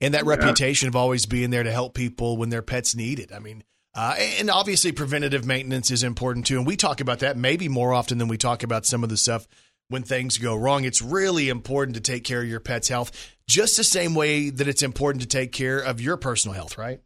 and 0.00 0.12
that 0.12 0.24
Yeah. 0.24 0.30
reputation 0.30 0.88
of 0.88 0.96
always 0.96 1.24
being 1.24 1.50
there 1.50 1.62
to 1.62 1.70
help 1.70 1.94
people 1.94 2.36
when 2.36 2.50
their 2.50 2.62
pets 2.62 2.94
need 2.96 3.20
it. 3.20 3.30
I 3.32 3.38
mean, 3.38 3.62
uh, 3.94 4.16
and 4.18 4.50
obviously 4.50 4.90
preventative 4.92 5.46
maintenance 5.46 5.90
is 5.92 6.02
important 6.02 6.46
too. 6.46 6.58
And 6.58 6.66
we 6.66 6.76
talk 6.76 7.00
about 7.00 7.20
that 7.20 7.36
maybe 7.38 7.68
more 7.68 7.94
often 7.94 8.18
than 8.18 8.26
we 8.28 8.36
talk 8.36 8.62
about 8.64 8.84
some 8.84 9.04
of 9.04 9.08
the 9.08 9.16
stuff 9.16 9.46
when 9.88 10.02
things 10.02 10.38
go 10.38 10.54
wrong. 10.54 10.84
It's 10.84 11.02
really 11.02 11.48
important 11.48 11.96
to 11.96 12.00
take 12.00 12.24
care 12.24 12.40
of 12.42 12.48
your 12.48 12.60
pet's 12.60 12.88
health, 12.88 13.34
just 13.46 13.76
the 13.76 13.84
same 13.84 14.14
way 14.14 14.50
that 14.50 14.68
it's 14.68 14.82
important 14.82 15.22
to 15.22 15.28
take 15.28 15.52
care 15.52 15.78
of 15.78 16.00
your 16.00 16.16
personal 16.16 16.54
health, 16.54 16.78
right? 16.78 17.00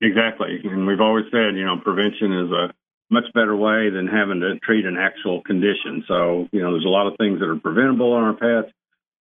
Exactly. 0.00 0.60
And 0.64 0.86
we've 0.86 1.00
always 1.00 1.24
said, 1.30 1.56
you 1.56 1.64
know, 1.64 1.78
prevention 1.82 2.32
is 2.32 2.50
a 2.50 2.74
much 3.08 3.24
better 3.34 3.56
way 3.56 3.88
than 3.88 4.06
having 4.06 4.40
to 4.40 4.58
treat 4.58 4.84
an 4.84 4.96
actual 4.98 5.40
condition. 5.42 6.04
So, 6.06 6.48
you 6.52 6.60
know, 6.60 6.72
there's 6.72 6.84
a 6.84 6.88
lot 6.88 7.06
of 7.06 7.16
things 7.16 7.40
that 7.40 7.48
are 7.48 7.56
preventable 7.56 8.12
on 8.12 8.24
our 8.24 8.34
pets. 8.34 8.72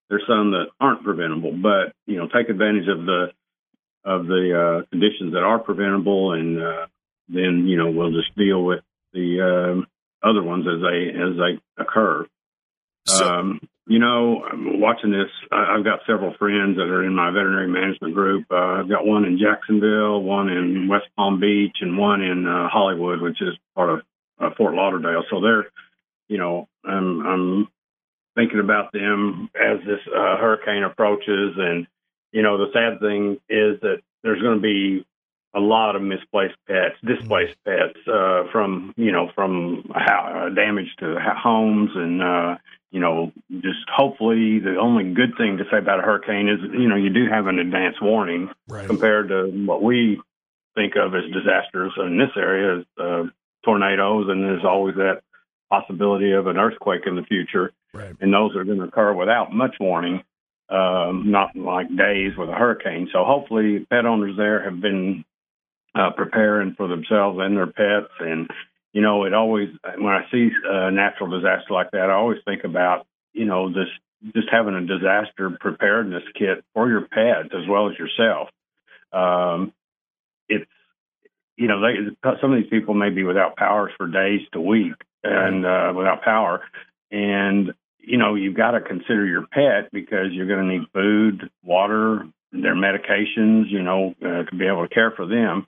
There's 0.09 0.23
some 0.27 0.51
that 0.51 0.65
aren't 0.79 1.03
preventable, 1.03 1.53
but, 1.53 1.93
you 2.05 2.17
know, 2.17 2.27
take 2.27 2.49
advantage 2.49 2.87
of 2.87 3.05
the 3.05 3.27
of 4.03 4.27
the 4.27 4.53
uh, 4.53 4.85
conditions 4.91 5.33
that 5.33 5.41
are 5.41 5.57
preventable 5.57 6.33
and 6.33 6.61
uh, 6.61 6.85
then, 7.27 7.65
you 7.67 7.75
know, 7.75 7.89
we'll 7.89 8.11
just 8.11 8.35
deal 8.37 8.63
with 8.63 8.81
the 9.13 9.41
um, 9.41 9.87
other 10.23 10.43
ones 10.43 10.65
as 10.67 10.81
they 10.81 11.09
as 11.09 11.37
they 11.37 11.81
occur. 11.81 12.27
Um, 13.11 13.59
you 13.87 13.99
know, 13.99 14.43
I'm 14.43 14.79
watching 14.79 15.11
this. 15.11 15.29
I, 15.51 15.75
I've 15.75 15.83
got 15.83 15.99
several 16.07 16.33
friends 16.37 16.77
that 16.77 16.89
are 16.89 17.03
in 17.03 17.13
my 17.13 17.29
veterinary 17.29 17.67
management 17.67 18.13
group. 18.13 18.45
Uh, 18.51 18.79
I've 18.79 18.89
got 18.89 19.05
one 19.05 19.25
in 19.25 19.39
Jacksonville, 19.39 20.21
one 20.21 20.49
in 20.49 20.87
West 20.87 21.05
Palm 21.15 21.39
Beach, 21.39 21.77
and 21.81 21.97
one 21.97 22.21
in 22.21 22.47
uh, 22.47 22.67
Hollywood, 22.69 23.21
which 23.21 23.41
is 23.41 23.53
part 23.75 23.89
of 23.91 24.01
uh, 24.39 24.49
Fort 24.57 24.73
Lauderdale. 24.73 25.23
So 25.29 25.39
they're, 25.39 25.65
you 26.27 26.37
know, 26.37 26.67
I'm 26.83 27.25
I'm 27.25 27.67
thinking 28.35 28.59
about 28.59 28.91
them 28.91 29.49
as 29.55 29.79
this 29.85 29.99
uh, 30.07 30.37
hurricane 30.37 30.83
approaches, 30.83 31.53
and 31.57 31.87
you 32.31 32.41
know, 32.41 32.57
the 32.57 32.71
sad 32.73 32.99
thing 32.99 33.33
is 33.49 33.79
that 33.81 34.01
there's 34.23 34.41
going 34.41 34.55
to 34.55 34.61
be 34.61 35.05
a 35.55 35.59
lot 35.59 35.95
of 35.95 36.01
misplaced 36.01 36.57
pets, 36.67 36.95
displaced 37.05 37.55
pets 37.63 37.97
uh, 38.11 38.43
from 38.51 38.93
you 38.97 39.11
know 39.11 39.29
from 39.35 39.89
how, 39.93 40.47
uh, 40.47 40.53
damage 40.53 40.93
to 40.99 41.15
homes, 41.37 41.91
and 41.95 42.21
uh, 42.21 42.55
you 42.95 43.01
know 43.01 43.33
just 43.51 43.83
hopefully 43.93 44.59
the 44.59 44.77
only 44.79 45.03
good 45.13 45.33
thing 45.37 45.57
to 45.57 45.65
say 45.69 45.79
about 45.79 45.99
a 45.99 46.01
hurricane 46.01 46.47
is 46.47 46.59
you 46.71 46.87
know 46.87 46.95
you 46.95 47.09
do 47.09 47.27
have 47.29 47.47
an 47.47 47.59
advance 47.59 47.97
warning 48.01 48.49
compared 48.87 49.27
to 49.27 49.51
what 49.67 49.83
we 49.83 50.21
think 50.75 50.93
of 50.95 51.13
as 51.13 51.23
disasters 51.31 51.91
in 51.97 52.17
this 52.17 52.31
area 52.37 52.79
as 52.79 52.85
uh, 52.97 53.23
tornadoes, 53.65 54.27
and 54.29 54.43
there's 54.43 54.63
always 54.63 54.95
that 54.95 55.21
possibility 55.69 56.31
of 56.31 56.47
an 56.47 56.57
earthquake 56.57 57.01
in 57.05 57.17
the 57.17 57.23
future, 57.23 57.73
and 58.21 58.33
those 58.33 58.55
are 58.55 58.63
going 58.63 58.79
to 58.79 58.85
occur 58.85 59.13
without 59.13 59.53
much 59.53 59.75
warning 59.79 60.23
um, 60.69 61.29
not 61.29 61.55
like 61.55 61.87
days 61.95 62.31
with 62.37 62.49
a 62.49 62.53
hurricane. 62.53 63.09
So 63.11 63.23
hopefully, 63.23 63.85
pet 63.89 64.05
owners 64.05 64.35
there 64.37 64.63
have 64.63 64.81
been 64.81 65.23
uh, 65.93 66.11
preparing 66.15 66.73
for 66.75 66.87
themselves 66.87 67.39
and 67.41 67.55
their 67.55 67.67
pets. 67.67 68.11
And 68.19 68.49
you 68.95 69.01
know, 69.01 69.25
it 69.25 69.33
always 69.33 69.67
when 69.97 70.13
I 70.13 70.21
see 70.31 70.49
a 70.63 70.89
natural 70.89 71.29
disaster 71.29 71.73
like 71.73 71.91
that, 71.91 72.09
I 72.09 72.13
always 72.13 72.39
think 72.45 72.63
about 72.63 73.05
you 73.33 73.43
know 73.43 73.67
this 73.67 73.89
just 74.33 74.47
having 74.49 74.73
a 74.73 74.87
disaster 74.87 75.49
preparedness 75.59 76.23
kit 76.33 76.63
for 76.73 76.87
your 76.87 77.01
pet 77.01 77.53
as 77.53 77.67
well 77.67 77.89
as 77.89 77.99
yourself. 77.99 78.47
Um, 79.11 79.73
it's 80.47 80.71
you 81.57 81.67
know, 81.67 81.81
they, 81.81 82.15
some 82.41 82.53
of 82.53 82.61
these 82.61 82.69
people 82.69 82.93
may 82.93 83.09
be 83.09 83.25
without 83.25 83.57
power 83.57 83.91
for 83.97 84.07
days 84.07 84.41
to 84.53 84.61
week 84.61 84.95
and 85.25 85.65
uh, 85.65 85.91
without 85.93 86.23
power, 86.23 86.61
and 87.11 87.73
you 87.99 88.17
know, 88.17 88.35
you've 88.35 88.55
got 88.55 88.71
to 88.71 88.81
consider 88.81 89.25
your 89.25 89.45
pet 89.47 89.91
because 89.91 90.27
you're 90.31 90.47
going 90.47 90.69
to 90.69 90.77
need 90.77 90.87
food, 90.93 91.49
water, 91.63 92.25
their 92.53 92.75
medications, 92.75 93.69
you 93.69 93.81
know, 93.81 94.15
uh, 94.21 94.43
to 94.43 94.55
be 94.55 94.67
able 94.67 94.87
to 94.87 94.93
care 94.93 95.11
for 95.11 95.27
them. 95.27 95.67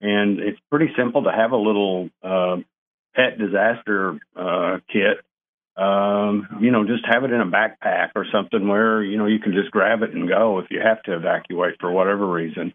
And 0.00 0.38
it's 0.38 0.60
pretty 0.70 0.92
simple 0.96 1.24
to 1.24 1.32
have 1.32 1.52
a 1.52 1.56
little 1.56 2.10
uh, 2.22 2.58
pet 3.14 3.38
disaster 3.38 4.18
uh, 4.36 4.78
kit. 4.92 5.18
Um, 5.76 6.58
you 6.60 6.70
know, 6.70 6.84
just 6.84 7.06
have 7.06 7.24
it 7.24 7.32
in 7.32 7.40
a 7.40 7.46
backpack 7.46 8.10
or 8.16 8.26
something 8.32 8.66
where 8.66 9.02
you 9.02 9.16
know 9.16 9.26
you 9.26 9.38
can 9.38 9.52
just 9.52 9.70
grab 9.70 10.02
it 10.02 10.12
and 10.12 10.28
go 10.28 10.58
if 10.58 10.66
you 10.70 10.80
have 10.80 11.02
to 11.04 11.14
evacuate 11.14 11.76
for 11.80 11.90
whatever 11.90 12.26
reason. 12.26 12.74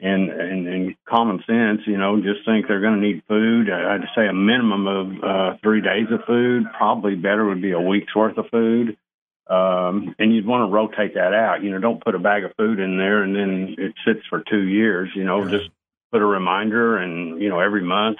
And 0.00 0.30
and, 0.30 0.66
and 0.66 0.94
common 1.08 1.42
sense, 1.46 1.82
you 1.86 1.96
know, 1.96 2.20
just 2.20 2.44
think 2.44 2.66
they're 2.66 2.80
going 2.80 3.00
to 3.00 3.06
need 3.06 3.22
food. 3.28 3.70
I'd 3.70 4.08
say 4.16 4.26
a 4.26 4.32
minimum 4.32 4.86
of 4.86 5.24
uh, 5.24 5.56
three 5.62 5.80
days 5.80 6.08
of 6.10 6.24
food. 6.26 6.64
Probably 6.76 7.14
better 7.14 7.46
would 7.46 7.62
be 7.62 7.70
a 7.70 7.80
week's 7.80 8.14
worth 8.14 8.36
of 8.36 8.46
food. 8.50 8.96
Um, 9.48 10.14
and 10.18 10.34
you'd 10.34 10.46
want 10.46 10.68
to 10.68 10.74
rotate 10.74 11.14
that 11.14 11.34
out. 11.34 11.62
You 11.62 11.70
know, 11.70 11.78
don't 11.78 12.02
put 12.02 12.14
a 12.14 12.18
bag 12.18 12.44
of 12.44 12.52
food 12.56 12.80
in 12.80 12.96
there 12.96 13.22
and 13.22 13.34
then 13.34 13.74
it 13.78 13.94
sits 14.06 14.26
for 14.28 14.42
two 14.42 14.62
years. 14.62 15.10
You 15.14 15.24
know, 15.24 15.48
just 15.48 15.70
put 16.12 16.22
a 16.22 16.26
reminder 16.26 16.98
and 16.98 17.40
you 17.40 17.48
know 17.48 17.60
every 17.60 17.82
month 17.82 18.18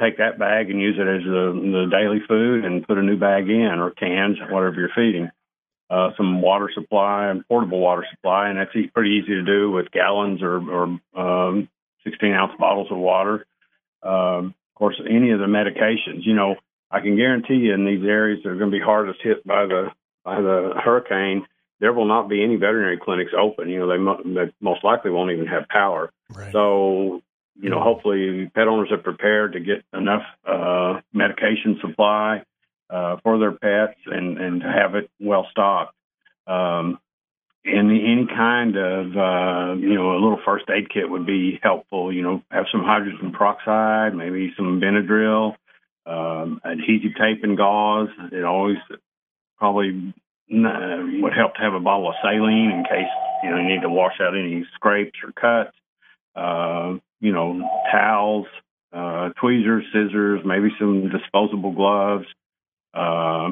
take 0.00 0.18
that 0.18 0.38
bag 0.38 0.70
and 0.70 0.80
use 0.80 0.96
it 0.98 1.06
as 1.06 1.22
the, 1.22 1.52
the 1.52 1.90
daily 1.90 2.20
food 2.26 2.64
and 2.64 2.86
put 2.86 2.98
a 2.98 3.02
new 3.02 3.18
bag 3.18 3.48
in 3.48 3.78
or 3.78 3.90
cans, 3.90 4.38
whatever 4.50 4.76
you're 4.76 4.88
feeding. 4.94 5.30
Uh, 5.90 6.10
some 6.16 6.40
water 6.40 6.70
supply, 6.72 7.26
and 7.26 7.46
portable 7.48 7.80
water 7.80 8.06
supply, 8.10 8.48
and 8.48 8.58
that's 8.58 8.70
pretty 8.94 9.10
easy 9.10 9.34
to 9.34 9.42
do 9.42 9.70
with 9.72 9.90
gallons 9.90 10.40
or, 10.40 10.56
or 10.70 10.84
um, 11.16 11.68
16 12.04 12.32
ounce 12.32 12.52
bottles 12.58 12.86
of 12.92 12.96
water. 12.96 13.44
Um, 14.02 14.54
of 14.72 14.78
course, 14.78 15.00
any 15.04 15.32
of 15.32 15.40
the 15.40 15.46
medications, 15.46 16.24
you 16.24 16.34
know, 16.34 16.54
I 16.92 17.00
can 17.00 17.16
guarantee 17.16 17.54
you 17.54 17.74
in 17.74 17.84
these 17.84 18.04
areas 18.04 18.40
that 18.42 18.50
are 18.50 18.56
going 18.56 18.70
to 18.70 18.78
be 18.78 18.82
hardest 18.82 19.20
hit 19.22 19.44
by 19.44 19.66
the 19.66 19.88
by 20.24 20.40
the 20.40 20.74
hurricane, 20.82 21.46
there 21.80 21.92
will 21.92 22.06
not 22.06 22.28
be 22.28 22.44
any 22.44 22.56
veterinary 22.56 22.98
clinics 23.02 23.32
open. 23.36 23.68
You 23.68 23.80
know, 23.80 23.88
they, 23.88 23.96
mo- 23.96 24.22
they 24.24 24.52
most 24.60 24.84
likely 24.84 25.10
won't 25.10 25.32
even 25.32 25.46
have 25.46 25.68
power. 25.68 26.12
So, 26.52 27.22
you 27.60 27.70
know, 27.70 27.80
hopefully 27.80 28.50
pet 28.54 28.68
owners 28.68 28.90
are 28.90 28.98
prepared 28.98 29.52
to 29.54 29.60
get 29.60 29.84
enough 29.92 30.22
uh, 30.46 31.00
medication 31.12 31.78
supply 31.80 32.42
uh, 32.88 33.16
for 33.22 33.38
their 33.38 33.52
pets 33.52 33.98
and, 34.06 34.38
and 34.38 34.60
to 34.60 34.66
have 34.66 34.94
it 34.94 35.10
well 35.20 35.46
stocked. 35.50 35.94
Um, 36.46 36.98
and 37.64 37.90
any 37.90 38.26
kind 38.26 38.76
of, 38.76 39.16
uh, 39.16 39.74
you 39.78 39.94
know, 39.94 40.12
a 40.12 40.20
little 40.20 40.40
first 40.44 40.64
aid 40.70 40.88
kit 40.90 41.08
would 41.08 41.26
be 41.26 41.60
helpful. 41.62 42.12
You 42.12 42.22
know, 42.22 42.42
have 42.50 42.64
some 42.72 42.82
hydrogen 42.82 43.32
peroxide, 43.32 44.14
maybe 44.14 44.52
some 44.56 44.80
Benadryl, 44.80 45.56
um, 46.06 46.60
adhesive 46.64 47.16
tape 47.18 47.44
and 47.44 47.56
gauze. 47.56 48.08
It 48.32 48.44
always 48.44 48.78
probably 49.58 50.14
uh, 50.50 51.20
would 51.20 51.34
help 51.34 51.54
to 51.54 51.60
have 51.60 51.74
a 51.74 51.80
bottle 51.80 52.08
of 52.08 52.14
saline 52.22 52.70
in 52.70 52.84
case, 52.84 53.12
you 53.44 53.50
know, 53.50 53.58
you 53.58 53.68
need 53.68 53.82
to 53.82 53.90
wash 53.90 54.14
out 54.20 54.34
any 54.34 54.66
scrapes 54.74 55.18
or 55.22 55.32
cuts. 55.32 55.76
Uh, 56.34 56.98
you 57.20 57.32
know, 57.32 57.60
towels, 57.90 58.46
uh, 58.92 59.30
tweezers, 59.40 59.84
scissors, 59.92 60.40
maybe 60.44 60.68
some 60.78 61.10
disposable 61.10 61.72
gloves. 61.72 62.26
Uh, 62.94 63.50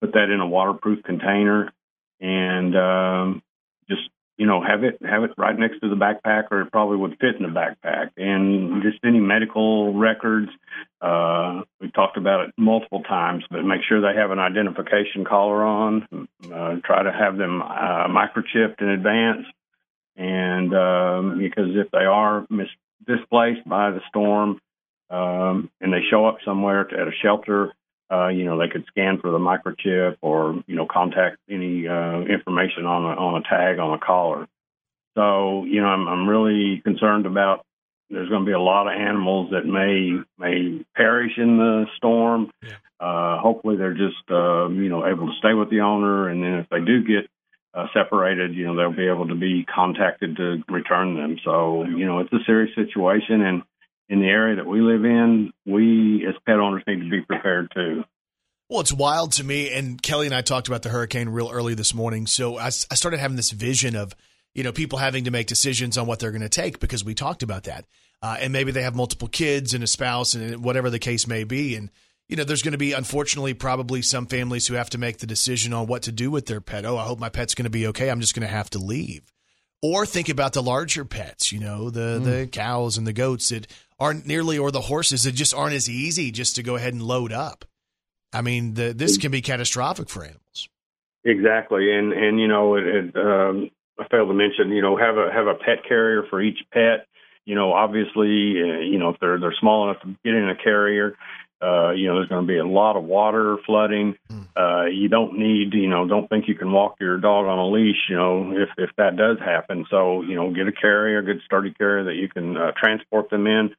put 0.00 0.12
that 0.12 0.30
in 0.30 0.40
a 0.40 0.46
waterproof 0.46 1.02
container 1.02 1.72
and 2.20 2.76
um, 2.76 3.42
just 3.88 4.02
you 4.36 4.46
know 4.46 4.62
have 4.62 4.84
it 4.84 4.98
have 5.02 5.24
it 5.24 5.32
right 5.36 5.58
next 5.58 5.80
to 5.80 5.88
the 5.88 5.96
backpack, 5.96 6.44
or 6.50 6.62
it 6.62 6.72
probably 6.72 6.96
would 6.96 7.18
fit 7.20 7.36
in 7.36 7.42
the 7.42 7.48
backpack. 7.48 8.10
And 8.16 8.82
just 8.82 8.98
any 9.04 9.20
medical 9.20 9.94
records. 9.94 10.48
Uh, 11.00 11.62
we 11.80 11.90
talked 11.92 12.16
about 12.16 12.48
it 12.48 12.54
multiple 12.56 13.02
times, 13.02 13.44
but 13.50 13.62
make 13.62 13.82
sure 13.88 14.00
they 14.00 14.18
have 14.18 14.30
an 14.30 14.38
identification 14.38 15.24
collar 15.24 15.64
on. 15.64 16.28
Uh, 16.44 16.76
try 16.84 17.02
to 17.02 17.12
have 17.12 17.36
them 17.36 17.62
uh, 17.62 18.08
microchipped 18.08 18.80
in 18.80 18.88
advance, 18.88 19.46
and 20.18 20.74
um, 20.74 21.38
because 21.38 21.70
if 21.76 21.90
they 21.92 22.04
are 22.04 22.44
mis- 22.50 22.66
displaced 23.06 23.66
by 23.66 23.92
the 23.92 24.00
storm 24.08 24.60
um, 25.10 25.70
and 25.80 25.92
they 25.92 26.02
show 26.10 26.26
up 26.26 26.38
somewhere 26.44 26.80
at 26.80 27.08
a 27.08 27.12
shelter, 27.22 27.72
uh, 28.10 28.28
you 28.28 28.44
know, 28.44 28.58
they 28.58 28.68
could 28.68 28.84
scan 28.88 29.20
for 29.20 29.30
the 29.30 29.38
microchip 29.38 30.16
or, 30.20 30.62
you 30.66 30.74
know, 30.74 30.86
contact 30.90 31.38
any 31.48 31.86
uh, 31.86 32.20
information 32.22 32.84
on 32.84 33.04
a, 33.04 33.20
on 33.20 33.40
a 33.40 33.48
tag 33.48 33.78
on 33.78 33.94
a 33.94 33.98
collar. 33.98 34.48
So, 35.16 35.64
you 35.64 35.80
know, 35.80 35.86
I'm, 35.86 36.08
I'm 36.08 36.28
really 36.28 36.80
concerned 36.82 37.26
about 37.26 37.64
there's 38.10 38.28
going 38.28 38.42
to 38.42 38.46
be 38.46 38.52
a 38.54 38.60
lot 38.60 38.88
of 38.88 38.98
animals 38.98 39.50
that 39.50 39.66
may 39.66 40.18
may 40.38 40.84
perish 40.96 41.32
in 41.36 41.58
the 41.58 41.86
storm. 41.96 42.50
Uh, 42.98 43.38
hopefully, 43.38 43.76
they're 43.76 43.92
just 43.92 44.24
uh, 44.30 44.68
you 44.68 44.88
know 44.88 45.06
able 45.06 45.26
to 45.26 45.38
stay 45.38 45.52
with 45.52 45.70
the 45.70 45.80
owner, 45.80 46.28
and 46.28 46.42
then 46.42 46.54
if 46.54 46.68
they 46.70 46.80
do 46.80 47.04
get 47.04 47.28
uh, 47.74 47.86
separated, 47.94 48.54
you 48.54 48.66
know 48.66 48.76
they'll 48.76 48.96
be 48.96 49.08
able 49.08 49.28
to 49.28 49.34
be 49.34 49.64
contacted 49.64 50.36
to 50.36 50.62
return 50.68 51.14
them. 51.16 51.38
So 51.44 51.84
you 51.84 52.06
know 52.06 52.20
it's 52.20 52.32
a 52.32 52.44
serious 52.46 52.74
situation, 52.74 53.42
and 53.42 53.62
in 54.08 54.20
the 54.20 54.26
area 54.26 54.56
that 54.56 54.66
we 54.66 54.80
live 54.80 55.04
in, 55.04 55.52
we 55.66 56.26
as 56.26 56.34
pet 56.46 56.58
owners 56.58 56.82
need 56.86 57.00
to 57.00 57.10
be 57.10 57.20
prepared 57.22 57.70
too. 57.74 58.04
Well, 58.70 58.80
it's 58.80 58.92
wild 58.92 59.32
to 59.32 59.44
me. 59.44 59.72
And 59.72 60.00
Kelly 60.02 60.26
and 60.26 60.34
I 60.34 60.42
talked 60.42 60.68
about 60.68 60.82
the 60.82 60.90
hurricane 60.90 61.30
real 61.30 61.50
early 61.50 61.74
this 61.74 61.94
morning. 61.94 62.26
So 62.26 62.58
I, 62.58 62.66
I 62.66 62.94
started 62.94 63.18
having 63.18 63.36
this 63.36 63.50
vision 63.50 63.96
of, 63.96 64.14
you 64.54 64.62
know, 64.62 64.72
people 64.72 64.98
having 64.98 65.24
to 65.24 65.30
make 65.30 65.46
decisions 65.46 65.96
on 65.96 66.06
what 66.06 66.18
they're 66.18 66.32
going 66.32 66.42
to 66.42 66.50
take 66.50 66.78
because 66.78 67.02
we 67.02 67.14
talked 67.14 67.42
about 67.42 67.64
that. 67.64 67.86
Uh, 68.20 68.36
and 68.40 68.52
maybe 68.52 68.70
they 68.70 68.82
have 68.82 68.94
multiple 68.94 69.28
kids 69.28 69.72
and 69.72 69.82
a 69.82 69.86
spouse 69.86 70.34
and 70.34 70.62
whatever 70.62 70.90
the 70.90 70.98
case 70.98 71.26
may 71.26 71.44
be. 71.44 71.76
And, 71.76 71.90
you 72.28 72.36
know, 72.36 72.44
there's 72.44 72.62
going 72.62 72.72
to 72.72 72.78
be, 72.78 72.92
unfortunately, 72.92 73.54
probably 73.54 74.02
some 74.02 74.26
families 74.26 74.66
who 74.66 74.74
have 74.74 74.90
to 74.90 74.98
make 74.98 75.18
the 75.18 75.26
decision 75.26 75.72
on 75.72 75.86
what 75.86 76.02
to 76.02 76.12
do 76.12 76.30
with 76.30 76.46
their 76.46 76.60
pet. 76.60 76.84
Oh, 76.84 76.98
I 76.98 77.04
hope 77.04 77.18
my 77.18 77.30
pet's 77.30 77.54
going 77.54 77.64
to 77.64 77.70
be 77.70 77.86
okay. 77.88 78.10
I'm 78.10 78.20
just 78.20 78.34
going 78.34 78.46
to 78.46 78.52
have 78.52 78.70
to 78.70 78.78
leave. 78.78 79.32
Or 79.80 80.04
think 80.04 80.28
about 80.28 80.52
the 80.52 80.62
larger 80.62 81.04
pets, 81.04 81.52
you 81.52 81.60
know, 81.60 81.88
the 81.88 82.18
the 82.18 82.48
cows 82.50 82.98
and 82.98 83.06
the 83.06 83.12
goats 83.12 83.50
that 83.50 83.68
aren't 84.00 84.26
nearly, 84.26 84.58
or 84.58 84.72
the 84.72 84.80
horses 84.80 85.22
that 85.22 85.36
just 85.36 85.54
aren't 85.54 85.74
as 85.74 85.88
easy 85.88 86.32
just 86.32 86.56
to 86.56 86.64
go 86.64 86.74
ahead 86.74 86.94
and 86.94 87.02
load 87.02 87.32
up. 87.32 87.64
I 88.32 88.42
mean, 88.42 88.74
the, 88.74 88.92
this 88.92 89.18
can 89.18 89.30
be 89.30 89.40
catastrophic 89.40 90.08
for 90.08 90.24
animals. 90.24 90.68
Exactly, 91.24 91.92
and 91.96 92.12
and 92.12 92.40
you 92.40 92.48
know, 92.48 92.74
it, 92.74 92.86
it, 92.86 93.16
um, 93.16 93.70
I 94.00 94.08
failed 94.08 94.28
to 94.28 94.34
mention, 94.34 94.72
you 94.72 94.82
know, 94.82 94.96
have 94.96 95.16
a 95.16 95.30
have 95.32 95.46
a 95.46 95.54
pet 95.54 95.84
carrier 95.86 96.24
for 96.28 96.42
each 96.42 96.58
pet. 96.72 97.06
You 97.44 97.54
know, 97.54 97.72
obviously, 97.72 98.60
uh, 98.60 98.80
you 98.80 98.98
know, 98.98 99.10
if 99.10 99.20
they're 99.20 99.38
they're 99.38 99.54
small 99.60 99.88
enough 99.88 100.02
to 100.02 100.08
get 100.24 100.34
in 100.34 100.48
a 100.48 100.56
carrier, 100.56 101.16
uh, 101.60 101.90
you 101.90 102.06
know, 102.06 102.14
there's 102.14 102.28
going 102.28 102.46
to 102.46 102.52
be 102.52 102.58
a 102.58 102.66
lot 102.66 102.96
of 102.96 103.04
water 103.04 103.56
flooding. 103.66 104.16
Uh, 104.56 104.84
you 104.86 105.08
don't 105.08 105.38
need, 105.38 105.74
you 105.74 105.88
know, 105.88 106.06
don't 106.06 106.28
think 106.28 106.46
you 106.46 106.54
can 106.54 106.70
walk 106.70 106.96
your 107.00 107.18
dog 107.18 107.46
on 107.46 107.58
a 107.58 107.68
leash, 107.68 108.08
you 108.08 108.16
know, 108.16 108.52
if 108.56 108.68
if 108.78 108.90
that 108.96 109.16
does 109.16 109.38
happen. 109.38 109.84
So, 109.90 110.22
you 110.22 110.36
know, 110.36 110.52
get 110.52 110.68
a 110.68 110.72
carrier, 110.72 111.18
a 111.18 111.24
good 111.24 111.40
sturdy 111.44 111.72
carrier 111.72 112.04
that 112.04 112.14
you 112.14 112.28
can 112.28 112.56
uh, 112.56 112.72
transport 112.76 113.30
them 113.30 113.46
in. 113.46 113.74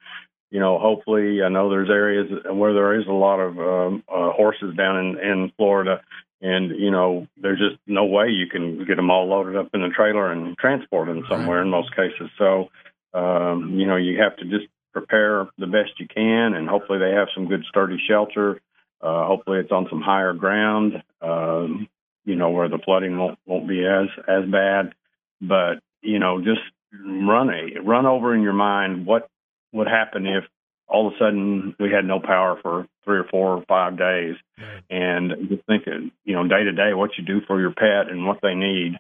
You 0.51 0.59
know, 0.59 0.79
hopefully, 0.79 1.43
I 1.43 1.49
know 1.49 1.69
there's 1.69 1.89
areas 1.89 2.27
where 2.51 2.73
there 2.73 2.99
is 2.99 3.07
a 3.07 3.11
lot 3.11 3.39
of 3.39 3.59
um, 3.59 4.03
uh, 4.09 4.31
horses 4.31 4.75
down 4.75 4.97
in 4.97 5.19
in 5.19 5.51
Florida, 5.55 6.01
and 6.41 6.71
you 6.71 6.91
know, 6.91 7.27
there's 7.37 7.59
just 7.59 7.79
no 7.85 8.05
way 8.05 8.29
you 8.29 8.47
can 8.47 8.83
get 8.85 8.95
them 8.95 9.11
all 9.11 9.27
loaded 9.27 9.55
up 9.55 9.69
in 9.73 9.83
a 9.83 9.89
trailer 9.89 10.31
and 10.31 10.57
transport 10.57 11.07
them 11.07 11.23
somewhere 11.29 11.61
in 11.61 11.69
most 11.69 11.95
cases. 11.95 12.29
So, 12.37 12.69
um, 13.13 13.75
you 13.79 13.85
know, 13.85 13.95
you 13.97 14.21
have 14.21 14.37
to 14.37 14.45
just 14.45 14.67
prepare 14.93 15.47
the 15.57 15.67
best 15.67 15.99
you 15.99 16.07
can, 16.07 16.53
and 16.53 16.67
hopefully 16.67 16.99
they 16.99 17.11
have 17.11 17.27
some 17.33 17.47
good 17.47 17.63
sturdy 17.69 17.97
shelter. 18.07 18.61
Uh, 19.01 19.25
hopefully 19.25 19.59
it's 19.59 19.71
on 19.71 19.87
some 19.89 20.01
higher 20.01 20.33
ground, 20.33 21.01
um, 21.21 21.87
you 22.25 22.35
know, 22.35 22.49
where 22.49 22.67
the 22.67 22.79
flooding 22.83 23.17
won't 23.17 23.39
won't 23.45 23.67
be 23.67 23.85
as 23.85 24.07
as 24.27 24.49
bad. 24.49 24.93
But 25.41 25.79
you 26.01 26.19
know, 26.19 26.39
just 26.39 26.61
run 26.93 27.49
a 27.49 27.81
run 27.81 28.05
over 28.05 28.35
in 28.35 28.41
your 28.41 28.53
mind 28.53 29.05
what 29.05 29.29
would 29.71 29.87
happen 29.87 30.25
if 30.25 30.43
all 30.87 31.07
of 31.07 31.13
a 31.13 31.17
sudden 31.19 31.75
we 31.79 31.91
had 31.91 32.03
no 32.03 32.19
power 32.19 32.59
for 32.61 32.87
three 33.05 33.19
or 33.19 33.25
four 33.25 33.57
or 33.57 33.65
five 33.67 33.97
days, 33.97 34.35
and 34.89 35.31
just 35.47 35.65
think, 35.65 35.85
of, 35.87 36.01
you 36.25 36.33
know, 36.33 36.47
day 36.47 36.63
to 36.63 36.71
day 36.71 36.93
what 36.93 37.11
you 37.17 37.23
do 37.23 37.41
for 37.45 37.59
your 37.59 37.71
pet 37.71 38.11
and 38.11 38.25
what 38.25 38.39
they 38.41 38.55
need, 38.55 38.97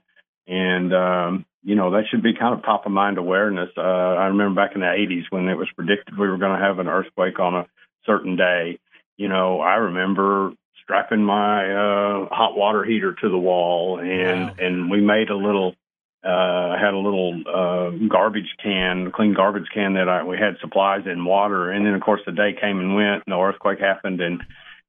and 0.49 0.93
um, 0.93 1.45
you 1.63 1.75
know 1.75 1.91
that 1.91 2.05
should 2.09 2.23
be 2.23 2.33
kind 2.33 2.53
of 2.53 2.63
top 2.63 2.85
of 2.85 2.91
mind 2.91 3.17
awareness. 3.17 3.69
Uh, 3.77 3.81
I 3.81 4.27
remember 4.27 4.59
back 4.59 4.75
in 4.75 4.81
the 4.81 4.87
'80s 4.87 5.25
when 5.29 5.47
it 5.47 5.55
was 5.55 5.69
predicted 5.75 6.17
we 6.17 6.27
were 6.27 6.37
going 6.37 6.59
to 6.59 6.65
have 6.65 6.79
an 6.79 6.87
earthquake 6.87 7.39
on 7.39 7.55
a 7.55 7.67
certain 8.05 8.35
day. 8.35 8.79
You 9.15 9.29
know, 9.29 9.61
I 9.61 9.75
remember 9.75 10.53
strapping 10.83 11.23
my 11.23 11.71
uh, 11.71 12.25
hot 12.31 12.57
water 12.57 12.83
heater 12.83 13.13
to 13.13 13.29
the 13.29 13.37
wall, 13.37 13.99
and 13.99 14.59
and 14.59 14.91
we 14.91 15.01
made 15.01 15.29
a 15.29 15.37
little. 15.37 15.75
Uh, 16.21 16.75
I 16.75 16.77
had 16.77 16.93
a 16.93 16.97
little 16.97 17.41
uh, 17.47 17.91
garbage 18.09 18.53
can, 18.61 19.09
clean 19.11 19.33
garbage 19.33 19.69
can 19.73 19.93
that 19.93 20.09
I 20.09 20.23
we 20.23 20.37
had 20.37 20.57
supplies 20.59 21.03
and 21.05 21.25
water, 21.25 21.71
and 21.71 21.85
then 21.85 21.93
of 21.93 22.01
course 22.01 22.21
the 22.25 22.33
day 22.33 22.57
came 22.59 22.79
and 22.79 22.95
went, 22.95 23.23
and 23.25 23.33
the 23.33 23.39
earthquake 23.39 23.79
happened, 23.79 24.19
and 24.19 24.41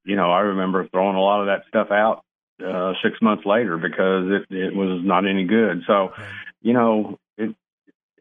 you 0.05 0.17
know 0.17 0.33
I 0.33 0.41
remember 0.41 0.89
throwing 0.89 1.17
a 1.17 1.21
lot 1.21 1.41
of 1.41 1.47
that 1.47 1.69
stuff 1.69 1.93
out 1.93 2.25
uh, 2.63 2.93
six 3.03 3.21
months 3.21 3.45
later 3.47 3.77
because 3.77 4.27
it, 4.31 4.55
it 4.55 4.75
was 4.75 5.01
not 5.05 5.29
any 5.29 5.45
good. 5.45 5.83
So, 5.87 6.13
you 6.63 6.73
know, 6.73 7.19
it 7.37 7.55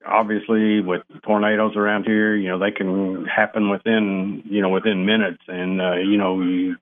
obviously 0.06 0.82
with 0.82 1.02
tornadoes 1.24 1.76
around 1.76 2.06
here, 2.06 2.36
you 2.36 2.50
know, 2.50 2.60
they 2.60 2.72
can 2.72 3.26
happen 3.26 3.70
within, 3.70 4.44
you 4.46 4.62
know, 4.62 4.70
within 4.70 5.06
minutes. 5.06 5.44
And, 5.48 5.82
uh, 5.82 5.96
you 5.96 6.18
know, 6.18 6.42
you, 6.42 6.76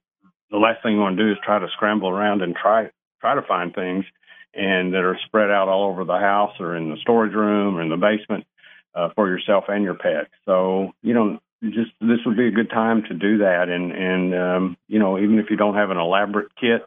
the 0.51 0.57
last 0.57 0.81
thing 0.83 0.93
you 0.93 0.99
want 0.99 1.17
to 1.17 1.23
do 1.23 1.31
is 1.31 1.37
try 1.43 1.59
to 1.59 1.67
scramble 1.75 2.09
around 2.09 2.41
and 2.41 2.55
try, 2.55 2.89
try 3.21 3.35
to 3.35 3.41
find 3.41 3.73
things 3.73 4.05
and 4.53 4.93
that 4.93 5.03
are 5.03 5.17
spread 5.25 5.51
out 5.51 5.67
all 5.67 5.89
over 5.89 6.03
the 6.03 6.17
house 6.17 6.55
or 6.59 6.75
in 6.75 6.89
the 6.89 6.97
storage 7.01 7.33
room 7.33 7.77
or 7.77 7.81
in 7.81 7.89
the 7.89 7.97
basement 7.97 8.45
uh, 8.95 9.09
for 9.15 9.27
yourself 9.27 9.65
and 9.67 9.83
your 9.83 9.93
pet. 9.93 10.27
So, 10.45 10.93
you 11.03 11.13
know, 11.13 11.39
just 11.63 11.91
this 11.99 12.19
would 12.25 12.37
be 12.37 12.47
a 12.47 12.51
good 12.51 12.69
time 12.69 13.03
to 13.03 13.13
do 13.13 13.39
that. 13.39 13.69
And, 13.69 13.91
and, 13.91 14.35
um, 14.35 14.77
you 14.87 14.99
know, 14.99 15.19
even 15.19 15.39
if 15.39 15.49
you 15.49 15.57
don't 15.57 15.75
have 15.75 15.89
an 15.89 15.97
elaborate 15.97 16.51
kit, 16.59 16.85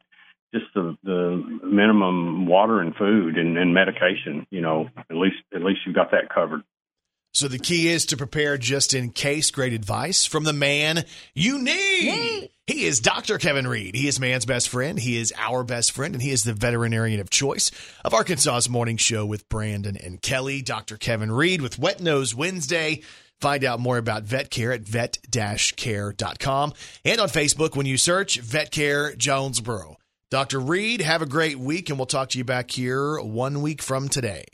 just 0.53 0.67
the, 0.75 0.97
the 1.05 1.61
minimum 1.65 2.47
water 2.47 2.81
and 2.81 2.95
food 2.95 3.39
and, 3.39 3.57
and 3.57 3.73
medication, 3.73 4.47
you 4.51 4.61
know, 4.61 4.89
at 4.97 5.17
least, 5.17 5.37
at 5.55 5.63
least 5.63 5.81
you've 5.87 5.95
got 5.95 6.11
that 6.11 6.29
covered. 6.33 6.63
So 7.33 7.47
the 7.47 7.61
key 7.61 7.87
is 7.89 8.07
to 8.07 8.17
prepare 8.17 8.59
just 8.59 8.93
in 8.93 9.11
case. 9.11 9.53
Great 9.53 9.73
advice 9.73 10.27
from 10.27 10.43
the 10.43 10.53
man 10.53 11.05
you 11.33 11.63
need. 11.63 12.51
He 12.67 12.85
is 12.85 12.99
Dr. 12.99 13.39
Kevin 13.39 13.69
Reed. 13.69 13.95
He 13.95 14.09
is 14.09 14.19
man's 14.19 14.47
best 14.47 14.69
friend. 14.69 14.99
He 14.99 15.17
is 15.17 15.33
our 15.39 15.63
best 15.63 15.93
friend, 15.93 16.15
and 16.15 16.23
he 16.23 16.33
is 16.33 16.43
the 16.43 16.55
veterinarian 16.55 17.21
of 17.21 17.31
choice 17.31 17.71
of 18.05 18.15
Arkansas's 18.15 18.69
morning 18.69 18.97
show 18.97 19.25
with 19.25 19.49
Brandon 19.49 19.97
and 19.97 20.21
Kelly. 20.21 20.61
Dr. 20.61 20.97
Kevin 20.97 21.31
Reed 21.31 21.63
with 21.63 21.79
Wet 21.79 22.01
Nose 22.01 22.35
Wednesday. 22.35 23.03
Find 23.41 23.65
out 23.65 23.81
more 23.81 23.97
about 23.97 24.25
vet 24.25 24.51
care 24.51 24.73
at 24.73 24.83
vet-care.com 24.83 26.73
and 27.05 27.21
on 27.21 27.29
Facebook 27.29 27.77
when 27.77 27.87
you 27.87 27.97
search 27.97 28.39
Vet 28.41 28.71
Care 28.71 29.15
Jonesboro. 29.15 30.00
Dr. 30.31 30.61
Reed, 30.61 31.01
have 31.01 31.23
a 31.23 31.27
great 31.27 31.59
week, 31.59 31.91
and 31.91 31.99
we'll 31.99 32.07
talk 32.07 32.29
to 32.31 32.39
you 32.39 32.45
back 32.45 32.71
here 32.71 33.21
one 33.21 33.63
week 33.63 33.83
from 33.83 34.09
today. 34.09 34.45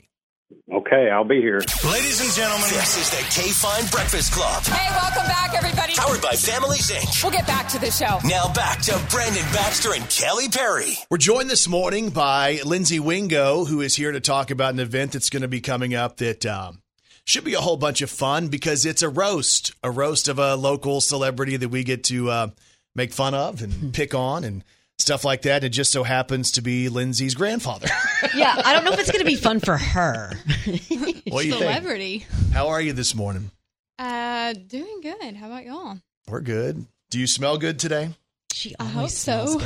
Okay, 0.73 1.11
I'll 1.11 1.23
be 1.23 1.39
here. 1.39 1.59
Ladies 1.85 2.19
and 2.19 2.33
gentlemen, 2.33 2.67
this 2.71 2.97
is 2.97 3.09
the 3.11 3.17
KFIN 3.17 3.91
Breakfast 3.91 4.33
Club. 4.33 4.63
Hey, 4.63 4.89
welcome 4.95 5.27
back, 5.27 5.53
everybody. 5.53 5.93
Powered 5.93 6.21
by 6.21 6.31
Families 6.31 6.89
Inc. 6.89 7.23
We'll 7.23 7.31
get 7.31 7.45
back 7.45 7.67
to 7.69 7.79
the 7.79 7.91
show. 7.91 8.17
Now 8.27 8.51
back 8.53 8.81
to 8.83 8.99
Brandon 9.11 9.43
Baxter 9.53 9.93
and 9.93 10.09
Kelly 10.09 10.49
Perry. 10.49 10.93
We're 11.11 11.19
joined 11.19 11.51
this 11.51 11.67
morning 11.67 12.09
by 12.09 12.59
Lindsay 12.65 12.99
Wingo, 12.99 13.65
who 13.65 13.81
is 13.81 13.95
here 13.95 14.11
to 14.11 14.19
talk 14.19 14.49
about 14.49 14.73
an 14.73 14.79
event 14.79 15.11
that's 15.11 15.29
going 15.29 15.43
to 15.43 15.47
be 15.47 15.61
coming 15.61 15.93
up 15.93 16.17
that 16.17 16.43
um, 16.47 16.81
should 17.23 17.43
be 17.43 17.53
a 17.53 17.61
whole 17.61 17.77
bunch 17.77 18.01
of 18.01 18.09
fun 18.09 18.47
because 18.47 18.83
it's 18.83 19.03
a 19.03 19.09
roast, 19.09 19.73
a 19.83 19.91
roast 19.91 20.27
of 20.27 20.39
a 20.39 20.55
local 20.55 21.01
celebrity 21.01 21.55
that 21.55 21.69
we 21.69 21.83
get 21.83 22.05
to 22.05 22.31
uh, 22.31 22.47
make 22.95 23.13
fun 23.13 23.35
of 23.35 23.61
and 23.61 23.93
pick 23.93 24.15
on 24.15 24.43
and 24.43 24.63
stuff 24.99 25.23
like 25.23 25.43
that. 25.43 25.63
It 25.63 25.69
just 25.69 25.91
so 25.91 26.03
happens 26.03 26.51
to 26.53 26.61
be 26.61 26.89
Lindsay's 26.89 27.35
grandfather. 27.35 27.87
Yeah, 28.33 28.59
I 28.65 28.73
don't 28.73 28.83
know 28.83 28.91
if 28.91 28.99
it's 28.99 29.11
going 29.11 29.23
to 29.23 29.29
be 29.29 29.35
fun 29.35 29.59
for 29.59 29.77
her. 29.77 30.31
what 30.65 30.65
do 30.65 30.71
you 30.71 31.29
think? 31.29 31.53
Celebrity. 31.53 32.25
How 32.51 32.67
are 32.69 32.81
you 32.81 32.91
this 32.93 33.13
morning? 33.13 33.51
Uh, 33.99 34.53
doing 34.53 35.01
good. 35.01 35.35
How 35.35 35.45
about 35.47 35.65
y'all? 35.65 35.99
We're 36.27 36.41
good. 36.41 36.85
Do 37.11 37.19
you 37.19 37.27
smell 37.27 37.57
good 37.57 37.77
today? 37.79 38.09
She 38.57 38.73
I 38.79 38.85
hope 38.85 39.09
so. 39.11 39.61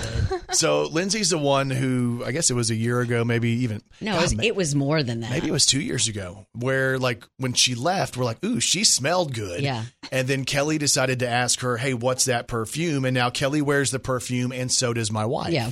So 0.52 0.84
Lindsay's 0.84 1.30
the 1.30 1.38
one 1.38 1.70
who 1.70 2.24
I 2.26 2.32
guess 2.34 2.52
it 2.52 2.56
was 2.56 2.70
a 2.72 2.76
year 2.76 3.00
ago, 3.00 3.24
maybe 3.24 3.50
even 3.64 3.82
No, 4.02 4.12
God, 4.12 4.18
it 4.20 4.22
was, 4.24 4.36
ma- 4.36 4.44
it 4.44 4.56
was 4.56 4.76
more 4.76 5.02
than 5.02 5.22
that. 5.22 5.32
Maybe 5.32 5.48
it 5.48 5.52
was 5.52 5.66
two 5.66 5.80
years 5.80 6.08
ago, 6.10 6.46
where 6.54 7.00
like 7.00 7.24
when 7.38 7.54
she 7.54 7.74
left, 7.76 8.18
we're 8.18 8.26
like, 8.26 8.44
"Ooh, 8.44 8.60
she 8.60 8.84
smelled 8.84 9.34
good." 9.34 9.62
Yeah. 9.62 9.84
And 10.12 10.28
then 10.28 10.44
Kelly 10.44 10.78
decided 10.78 11.20
to 11.20 11.28
ask 11.30 11.62
her, 11.62 11.78
"Hey, 11.78 11.94
what's 11.94 12.26
that 12.26 12.48
perfume?" 12.50 13.06
And 13.06 13.14
now 13.14 13.30
Kelly 13.30 13.62
wears 13.62 13.92
the 13.92 14.00
perfume, 14.00 14.52
and 14.52 14.70
so 14.72 14.94
does 14.94 15.10
my 15.12 15.26
wife. 15.26 15.54
Yeah. 15.54 15.72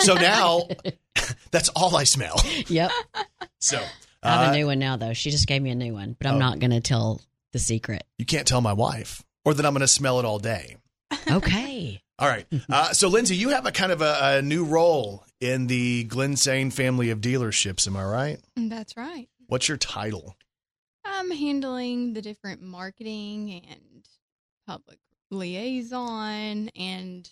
so 0.00 0.14
now 0.14 0.62
that's 1.52 1.68
all 1.70 1.94
I 1.96 2.02
smell. 2.04 2.36
Yep. 2.66 2.90
So 3.60 3.80
I 4.22 4.30
have 4.32 4.48
uh, 4.48 4.52
a 4.52 4.56
new 4.56 4.66
one 4.66 4.78
now, 4.80 4.96
though. 4.96 5.12
She 5.12 5.30
just 5.30 5.46
gave 5.46 5.62
me 5.62 5.70
a 5.70 5.74
new 5.76 5.92
one, 5.92 6.16
but 6.18 6.26
I'm 6.26 6.34
Oh. 6.34 6.38
not 6.38 6.58
going 6.58 6.72
to 6.72 6.80
tell 6.80 7.20
the 7.52 7.58
secret. 7.60 8.02
you 8.18 8.26
can't 8.26 8.46
tell 8.46 8.60
my 8.60 8.72
wife, 8.72 9.22
or 9.44 9.54
that 9.54 9.64
I'm 9.64 9.72
going 9.72 9.80
to 9.82 9.86
smell 9.88 10.18
it 10.18 10.24
all 10.24 10.38
day. 10.40 10.76
Okay. 11.30 12.02
All 12.18 12.28
right. 12.28 12.46
Uh, 12.70 12.92
so 12.92 13.08
Lindsay, 13.08 13.36
you 13.36 13.50
have 13.50 13.66
a 13.66 13.72
kind 13.72 13.92
of 13.92 14.00
a, 14.00 14.18
a 14.20 14.42
new 14.42 14.64
role 14.64 15.24
in 15.40 15.66
the 15.66 16.06
Glensane 16.06 16.72
family 16.72 17.10
of 17.10 17.20
dealerships. 17.20 17.86
Am 17.86 17.96
I 17.96 18.04
right? 18.04 18.40
That's 18.56 18.96
right. 18.96 19.28
What's 19.48 19.68
your 19.68 19.76
title? 19.76 20.36
I'm 21.04 21.30
handling 21.30 22.14
the 22.14 22.22
different 22.22 22.62
marketing 22.62 23.62
and 23.70 24.08
public 24.66 24.98
liaison 25.30 26.70
and 26.70 27.30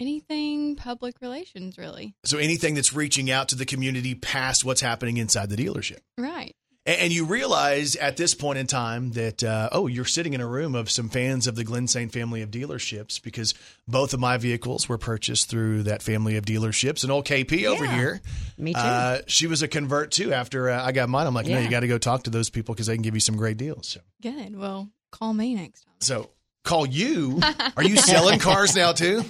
anything 0.00 0.76
public 0.76 1.14
relations, 1.20 1.78
really. 1.78 2.14
So 2.24 2.38
anything 2.38 2.74
that's 2.74 2.92
reaching 2.92 3.30
out 3.30 3.48
to 3.50 3.56
the 3.56 3.66
community 3.66 4.14
past 4.14 4.64
what's 4.64 4.80
happening 4.80 5.18
inside 5.18 5.50
the 5.50 5.56
dealership. 5.56 6.00
Right. 6.18 6.54
And, 6.86 7.00
and 7.00 7.12
you 7.12 7.24
realize 7.24 7.96
at 7.96 8.16
this 8.16 8.34
point 8.34 8.58
in 8.58 8.66
time 8.66 9.12
that, 9.12 9.42
uh, 9.42 9.68
oh, 9.72 9.86
you're 9.86 10.04
sitting 10.04 10.32
in 10.34 10.40
a 10.40 10.46
room 10.46 10.74
of 10.74 10.90
some 10.90 11.08
fans 11.08 11.46
of 11.46 11.54
the 11.56 11.64
Glensane 11.64 12.10
family 12.12 12.42
of 12.42 12.50
dealerships 12.50 13.22
because 13.22 13.54
both 13.88 14.12
of 14.14 14.20
my 14.20 14.36
vehicles 14.36 14.88
were 14.88 14.98
purchased 14.98 15.48
through 15.50 15.84
that 15.84 16.02
family 16.02 16.36
of 16.36 16.44
dealerships. 16.44 17.02
And 17.02 17.10
old 17.12 17.24
KP 17.26 17.64
over 17.66 17.86
here, 17.86 18.20
Me 18.58 18.72
too. 18.74 18.78
uh, 18.80 19.18
she 19.26 19.46
was 19.46 19.62
a 19.62 19.68
convert 19.68 20.10
too 20.10 20.32
after 20.32 20.70
uh, 20.70 20.84
I 20.84 20.92
got 20.92 21.08
mine. 21.08 21.26
I'm 21.26 21.34
like, 21.34 21.46
no, 21.46 21.52
Yeah. 21.58 21.60
you 21.64 21.70
got 21.70 21.80
to 21.80 21.88
go 21.88 21.98
talk 21.98 22.24
to 22.24 22.30
those 22.30 22.50
people 22.50 22.74
because 22.74 22.86
they 22.86 22.94
can 22.94 23.02
give 23.02 23.14
you 23.14 23.20
some 23.20 23.36
great 23.36 23.56
deals. 23.56 23.88
So, 23.88 24.00
Good. 24.22 24.56
Well, 24.56 24.90
call 25.10 25.32
me 25.34 25.54
next 25.54 25.82
time. 25.84 25.94
so 26.00 26.30
call 26.64 26.86
you. 26.86 27.40
Are 27.76 27.84
you 27.84 27.96
selling 27.96 28.38
cars 28.40 28.74
now 28.74 28.92
too? 28.92 29.22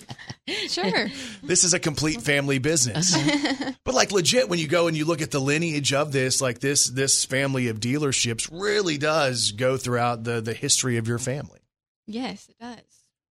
Sure. 0.68 1.08
This 1.42 1.64
is 1.64 1.74
a 1.74 1.78
complete 1.78 2.20
family 2.22 2.58
business. 2.58 3.16
But 3.84 3.94
like 3.94 4.12
legit, 4.12 4.48
when 4.48 4.58
you 4.58 4.68
go 4.68 4.88
and 4.88 4.96
you 4.96 5.04
look 5.04 5.22
at 5.22 5.30
the 5.30 5.40
lineage 5.40 5.92
of 5.92 6.12
this, 6.12 6.40
like 6.40 6.60
this 6.60 6.86
this 6.86 7.24
family 7.24 7.68
of 7.68 7.80
dealerships 7.80 8.48
really 8.52 8.98
does 8.98 9.52
go 9.52 9.76
throughout 9.76 10.24
the 10.24 10.40
the 10.40 10.54
history 10.54 10.96
of 10.96 11.08
your 11.08 11.18
family. 11.18 11.60
yes, 12.06 12.48
it 12.48 12.56
does. 12.60 12.80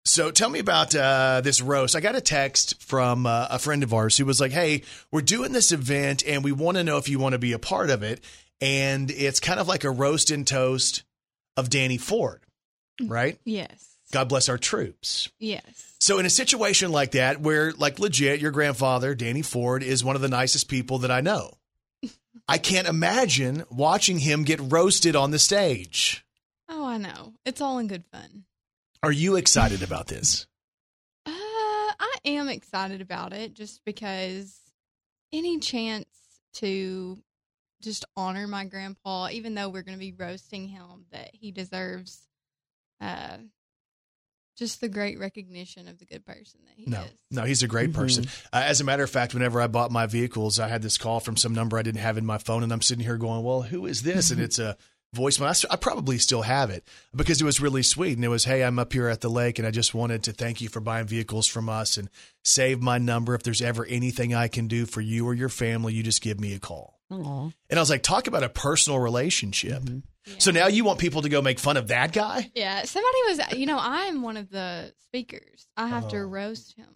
So 0.06 0.32
tell 0.32 0.50
me 0.50 0.60
about 0.60 0.94
uh, 0.94 1.40
this 1.42 1.62
roast. 1.62 1.96
I 1.96 2.02
got 2.02 2.16
a 2.16 2.22
text 2.22 2.82
from 2.84 3.26
uh, 3.26 3.48
a 3.50 3.58
friend 3.58 3.84
of 3.84 3.94
ours 3.94 4.18
who 4.18 4.26
was 4.26 4.42
like, 4.42 4.52
"Hey, 4.52 4.84
we're 5.12 5.22
doing 5.22 5.54
this 5.54 5.72
event, 5.72 6.24
and 6.28 6.44
we 6.44 6.52
want 6.52 6.78
to 6.78 6.84
know 6.84 6.98
if 6.98 7.08
you 7.08 7.20
want 7.20 7.34
to 7.34 7.40
be 7.40 7.54
a 7.54 7.60
part 7.60 7.90
of 7.90 8.04
it." 8.04 8.24
and 8.62 9.12
it's 9.12 9.42
kind 9.42 9.60
of 9.60 9.68
like 9.68 9.84
a 9.84 9.90
roast 9.92 10.32
and 10.32 10.48
toast 10.48 11.04
of 11.58 11.70
Danny 11.70 11.98
Ford, 11.98 12.42
right? 13.04 13.38
Yes. 13.44 13.93
God 14.14 14.30
bless 14.30 14.48
our 14.48 14.60
troops. 14.60 15.32
Yes. 15.40 15.96
So 16.00 16.20
in 16.20 16.26
a 16.28 16.30
situation 16.30 16.92
like 16.92 17.14
that, 17.14 17.42
where 17.42 17.72
like 17.72 17.98
legit, 17.98 18.40
your 18.40 18.52
grandfather, 18.52 19.16
Danny 19.16 19.42
Ford, 19.42 19.82
is 19.82 20.04
one 20.04 20.16
of 20.16 20.22
the 20.22 20.28
nicest 20.28 20.70
people 20.70 21.00
that 21.00 21.10
I 21.10 21.22
know. 21.22 21.58
I 22.48 22.60
can't 22.60 22.88
imagine 22.88 23.64
watching 23.72 24.20
him 24.20 24.44
get 24.44 24.60
roasted 24.62 25.16
on 25.16 25.32
the 25.32 25.40
stage. 25.40 26.24
Oh, 26.70 26.86
I 26.86 27.00
know. 27.00 27.34
It's 27.44 27.60
all 27.60 27.80
in 27.80 27.88
good 27.88 28.04
fun. 28.12 28.44
Are 29.02 29.12
you 29.12 29.36
excited 29.36 29.82
about 29.84 30.08
this? 30.08 30.48
Uh, 31.26 31.92
I 32.00 32.16
am 32.26 32.50
excited 32.50 33.02
about 33.02 33.34
it 33.34 33.54
just 33.54 33.82
because 33.86 34.58
any 35.32 35.60
chance 35.60 36.08
to 36.54 37.20
just 37.82 38.06
honor 38.16 38.48
my 38.48 38.66
grandpa, 38.66 39.28
even 39.32 39.54
though 39.54 39.70
we're 39.70 39.84
going 39.84 39.98
to 39.98 40.00
be 40.00 40.14
roasting 40.18 40.68
him, 40.68 41.06
that 41.12 41.32
he 41.34 41.52
deserves 41.52 42.22
uh, 43.02 43.38
just 44.58 44.82
the 44.82 44.90
great 44.90 45.20
recognition 45.20 45.88
of 45.88 45.98
the 46.00 46.06
good 46.06 46.26
person 46.26 46.60
that 46.66 46.74
he 46.78 46.90
No, 46.90 47.02
is. 47.02 47.12
no, 47.32 47.44
he's 47.44 47.64
a 47.64 47.68
great 47.68 47.94
person. 47.94 48.26
Uh, 48.52 48.62
as 48.66 48.82
a 48.82 48.84
matter 48.84 49.04
of 49.04 49.10
fact, 49.10 49.34
whenever 49.34 49.62
I 49.62 49.68
bought 49.68 49.92
my 49.92 50.06
vehicles, 50.06 50.60
I 50.60 50.68
had 50.68 50.82
this 50.82 50.98
call 50.98 51.20
from 51.20 51.38
some 51.38 51.54
number 51.54 51.78
I 51.78 51.82
didn't 51.82 52.02
have 52.02 52.18
in 52.18 52.26
my 52.26 52.38
phone, 52.38 52.64
and 52.64 52.72
I'm 52.72 52.82
sitting 52.82 53.04
here 53.04 53.18
going, 53.18 53.44
"Well, 53.44 53.64
who 53.64 53.86
is 53.86 54.04
this?" 54.04 54.30
And 54.32 54.40
it's 54.42 54.60
a 54.60 54.78
voicemail. 55.16 55.66
I 55.70 55.76
probably 55.76 56.18
still 56.18 56.42
have 56.42 56.70
it 56.70 56.88
because 57.16 57.42
it 57.42 57.46
was 57.46 57.62
really 57.62 57.84
sweet, 57.84 58.16
and 58.16 58.26
it 58.26 58.30
was, 58.30 58.46
"Hey, 58.46 58.64
I'm 58.64 58.80
up 58.80 58.94
here 58.94 59.08
at 59.08 59.22
the 59.22 59.30
lake, 59.30 59.60
and 59.60 59.68
I 59.68 59.72
just 59.72 59.94
wanted 59.94 60.24
to 60.24 60.34
thank 60.34 60.62
you 60.62 60.70
for 60.70 60.80
buying 60.80 61.08
vehicles 61.08 61.48
from 61.48 61.70
us, 61.70 61.98
and 61.98 62.10
save 62.44 62.82
my 62.82 62.98
number. 62.98 63.34
If 63.36 63.44
there's 63.44 63.62
ever 63.62 63.86
anything 63.86 64.34
I 64.34 64.48
can 64.48 64.68
do 64.68 64.86
for 64.86 65.02
you 65.02 65.26
or 65.28 65.34
your 65.34 65.50
family, 65.50 65.94
you 65.94 66.04
just 66.04 66.22
give 66.22 66.40
me 66.40 66.54
a 66.54 66.60
call." 66.60 67.00
Aw. 67.22 67.50
And 67.70 67.80
I 67.80 67.82
was 67.82 67.90
like, 67.90 68.04
"Talk 68.04 68.28
about 68.28 68.44
a 68.44 68.50
personal 68.50 69.00
relationship." 69.00 69.82
Mm-hmm. 69.84 70.00
So 70.40 70.52
now 70.52 70.68
you 70.68 70.84
want 70.86 71.00
people 71.00 71.22
to 71.24 71.30
go 71.30 71.42
make 71.42 71.60
fun 71.60 71.76
of 71.78 71.90
that 71.90 72.14
guy? 72.14 72.50
Yeah, 72.56 72.84
somebody 72.84 73.18
was, 73.28 73.40
you 73.58 73.66
know, 73.66 73.78
I 73.78 74.04
am 74.06 74.22
one 74.22 74.38
of 74.38 74.50
the 74.50 74.94
speakers. 75.06 75.68
I 75.76 75.88
have 75.88 76.08
to 76.10 76.18
Oh. 76.18 76.22
roast 76.22 76.76
him. 76.78 76.88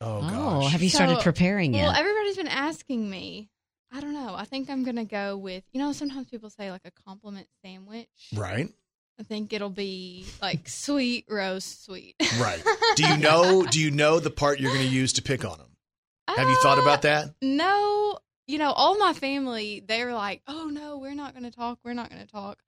Oh, 0.00 0.18
Oh, 0.62 0.66
have 0.66 0.82
you 0.82 0.88
started 0.88 1.16
So- 1.18 1.22
preparing 1.22 1.72
Well, 1.72 1.92
everybody's 1.92 2.36
been 2.36 2.48
asking 2.48 3.08
me. 3.08 3.50
I 3.92 4.00
don't 4.00 4.14
know. 4.14 4.34
I 4.34 4.44
think 4.46 4.68
I'm 4.68 4.82
gonna 4.84 5.04
go 5.04 5.36
with 5.36 5.62
you 5.72 5.80
know. 5.80 5.92
Sometimes 5.92 6.28
people 6.28 6.50
say 6.50 6.70
like 6.72 6.82
a 6.84 6.90
compliment 7.06 7.46
sandwich. 7.64 8.08
Right. 8.34 8.68
I 9.20 9.22
think 9.24 9.52
it'll 9.52 9.68
be 9.70 10.24
like 10.40 10.68
sweet 10.68 11.26
roast 11.28 11.84
sweet. 11.84 12.16
Right. 12.40 12.60
Do 12.96 13.06
you 13.06 13.16
know? 13.18 13.64
Do 13.64 13.78
you 13.80 13.90
know 13.92 14.18
the 14.18 14.30
part 14.30 14.58
you're 14.58 14.72
going 14.72 14.86
to 14.88 14.92
use 14.92 15.12
to 15.14 15.22
pick 15.22 15.44
on 15.44 15.58
him? 15.60 15.76
Have 16.26 16.48
you 16.48 16.56
thought 16.62 16.78
about 16.78 16.98
uh, 17.04 17.08
that? 17.26 17.34
no, 17.42 18.18
you 18.52 18.58
know, 18.58 18.70
all 18.70 18.98
my 18.98 19.12
family 19.14 19.82
they're 19.86 20.12
like, 20.12 20.42
oh 20.46 20.66
no, 20.66 20.98
we're 20.98 21.14
not 21.14 21.34
gonna 21.34 21.50
talk. 21.50 21.78
We're 21.84 21.94
not 21.94 22.10
gonna 22.10 22.26
talk. 22.26 22.58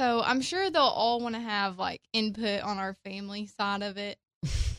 So 0.00 0.22
I'm 0.24 0.40
sure 0.40 0.70
they'll 0.70 0.82
all 0.82 1.20
want 1.20 1.34
to 1.34 1.40
have 1.40 1.78
like 1.78 2.00
input 2.12 2.62
on 2.62 2.78
our 2.78 2.94
family 3.04 3.46
side 3.46 3.82
of 3.82 3.96
it. 3.96 4.18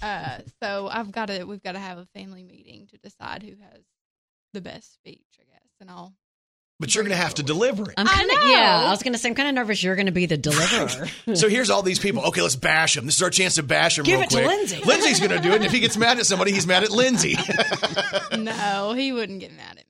Uh, 0.02 0.40
so 0.62 0.90
I've 0.92 1.12
got 1.12 1.28
to 1.28 1.44
we've 1.46 1.64
got 1.64 1.74
to 1.74 1.80
have 1.80 1.98
a 1.98 2.06
family 2.14 2.44
meeting 2.44 2.88
to 2.92 2.98
decide 2.98 3.44
who 3.44 3.52
has 3.52 3.84
the 4.54 4.62
best 4.62 4.94
speech, 4.94 5.24
I 5.40 5.44
guess, 5.52 5.70
and 5.80 5.90
I'll. 5.90 6.14
But 6.78 6.94
you're 6.94 7.06
going 7.06 7.16
to 7.16 7.24
have 7.24 7.36
to 7.36 7.44
deliver 7.44 7.84
it. 7.90 7.94
I'm 7.96 8.06
kind 8.06 8.30
of 8.30 8.38
yeah. 8.50 8.84
I 8.86 8.90
was 8.90 9.02
going 9.02 9.14
to 9.14 9.18
say 9.20 9.30
I'm 9.30 9.36
kind 9.36 9.48
of 9.48 9.56
nervous. 9.56 9.82
You're 9.82 9.96
going 9.96 10.08
to 10.08 10.12
be 10.12 10.26
the 10.26 10.36
deliverer. 10.36 11.08
So 11.36 11.48
here's 11.48 11.70
all 11.70 11.82
these 11.82 12.00
people. 12.00 12.24
Okay, 12.26 12.42
let's 12.42 12.58
bash 12.58 12.98
him. 12.98 13.06
This 13.06 13.16
is 13.16 13.22
our 13.22 13.30
chance 13.30 13.56
to 13.56 13.64
bash 13.64 13.98
him 13.98 14.04
Give 14.04 14.20
real 14.20 14.24
it 14.24 14.30
to 14.32 14.36
quick. 14.44 14.48
Lindsay. 14.48 14.82
Lindsay's 14.84 15.20
going 15.20 15.32
to 15.32 15.40
do 15.40 15.52
it. 15.52 15.56
And 15.56 15.64
if 15.64 15.72
he 15.72 15.80
gets 15.80 15.96
mad 15.96 16.20
at 16.20 16.26
somebody, 16.26 16.52
he's 16.52 16.68
mad 16.68 16.84
at 16.84 16.92
Lindsay. 16.92 17.38
no, 18.38 18.92
he 18.92 19.14
wouldn't 19.14 19.40
get 19.40 19.54
mad 19.54 19.78
at 19.78 19.78
me. 19.78 19.85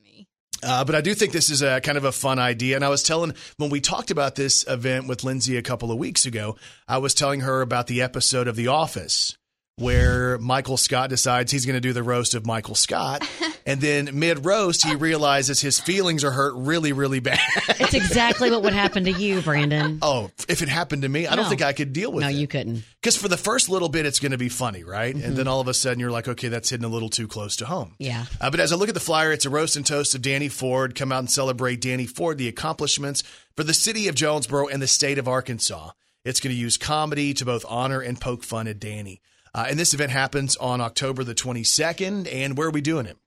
Uh, 0.65 0.83
but 0.83 0.95
I 0.95 1.01
do 1.01 1.13
think 1.13 1.31
this 1.31 1.51
is 1.51 1.61
a 1.61 1.79
kind 1.79 1.97
of 1.97 2.05
a 2.05 2.11
fun 2.11 2.39
idea. 2.39 2.75
And 2.75 2.83
I 2.83 2.89
was 2.89 3.03
telling, 3.03 3.33
when 3.57 3.69
we 3.69 3.79
talked 3.79 4.09
about 4.09 4.33
this 4.33 4.65
event 4.67 5.07
with 5.07 5.23
Lindsay 5.23 5.57
a 5.57 5.61
couple 5.61 5.91
of 5.91 5.99
weeks 5.99 6.25
ago, 6.25 6.55
I 6.87 6.97
was 6.97 7.13
telling 7.13 7.41
her 7.41 7.61
about 7.61 7.85
the 7.85 8.01
episode 8.01 8.47
of 8.47 8.55
The 8.55 8.67
Office 8.67 9.37
where 9.77 10.37
Michael 10.37 10.77
Scott 10.77 11.09
decides 11.09 11.51
he's 11.51 11.65
going 11.65 11.75
to 11.75 11.81
do 11.81 11.91
the 11.91 12.03
roast 12.03 12.33
of 12.33 12.45
Michael 12.45 12.75
Scott. 12.75 13.27
And 13.67 13.81
then 13.81 14.11
mid 14.19 14.45
roast, 14.45 14.85
he 14.85 14.93
realizes 14.93 15.59
his 15.59 15.79
feelings 15.79 16.23
are 16.23 16.29
hurt 16.29 16.53
really, 16.55 16.93
really 16.93 17.19
bad. 17.19 17.39
it's 17.67 17.95
exactly 17.95 18.51
what 18.51 18.61
would 18.61 18.73
happen 18.73 19.05
to 19.05 19.11
you, 19.11 19.41
Brandon. 19.41 19.97
Oh, 20.03 20.29
if 20.47 20.61
it 20.61 20.69
happened 20.69 21.01
to 21.01 21.09
me, 21.09 21.25
I 21.25 21.35
don't 21.35 21.49
think 21.49 21.63
I 21.63 21.73
could 21.73 21.91
deal 21.91 22.11
with 22.11 22.21
No, 22.21 22.27
it. 22.27 22.33
No, 22.33 22.37
you 22.37 22.45
couldn't. 22.47 22.83
Because 23.01 23.17
for 23.17 23.27
the 23.27 23.37
first 23.37 23.67
little 23.67 23.89
bit, 23.89 24.05
it's 24.05 24.19
going 24.19 24.33
to 24.33 24.37
be 24.37 24.49
funny, 24.49 24.83
right? 24.83 25.15
Mm-hmm. 25.15 25.25
And 25.25 25.35
then 25.35 25.47
all 25.47 25.61
of 25.61 25.67
a 25.67 25.73
sudden, 25.73 25.99
you're 25.99 26.11
like, 26.11 26.27
okay, 26.27 26.47
that's 26.47 26.69
hitting 26.69 26.85
a 26.85 26.89
little 26.89 27.09
too 27.09 27.27
close 27.27 27.55
to 27.55 27.65
home. 27.65 27.95
Yeah. 27.97 28.25
Uh, 28.39 28.51
but 28.51 28.59
as 28.59 28.71
I 28.71 28.75
look 28.75 28.87
at 28.89 28.93
the 28.93 28.99
flyer, 29.01 29.31
it's 29.31 29.45
a 29.45 29.49
roast 29.49 29.75
and 29.77 29.83
toast 29.83 30.13
of 30.13 30.21
Danny 30.21 30.47
Ford. 30.47 30.93
Come 30.93 31.11
out 31.11 31.17
and 31.19 31.31
celebrate 31.31 31.81
Danny 31.81 32.05
Ford, 32.05 32.37
the 32.37 32.47
accomplishments 32.47 33.23
for 33.55 33.63
the 33.63 33.73
city 33.73 34.07
of 34.07 34.13
Jonesboro 34.13 34.67
and 34.67 34.79
the 34.79 34.87
state 34.87 35.17
of 35.17 35.27
Arkansas. 35.27 35.89
It's 36.23 36.39
going 36.39 36.55
to 36.55 36.61
use 36.61 36.77
comedy 36.77 37.33
to 37.33 37.45
both 37.45 37.65
honor 37.67 37.99
and 37.99 38.21
poke 38.21 38.43
fun 38.43 38.67
at 38.67 38.79
Danny. 38.79 39.21
Uh, 39.55 39.67
and 39.69 39.79
this 39.79 39.93
event 39.93 40.11
happens 40.11 40.57
on 40.57 40.81
October 40.81 41.23
the 41.23 41.33
22nd. 41.33 42.27
And 42.31 42.57
where 42.57 42.67
are 42.67 42.71
we 42.71 42.81
doing 42.81 43.05
it? 43.05 43.17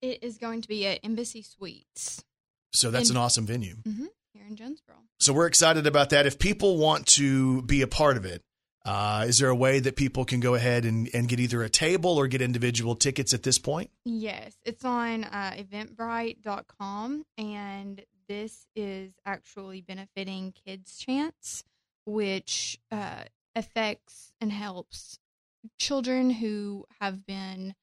It 0.00 0.24
is 0.24 0.36
going 0.36 0.60
to 0.62 0.68
be 0.68 0.84
at 0.88 0.98
Embassy 1.04 1.42
Suites 1.42 2.24
So 2.72 2.90
that's 2.90 3.10
In- 3.10 3.16
an 3.16 3.22
awesome 3.22 3.46
venue. 3.46 3.76
hmm 3.86 4.06
here 4.34 4.46
in 4.48 4.56
Jonesboro. 4.56 4.96
So 5.20 5.32
we're 5.34 5.46
excited 5.46 5.86
about 5.86 6.08
that. 6.10 6.24
If 6.26 6.38
people 6.38 6.78
want 6.78 7.06
to 7.18 7.60
be 7.62 7.82
a 7.82 7.86
part 7.86 8.16
of 8.16 8.24
it, 8.24 8.42
uh, 8.84 9.26
is 9.28 9.38
there 9.38 9.50
a 9.50 9.54
way 9.54 9.78
that 9.78 9.94
people 9.94 10.24
can 10.24 10.40
go 10.40 10.54
ahead 10.54 10.84
and, 10.86 11.08
and 11.14 11.28
get 11.28 11.38
either 11.38 11.62
a 11.62 11.68
table 11.68 12.16
or 12.16 12.26
get 12.26 12.40
individual 12.42 12.96
tickets 12.96 13.32
at 13.34 13.42
this 13.44 13.58
point? 13.58 13.90
Yes, 14.06 14.56
it's 14.64 14.84
on 14.86 15.24
uh, 15.24 15.54
eventbrite.com, 15.58 17.24
and 17.38 18.02
this 18.26 18.66
is 18.74 19.12
actually 19.26 19.82
benefiting 19.82 20.52
Kids 20.64 20.96
Chance, 20.98 21.62
which 22.06 22.80
uh, 22.90 23.24
affects 23.54 24.32
and 24.40 24.50
helps 24.50 25.18
children 25.78 26.30
who 26.30 26.84
have 27.00 27.26
been. 27.26 27.74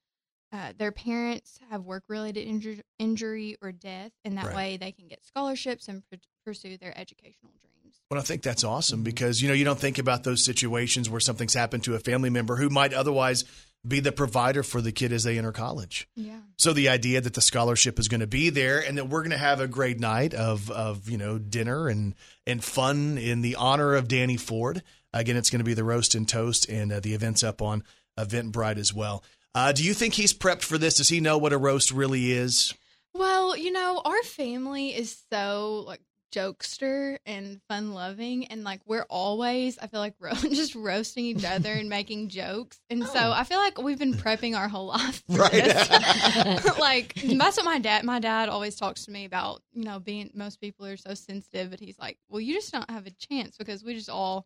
Uh, 0.52 0.74
their 0.80 0.92
parents 0.92 1.60
have 1.70 1.84
work-related 1.84 2.42
injury, 2.42 2.82
injury 2.98 3.56
or 3.62 3.72
death, 3.72 4.12
and 4.26 4.36
that 4.36 4.46
Right. 4.48 4.56
way 4.56 4.78
they 4.78 4.92
can 4.92 5.08
get 5.08 5.24
scholarships 5.24 5.88
and 5.88 6.02
pr- 6.10 6.16
pursue 6.44 6.76
their 6.76 6.98
educational 6.98 7.52
dreams. 7.62 8.02
Well, 8.10 8.20
I 8.20 8.24
think 8.24 8.42
that's 8.42 8.64
Mm-hmm. 8.64 8.74
awesome 8.74 9.04
because 9.04 9.44
you 9.44 9.48
know 9.48 9.54
you 9.54 9.64
don't 9.64 9.78
think 9.80 10.00
about 10.00 10.24
those 10.24 10.44
situations 10.44 11.08
where 11.08 11.20
something's 11.20 11.54
happened 11.54 11.84
to 11.84 11.94
a 11.94 12.00
family 12.00 12.32
member 12.32 12.56
who 12.56 12.68
might 12.70 12.94
otherwise 12.96 13.44
be 13.88 14.00
the 14.00 14.12
provider 14.12 14.64
for 14.64 14.82
the 14.82 14.92
kid 14.92 15.14
as 15.14 15.24
they 15.24 15.38
enter 15.38 15.52
college. 15.52 16.08
Yeah. 16.16 16.40
So 16.58 16.74
the 16.74 16.90
idea 16.90 17.22
that 17.22 17.36
the 17.36 17.42
scholarship 17.42 18.00
is 18.00 18.08
going 18.08 18.20
to 18.22 18.28
be 18.28 18.50
there 18.50 18.80
and 18.80 18.98
that 18.98 19.08
we're 19.08 19.22
going 19.22 19.30
to 19.32 19.38
have 19.38 19.62
a 19.62 19.68
great 19.68 20.00
night 20.00 20.34
of 20.34 20.72
of 20.72 21.08
you 21.12 21.20
know 21.20 21.38
dinner 21.38 21.88
and 21.90 22.16
and 22.48 22.64
fun 22.64 23.20
in 23.20 23.42
the 23.42 23.56
honor 23.56 23.94
of 23.94 24.08
Danny 24.08 24.36
Ford. 24.38 24.82
Again, 25.14 25.38
it's 25.38 25.50
going 25.50 25.60
to 25.60 25.66
be 25.66 25.74
the 25.74 25.84
roast 25.84 26.16
and 26.16 26.28
toast, 26.28 26.70
and 26.70 26.92
uh, 26.92 27.00
the 27.00 27.14
event's 27.14 27.44
up 27.44 27.62
on 27.62 27.84
Eventbrite 28.18 28.78
as 28.78 28.94
well. 28.94 29.24
Uh, 29.56 29.72
do 29.72 29.84
you 29.84 29.94
think 29.94 30.14
he's 30.14 30.34
prepped 30.34 30.64
for 30.64 30.78
this? 30.78 30.96
Does 30.98 31.10
he 31.10 31.20
know 31.20 31.38
what 31.38 31.54
a 31.54 31.58
roast 31.58 31.92
really 31.92 32.32
is? 32.32 32.74
Well, 33.16 33.58
you 33.58 33.72
know, 33.72 34.02
our 34.06 34.22
family 34.24 34.90
is 34.96 35.18
so 35.32 35.84
like 35.88 36.02
jokester 36.32 37.18
and 37.26 37.60
fun 37.68 37.92
loving 37.96 38.46
and 38.46 38.64
like 38.64 38.80
we're 38.86 39.06
always 39.10 39.80
I 39.80 39.88
feel 39.88 40.00
like 40.00 40.14
ro- 40.20 40.32
just 40.34 40.76
roasting 40.76 41.26
each 41.26 41.44
other 41.44 41.74
and 41.74 41.90
making 41.90 42.30
jokes. 42.30 42.80
And 42.92 43.04
so 43.08 43.32
I 43.32 43.44
feel 43.44 43.58
like 43.58 43.82
we've 43.82 43.98
been 43.98 44.14
prepping 44.14 44.56
our 44.56 44.68
whole 44.68 44.86
life. 44.88 45.24
for 45.28 45.38
Right. 45.38 45.52
this. 45.52 46.78
like 46.80 47.16
that's 47.16 47.58
what 47.58 47.66
my 47.66 47.80
dad 47.80 48.04
my 48.04 48.20
dad 48.20 48.48
always 48.50 48.76
talks 48.76 49.06
to 49.06 49.12
me 49.12 49.26
about, 49.26 49.64
you 49.74 49.84
know, 49.84 50.00
being 50.00 50.30
most 50.36 50.62
people 50.62 50.86
are 50.86 50.98
so 50.98 51.16
sensitive, 51.16 51.72
but 51.72 51.80
he's 51.80 51.98
like, 51.98 52.20
"Well, 52.30 52.40
you 52.42 52.54
just 52.54 52.72
don't 52.72 52.90
have 52.92 53.08
a 53.08 53.12
chance 53.12 53.58
because 53.58 53.84
we 53.84 53.96
just 53.96 54.10
all 54.10 54.46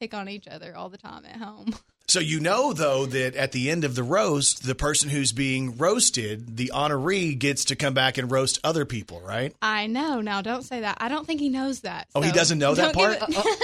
pick 0.00 0.14
on 0.14 0.28
each 0.28 0.48
other 0.48 0.74
all 0.76 0.88
the 0.88 0.98
time 0.98 1.24
at 1.26 1.36
home." 1.36 1.74
So 2.08 2.18
you 2.18 2.40
know 2.40 2.72
though 2.72 3.06
that 3.06 3.36
at 3.36 3.52
the 3.52 3.70
end 3.70 3.84
of 3.84 3.94
the 3.94 4.02
roast, 4.02 4.64
the 4.66 4.74
person 4.74 5.08
who's 5.10 5.30
being 5.30 5.76
roasted, 5.78 6.56
the 6.56 6.72
honoree, 6.74 7.38
gets 7.38 7.66
to 7.66 7.76
come 7.76 7.94
back 7.94 8.18
and 8.18 8.28
roast 8.28 8.58
other 8.64 8.84
people, 8.84 9.20
right? 9.20 9.54
I 9.62 9.86
know. 9.86 10.20
Now, 10.20 10.42
don't 10.42 10.62
say 10.64 10.80
that. 10.80 10.98
I 11.00 11.08
don't 11.08 11.24
think 11.24 11.38
he 11.40 11.48
knows 11.48 11.82
that. 11.82 12.08
Oh, 12.12 12.20
he 12.20 12.32
doesn't 12.32 12.58
know 12.58 12.74
that 12.74 12.92
don't 12.96 13.10
give 13.12 13.20
part? 13.20 13.30
it- 13.30 13.36
uh, 13.36 13.40
uh, 13.40 13.44
uh, 13.46 13.54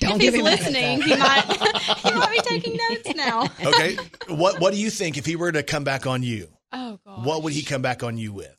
Don't 0.00 0.12
if 0.16 0.18
give 0.20 0.34
he's 0.34 0.40
him 0.40 0.44
that. 0.44 0.58
listening, 0.60 1.00
he 1.00 1.16
might 1.16 1.44
he 2.04 2.12
might 2.12 2.30
be 2.30 2.40
taking 2.40 2.76
notes 2.90 3.14
now. 3.14 3.44
Okay. 3.64 3.96
what 4.28 4.60
What 4.60 4.74
do 4.74 4.78
you 4.80 4.90
think 4.90 5.16
if 5.16 5.24
he 5.24 5.36
were 5.36 5.52
to 5.52 5.62
come 5.62 5.84
back 5.84 6.06
on 6.06 6.22
you? 6.22 6.48
Oh 6.72 6.98
god. 7.06 7.24
What 7.24 7.42
would 7.44 7.54
he 7.54 7.62
come 7.62 7.80
back 7.80 8.02
on 8.02 8.18
you 8.18 8.34
with? 8.34 8.54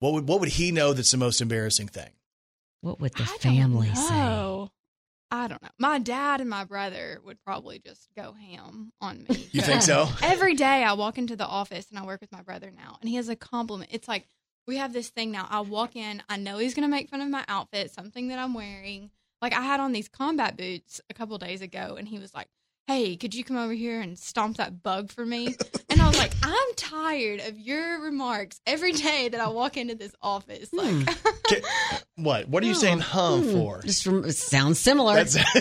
What 0.00 0.12
would 0.12 0.28
What 0.28 0.40
would 0.40 0.50
he 0.50 0.70
know 0.70 0.92
that's 0.92 1.12
the 1.12 1.16
most 1.16 1.40
embarrassing 1.40 1.88
thing? 1.88 2.10
What 2.82 3.00
would 3.00 3.14
the 3.14 3.24
family 3.24 3.88
say? 3.94 4.68
I 5.30 5.46
don't 5.46 5.62
know. 5.62 5.68
My 5.78 5.98
dad 5.98 6.40
and 6.40 6.50
my 6.50 6.64
brother 6.64 7.20
would 7.24 7.42
probably 7.44 7.78
just 7.78 8.08
go 8.16 8.32
ham 8.32 8.92
on 9.00 9.26
me. 9.28 9.48
You 9.52 9.60
think 9.62 9.82
so? 9.82 10.08
Every 10.22 10.54
day 10.54 10.82
I 10.84 10.92
walk 10.94 11.18
into 11.18 11.36
the 11.36 11.46
office 11.46 11.88
and 11.90 11.98
I 11.98 12.04
work 12.04 12.20
with 12.20 12.32
my 12.32 12.42
brother 12.42 12.72
now, 12.76 12.98
and 13.00 13.08
he 13.08 13.16
has 13.16 13.28
a 13.28 13.36
compliment. 13.36 13.90
It's 13.92 14.08
like 14.08 14.26
we 14.66 14.76
have 14.76 14.92
this 14.92 15.08
thing 15.08 15.30
now. 15.30 15.46
I 15.48 15.60
walk 15.60 15.96
in, 15.96 16.22
I 16.28 16.36
know 16.36 16.58
he's 16.58 16.74
gonna 16.74 16.88
make 16.88 17.08
fun 17.08 17.20
of 17.20 17.28
my 17.28 17.44
outfit, 17.48 17.90
something 17.92 18.28
that 18.28 18.38
I'm 18.38 18.54
wearing. 18.54 19.10
Like 19.40 19.54
I 19.54 19.62
had 19.62 19.80
on 19.80 19.92
these 19.92 20.08
combat 20.08 20.56
boots 20.56 21.00
a 21.08 21.14
couple 21.14 21.38
days 21.38 21.62
ago, 21.62 21.96
and 21.98 22.06
he 22.08 22.18
was 22.18 22.34
like, 22.34 22.48
"Hey, 22.86 23.16
could 23.16 23.34
you 23.34 23.44
come 23.44 23.56
over 23.56 23.72
here 23.72 24.00
and 24.00 24.18
stomp 24.18 24.56
that 24.58 24.82
bug 24.82 25.10
for 25.10 25.24
me?" 25.24 25.54
I 26.00 26.06
I'm 26.06 26.12
like, 26.14 26.32
I'm 26.42 26.74
tired 26.76 27.40
of 27.40 27.58
your 27.58 28.00
remarks 28.02 28.60
every 28.66 28.92
day 28.92 29.28
that 29.28 29.40
I 29.40 29.48
walk 29.48 29.76
into 29.76 29.94
this 29.94 30.12
office. 30.22 30.72
Like, 30.72 31.08
What? 32.16 32.48
What 32.48 32.62
are 32.62 32.66
you 32.66 32.74
saying 32.74 32.98
huh 33.00 33.40
for? 33.42 33.80
Just 33.82 34.04
from, 34.04 34.24
it 34.24 34.32
sounds 34.34 34.78
similar. 34.78 35.14
That's, 35.14 35.36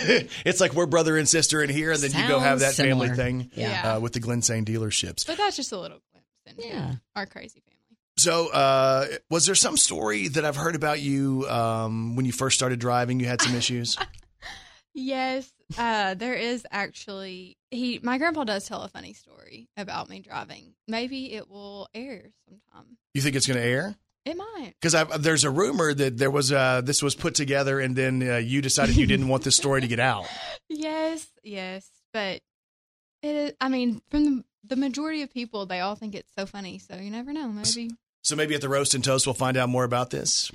it's 0.45 0.59
like 0.59 0.73
we're 0.73 0.85
brother 0.85 1.17
and 1.17 1.27
sister 1.27 1.61
in 1.63 1.69
here, 1.69 1.91
and 1.91 2.01
then 2.01 2.11
you 2.21 2.27
go 2.27 2.39
have 2.39 2.59
that 2.59 2.73
Sounds 2.73 2.89
family 2.89 3.07
similar. 3.07 3.15
thing 3.23 3.51
Yeah. 3.53 3.95
uh, 3.95 3.99
with 3.99 4.13
the 4.13 4.19
Glensane 4.19 4.65
dealerships. 4.65 5.25
but 5.25 5.37
that's 5.37 5.55
just 5.55 5.71
a 5.71 5.79
little 5.79 5.99
glimpse 6.11 6.29
into 6.45 6.67
Yeah. 6.67 6.95
our 7.15 7.25
crazy 7.25 7.61
family. 7.61 7.75
So, 8.17 8.49
uh, 8.51 9.05
was 9.29 9.45
there 9.45 9.55
some 9.55 9.77
story 9.77 10.27
that 10.29 10.43
I've 10.43 10.57
heard 10.57 10.75
about 10.75 10.99
you 10.99 11.47
um, 11.49 12.15
when 12.17 12.25
you 12.25 12.33
first 12.33 12.57
started 12.57 12.79
driving? 12.79 13.19
You 13.19 13.27
had 13.27 13.41
some 13.41 13.55
issues. 13.55 13.97
Yes, 14.93 15.49
uh, 15.77 16.13
there 16.15 16.33
is 16.33 16.65
actually 16.71 17.57
he. 17.71 17.99
My 18.01 18.17
grandpa 18.17 18.43
does 18.43 18.67
tell 18.67 18.81
a 18.81 18.87
funny 18.89 19.13
story 19.13 19.69
about 19.77 20.09
me 20.09 20.19
driving. 20.19 20.73
Maybe 20.87 21.33
it 21.33 21.49
will 21.49 21.87
air 21.93 22.31
sometime. 22.47 22.97
You 23.13 23.21
think 23.21 23.35
it's 23.35 23.47
going 23.47 23.59
to 23.59 23.65
air? 23.65 23.95
It 24.25 24.35
might. 24.37 24.73
Because 24.81 25.07
there's 25.19 25.43
a 25.43 25.49
rumor 25.49 25.93
that 25.93 26.17
there 26.17 26.29
was 26.31 26.51
uh, 26.51 26.81
this 26.83 27.01
was 27.01 27.15
put 27.15 27.35
together, 27.35 27.79
and 27.79 27.95
then 27.95 28.27
uh, 28.27 28.37
you 28.37 28.61
decided 28.61 28.95
you 28.97 29.07
didn't 29.07 29.27
want 29.27 29.43
this 29.43 29.55
story 29.55 29.81
to 29.81 29.87
get 29.87 29.99
out. 29.99 30.25
Yes, 30.71 31.27
yes, 31.43 31.89
but 32.13 32.41
it 33.23 33.35
is. 33.35 33.53
I 33.59 33.69
mean, 33.69 34.01
from 34.11 34.23
the, 34.25 34.43
the 34.63 34.75
majority 34.75 35.23
of 35.23 35.33
people, 35.33 35.65
they 35.65 35.79
all 35.79 35.95
think 35.95 36.13
it's 36.13 36.31
so 36.37 36.45
funny. 36.45 36.77
So 36.77 36.95
you 36.95 37.09
never 37.09 37.33
know. 37.33 37.47
Maybe, 37.49 37.89
So 38.23 38.35
maybe 38.35 38.53
at 38.53 38.61
the 38.61 38.69
roast 38.69 38.93
and 38.93 39.03
toast, 39.03 39.25
we'll 39.25 39.33
find 39.33 39.57
out 39.57 39.67
more 39.69 39.83
about 39.83 40.11
this. 40.11 40.51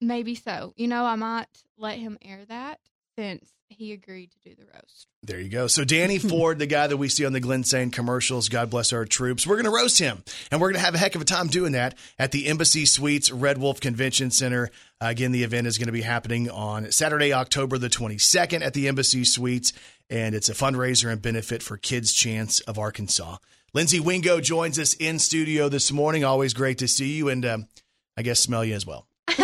maybe 0.00 0.34
so. 0.34 0.72
You 0.76 0.88
know, 0.88 1.04
I 1.04 1.14
might 1.14 1.46
let 1.76 1.98
him 1.98 2.18
air 2.20 2.40
that 2.48 2.80
since 3.16 3.48
he 3.68 3.92
agreed 3.92 4.30
to 4.32 4.48
do 4.48 4.54
the 4.54 4.64
roast. 4.74 5.06
There 5.22 5.40
you 5.40 5.48
go. 5.48 5.66
So 5.66 5.84
Danny 5.84 6.18
Ford, 6.18 6.58
the 6.58 6.66
guy 6.66 6.86
that 6.86 6.96
we 6.96 7.08
see 7.08 7.24
on 7.24 7.32
the 7.32 7.40
Glensane 7.40 7.92
commercials, 7.92 8.48
God 8.48 8.70
bless 8.70 8.92
our 8.92 9.04
troops. 9.04 9.46
We're 9.46 9.56
going 9.56 9.64
to 9.64 9.70
roast 9.70 9.98
him, 9.98 10.22
and 10.50 10.60
we're 10.60 10.68
going 10.68 10.80
to 10.80 10.84
have 10.84 10.94
a 10.94 10.98
heck 10.98 11.14
of 11.14 11.22
a 11.22 11.26
time 11.26 11.48
doing 11.48 11.72
that 11.72 11.96
at 12.18 12.32
the 12.32 12.46
Embassy 12.46 12.86
Suites 12.86 13.30
Red 13.30 13.58
Wolf 13.58 13.80
Convention 13.80 14.30
Center. 14.30 14.70
Uh, 15.00 15.06
again, 15.06 15.32
the 15.32 15.44
event 15.44 15.66
is 15.66 15.78
going 15.78 15.86
to 15.86 15.92
be 15.92 16.02
happening 16.02 16.50
on 16.50 16.90
Saturday, 16.90 17.32
October 17.32 17.78
the 17.78 17.88
22nd 17.88 18.62
at 18.62 18.74
the 18.74 18.88
Embassy 18.88 19.24
Suites, 19.24 19.72
and 20.10 20.34
it's 20.34 20.48
a 20.48 20.54
fundraiser 20.54 21.12
and 21.12 21.20
benefit 21.20 21.62
for 21.62 21.76
Kids 21.76 22.12
Chance 22.12 22.60
of 22.60 22.78
Arkansas. 22.78 23.36
Lindsay 23.74 24.00
Wingo 24.00 24.40
joins 24.40 24.78
us 24.78 24.94
in 24.94 25.18
studio 25.18 25.68
this 25.68 25.92
morning. 25.92 26.24
Always 26.24 26.54
great 26.54 26.78
to 26.78 26.88
see 26.88 27.16
you, 27.16 27.28
and 27.28 27.44
um, 27.44 27.68
I 28.16 28.22
guess 28.22 28.40
smell 28.40 28.64
you 28.64 28.74
as 28.74 28.86
well. 28.86 29.06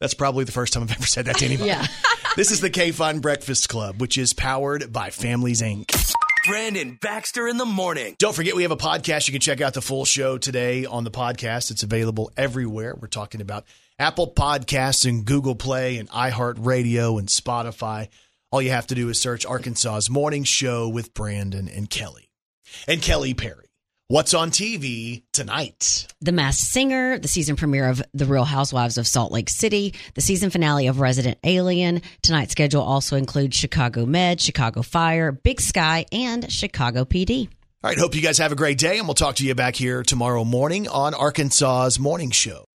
That's 0.00 0.14
probably 0.14 0.44
the 0.44 0.52
first 0.52 0.74
time 0.74 0.82
I've 0.82 0.92
ever 0.92 1.06
said 1.06 1.24
that 1.26 1.38
to 1.38 1.46
anybody. 1.46 1.70
Yeah. 1.70 1.86
This 2.36 2.50
is 2.50 2.60
the 2.60 2.68
KFIN 2.68 3.20
Breakfast 3.20 3.68
Club, 3.68 4.00
which 4.00 4.18
is 4.18 4.32
powered 4.32 4.92
by 4.92 5.10
Families 5.10 5.62
Inc. 5.62 5.94
Brandon 6.48 6.98
Baxter 7.00 7.46
in 7.46 7.58
the 7.58 7.64
morning. 7.64 8.16
Don't 8.18 8.34
forget, 8.34 8.56
we 8.56 8.62
have 8.62 8.72
a 8.72 8.76
podcast. 8.76 9.28
You 9.28 9.32
can 9.32 9.40
check 9.40 9.60
out 9.60 9.74
the 9.74 9.80
full 9.80 10.04
show 10.04 10.36
today 10.36 10.84
on 10.84 11.04
the 11.04 11.12
podcast. 11.12 11.70
It's 11.70 11.84
available 11.84 12.32
everywhere. 12.36 12.96
We're 13.00 13.06
talking 13.06 13.40
about 13.40 13.66
Apple 14.00 14.32
Podcasts 14.32 15.08
and 15.08 15.24
Google 15.24 15.54
Play 15.54 15.96
and 15.98 16.10
iHeartRadio 16.10 17.20
and 17.20 17.28
Spotify. 17.28 18.08
All 18.50 18.60
you 18.60 18.70
have 18.70 18.88
to 18.88 18.96
do 18.96 19.08
is 19.10 19.20
search 19.20 19.46
Arkansas's 19.46 20.10
Morning 20.10 20.42
Show 20.42 20.88
with 20.88 21.14
Brandon 21.14 21.68
and 21.68 21.88
Kelly. 21.88 22.30
And 22.88 23.00
Kelly 23.00 23.34
Perry. 23.34 23.63
What's 24.08 24.34
on 24.34 24.50
TV 24.50 25.22
tonight? 25.32 26.06
The 26.20 26.30
Masked 26.30 26.62
Singer, 26.62 27.18
the 27.18 27.26
season 27.26 27.56
premiere 27.56 27.88
of 27.88 28.02
The 28.12 28.26
Real 28.26 28.44
Housewives 28.44 28.98
of 28.98 29.06
Salt 29.06 29.32
Lake 29.32 29.48
City, 29.48 29.94
the 30.12 30.20
season 30.20 30.50
finale 30.50 30.88
of 30.88 31.00
Resident 31.00 31.38
Alien. 31.42 32.02
Tonight's 32.20 32.52
schedule 32.52 32.82
also 32.82 33.16
includes 33.16 33.56
Chicago 33.56 34.04
Med, 34.04 34.42
Chicago 34.42 34.82
Fire, 34.82 35.32
Big 35.32 35.58
Sky, 35.58 36.04
and 36.12 36.52
Chicago 36.52 37.06
PD. 37.06 37.48
All 37.82 37.88
right, 37.88 37.98
hope 37.98 38.14
you 38.14 38.20
guys 38.20 38.36
have 38.36 38.52
a 38.52 38.56
great 38.56 38.76
day, 38.76 38.98
and 38.98 39.08
we'll 39.08 39.14
talk 39.14 39.36
to 39.36 39.46
you 39.46 39.54
back 39.54 39.74
here 39.74 40.02
tomorrow 40.02 40.44
morning 40.44 40.86
on 40.86 41.14
Arkansas's 41.14 41.98
Morning 41.98 42.30
Show. 42.30 42.66